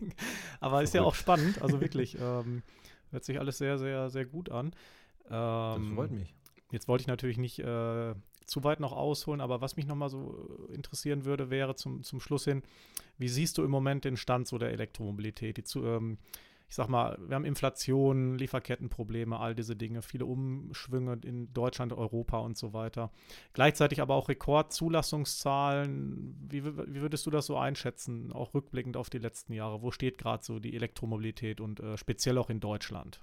Aber 0.60 0.82
ist 0.82 0.94
ja 0.94 1.02
auch 1.02 1.14
spannend. 1.14 1.60
Also 1.62 1.80
wirklich, 1.80 2.16
ähm, 2.20 2.62
hört 3.10 3.24
sich 3.24 3.38
alles 3.38 3.58
sehr, 3.58 3.78
sehr, 3.78 4.10
sehr 4.10 4.24
gut 4.24 4.50
an. 4.50 4.72
Das 5.28 5.78
Ähm, 5.78 5.94
freut 5.94 6.10
mich. 6.10 6.34
Jetzt 6.70 6.88
wollte 6.88 7.02
ich 7.02 7.08
natürlich 7.08 7.38
nicht 7.38 7.58
äh, 7.60 8.14
zu 8.44 8.64
weit 8.64 8.80
noch 8.80 8.92
ausholen, 8.92 9.40
aber 9.40 9.60
was 9.60 9.76
mich 9.76 9.86
nochmal 9.86 10.08
so 10.08 10.68
interessieren 10.72 11.24
würde, 11.24 11.50
wäre 11.50 11.74
zum, 11.74 12.02
zum 12.02 12.20
Schluss 12.20 12.44
hin, 12.44 12.62
wie 13.18 13.28
siehst 13.28 13.58
du 13.58 13.64
im 13.64 13.70
Moment 13.70 14.04
den 14.04 14.16
Stand 14.16 14.46
so 14.46 14.58
der 14.58 14.70
Elektromobilität? 14.70 15.56
Die 15.56 15.64
zu, 15.64 15.84
ähm, 15.84 16.18
ich 16.68 16.74
sag 16.74 16.88
mal, 16.88 17.16
wir 17.20 17.36
haben 17.36 17.44
Inflation, 17.44 18.36
Lieferkettenprobleme, 18.38 19.38
all 19.38 19.54
diese 19.54 19.76
Dinge, 19.76 20.02
viele 20.02 20.26
Umschwünge 20.26 21.20
in 21.24 21.52
Deutschland, 21.52 21.92
Europa 21.92 22.38
und 22.38 22.58
so 22.58 22.72
weiter. 22.72 23.12
Gleichzeitig 23.52 24.00
aber 24.00 24.14
auch 24.14 24.28
Rekordzulassungszahlen. 24.28 26.36
Wie, 26.48 26.64
wie 26.64 27.00
würdest 27.00 27.26
du 27.26 27.30
das 27.30 27.46
so 27.46 27.56
einschätzen, 27.56 28.32
auch 28.32 28.54
rückblickend 28.54 28.96
auf 28.96 29.10
die 29.10 29.18
letzten 29.18 29.52
Jahre? 29.52 29.82
Wo 29.82 29.92
steht 29.92 30.18
gerade 30.18 30.44
so 30.44 30.58
die 30.58 30.74
Elektromobilität 30.74 31.60
und 31.60 31.78
äh, 31.80 31.96
speziell 31.96 32.38
auch 32.38 32.50
in 32.50 32.58
Deutschland? 32.60 33.20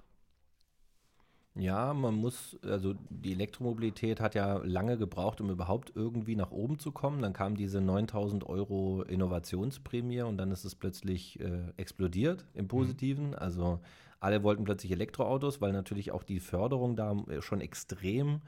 Ja, 1.56 1.94
man 1.94 2.14
muss, 2.14 2.58
also 2.64 2.94
die 3.10 3.30
Elektromobilität 3.32 4.20
hat 4.20 4.34
ja 4.34 4.56
lange 4.64 4.98
gebraucht, 4.98 5.40
um 5.40 5.50
überhaupt 5.50 5.92
irgendwie 5.94 6.34
nach 6.34 6.50
oben 6.50 6.80
zu 6.80 6.90
kommen. 6.90 7.22
Dann 7.22 7.32
kam 7.32 7.56
diese 7.56 7.80
9000 7.80 8.44
Euro 8.44 9.02
Innovationsprämie 9.02 10.22
und 10.22 10.36
dann 10.36 10.50
ist 10.50 10.64
es 10.64 10.74
plötzlich 10.74 11.38
äh, 11.38 11.72
explodiert 11.76 12.44
im 12.54 12.66
Positiven. 12.66 13.36
Also 13.36 13.78
alle 14.18 14.42
wollten 14.42 14.64
plötzlich 14.64 14.90
Elektroautos, 14.90 15.60
weil 15.60 15.72
natürlich 15.72 16.10
auch 16.10 16.24
die 16.24 16.40
Förderung 16.40 16.96
da 16.96 17.12
äh, 17.28 17.40
schon 17.40 17.60
extrem 17.60 18.40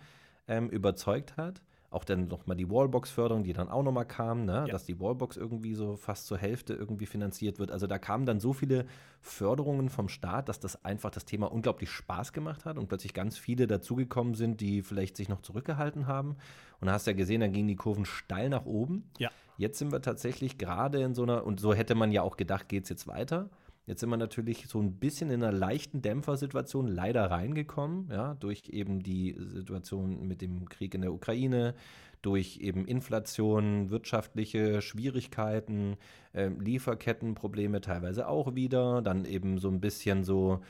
ähm, 0.49 0.69
überzeugt 0.69 1.37
hat. 1.37 1.63
Auch 1.91 2.05
dann 2.05 2.29
nochmal 2.29 2.57
die 2.57 2.69
Wallbox-Förderung, 2.69 3.45
die 3.45 3.53
dann 3.53 3.69
auch 3.69 3.83
nochmal 3.83 4.07
kam, 4.07 4.45
ne? 4.45 4.65
Ja. 4.67 4.73
dass 4.73 4.85
die 4.85 4.99
Wallbox 5.01 5.37
irgendwie 5.37 5.75
so 5.75 5.97
fast 5.97 6.27
zur 6.27 6.39
Hälfte 6.39 6.75
irgendwie 6.75 7.07
finanziert 7.07 7.59
wird. 7.59 7.71
Also 7.71 7.87
da 7.87 7.99
kamen 7.99 8.27
dann 8.27 8.41
so 8.41 8.53
viele 8.53 8.87
Förderungen 9.21 9.89
vom 9.89 10.09
Staat, 10.09 10.49
dass 10.49 10.61
das 10.61 10.85
einfach 10.85 11.11
das 11.11 11.25
Thema 11.25 11.51
unglaublich 11.51 11.91
Spaß 11.91 12.33
gemacht 12.33 12.65
hat 12.65 12.77
und 12.79 12.89
plötzlich 12.89 13.15
ganz 13.15 13.39
viele 13.39 13.67
dazugekommen 13.67 14.35
sind, 14.35 14.61
die 14.61 14.83
vielleicht 14.83 15.17
sich 15.17 15.29
noch 15.29 15.43
zurückgehalten 15.43 16.07
haben. 16.07 16.37
Und 16.81 16.89
da 16.89 16.93
hast 16.93 17.07
du 17.07 17.13
ja 17.13 17.17
gesehen, 17.17 17.41
dann 17.41 17.53
gingen 17.53 17.69
die 17.69 17.77
Kurven 17.77 18.05
steil 18.05 18.49
nach 18.49 18.67
oben. 18.67 19.11
Ja. 19.19 19.31
Jetzt 19.57 19.79
sind 19.79 19.93
wir 19.93 20.03
tatsächlich 20.03 20.59
gerade 20.59 21.03
in 21.03 21.15
so 21.15 21.23
einer, 21.23 21.47
und 21.47 21.61
so 21.61 21.73
hätte 21.73 21.95
man 21.95 22.13
ja 22.13 22.23
auch 22.23 22.37
gedacht, 22.37 22.69
geht 22.69 22.85
es 22.85 22.91
jetzt 22.91 23.07
weiter. 23.07 23.49
Jetzt 23.87 24.01
sind 24.01 24.11
wir 24.11 24.17
natürlich 24.17 24.67
so 24.67 24.81
ein 24.81 24.95
bisschen 24.95 25.31
in 25.31 25.45
einer 25.45 25.57
leichten 25.57 26.03
Dämpfersituation 26.03 26.89
leider 26.89 27.31
reingekommen, 27.31 28.09
ja, 28.11 28.35
durch 28.35 28.69
eben 28.71 29.01
die 29.01 29.37
Situation 29.39 30.27
mit 30.27 30.43
dem 30.43 30.69
Krieg 30.69 30.93
in 30.95 31.03
der 31.03 31.13
Ukraine, 31.13 31.75
durch 32.21 32.59
eben 32.61 32.85
Inflation, 32.85 33.91
wirtschaftliche 33.91 34.83
Schwierigkeiten, 34.83 35.97
ähm, 36.35 36.61
Lieferkettenprobleme 36.61 37.81
teilweise 37.81 38.27
auch 38.27 38.57
wieder, 38.57 39.03
dann 39.03 39.25
eben 39.25 39.59
so 39.59 39.69
ein 39.69 39.81
bisschen 39.81 40.25
so 40.25 40.61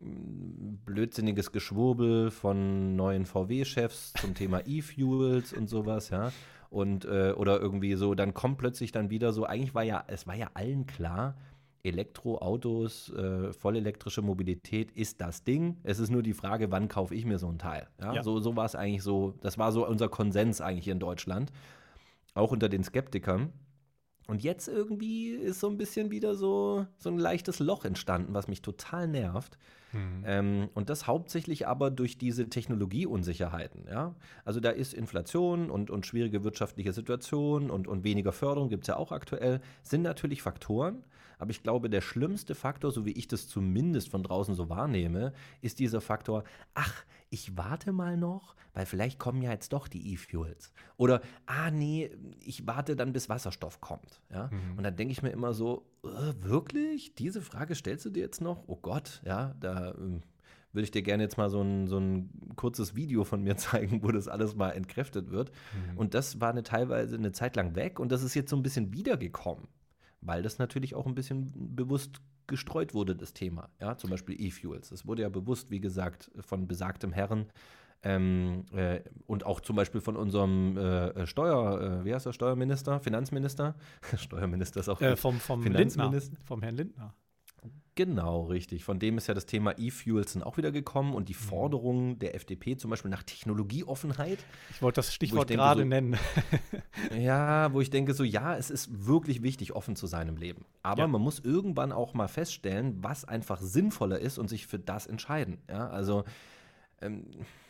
mm, 0.00 0.84
blödsinniges 0.84 1.52
Geschwurbel 1.52 2.30
von 2.30 2.94
neuen 2.94 3.24
VW-Chefs 3.24 4.12
zum 4.20 4.34
Thema 4.34 4.60
E-Fuels 4.66 5.54
und 5.54 5.70
sowas, 5.70 6.10
ja. 6.10 6.30
Und 6.68 7.06
äh, 7.06 7.32
oder 7.32 7.58
irgendwie 7.58 7.94
so, 7.94 8.14
dann 8.14 8.34
kommt 8.34 8.58
plötzlich 8.58 8.92
dann 8.92 9.08
wieder 9.08 9.32
so, 9.32 9.46
eigentlich 9.46 9.74
war 9.74 9.82
ja, 9.82 10.04
es 10.06 10.26
war 10.26 10.36
ja 10.36 10.50
allen 10.52 10.86
klar, 10.86 11.34
Elektroautos, 11.82 13.12
äh, 13.14 13.52
vollelektrische 13.52 14.22
Mobilität 14.22 14.90
ist 14.92 15.20
das 15.20 15.44
Ding. 15.44 15.78
Es 15.82 15.98
ist 15.98 16.10
nur 16.10 16.22
die 16.22 16.34
Frage, 16.34 16.70
wann 16.70 16.88
kaufe 16.88 17.14
ich 17.14 17.24
mir 17.24 17.38
so 17.38 17.48
ein 17.48 17.58
Teil. 17.58 17.88
Ja? 18.00 18.14
Ja. 18.14 18.22
So, 18.22 18.40
so 18.40 18.56
war 18.56 18.66
es 18.66 18.74
eigentlich 18.74 19.02
so, 19.02 19.34
das 19.40 19.58
war 19.58 19.72
so 19.72 19.86
unser 19.86 20.08
Konsens 20.08 20.60
eigentlich 20.60 20.88
in 20.88 20.98
Deutschland, 20.98 21.52
auch 22.34 22.52
unter 22.52 22.68
den 22.68 22.84
Skeptikern. 22.84 23.52
Und 24.26 24.44
jetzt 24.44 24.68
irgendwie 24.68 25.30
ist 25.30 25.58
so 25.58 25.68
ein 25.68 25.76
bisschen 25.76 26.10
wieder 26.10 26.36
so, 26.36 26.86
so 26.98 27.10
ein 27.10 27.18
leichtes 27.18 27.58
Loch 27.58 27.84
entstanden, 27.84 28.32
was 28.32 28.46
mich 28.46 28.62
total 28.62 29.08
nervt. 29.08 29.58
Ähm, 30.24 30.68
und 30.74 30.88
das 30.88 31.06
hauptsächlich 31.06 31.66
aber 31.66 31.90
durch 31.90 32.16
diese 32.16 32.48
Technologieunsicherheiten. 32.48 33.86
Ja? 33.88 34.14
Also 34.44 34.60
da 34.60 34.70
ist 34.70 34.94
Inflation 34.94 35.70
und, 35.70 35.90
und 35.90 36.06
schwierige 36.06 36.44
wirtschaftliche 36.44 36.92
Situation 36.92 37.70
und, 37.70 37.88
und 37.88 38.04
weniger 38.04 38.32
Förderung 38.32 38.68
gibt 38.68 38.84
es 38.84 38.88
ja 38.88 38.96
auch 38.96 39.10
aktuell, 39.10 39.60
sind 39.82 40.02
natürlich 40.02 40.42
Faktoren. 40.42 41.02
Aber 41.40 41.50
ich 41.50 41.62
glaube, 41.62 41.90
der 41.90 42.00
schlimmste 42.00 42.54
Faktor, 42.54 42.92
so 42.92 43.04
wie 43.06 43.12
ich 43.12 43.28
das 43.28 43.48
zumindest 43.48 44.10
von 44.10 44.22
draußen 44.22 44.54
so 44.54 44.68
wahrnehme, 44.68 45.32
ist 45.60 45.78
dieser 45.78 46.00
Faktor, 46.00 46.44
ach, 46.74 47.04
ich 47.30 47.56
warte 47.56 47.92
mal 47.92 48.16
noch, 48.16 48.54
weil 48.74 48.86
vielleicht 48.86 49.18
kommen 49.18 49.42
ja 49.42 49.50
jetzt 49.50 49.72
doch 49.72 49.88
die 49.88 50.12
E-Fuels. 50.12 50.72
Oder, 50.96 51.22
ah 51.46 51.70
nee, 51.70 52.10
ich 52.40 52.66
warte 52.66 52.96
dann, 52.96 53.12
bis 53.12 53.28
Wasserstoff 53.28 53.80
kommt. 53.80 54.20
Ja? 54.30 54.50
Und 54.76 54.84
dann 54.84 54.96
denke 54.96 55.12
ich 55.12 55.22
mir 55.22 55.30
immer 55.30 55.54
so, 55.54 55.86
äh, 56.04 56.34
wirklich? 56.42 57.14
Diese 57.14 57.40
Frage 57.40 57.74
stellst 57.74 58.04
du 58.04 58.10
dir 58.10 58.22
jetzt 58.22 58.40
noch? 58.40 58.64
Oh 58.66 58.76
Gott, 58.76 59.22
ja, 59.24 59.54
da 59.60 59.94
ähm, 59.94 60.22
würde 60.72 60.84
ich 60.84 60.90
dir 60.90 61.02
gerne 61.02 61.22
jetzt 61.22 61.36
mal 61.36 61.50
so 61.50 61.60
ein, 61.62 61.88
so 61.88 61.98
ein 61.98 62.30
kurzes 62.56 62.94
Video 62.94 63.24
von 63.24 63.42
mir 63.42 63.56
zeigen, 63.56 64.02
wo 64.02 64.10
das 64.10 64.28
alles 64.28 64.54
mal 64.54 64.70
entkräftet 64.70 65.30
wird. 65.30 65.50
Und 65.96 66.14
das 66.14 66.40
war 66.40 66.50
eine 66.50 66.62
teilweise 66.62 67.16
eine 67.16 67.32
Zeit 67.32 67.56
lang 67.56 67.74
weg 67.74 67.98
und 67.98 68.12
das 68.12 68.22
ist 68.22 68.34
jetzt 68.34 68.50
so 68.50 68.56
ein 68.56 68.62
bisschen 68.62 68.92
wiedergekommen, 68.92 69.66
weil 70.20 70.42
das 70.42 70.58
natürlich 70.58 70.94
auch 70.94 71.06
ein 71.06 71.14
bisschen 71.14 71.52
bewusst 71.76 72.20
gestreut 72.46 72.94
wurde, 72.94 73.14
das 73.14 73.32
Thema. 73.32 73.68
Ja, 73.80 73.96
zum 73.96 74.10
Beispiel 74.10 74.40
E-Fuels. 74.40 74.90
Es 74.90 75.06
wurde 75.06 75.22
ja 75.22 75.28
bewusst, 75.28 75.70
wie 75.70 75.80
gesagt, 75.80 76.30
von 76.40 76.66
besagtem 76.66 77.12
Herren 77.12 77.46
ähm, 78.02 78.64
äh, 78.72 79.00
und 79.26 79.44
auch 79.46 79.60
zum 79.60 79.76
Beispiel 79.76 80.00
von 80.00 80.16
unserem 80.16 80.76
äh, 80.76 81.26
Steuer, 81.26 82.00
äh, 82.00 82.04
wie 82.04 82.14
heißt 82.14 82.26
der 82.26 82.32
Steuerminister, 82.32 82.98
Finanzminister? 83.00 83.74
Steuerminister 84.16 84.80
ist 84.80 84.88
auch 84.88 85.00
Äh, 85.00 85.16
vom 85.16 85.38
vom 85.38 85.62
Lindner. 85.62 85.80
Finanzminister. 85.90 86.36
Vom 86.44 86.62
Herrn 86.62 86.76
Lindner. 86.76 87.14
Genau, 88.00 88.44
richtig. 88.44 88.82
Von 88.82 88.98
dem 88.98 89.18
ist 89.18 89.26
ja 89.26 89.34
das 89.34 89.44
Thema 89.44 89.74
E-Fuels 89.76 90.32
dann 90.32 90.42
auch 90.42 90.56
wieder 90.56 90.72
gekommen 90.72 91.12
und 91.12 91.28
die 91.28 91.34
mhm. 91.34 91.38
Forderungen 91.38 92.18
der 92.18 92.34
FDP 92.34 92.78
zum 92.78 92.88
Beispiel 92.90 93.10
nach 93.10 93.22
Technologieoffenheit. 93.22 94.38
Ich 94.70 94.80
wollte 94.80 95.00
das 95.00 95.12
Stichwort 95.12 95.48
gerade 95.48 95.82
so, 95.82 95.86
nennen. 95.86 96.16
ja, 97.14 97.70
wo 97.74 97.82
ich 97.82 97.90
denke 97.90 98.14
so, 98.14 98.24
ja, 98.24 98.56
es 98.56 98.70
ist 98.70 99.06
wirklich 99.06 99.42
wichtig, 99.42 99.74
offen 99.76 99.96
zu 99.96 100.06
sein 100.06 100.28
im 100.28 100.38
Leben. 100.38 100.64
Aber 100.82 101.02
ja. 101.02 101.08
man 101.08 101.20
muss 101.20 101.40
irgendwann 101.40 101.92
auch 101.92 102.14
mal 102.14 102.28
feststellen, 102.28 102.96
was 103.02 103.26
einfach 103.26 103.60
sinnvoller 103.60 104.18
ist 104.18 104.38
und 104.38 104.48
sich 104.48 104.66
für 104.66 104.78
das 104.78 105.06
entscheiden. 105.06 105.58
Ja, 105.68 105.90
also 105.90 106.24
ähm, 107.02 107.26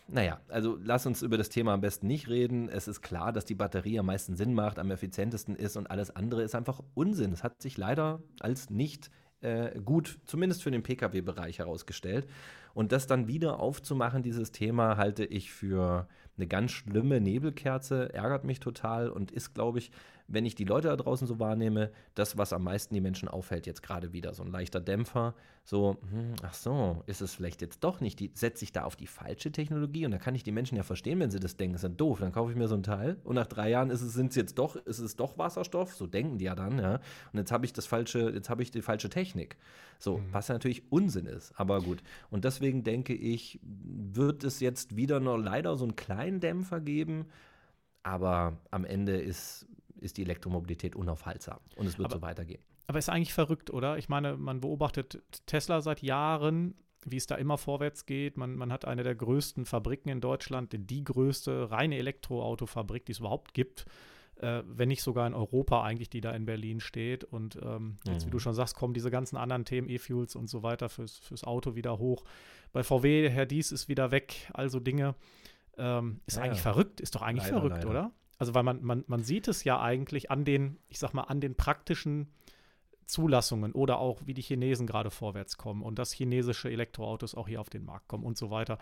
naja, 0.07 0.41
also 0.47 0.78
lass 0.81 1.07
uns 1.07 1.22
über 1.22 1.39
das 1.39 1.49
Thema 1.49 1.74
am 1.74 1.81
besten 1.81 2.07
nicht 2.07 2.28
reden. 2.28 2.68
Es 2.68 2.87
ist 2.87 3.03
klar, 3.03 3.33
dass 3.33 3.47
die 3.47 3.57
Batterie 3.57 3.99
am 3.99 4.07
meisten 4.07 4.37
Sinn 4.37 4.55
macht, 4.55 4.78
am 4.78 4.93
effizientesten 4.93 5.57
ist 5.57 5.76
und 5.76 5.91
alles 5.91 6.14
andere 6.14 6.45
ist 6.45 6.55
einfach 6.55 6.81
Unsinn. 6.95 7.33
Es 7.33 7.43
hat 7.43 7.61
sich 7.61 7.76
leider 7.76 8.22
als 8.39 8.70
nicht 8.70 9.11
äh, 9.41 9.80
gut, 9.80 10.18
zumindest 10.24 10.62
für 10.62 10.70
den 10.70 10.82
Pkw-Bereich 10.82 11.59
herausgestellt. 11.59 12.26
Und 12.74 12.93
das 12.93 13.07
dann 13.07 13.26
wieder 13.26 13.61
aufzumachen, 13.61 14.22
dieses 14.22 14.53
Thema, 14.53 14.97
halte 14.97 15.24
ich 15.24 15.51
für 15.53 16.07
eine 16.36 16.47
ganz 16.47 16.70
schlimme 16.70 17.20
Nebelkerze, 17.20 18.12
ärgert 18.14 18.45
mich 18.45 18.61
total 18.61 19.11
und 19.11 19.30
ist, 19.30 19.55
glaube 19.55 19.78
ich, 19.78 19.91
wenn 20.31 20.47
ich 20.47 20.55
die 20.55 20.64
Leute 20.64 20.89
da 20.89 20.97
draußen 20.97 21.26
so 21.26 21.39
wahrnehme, 21.39 21.91
das, 22.14 22.39
was 22.39 22.53
am 22.53 22.64
meisten 22.64 22.95
die 22.95 23.01
Menschen 23.01 23.28
aufhält, 23.28 23.66
jetzt 23.66 23.83
gerade 23.83 24.12
wieder. 24.12 24.33
So 24.33 24.43
ein 24.45 24.51
leichter 24.51 24.81
Dämpfer, 24.81 25.35
so, 25.64 25.99
hm, 26.11 26.35
ach 26.43 26.55
so, 26.55 27.03
ist 27.07 27.20
es 27.20 27.35
vielleicht 27.35 27.61
jetzt 27.61 27.85
doch 27.85 28.01
nicht, 28.01 28.18
die, 28.20 28.31
setze 28.35 28.64
ich 28.64 28.72
da 28.72 28.85
auf 28.85 28.97
die 28.97 29.07
falsche 29.07 29.53
Technologie 29.53 30.07
und 30.07 30.12
da 30.12 30.18
kann 30.18 30.35
ich 30.35 30.43
die 30.43 30.53
Menschen 30.53 30.76
ja 30.76 30.83
verstehen, 30.83 31.20
wenn 31.20 31.31
sie 31.31 31.41
das 31.41 31.57
denken, 31.57 31.74
ist 31.74 31.83
ja 31.83 31.89
doof, 31.89 32.20
dann 32.20 32.33
kaufe 32.33 32.53
ich 32.53 32.57
mir 32.57 32.68
so 32.68 32.76
ein 32.76 32.83
Teil 32.83 33.18
und 33.24 33.35
nach 33.35 33.47
drei 33.47 33.70
Jahren 33.70 33.91
ist 33.91 34.03
es, 34.03 34.14
sind 34.14 34.31
es 34.31 34.37
jetzt 34.37 34.59
doch, 34.59 34.76
ist 34.76 35.01
es 35.01 35.16
doch 35.16 35.37
Wasserstoff, 35.37 35.95
so 35.95 36.07
denken 36.07 36.39
die 36.39 36.47
ja 36.47 36.55
dann, 36.55 36.78
ja. 36.78 37.01
Und 37.33 37.39
jetzt 37.39 37.53
habe 37.53 37.66
ich 37.66 37.72
das 37.72 37.87
falsche, 37.87 38.31
jetzt 38.31 38.49
habe 38.49 38.62
ich 38.62 38.70
die 38.70 38.83
falsche 38.83 39.11
Technik. 39.11 39.57
So, 39.99 40.18
mhm. 40.18 40.33
was 40.33 40.49
natürlich 40.49 40.91
Unsinn 40.91 41.26
ist, 41.26 41.53
aber 41.57 41.83
gut. 41.83 42.03
Und 42.31 42.45
deswegen 42.45 42.85
denke 42.85 43.14
ich, 43.14 43.61
wird 43.62 44.45
es 44.45 44.61
jetzt 44.61 44.97
wieder 44.97 45.20
nur 45.20 45.39
leider 45.39 45.76
so 45.76 45.85
einen 45.85 45.97
kleinen 45.97 46.41
Dämpfer 46.41 46.81
geben, 46.81 47.26
aber 48.03 48.57
am 48.70 48.85
Ende 48.85 49.20
ist 49.20 49.66
ist 50.01 50.16
die 50.16 50.22
Elektromobilität 50.22 50.96
unaufhaltsam 50.96 51.59
und 51.76 51.86
es 51.86 51.98
wird 51.98 52.07
aber, 52.07 52.16
so 52.16 52.22
weitergehen. 52.22 52.62
Aber 52.86 52.98
ist 52.98 53.09
eigentlich 53.09 53.34
verrückt, 53.34 53.70
oder? 53.70 53.98
Ich 53.98 54.09
meine, 54.09 54.36
man 54.36 54.61
beobachtet 54.61 55.22
Tesla 55.46 55.80
seit 55.80 56.03
Jahren, 56.03 56.74
wie 57.05 57.16
es 57.16 57.26
da 57.26 57.36
immer 57.36 57.59
vorwärts 57.59 58.07
geht. 58.07 58.36
Man, 58.36 58.57
man 58.57 58.72
hat 58.72 58.84
eine 58.84 59.03
der 59.03 59.14
größten 59.14 59.64
Fabriken 59.64 60.11
in 60.11 60.20
Deutschland, 60.20 60.74
die 60.78 61.05
größte 61.05 61.70
reine 61.70 61.96
Elektroautofabrik, 61.96 63.07
die 63.07 63.12
es 63.12 63.20
überhaupt 63.20 63.55
gibt. 63.55 63.86
Äh, 64.40 64.62
wenn 64.66 64.88
nicht 64.88 65.03
sogar 65.03 65.26
in 65.26 65.34
Europa 65.34 65.82
eigentlich, 65.82 66.09
die 66.09 66.22
da 66.22 66.32
in 66.32 66.46
Berlin 66.46 66.80
steht. 66.80 67.24
Und 67.24 67.59
ähm, 67.62 67.98
jetzt, 68.07 68.24
wie 68.26 68.30
du 68.30 68.38
mhm. 68.38 68.40
schon 68.40 68.55
sagst, 68.55 68.74
kommen 68.74 68.94
diese 68.94 69.11
ganzen 69.11 69.36
anderen 69.36 69.66
Themen, 69.66 69.88
E-Fuels 69.90 70.34
und 70.34 70.48
so 70.48 70.62
weiter 70.62 70.88
fürs, 70.88 71.18
fürs 71.18 71.44
Auto 71.44 71.74
wieder 71.74 71.98
hoch. 71.98 72.24
Bei 72.72 72.82
VW, 72.82 73.28
Herr 73.28 73.44
Dies 73.44 73.70
ist 73.70 73.88
wieder 73.88 74.11
weg, 74.11 74.51
also 74.55 74.80
Dinge. 74.80 75.14
Ähm, 75.76 76.20
ist 76.26 76.38
ja, 76.38 76.44
eigentlich 76.44 76.64
ja. 76.64 76.72
verrückt, 76.72 77.01
ist 77.01 77.14
doch 77.14 77.22
eigentlich 77.22 77.44
leider, 77.44 77.61
verrückt, 77.61 77.76
leider. 77.84 77.90
oder? 77.90 78.12
Also, 78.41 78.55
weil 78.55 78.62
man, 78.62 78.82
man, 78.82 79.05
man 79.07 79.22
sieht 79.22 79.49
es 79.49 79.64
ja 79.64 79.82
eigentlich 79.82 80.30
an 80.30 80.47
den, 80.47 80.78
ich 80.88 80.99
sag 80.99 81.12
mal, 81.12 81.24
an 81.24 81.43
den 81.43 81.57
praktischen 81.57 82.32
Zulassungen 83.05 83.72
oder 83.72 83.99
auch 83.99 84.22
wie 84.24 84.32
die 84.32 84.41
Chinesen 84.41 84.86
gerade 84.86 85.11
vorwärts 85.11 85.59
kommen 85.59 85.82
und 85.82 85.99
dass 85.99 86.11
chinesische 86.11 86.70
Elektroautos 86.70 87.34
auch 87.34 87.49
hier 87.49 87.61
auf 87.61 87.68
den 87.68 87.84
Markt 87.84 88.09
kommen 88.09 88.24
und 88.24 88.38
so 88.38 88.51
weiter. 88.51 88.78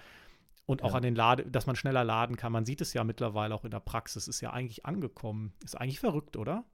Und 0.65 0.85
auch 0.85 0.91
ja. 0.91 0.97
an 0.99 1.03
den 1.03 1.17
Lade, 1.17 1.45
dass 1.51 1.67
man 1.67 1.75
schneller 1.75 2.05
laden 2.05 2.37
kann. 2.37 2.53
Man 2.53 2.67
sieht 2.67 2.81
es 2.81 2.93
ja 2.93 3.03
mittlerweile 3.03 3.53
auch 3.53 3.65
in 3.65 3.73
der 3.73 3.81
Praxis, 3.81 4.29
ist 4.29 4.41
ja 4.41 4.53
eigentlich 4.53 4.87
angekommen. 4.87 5.53
Ist 5.65 5.75
eigentlich 5.75 5.99
verrückt, 5.99 6.37
oder? 6.37 6.65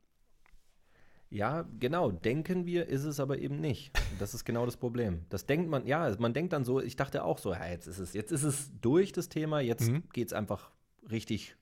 Ja, 1.30 1.64
genau. 1.80 2.11
Denken 2.11 2.66
wir, 2.66 2.87
ist 2.87 3.05
es 3.05 3.18
aber 3.18 3.39
eben 3.39 3.62
nicht. 3.62 3.99
Das 4.18 4.35
ist 4.35 4.45
genau 4.45 4.66
das 4.66 4.76
Problem. 4.76 5.24
Das 5.30 5.47
denkt 5.47 5.70
man, 5.70 5.87
ja, 5.87 6.14
man 6.18 6.35
denkt 6.35 6.53
dann 6.53 6.64
so, 6.64 6.82
ich 6.82 6.97
dachte 6.97 7.24
auch 7.24 7.39
so, 7.39 7.55
ja, 7.55 7.66
jetzt 7.66 7.87
ist 7.87 7.99
es, 7.99 8.12
jetzt 8.12 8.30
ist 8.30 8.43
es 8.43 8.78
durch 8.82 9.12
das 9.12 9.30
Thema, 9.30 9.61
jetzt 9.61 9.89
mhm. 9.89 10.03
geht 10.12 10.26
es 10.26 10.35
einfach 10.35 10.70
richtig 11.11 11.57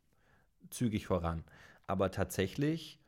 zügig 0.73 1.07
voran. 1.07 1.45
Aber 1.87 2.11
tatsächlich, 2.11 2.99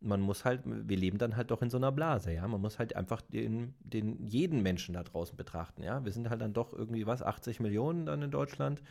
man 0.00 0.20
muss 0.20 0.44
halt, 0.44 0.62
wir 0.64 0.96
leben 0.96 1.18
dann 1.18 1.36
halt 1.36 1.50
doch 1.50 1.62
in 1.62 1.70
so 1.70 1.76
einer 1.76 1.92
Blase, 1.92 2.32
ja. 2.32 2.46
Man 2.46 2.60
muss 2.60 2.78
halt 2.78 2.96
einfach 2.96 3.20
den, 3.20 3.74
den 3.80 4.26
jeden 4.26 4.62
Menschen 4.62 4.94
da 4.94 5.02
draußen 5.02 5.36
betrachten, 5.36 5.82
ja. 5.82 6.04
Wir 6.04 6.12
sind 6.12 6.30
halt 6.30 6.40
dann 6.40 6.52
doch 6.52 6.72
irgendwie 6.72 7.06
was, 7.06 7.22
80 7.22 7.60
Millionen 7.60 8.06
dann 8.06 8.22
in 8.22 8.30
Deutschland. 8.30 8.82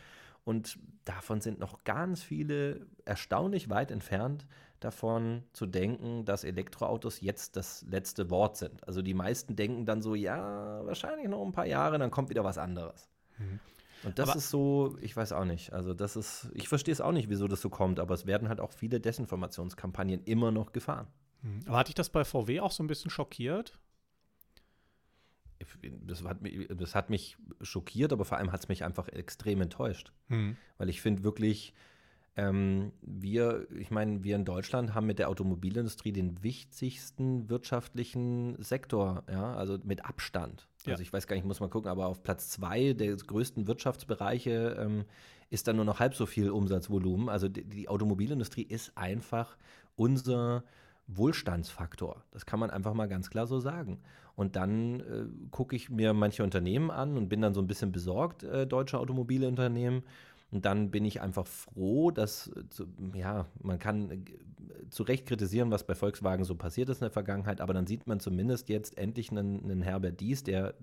Und 0.44 0.78
davon 1.04 1.40
sind 1.40 1.60
noch 1.60 1.84
ganz 1.84 2.22
viele 2.22 2.86
erstaunlich 3.04 3.70
weit 3.70 3.90
entfernt 3.90 4.46
davon 4.80 5.44
zu 5.52 5.66
denken, 5.66 6.24
dass 6.24 6.42
Elektroautos 6.44 7.20
jetzt 7.20 7.56
das 7.56 7.84
letzte 7.88 8.30
Wort 8.30 8.56
sind. 8.56 8.86
Also 8.86 9.02
die 9.02 9.14
meisten 9.14 9.54
denken 9.54 9.86
dann 9.86 10.02
so, 10.02 10.14
ja, 10.14 10.84
wahrscheinlich 10.84 11.28
noch 11.28 11.44
ein 11.44 11.52
paar 11.52 11.66
Jahre, 11.66 11.98
dann 11.98 12.10
kommt 12.10 12.30
wieder 12.30 12.42
was 12.42 12.58
anderes. 12.58 13.08
Mhm. 13.38 13.60
Und 14.04 14.18
das 14.18 14.30
aber 14.30 14.38
ist 14.38 14.50
so, 14.50 14.96
ich 15.00 15.16
weiß 15.16 15.32
auch 15.32 15.44
nicht. 15.44 15.72
Also, 15.72 15.94
das 15.94 16.16
ist, 16.16 16.50
ich 16.54 16.68
verstehe 16.68 16.92
es 16.92 17.00
auch 17.00 17.12
nicht, 17.12 17.28
wieso 17.28 17.48
das 17.48 17.60
so 17.60 17.70
kommt, 17.70 18.00
aber 18.00 18.14
es 18.14 18.26
werden 18.26 18.48
halt 18.48 18.60
auch 18.60 18.72
viele 18.72 19.00
Desinformationskampagnen 19.00 20.24
immer 20.24 20.50
noch 20.50 20.72
gefahren. 20.72 21.06
Hm. 21.42 21.60
Aber 21.66 21.78
hat 21.78 21.88
dich 21.88 21.94
das 21.94 22.10
bei 22.10 22.24
VW 22.24 22.60
auch 22.60 22.72
so 22.72 22.82
ein 22.82 22.86
bisschen 22.86 23.10
schockiert? 23.10 23.78
Das 25.82 26.24
hat, 26.24 26.42
mich, 26.42 26.68
das 26.68 26.94
hat 26.94 27.08
mich 27.08 27.36
schockiert, 27.60 28.12
aber 28.12 28.24
vor 28.24 28.38
allem 28.38 28.50
hat 28.50 28.60
es 28.60 28.68
mich 28.68 28.84
einfach 28.84 29.08
extrem 29.08 29.60
enttäuscht. 29.60 30.12
Hm. 30.28 30.56
Weil 30.76 30.88
ich 30.88 31.00
finde 31.00 31.22
wirklich, 31.22 31.72
ähm, 32.36 32.92
wir, 33.02 33.66
ich 33.70 33.90
meine, 33.90 34.24
wir 34.24 34.36
in 34.36 34.44
Deutschland 34.44 34.94
haben 34.94 35.06
mit 35.06 35.18
der 35.18 35.28
Automobilindustrie 35.28 36.12
den 36.12 36.42
wichtigsten 36.42 37.48
wirtschaftlichen 37.50 38.60
Sektor, 38.62 39.24
ja, 39.30 39.54
also 39.54 39.78
mit 39.84 40.04
Abstand. 40.04 40.68
Ja. 40.86 40.92
Also 40.92 41.02
ich 41.02 41.12
weiß 41.12 41.26
gar 41.26 41.36
nicht, 41.36 41.44
muss 41.44 41.60
man 41.60 41.70
gucken, 41.70 41.90
aber 41.90 42.06
auf 42.06 42.22
Platz 42.22 42.48
zwei 42.48 42.92
der 42.92 43.14
größten 43.16 43.66
Wirtschaftsbereiche 43.66 44.76
ähm, 44.78 45.04
ist 45.50 45.68
dann 45.68 45.76
nur 45.76 45.84
noch 45.84 46.00
halb 46.00 46.14
so 46.14 46.26
viel 46.26 46.50
Umsatzvolumen. 46.50 47.28
Also 47.28 47.48
die, 47.48 47.64
die 47.64 47.88
Automobilindustrie 47.88 48.62
ist 48.62 48.96
einfach 48.96 49.56
unser 49.96 50.64
Wohlstandsfaktor. 51.06 52.24
Das 52.30 52.46
kann 52.46 52.60
man 52.60 52.70
einfach 52.70 52.94
mal 52.94 53.08
ganz 53.08 53.30
klar 53.30 53.46
so 53.46 53.60
sagen. 53.60 54.00
Und 54.34 54.56
dann 54.56 55.00
äh, 55.00 55.24
gucke 55.50 55.76
ich 55.76 55.90
mir 55.90 56.14
manche 56.14 56.42
Unternehmen 56.42 56.90
an 56.90 57.16
und 57.16 57.28
bin 57.28 57.42
dann 57.42 57.54
so 57.54 57.60
ein 57.60 57.66
bisschen 57.66 57.92
besorgt, 57.92 58.42
äh, 58.44 58.66
deutsche 58.66 58.98
Automobilunternehmen. 58.98 60.04
Und 60.52 60.66
dann 60.66 60.90
bin 60.90 61.04
ich 61.06 61.22
einfach 61.22 61.46
froh, 61.46 62.10
dass, 62.10 62.50
ja, 63.14 63.46
man 63.60 63.78
kann 63.78 64.10
äh, 64.10 64.18
zu 64.90 65.02
Recht 65.02 65.26
kritisieren, 65.26 65.70
was 65.70 65.86
bei 65.86 65.94
Volkswagen 65.94 66.44
so 66.44 66.54
passiert 66.54 66.90
ist 66.90 66.98
in 66.98 67.06
der 67.06 67.10
Vergangenheit, 67.10 67.62
aber 67.62 67.72
dann 67.72 67.86
sieht 67.86 68.06
man 68.06 68.20
zumindest 68.20 68.68
jetzt 68.68 68.98
endlich 68.98 69.30
einen, 69.30 69.64
einen 69.64 69.80
Herbert 69.80 70.20
Dies, 70.20 70.44
der 70.44 70.74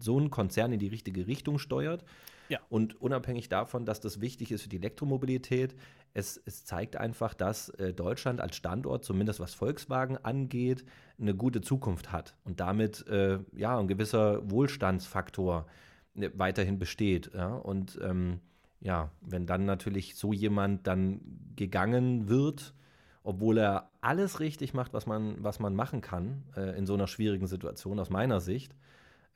so 0.00 0.16
einen 0.16 0.30
Konzern 0.30 0.72
in 0.72 0.78
die 0.78 0.88
richtige 0.88 1.26
Richtung 1.26 1.58
steuert. 1.58 2.04
Ja. 2.48 2.58
Und 2.70 3.00
unabhängig 3.00 3.50
davon, 3.50 3.84
dass 3.84 4.00
das 4.00 4.20
wichtig 4.20 4.50
ist 4.50 4.62
für 4.62 4.68
die 4.68 4.76
Elektromobilität, 4.76 5.74
es, 6.14 6.40
es 6.44 6.64
zeigt 6.64 6.96
einfach, 6.96 7.34
dass 7.34 7.68
äh, 7.70 7.92
Deutschland 7.92 8.40
als 8.40 8.56
Standort, 8.56 9.04
zumindest 9.04 9.40
was 9.40 9.54
Volkswagen 9.54 10.16
angeht, 10.18 10.84
eine 11.20 11.34
gute 11.34 11.60
Zukunft 11.60 12.12
hat 12.12 12.34
und 12.44 12.60
damit 12.60 13.06
äh, 13.08 13.38
ja 13.54 13.78
ein 13.78 13.88
gewisser 13.88 14.50
Wohlstandsfaktor 14.50 15.66
äh, 16.14 16.30
weiterhin 16.34 16.78
besteht. 16.78 17.30
Ja? 17.34 17.54
Und 17.54 17.98
ähm, 18.02 18.40
ja, 18.82 19.10
wenn 19.20 19.46
dann 19.46 19.64
natürlich 19.64 20.16
so 20.16 20.32
jemand 20.32 20.86
dann 20.86 21.20
gegangen 21.56 22.28
wird, 22.28 22.74
obwohl 23.22 23.58
er 23.58 23.90
alles 24.00 24.40
richtig 24.40 24.74
macht, 24.74 24.92
was 24.92 25.06
man, 25.06 25.36
was 25.38 25.60
man 25.60 25.74
machen 25.76 26.00
kann 26.00 26.42
äh, 26.56 26.76
in 26.76 26.86
so 26.86 26.94
einer 26.94 27.06
schwierigen 27.06 27.46
Situation 27.46 28.00
aus 28.00 28.10
meiner 28.10 28.40
Sicht, 28.40 28.74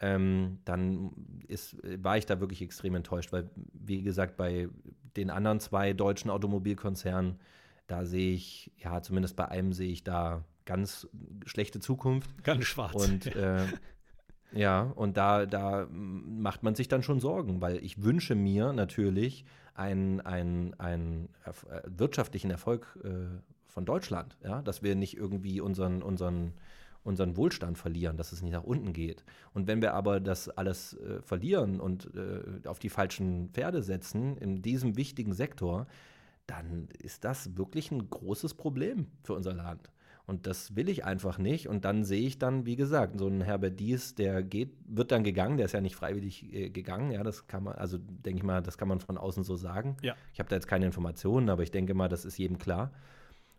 ähm, 0.01 0.59
dann 0.65 1.13
ist, 1.47 1.77
war 2.03 2.19
ich 2.19 2.27
da 2.27 2.41
wirklich 2.41 2.61
extrem 2.61 2.97
enttäuscht, 2.97 3.33
weil, 3.33 3.49
wie 3.73 4.03
gesagt, 4.03 4.37
bei 4.37 4.69
den 5.17 5.31
anderen 5.31 5.61
zwei 5.61 5.93
deutschen 5.93 6.31
Automobilkonzernen, 6.31 7.39
da 7.87 8.05
sehe 8.05 8.35
ich, 8.35 8.73
ja, 8.79 9.01
zumindest 9.01 9.37
bei 9.37 9.49
einem 9.49 9.73
sehe 9.73 9.93
ich 9.93 10.03
da 10.03 10.45
ganz 10.65 11.09
schlechte 11.47 11.79
Zukunft. 11.79 12.43
Ganz 12.43 12.65
schwarz. 12.65 12.95
Und 12.95 13.27
äh, 13.37 13.65
Ja, 14.53 14.93
und 14.95 15.17
da, 15.17 15.47
da 15.47 15.87
macht 15.91 16.63
man 16.63 16.75
sich 16.75 16.89
dann 16.89 17.03
schon 17.03 17.21
Sorgen, 17.21 17.61
weil 17.61 17.85
ich 17.85 18.03
wünsche 18.03 18.35
mir 18.35 18.73
natürlich 18.73 19.45
einen, 19.75 20.21
einen, 20.21 20.75
einen 20.81 21.29
äh, 21.45 21.81
wirtschaftlichen 21.87 22.51
Erfolg 22.51 22.99
äh, 23.05 23.09
von 23.67 23.85
Deutschland, 23.85 24.39
ja, 24.43 24.63
dass 24.63 24.83
wir 24.83 24.95
nicht 24.95 25.17
irgendwie 25.17 25.61
unseren, 25.61 26.03
unseren, 26.03 26.55
unseren 27.05 27.37
Wohlstand 27.37 27.77
verlieren, 27.77 28.17
dass 28.17 28.33
es 28.33 28.41
nicht 28.41 28.53
nach 28.53 28.65
unten 28.65 28.93
geht. 28.93 29.25
Und 29.53 29.67
wenn 29.67 29.83
wir 29.83 29.95
aber 29.95 30.21
das 30.21 30.49
alles 30.49 30.95
äh, 30.95 31.21
verlieren 31.23 31.81
und 31.81 32.11
äh, 32.15 32.67
auf 32.67 32.79
die 32.79 32.89
falschen 32.89 33.51
Pferde 33.51 33.83
setzen 33.83 34.39
in 34.39 34.63
diesem 34.63 34.97
wichtigen 34.97 35.35
Sektor, 35.35 35.87
dann 36.47 36.89
ist 36.99 37.25
das 37.25 37.57
wirklich 37.57 37.91
ein 37.91 38.09
großes 38.09 38.55
Problem 38.55 39.09
für 39.25 39.35
unser 39.35 39.53
Land. 39.53 39.91
Und 40.27 40.49
das 40.49 40.75
will 40.75 40.89
ich 40.89 41.05
einfach 41.05 41.39
nicht. 41.39 41.69
Und 41.69 41.85
dann 41.85 42.05
sehe 42.05 42.27
ich 42.27 42.39
dann, 42.39 42.67
wie 42.67 42.75
gesagt, 42.75 43.19
so 43.19 43.29
ein 43.29 43.41
Herbert 43.41 43.79
Dies, 43.79 44.17
der 44.17 44.43
geht, 44.43 44.71
wird 44.87 45.13
dann 45.13 45.23
gegangen, 45.23 45.57
der 45.57 45.67
ist 45.67 45.73
ja 45.73 45.81
nicht 45.81 45.95
freiwillig 45.95 46.53
äh, 46.53 46.69
gegangen. 46.71 47.13
Ja, 47.13 47.23
das 47.23 47.47
kann 47.47 47.63
man, 47.63 47.75
also 47.75 47.99
denke 47.99 48.39
ich 48.39 48.43
mal, 48.43 48.61
das 48.61 48.77
kann 48.77 48.89
man 48.89 48.99
von 48.99 49.19
außen 49.19 49.45
so 49.45 49.55
sagen. 49.55 49.97
Ja. 50.03 50.17
Ich 50.33 50.41
habe 50.41 50.49
da 50.49 50.57
jetzt 50.57 50.67
keine 50.67 50.87
Informationen, 50.87 51.49
aber 51.49 51.63
ich 51.63 51.71
denke 51.71 51.95
mal, 51.95 52.09
das 52.09 52.25
ist 52.25 52.39
jedem 52.39 52.59
klar. 52.59 52.93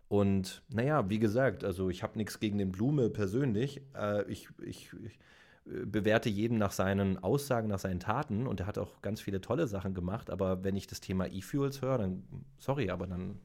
Und 0.08 0.62
naja, 0.68 1.08
wie 1.08 1.18
gesagt, 1.18 1.64
also 1.64 1.88
ich 1.88 2.02
habe 2.02 2.18
nichts 2.18 2.38
gegen 2.38 2.58
den 2.58 2.70
Blume 2.70 3.08
persönlich. 3.08 3.80
Äh, 3.94 4.30
ich, 4.30 4.48
ich, 4.62 4.90
ich 5.04 5.18
bewerte 5.64 6.28
jeden 6.28 6.58
nach 6.58 6.72
seinen 6.72 7.18
Aussagen, 7.18 7.68
nach 7.68 7.78
seinen 7.78 8.00
Taten 8.00 8.46
und 8.46 8.60
er 8.60 8.66
hat 8.66 8.78
auch 8.78 9.02
ganz 9.02 9.20
viele 9.20 9.40
tolle 9.40 9.66
Sachen 9.66 9.94
gemacht, 9.94 10.30
aber 10.30 10.64
wenn 10.64 10.76
ich 10.76 10.86
das 10.86 11.00
Thema 11.00 11.26
E-Fuels 11.26 11.82
höre, 11.82 11.98
dann, 11.98 12.22
sorry, 12.58 12.90
aber 12.90 13.06
dann 13.06 13.38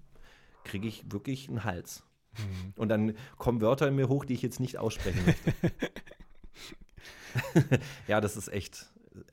kriege 0.63 0.87
ich 0.87 1.11
wirklich 1.11 1.49
einen 1.49 1.63
Hals. 1.63 2.03
Mhm. 2.37 2.73
Und 2.75 2.89
dann 2.89 3.15
kommen 3.37 3.61
Wörter 3.61 3.87
in 3.87 3.95
mir 3.95 4.09
hoch, 4.09 4.25
die 4.25 4.33
ich 4.33 4.41
jetzt 4.41 4.59
nicht 4.59 4.77
aussprechen 4.77 5.25
möchte. 5.25 5.53
ja, 8.07 8.21
das 8.21 8.37
ist 8.37 8.47
echt 8.47 8.91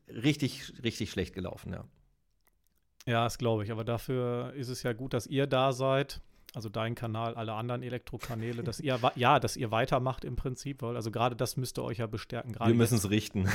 richtig, 0.09 0.72
richtig 0.82 1.10
schlecht 1.10 1.35
gelaufen, 1.35 1.72
ja. 1.72 1.85
Ja, 3.06 3.24
das 3.24 3.39
glaube 3.39 3.64
ich. 3.64 3.72
Aber 3.72 3.85
dafür 3.85 4.52
ist 4.55 4.68
es 4.68 4.82
ja 4.82 4.93
gut, 4.93 5.14
dass 5.14 5.27
ihr 5.27 5.47
da 5.47 5.72
seid 5.72 6.20
also 6.55 6.68
dein 6.68 6.94
Kanal, 6.94 7.35
alle 7.35 7.52
anderen 7.52 7.82
Elektrokanäle, 7.82 8.62
dass 8.62 8.81
ihr 8.81 8.98
ja, 9.14 9.39
dass 9.39 9.56
ihr 9.56 9.70
weitermacht 9.70 10.24
im 10.24 10.36
Prinzip, 10.36 10.82
weil 10.82 10.97
also 10.97 11.10
gerade 11.10 11.36
das 11.36 11.56
müsste 11.56 11.85
euch 11.85 11.98
ja 11.98 12.06
bestärken. 12.06 12.56
Wir 12.59 12.74
müssen 12.74 12.97
es 12.97 13.10
richten. 13.10 13.48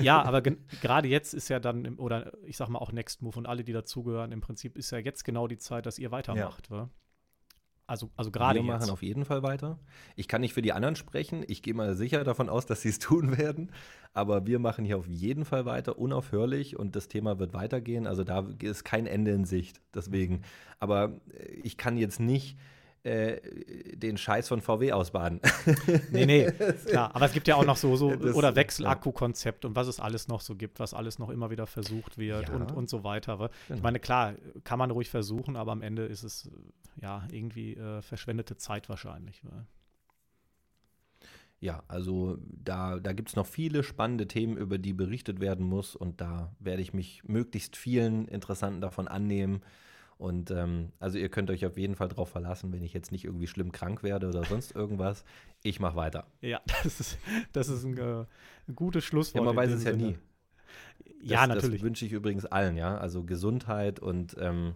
ja, 0.00 0.22
aber 0.22 0.42
gerade 0.42 1.08
jetzt 1.08 1.34
ist 1.34 1.48
ja 1.48 1.60
dann 1.60 1.96
oder 1.96 2.32
ich 2.44 2.56
sag 2.56 2.68
mal 2.68 2.78
auch 2.78 2.92
Next 2.92 3.22
Move 3.22 3.38
und 3.38 3.46
alle, 3.46 3.64
die 3.64 3.72
dazugehören, 3.72 4.32
im 4.32 4.40
Prinzip 4.40 4.76
ist 4.76 4.90
ja 4.90 4.98
jetzt 4.98 5.24
genau 5.24 5.46
die 5.46 5.58
Zeit, 5.58 5.86
dass 5.86 5.98
ihr 5.98 6.10
weitermacht. 6.10 6.70
Ja. 6.70 6.88
Also, 7.90 8.08
also 8.16 8.30
gerade 8.30 8.60
Wir 8.60 8.64
machen 8.64 8.88
auf 8.88 9.02
jeden 9.02 9.24
Fall 9.24 9.42
weiter. 9.42 9.76
Ich 10.14 10.28
kann 10.28 10.42
nicht 10.42 10.54
für 10.54 10.62
die 10.62 10.72
anderen 10.72 10.94
sprechen. 10.94 11.44
Ich 11.48 11.60
gehe 11.60 11.74
mal 11.74 11.96
sicher 11.96 12.22
davon 12.22 12.48
aus, 12.48 12.64
dass 12.64 12.82
sie 12.82 12.88
es 12.88 12.98
tun 13.00 13.36
werden. 13.36 13.72
Aber 14.12 14.46
wir 14.46 14.60
machen 14.60 14.84
hier 14.84 14.96
auf 14.96 15.08
jeden 15.08 15.44
Fall 15.44 15.66
weiter, 15.66 15.98
unaufhörlich. 15.98 16.78
Und 16.78 16.94
das 16.94 17.08
Thema 17.08 17.40
wird 17.40 17.52
weitergehen. 17.52 18.06
Also 18.06 18.22
da 18.22 18.46
ist 18.60 18.84
kein 18.84 19.08
Ende 19.08 19.32
in 19.32 19.44
Sicht. 19.44 19.80
Deswegen. 19.92 20.42
Aber 20.78 21.20
äh, 21.36 21.46
ich 21.64 21.76
kann 21.76 21.96
jetzt 21.96 22.20
nicht 22.20 22.56
äh, 23.02 23.40
den 23.96 24.16
Scheiß 24.16 24.46
von 24.46 24.60
VW 24.60 24.92
ausbaden. 24.92 25.40
nee, 26.12 26.26
nee, 26.26 26.52
klar. 26.86 27.10
Aber 27.16 27.26
es 27.26 27.32
gibt 27.32 27.48
ja 27.48 27.56
auch 27.56 27.64
noch 27.64 27.76
so, 27.76 27.96
so 27.96 28.14
das, 28.14 28.36
oder 28.36 28.54
Wechselakku-Konzept 28.54 29.64
und 29.64 29.74
was 29.74 29.88
es 29.88 29.98
alles 29.98 30.28
noch 30.28 30.42
so 30.42 30.54
gibt, 30.54 30.78
was 30.78 30.94
alles 30.94 31.18
noch 31.18 31.30
immer 31.30 31.50
wieder 31.50 31.66
versucht 31.66 32.18
wird 32.18 32.50
ja. 32.50 32.54
und, 32.54 32.70
und 32.70 32.88
so 32.88 33.02
weiter. 33.02 33.36
Genau. 33.36 33.50
Ich 33.74 33.82
meine, 33.82 33.98
klar, 33.98 34.34
kann 34.62 34.78
man 34.78 34.92
ruhig 34.92 35.10
versuchen, 35.10 35.56
aber 35.56 35.72
am 35.72 35.82
Ende 35.82 36.04
ist 36.04 36.22
es 36.22 36.50
ja 36.96 37.26
irgendwie 37.30 37.74
äh, 37.74 38.02
verschwendete 38.02 38.56
Zeit 38.56 38.88
wahrscheinlich. 38.88 39.42
Ja, 41.60 41.82
also 41.88 42.38
da, 42.40 42.98
da 42.98 43.12
gibt 43.12 43.28
es 43.28 43.36
noch 43.36 43.46
viele 43.46 43.82
spannende 43.82 44.26
Themen, 44.26 44.56
über 44.56 44.78
die 44.78 44.94
berichtet 44.94 45.40
werden 45.40 45.66
muss 45.66 45.94
und 45.94 46.20
da 46.20 46.54
werde 46.58 46.80
ich 46.80 46.94
mich 46.94 47.22
möglichst 47.24 47.76
vielen 47.76 48.26
Interessanten 48.28 48.80
davon 48.80 49.08
annehmen. 49.08 49.60
Und 50.16 50.50
ähm, 50.50 50.92
also 50.98 51.16
ihr 51.16 51.30
könnt 51.30 51.50
euch 51.50 51.64
auf 51.64 51.78
jeden 51.78 51.94
Fall 51.94 52.08
darauf 52.08 52.28
verlassen, 52.30 52.72
wenn 52.72 52.82
ich 52.82 52.92
jetzt 52.92 53.10
nicht 53.10 53.24
irgendwie 53.24 53.46
schlimm 53.46 53.72
krank 53.72 54.02
werde 54.02 54.28
oder 54.28 54.44
sonst 54.44 54.72
irgendwas. 54.74 55.24
Ich 55.62 55.80
mache 55.80 55.96
weiter. 55.96 56.26
Ja, 56.40 56.60
das 56.82 57.00
ist, 57.00 57.18
das 57.52 57.68
ist 57.68 57.84
ein, 57.84 57.96
äh, 57.96 58.24
ein 58.68 58.74
gutes 58.74 59.04
Schlusswort. 59.04 59.42
Ja, 59.42 59.46
man 59.46 59.56
weiß 59.56 59.72
es 59.72 59.84
ja 59.84 59.92
nie. 59.92 60.18
Ja, 61.22 61.46
das, 61.46 61.56
natürlich. 61.56 61.80
Das 61.80 61.86
wünsche 61.86 62.06
ich 62.06 62.12
übrigens 62.12 62.46
allen, 62.46 62.76
ja. 62.76 62.96
Also 62.96 63.24
Gesundheit 63.24 64.00
und 64.00 64.36
ähm, 64.38 64.74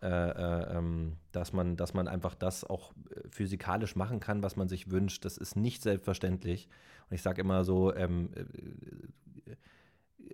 äh, 0.00 0.06
äh, 0.06 0.76
ähm, 0.76 1.16
dass, 1.32 1.52
man, 1.52 1.76
dass 1.76 1.92
man 1.92 2.06
einfach 2.06 2.34
das 2.34 2.62
auch 2.62 2.92
äh, 3.10 3.28
physikalisch 3.30 3.96
machen 3.96 4.20
kann, 4.20 4.42
was 4.42 4.56
man 4.56 4.68
sich 4.68 4.90
wünscht. 4.90 5.24
Das 5.24 5.38
ist 5.38 5.56
nicht 5.56 5.82
selbstverständlich. 5.82 6.68
Und 7.10 7.14
ich 7.16 7.22
sage 7.22 7.40
immer 7.40 7.64
so, 7.64 7.94
ähm, 7.94 8.30
äh, 8.34 9.56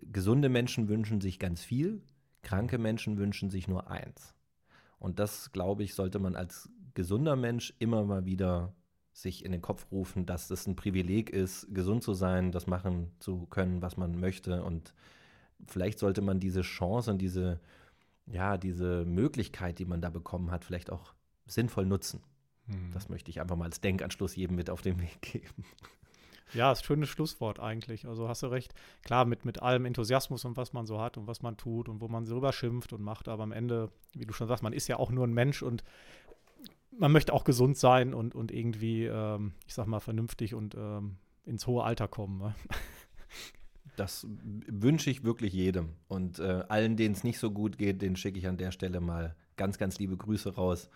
gesunde 0.03 0.49
Menschen 0.49 0.89
wünschen 0.89 1.21
sich 1.21 1.39
ganz 1.39 1.63
viel, 1.63 2.03
kranke 2.43 2.79
Menschen 2.79 3.17
wünschen 3.17 3.49
sich 3.49 3.67
nur 3.67 3.91
eins. 3.91 4.35
Und 4.99 5.19
das, 5.19 5.53
glaube 5.53 5.83
ich, 5.83 5.95
sollte 5.95 6.19
man 6.19 6.37
als 6.37 6.69
gesunder 6.95 7.37
Mensch 7.37 7.75
immer 7.79 8.05
mal 8.05 8.27
wieder 8.27 8.75
sich 9.13 9.45
in 9.45 9.53
den 9.53 9.63
Kopf 9.63 9.87
rufen, 9.91 10.27
dass 10.27 10.51
es 10.51 10.67
ein 10.67 10.77
Privileg 10.77 11.31
ist, 11.31 11.73
gesund 11.73 12.03
zu 12.03 12.15
sein, 12.15 12.53
das 12.53 12.67
machen 12.67 13.13
zu 13.19 13.47
können, 13.47 13.81
was 13.81 13.97
man 13.97 14.19
möchte. 14.19 14.63
Und 14.63 14.93
vielleicht 15.67 15.99
sollte 15.99 16.21
man 16.21 16.41
diese 16.41 16.63
Chance 16.63 17.13
und 17.13 17.19
diese, 17.19 17.61
ja, 18.27 18.57
diese 18.57 19.05
Möglichkeit, 19.05 19.79
die 19.79 19.85
man 19.85 20.01
da 20.01 20.11
bekommen 20.11 20.51
hat, 20.51 20.65
vielleicht 20.65 20.91
auch 20.91 21.15
sinnvoll 21.47 21.87
nutzen. 21.87 22.23
Hm. 22.67 22.91
Das 22.93 23.09
möchte 23.09 23.31
ich 23.31 23.41
einfach 23.41 23.57
mal 23.57 23.67
als 23.67 23.81
Denkanschluss 23.81 24.37
jedem 24.37 24.57
mit 24.57 24.71
auf 24.71 24.83
den 24.83 25.01
Weg 25.01 25.21
geben. 25.21 25.65
Ja, 26.53 26.71
ist 26.71 26.81
ein 26.81 26.85
schönes 26.85 27.09
Schlusswort 27.09 27.59
eigentlich. 27.59 28.07
Also 28.07 28.29
hast 28.29 28.43
du 28.43 28.47
recht. 28.47 28.75
Klar, 29.03 29.25
mit, 29.25 29.45
mit 29.45 29.63
allem 29.63 29.87
Enthusiasmus 29.87 30.45
und 30.45 30.57
was 30.57 30.73
man 30.73 30.87
so 30.87 31.01
hat 31.01 31.17
und 31.17 31.27
was 31.27 31.43
man 31.43 31.57
tut 31.57 31.89
und 31.89 32.01
wo 32.01 32.09
man 32.09 32.25
drüber 32.25 32.53
schimpft 32.53 32.93
und 32.93 33.03
macht, 33.03 33.29
aber 33.29 33.43
am 33.43 33.53
Ende, 33.53 33.91
wie 34.13 34.27
du 34.27 34.33
schon 34.33 34.47
sagst, 34.47 34.63
man 34.63 34.73
ist 34.73 34.89
ja 34.89 34.97
auch 34.99 35.11
nur 35.11 35.27
ein 35.27 35.33
Mensch 35.33 35.63
und 35.63 35.83
man 36.97 37.11
möchte 37.11 37.33
auch 37.33 37.45
gesund 37.45 37.77
sein 37.77 38.15
und, 38.15 38.35
und 38.35 38.53
irgendwie, 38.53 39.07
ähm, 39.07 39.55
ich 39.67 39.75
sag 39.75 39.87
mal, 39.87 40.01
vernünftig 40.01 40.55
und 40.55 40.77
ähm, 40.77 41.17
ins 41.45 41.67
hohe 41.67 41.83
Alter 41.83 42.07
kommen. 42.07 42.39
Ne? 42.39 42.55
Das 43.97 44.27
wünsche 44.67 45.11
ich 45.11 45.25
wirklich 45.25 45.53
jedem. 45.53 45.91
Und 46.09 46.39
äh, 46.39 46.65
allen, 46.69 46.97
denen 46.97 47.15
es 47.15 47.25
nicht 47.25 47.39
so 47.39 47.51
gut 47.51 47.79
geht, 47.79 48.03
den 48.03 48.17
schicke 48.17 48.39
ich 48.39 48.47
an 48.47 48.57
der 48.57 48.73
Stelle 48.73 49.01
mal 49.01 49.37
ganz, 49.57 49.79
ganz 49.79 49.99
liebe 49.99 50.17
Grüße 50.17 50.55
raus. 50.55 50.91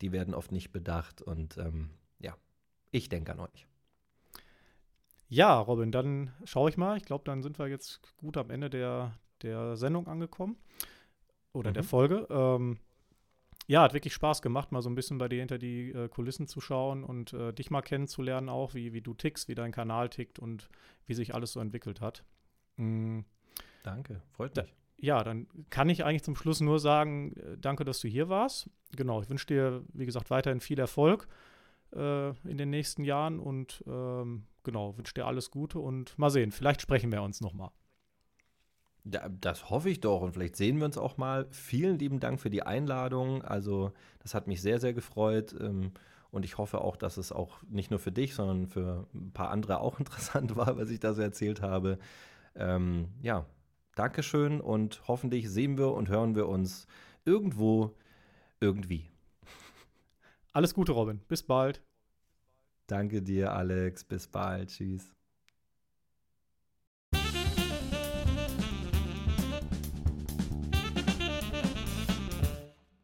Die 0.00 0.12
werden 0.12 0.34
oft 0.34 0.52
nicht 0.52 0.72
bedacht. 0.72 1.22
Und 1.22 1.56
ähm, 1.58 1.90
ja, 2.18 2.36
ich 2.90 3.08
denke 3.08 3.32
an 3.32 3.40
euch. 3.40 3.66
Ja, 5.28 5.58
Robin, 5.58 5.90
dann 5.90 6.32
schaue 6.44 6.70
ich 6.70 6.76
mal. 6.76 6.96
Ich 6.96 7.04
glaube, 7.04 7.24
dann 7.24 7.42
sind 7.42 7.58
wir 7.58 7.68
jetzt 7.68 8.00
gut 8.18 8.36
am 8.36 8.50
Ende 8.50 8.70
der, 8.70 9.12
der 9.42 9.76
Sendung 9.76 10.06
angekommen. 10.06 10.56
Oder 11.52 11.70
mhm. 11.70 11.74
der 11.74 11.84
Folge. 11.84 12.26
Ähm, 12.30 12.78
ja, 13.66 13.82
hat 13.82 13.94
wirklich 13.94 14.12
Spaß 14.12 14.42
gemacht, 14.42 14.72
mal 14.72 14.82
so 14.82 14.90
ein 14.90 14.94
bisschen 14.94 15.16
bei 15.16 15.28
dir 15.28 15.38
hinter 15.38 15.56
die 15.58 15.90
äh, 15.90 16.08
Kulissen 16.08 16.46
zu 16.46 16.60
schauen 16.60 17.02
und 17.02 17.32
äh, 17.32 17.52
dich 17.52 17.70
mal 17.70 17.80
kennenzulernen, 17.80 18.50
auch 18.50 18.74
wie, 18.74 18.92
wie 18.92 19.00
du 19.00 19.14
tickst, 19.14 19.48
wie 19.48 19.54
dein 19.54 19.72
Kanal 19.72 20.10
tickt 20.10 20.38
und 20.38 20.68
wie 21.06 21.14
sich 21.14 21.34
alles 21.34 21.52
so 21.52 21.60
entwickelt 21.60 22.00
hat. 22.02 22.24
Mhm. 22.76 23.24
Danke, 23.82 24.22
freut 24.32 24.56
mich. 24.56 24.66
Da, 24.66 24.72
ja, 24.98 25.22
dann 25.22 25.46
kann 25.70 25.88
ich 25.88 26.04
eigentlich 26.04 26.22
zum 26.22 26.36
Schluss 26.36 26.60
nur 26.60 26.78
sagen, 26.78 27.34
äh, 27.36 27.58
danke, 27.58 27.84
dass 27.84 28.00
du 28.00 28.08
hier 28.08 28.28
warst. 28.28 28.70
Genau, 28.96 29.20
ich 29.20 29.28
wünsche 29.28 29.46
dir, 29.46 29.84
wie 29.92 30.06
gesagt, 30.06 30.30
weiterhin 30.30 30.60
viel 30.60 30.78
Erfolg 30.78 31.28
äh, 31.94 32.30
in 32.48 32.56
den 32.56 32.70
nächsten 32.70 33.04
Jahren 33.04 33.38
und 33.38 33.84
ähm, 33.86 34.44
genau, 34.62 34.96
wünsche 34.96 35.14
dir 35.14 35.26
alles 35.26 35.50
Gute 35.50 35.78
und 35.78 36.18
mal 36.18 36.30
sehen, 36.30 36.52
vielleicht 36.52 36.80
sprechen 36.80 37.12
wir 37.12 37.22
uns 37.22 37.40
nochmal. 37.40 37.70
Ja, 39.04 39.28
das 39.28 39.68
hoffe 39.68 39.90
ich 39.90 40.00
doch 40.00 40.22
und 40.22 40.32
vielleicht 40.32 40.56
sehen 40.56 40.78
wir 40.78 40.86
uns 40.86 40.96
auch 40.96 41.18
mal. 41.18 41.46
Vielen 41.50 41.98
lieben 41.98 42.20
Dank 42.20 42.40
für 42.40 42.48
die 42.48 42.62
Einladung. 42.62 43.42
Also, 43.42 43.92
das 44.20 44.32
hat 44.32 44.46
mich 44.46 44.62
sehr, 44.62 44.80
sehr 44.80 44.94
gefreut. 44.94 45.54
Ähm, 45.60 45.92
und 46.30 46.44
ich 46.44 46.56
hoffe 46.58 46.80
auch, 46.80 46.96
dass 46.96 47.18
es 47.18 47.30
auch 47.30 47.62
nicht 47.68 47.90
nur 47.90 48.00
für 48.00 48.10
dich, 48.10 48.34
sondern 48.34 48.66
für 48.66 49.06
ein 49.14 49.32
paar 49.32 49.50
andere 49.50 49.80
auch 49.80 49.98
interessant 50.00 50.56
war, 50.56 50.78
was 50.78 50.90
ich 50.90 51.00
da 51.00 51.12
so 51.12 51.20
erzählt 51.20 51.60
habe. 51.60 51.98
Ähm, 52.56 53.08
ja, 53.22 53.46
Dankeschön 53.94 54.60
und 54.60 55.02
hoffentlich 55.06 55.50
sehen 55.50 55.78
wir 55.78 55.92
und 55.92 56.08
hören 56.08 56.34
wir 56.34 56.48
uns 56.48 56.86
irgendwo, 57.24 57.94
irgendwie. 58.60 59.10
Alles 60.52 60.74
Gute, 60.74 60.92
Robin. 60.92 61.20
Bis 61.28 61.42
bald. 61.42 61.82
Danke 62.86 63.22
dir, 63.22 63.52
Alex. 63.52 64.04
Bis 64.04 64.28
bald. 64.28 64.70
Tschüss. 64.70 65.14